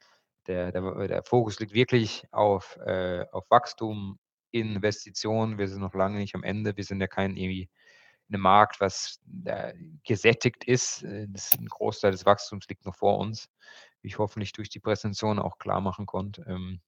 der, 0.47 0.71
der, 0.71 1.07
der 1.07 1.23
Fokus 1.23 1.59
liegt 1.59 1.73
wirklich 1.73 2.25
auf, 2.31 2.77
äh, 2.77 3.25
auf 3.31 3.45
Wachstum, 3.49 4.17
Investitionen. 4.51 5.57
Wir 5.57 5.67
sind 5.67 5.81
noch 5.81 5.93
lange 5.93 6.17
nicht 6.17 6.35
am 6.35 6.43
Ende. 6.43 6.75
Wir 6.75 6.83
sind 6.83 6.99
ja 7.01 7.07
kein 7.07 7.37
irgendwie 7.37 7.69
ein 8.31 8.39
Markt, 8.39 8.79
was 8.79 9.19
äh, 9.45 9.73
gesättigt 10.03 10.63
ist. 10.63 11.03
Äh, 11.03 11.27
das, 11.29 11.57
ein 11.57 11.67
Großteil 11.67 12.11
des 12.11 12.25
Wachstums 12.25 12.67
liegt 12.67 12.85
noch 12.85 12.95
vor 12.95 13.17
uns, 13.17 13.49
wie 14.01 14.07
ich 14.07 14.19
hoffentlich 14.19 14.53
durch 14.53 14.69
die 14.69 14.79
Präsentation 14.79 15.39
auch 15.39 15.57
klar 15.57 15.81
machen 15.81 16.05
konnte. 16.05 16.45
Ähm, 16.47 16.81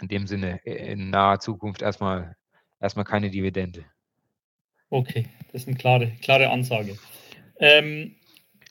in 0.00 0.08
dem 0.08 0.26
Sinne 0.26 0.64
äh, 0.64 0.92
in 0.92 1.10
naher 1.10 1.40
Zukunft 1.40 1.82
erstmal, 1.82 2.36
erstmal 2.80 3.04
keine 3.04 3.30
Dividende. 3.30 3.84
Okay, 4.90 5.26
das 5.52 5.62
ist 5.62 5.68
eine 5.68 5.76
klare, 5.76 6.12
klare 6.22 6.50
Ansage. 6.50 6.98
Ähm, 7.58 8.16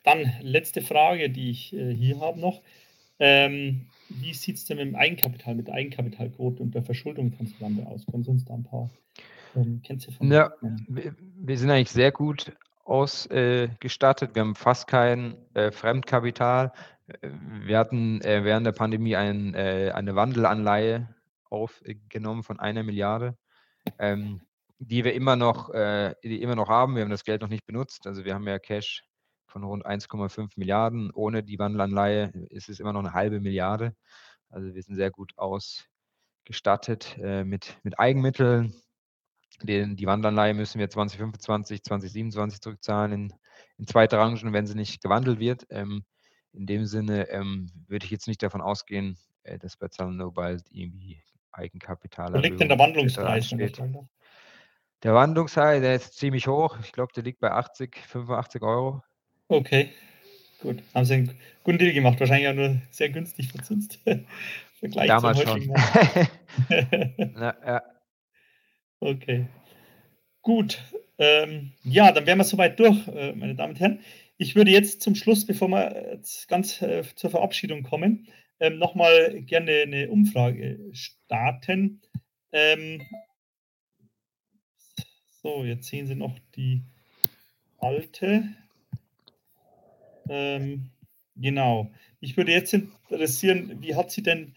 dann 0.04 0.32
letzte 0.40 0.82
Frage, 0.82 1.30
die 1.30 1.50
ich 1.50 1.72
äh, 1.74 1.94
hier 1.94 2.20
habe 2.20 2.40
noch. 2.40 2.62
Ähm, 3.18 3.86
wie 4.08 4.32
sieht 4.32 4.56
es 4.56 4.64
denn 4.64 4.78
mit 4.78 4.86
dem 4.86 4.96
Eigenkapital, 4.96 5.54
mit 5.54 5.66
der 5.66 5.74
Eigenkapitalquote 5.74 6.62
und 6.62 6.74
der 6.74 6.82
Verschuldung 6.82 7.32
von 7.32 7.52
aus? 7.86 8.06
Können 8.06 8.24
Sie 8.24 8.30
uns 8.30 8.44
da 8.44 8.54
ein 8.54 8.64
paar 8.64 8.90
ähm, 9.56 9.82
Kennziffern 9.82 10.30
Ja, 10.30 10.52
wir, 10.60 11.14
wir, 11.18 11.58
sind 11.58 11.70
eigentlich 11.70 11.90
sehr 11.90 12.12
gut 12.12 12.52
ausgestattet. 12.84 14.30
Äh, 14.30 14.34
wir 14.34 14.42
haben 14.42 14.54
fast 14.54 14.86
kein 14.86 15.36
äh, 15.54 15.70
Fremdkapital. 15.70 16.72
Wir 17.22 17.78
hatten 17.78 18.20
äh, 18.22 18.44
während 18.44 18.66
der 18.66 18.72
Pandemie 18.72 19.16
ein, 19.16 19.54
äh, 19.54 19.92
eine 19.94 20.14
Wandelanleihe 20.14 21.08
aufgenommen 21.50 22.42
von 22.42 22.60
einer 22.60 22.82
Milliarde, 22.82 23.36
ähm, 23.98 24.42
die 24.78 25.04
wir 25.04 25.14
immer 25.14 25.36
noch, 25.36 25.70
äh, 25.70 26.14
die 26.22 26.42
immer 26.42 26.54
noch 26.54 26.68
haben. 26.68 26.94
Wir 26.94 27.02
haben 27.02 27.10
das 27.10 27.24
Geld 27.24 27.40
noch 27.40 27.48
nicht 27.48 27.66
benutzt. 27.66 28.06
Also 28.06 28.24
wir 28.24 28.34
haben 28.34 28.46
ja 28.46 28.58
Cash 28.58 29.04
von 29.46 29.64
rund 29.64 29.86
1,5 29.86 30.52
Milliarden. 30.56 31.10
Ohne 31.12 31.42
die 31.42 31.58
Wandelanleihe 31.58 32.32
ist 32.50 32.68
es 32.68 32.80
immer 32.80 32.92
noch 32.92 33.00
eine 33.00 33.14
halbe 33.14 33.40
Milliarde. 33.40 33.94
Also 34.50 34.74
wir 34.74 34.82
sind 34.82 34.94
sehr 34.94 35.10
gut 35.10 35.32
ausgestattet 35.36 37.18
äh, 37.22 37.44
mit, 37.44 37.78
mit 37.82 37.98
Eigenmitteln. 37.98 38.74
Den, 39.62 39.96
die 39.96 40.06
Wandelanleihe 40.06 40.54
müssen 40.54 40.78
wir 40.78 40.88
2025, 40.88 41.82
2027 41.82 42.60
zurückzahlen 42.60 43.12
in, 43.12 43.34
in 43.78 43.86
zwei 43.86 44.06
Tranchen, 44.06 44.52
wenn 44.52 44.66
sie 44.66 44.76
nicht 44.76 45.02
gewandelt 45.02 45.40
wird. 45.40 45.66
Ähm, 45.70 46.04
in 46.52 46.66
dem 46.66 46.86
Sinne 46.86 47.28
ähm, 47.30 47.70
würde 47.86 48.04
ich 48.04 48.10
jetzt 48.10 48.28
nicht 48.28 48.42
davon 48.42 48.60
ausgehen, 48.60 49.16
äh, 49.42 49.58
dass 49.58 49.76
bei 49.76 49.88
Zalando 49.88 50.30
bald 50.30 50.64
irgendwie 50.70 51.22
Eigenkapital. 51.52 52.32
Wo 52.32 52.38
liegt 52.38 52.60
denn 52.60 52.68
der 52.68 52.78
Wandlungspreis? 52.78 53.54
Der 55.02 55.14
Wandlungspreis, 55.14 55.80
der 55.80 55.94
ist 55.94 56.14
ziemlich 56.14 56.46
hoch. 56.46 56.78
Ich 56.82 56.92
glaube, 56.92 57.12
der 57.12 57.22
liegt 57.22 57.40
bei 57.40 57.50
80, 57.52 57.96
85 58.08 58.62
Euro. 58.62 59.02
Okay, 59.48 59.90
gut. 60.60 60.82
Haben 60.94 61.04
Sie 61.04 61.14
einen 61.14 61.38
guten 61.62 61.78
Deal 61.78 61.92
gemacht. 61.92 62.18
Wahrscheinlich 62.18 62.48
auch 62.48 62.54
nur 62.54 62.80
sehr 62.90 63.08
günstig 63.08 63.50
verzinst. 63.50 64.00
Vergleich 64.78 65.08
Damals 65.08 65.42
schon. 65.42 65.72
Na, 67.34 67.56
ja. 67.66 67.82
Okay. 69.00 69.46
Gut. 70.42 70.82
Ähm, 71.18 71.72
ja, 71.82 72.12
dann 72.12 72.26
wären 72.26 72.38
wir 72.38 72.44
soweit 72.44 72.78
durch, 72.78 73.06
äh, 73.08 73.32
meine 73.32 73.54
Damen 73.54 73.72
und 73.74 73.80
Herren. 73.80 74.00
Ich 74.36 74.54
würde 74.54 74.70
jetzt 74.70 75.02
zum 75.02 75.14
Schluss, 75.14 75.46
bevor 75.46 75.68
wir 75.68 76.20
ganz 76.46 76.80
äh, 76.80 77.02
zur 77.14 77.30
Verabschiedung 77.30 77.82
kommen, 77.82 78.28
ähm, 78.60 78.78
nochmal 78.78 79.42
gerne 79.42 79.82
eine 79.82 80.10
Umfrage 80.10 80.78
starten. 80.92 82.00
Ähm, 82.52 83.02
so, 85.42 85.64
jetzt 85.64 85.88
sehen 85.88 86.06
Sie 86.06 86.14
noch 86.14 86.38
die 86.56 86.82
alte. 87.78 88.44
Ähm, 90.28 90.90
genau. 91.36 91.92
Ich 92.20 92.36
würde 92.36 92.52
jetzt 92.52 92.72
interessieren, 92.74 93.80
wie 93.80 93.94
hat 93.94 94.10
Sie 94.10 94.22
denn 94.22 94.54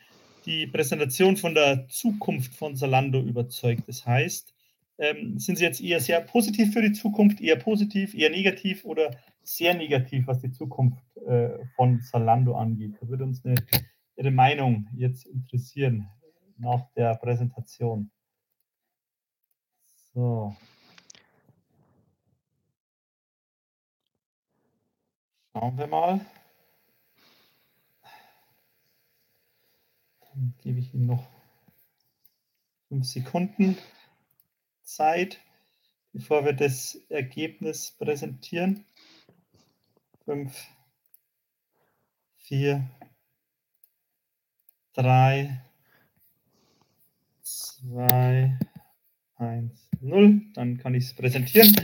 die 0.52 0.68
Präsentation 0.68 1.38
von 1.38 1.54
der 1.56 1.88
Zukunft 1.88 2.54
von 2.56 2.76
Zalando 2.76 3.22
überzeugt? 3.22 3.84
Das 3.88 4.06
heißt, 4.06 4.54
ähm, 4.98 5.40
sind 5.40 5.58
Sie 5.58 5.64
jetzt 5.64 5.82
eher 5.82 6.00
sehr 6.00 6.22
positiv 6.22 6.74
für 6.74 6.82
die 6.82 6.92
Zukunft, 6.92 7.40
eher 7.42 7.56
positiv, 7.56 8.14
eher 8.14 8.30
negativ 8.30 8.84
oder 8.86 9.16
sehr 9.44 9.74
negativ, 9.74 10.28
was 10.28 10.42
die 10.42 10.52
Zukunft 10.52 11.04
äh, 11.26 11.58
von 11.76 12.02
Zalando 12.02 12.56
angeht? 12.56 12.96
Da 13.00 13.08
würde 13.08 13.24
uns 13.24 13.44
eine, 13.46 13.56
Ihre 14.18 14.32
Meinung 14.32 14.88
jetzt 14.96 15.26
interessieren 15.26 16.08
nach 16.58 16.86
der 16.96 17.16
Präsentation. 17.16 18.12
So. 20.14 20.56
Schauen 25.54 25.78
wir 25.78 25.88
mal. 25.88 26.22
Dann 30.34 30.54
gebe 30.62 30.80
ich 30.80 30.94
Ihnen 30.94 31.08
noch 31.08 31.28
fünf 32.88 33.06
Sekunden 33.06 33.78
Zeit, 34.84 35.40
bevor 36.14 36.46
wir 36.46 36.54
das 36.54 36.96
Ergebnis 37.10 37.92
präsentieren. 37.98 38.86
Fünf, 40.26 40.68
vier, 42.38 42.90
drei, 44.94 45.62
zwei, 47.42 48.58
eins, 49.36 49.90
null. 50.00 50.42
Dann 50.54 50.78
kann 50.78 50.96
ich 50.96 51.06
es 51.06 51.14
präsentieren. 51.14 51.76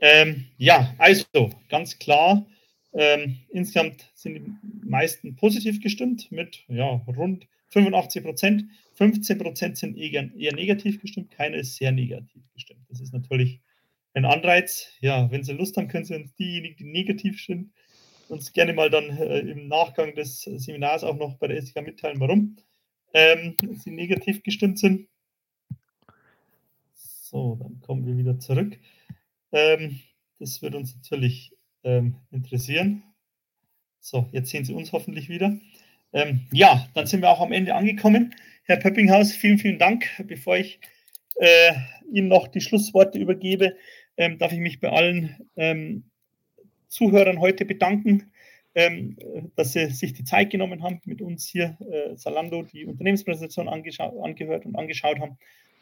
Ähm, 0.00 0.46
ja, 0.56 0.94
also 0.98 1.50
ganz 1.68 1.98
klar 1.98 2.46
ähm, 2.92 3.38
insgesamt 3.50 4.10
sind 4.14 4.34
die 4.34 4.88
meisten 4.88 5.36
positiv 5.36 5.80
gestimmt 5.80 6.30
mit 6.32 6.64
ja, 6.68 6.86
rund 6.86 7.46
85 7.70 8.22
Prozent. 8.22 8.64
15 8.94 9.38
Prozent 9.38 9.78
sind 9.78 9.96
eher, 9.96 10.30
eher 10.34 10.54
negativ 10.54 11.00
gestimmt, 11.00 11.30
keine 11.30 11.56
ist 11.56 11.76
sehr 11.76 11.92
negativ 11.92 12.42
gestimmt. 12.52 12.84
Das 12.88 13.00
ist 13.00 13.12
natürlich 13.12 13.60
ein 14.14 14.24
Anreiz. 14.24 14.88
Ja, 15.00 15.30
wenn 15.30 15.44
Sie 15.44 15.52
Lust 15.52 15.76
haben, 15.76 15.88
können 15.88 16.04
Sie 16.04 16.14
uns 16.14 16.34
diejenigen, 16.34 16.76
die 16.76 16.84
negativ 16.84 17.42
sind, 17.42 17.72
uns 18.28 18.52
gerne 18.52 18.72
mal 18.72 18.90
dann 18.90 19.16
äh, 19.16 19.38
im 19.40 19.68
Nachgang 19.68 20.14
des 20.14 20.42
Seminars 20.42 21.04
auch 21.04 21.16
noch 21.16 21.36
bei 21.36 21.48
der 21.48 21.56
SDK 21.58 21.82
mitteilen, 21.82 22.20
warum 22.20 22.56
ähm, 23.14 23.56
Sie 23.74 23.90
negativ 23.90 24.42
gestimmt 24.42 24.78
sind. 24.78 25.08
So, 26.94 27.56
dann 27.60 27.80
kommen 27.80 28.06
wir 28.06 28.16
wieder 28.16 28.38
zurück. 28.38 28.78
Ähm, 29.52 30.00
das 30.38 30.62
wird 30.62 30.74
uns 30.74 30.96
natürlich 30.96 31.52
ähm, 31.84 32.16
interessieren. 32.30 33.02
So, 34.00 34.28
jetzt 34.32 34.50
sehen 34.50 34.64
Sie 34.64 34.74
uns 34.74 34.92
hoffentlich 34.92 35.28
wieder. 35.28 35.56
Ähm, 36.12 36.46
ja, 36.52 36.88
dann 36.94 37.06
sind 37.06 37.22
wir 37.22 37.30
auch 37.30 37.40
am 37.40 37.52
Ende 37.52 37.74
angekommen. 37.74 38.34
Herr 38.64 38.76
Pöppinghaus, 38.76 39.32
vielen, 39.32 39.58
vielen 39.58 39.78
Dank. 39.78 40.06
Bevor 40.26 40.56
ich 40.56 40.80
äh, 41.36 41.72
Ihnen 42.12 42.28
noch 42.28 42.48
die 42.48 42.60
Schlussworte 42.60 43.18
übergebe, 43.18 43.76
ähm, 44.16 44.38
darf 44.38 44.52
ich 44.52 44.58
mich 44.58 44.80
bei 44.80 44.90
allen 44.90 45.36
ähm, 45.56 46.04
Zuhörern 46.88 47.40
heute 47.40 47.64
bedanken, 47.64 48.32
ähm, 48.74 49.16
dass 49.56 49.72
Sie 49.72 49.86
sich 49.90 50.12
die 50.12 50.24
Zeit 50.24 50.50
genommen 50.50 50.82
haben, 50.82 51.00
mit 51.04 51.22
uns 51.22 51.46
hier 51.46 51.78
äh, 51.80 52.16
Salando 52.16 52.62
die 52.62 52.86
Unternehmenspräsentation 52.86 53.68
angehört 53.68 54.66
und 54.66 54.76
angeschaut 54.76 55.20
haben 55.20 55.38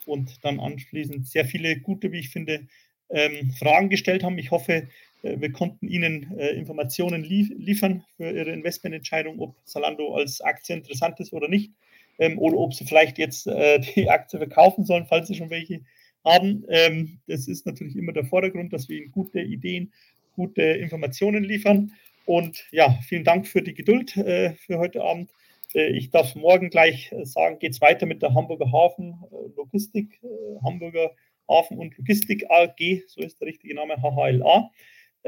und 0.07 0.45
dann 0.45 0.61
anschließend 0.61 1.27
sehr 1.27 1.45
viele 1.45 1.81
gute, 1.81 2.13
wie 2.13 2.21
ich 2.21 2.31
finde, 2.31 2.67
ähm, 3.11 3.53
Fragen 3.53 3.89
gestellt 3.89 4.23
haben. 4.23 4.39
Ich 4.39 4.51
hoffe, 4.51 4.89
wir 5.23 5.53
konnten 5.53 5.89
Ihnen 5.89 6.39
äh, 6.39 6.51
Informationen 6.51 7.25
lie 7.25 7.49
liefern 7.57 8.05
für 8.17 8.31
Ihre 8.31 8.51
Investmententscheidung, 8.51 9.41
ob 9.41 9.57
Salando 9.65 10.15
als 10.15 10.41
Aktie 10.41 10.77
interessant 10.77 11.19
ist 11.21 11.33
oder 11.33 11.49
nicht. 11.49 11.73
Ähm, 12.19 12.39
oder 12.39 12.57
ob 12.59 12.75
Sie 12.75 12.85
vielleicht 12.85 13.19
jetzt 13.19 13.47
äh, 13.47 13.81
die 13.95 14.09
Aktie 14.11 14.39
verkaufen 14.39 14.85
sollen, 14.85 15.07
falls 15.07 15.29
Sie 15.29 15.35
schon 15.35 15.51
welche 15.51 15.81
haben. 16.25 16.65
Ähm, 16.69 17.19
das 17.27 17.49
ist 17.49 17.67
natürlich 17.67 17.97
immer 17.97 18.13
der 18.13 18.25
Vordergrund, 18.25 18.73
dass 18.73 18.89
wir 18.89 18.99
Ihnen 18.99 19.13
gute 19.13 19.41
Ideen, 19.41 19.93
gute 20.35 20.63
Informationen 20.63 21.45
liefern. 21.45 21.93
Und 22.27 22.67
ja, 22.71 22.99
vielen 23.07 23.25
Dank 23.25 23.47
für 23.47 23.63
die 23.63 23.75
Geduld 23.75 24.17
äh, 24.17 24.53
für 24.55 24.79
heute 24.79 25.03
Abend. 25.03 25.31
Äh, 25.75 25.97
ich 25.97 26.11
darf 26.11 26.35
morgen 26.35 26.71
gleich 26.71 27.11
äh, 27.13 27.25
sagen, 27.25 27.59
geht 27.59 27.73
es 27.73 27.81
weiter 27.81 28.07
mit 28.07 28.23
der 28.23 28.35
Hamburger 28.35 28.71
Hafen 28.71 29.17
Logistik, 29.57 30.21
Hamburger 30.63 31.11
Hafen 31.49 31.79
und 31.79 31.97
Logistik 31.97 32.45
AG, 32.51 33.03
so 33.07 33.23
ist 33.23 33.41
der 33.41 33.49
richtige 33.49 33.75
Name, 33.75 33.97
HHLA. 33.97 34.71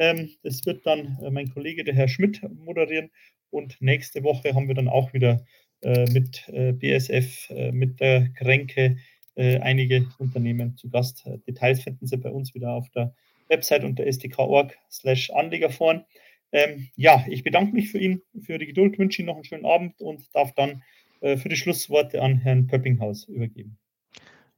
Ähm, 0.01 0.31
das 0.43 0.65
wird 0.67 0.85
dann 0.87 1.19
mein 1.31 1.51
Kollege, 1.51 1.85
der 1.85 1.95
Herr 1.95 2.09
Schmidt, 2.09 2.43
moderieren. 2.43 3.11
Und 3.51 3.81
nächste 3.81 4.25
Woche 4.25 4.55
haben 4.55 4.67
wir 4.67 4.75
dann 4.75 4.89
auch 4.89 5.13
wieder 5.13 5.45
mit 5.83 6.45
BSF, 6.53 7.51
mit 7.73 8.01
der 8.01 8.29
Kränke 8.35 8.99
einige 9.35 10.07
Unternehmen 10.19 10.77
zu 10.77 10.91
Gast. 10.91 11.25
Details 11.49 11.83
finden 11.83 12.07
Sie 12.07 12.19
bei 12.19 12.31
uns 12.31 12.55
wieder 12.55 12.73
auf 12.73 12.91
der 12.91 13.15
Website 13.49 13.85
unter 13.85 14.07
sdk.org 14.07 14.77
slash 14.91 15.31
Anlegerforen. 15.31 16.05
Ähm, 16.53 16.89
ja, 16.97 17.25
ich 17.29 17.45
bedanke 17.45 17.75
mich 17.75 17.91
für 17.91 17.99
ihn, 17.99 18.23
für 18.41 18.59
die 18.59 18.67
Geduld, 18.67 18.99
wünsche 18.99 19.23
Ihnen 19.23 19.27
noch 19.27 19.37
einen 19.37 19.45
schönen 19.45 19.67
Abend 19.67 20.01
und 20.01 20.35
darf 20.35 20.53
dann 20.55 20.83
äh, 21.21 21.37
für 21.37 21.49
die 21.49 21.57
Schlussworte 21.57 22.23
an 22.23 22.39
Herrn 22.39 22.67
Pöppinghaus 22.67 23.25
übergeben. 23.25 23.79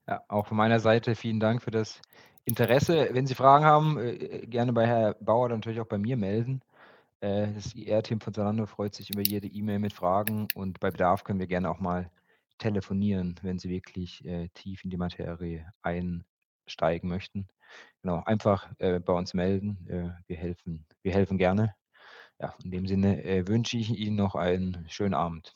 Ja, 0.09 0.23
auch 0.29 0.47
von 0.47 0.57
meiner 0.57 0.81
Seite 0.81 1.15
vielen 1.15 1.41
Dank 1.41 1.63
für 1.63 1.71
das 1.71 2.01
Interesse. 2.45 3.09
Wenn 3.13 3.27
Sie 3.27 3.35
Fragen 3.35 3.65
haben, 3.65 3.99
äh, 3.99 4.47
gerne 4.47 4.73
bei 4.73 4.87
Herrn 4.87 5.15
Bauer, 5.21 5.49
natürlich 5.49 5.81
auch 5.81 5.87
bei 5.87 5.99
mir 5.99 6.17
melden. 6.17 6.63
Äh, 7.21 7.49
das 7.55 7.75
IR-Team 7.75 8.21
von 8.21 8.35
Zalando 8.35 8.67
freut 8.67 8.95
sich 8.95 9.11
über 9.11 9.23
jede 9.23 9.47
E-Mail 9.47 9.79
mit 9.79 9.93
Fragen 9.93 10.49
und 10.55 10.81
bei 10.81 10.91
Bedarf 10.91 11.25
können 11.25 11.41
wir 11.41 11.47
gerne 11.47 11.71
auch 11.71 11.81
mal 11.81 12.11
telefonieren, 12.59 13.37
wenn 13.43 13.59
Sie 13.59 13.69
wirklich 13.69 14.25
äh, 14.25 14.49
tief 14.55 14.85
in 14.85 14.91
die 14.91 14.97
Materie 14.97 15.67
einsteigen 15.83 17.09
möchten. 17.09 17.49
Genau, 18.03 18.23
einfach 18.25 18.71
äh, 18.79 19.01
bei 19.01 19.13
uns 19.13 19.35
melden. 19.35 19.87
Äh, 19.89 20.11
wir 20.29 20.37
helfen, 20.37 20.85
wir 21.03 21.13
helfen 21.13 21.39
gerne 21.39 21.75
ja, 22.43 22.55
in 22.65 22.71
dem 22.71 22.87
Sinne 22.87 23.25
äh, 23.25 23.47
wünsche 23.47 23.79
ich 23.79 23.91
Ihnen 23.97 24.17
noch 24.17 24.35
einen 24.35 24.85
schönen 24.89 25.15
Abend. 25.15 25.55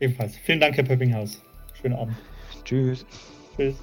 Ebenfalls. 0.00 0.36
Vielen 0.36 0.60
Dank, 0.60 0.76
Herr 0.76 0.84
Pöppinghaus. 0.84 1.42
Schönen 1.74 1.96
Abend. 1.96 2.16
Tschüss. 2.64 3.04
Tschüss. 3.56 3.76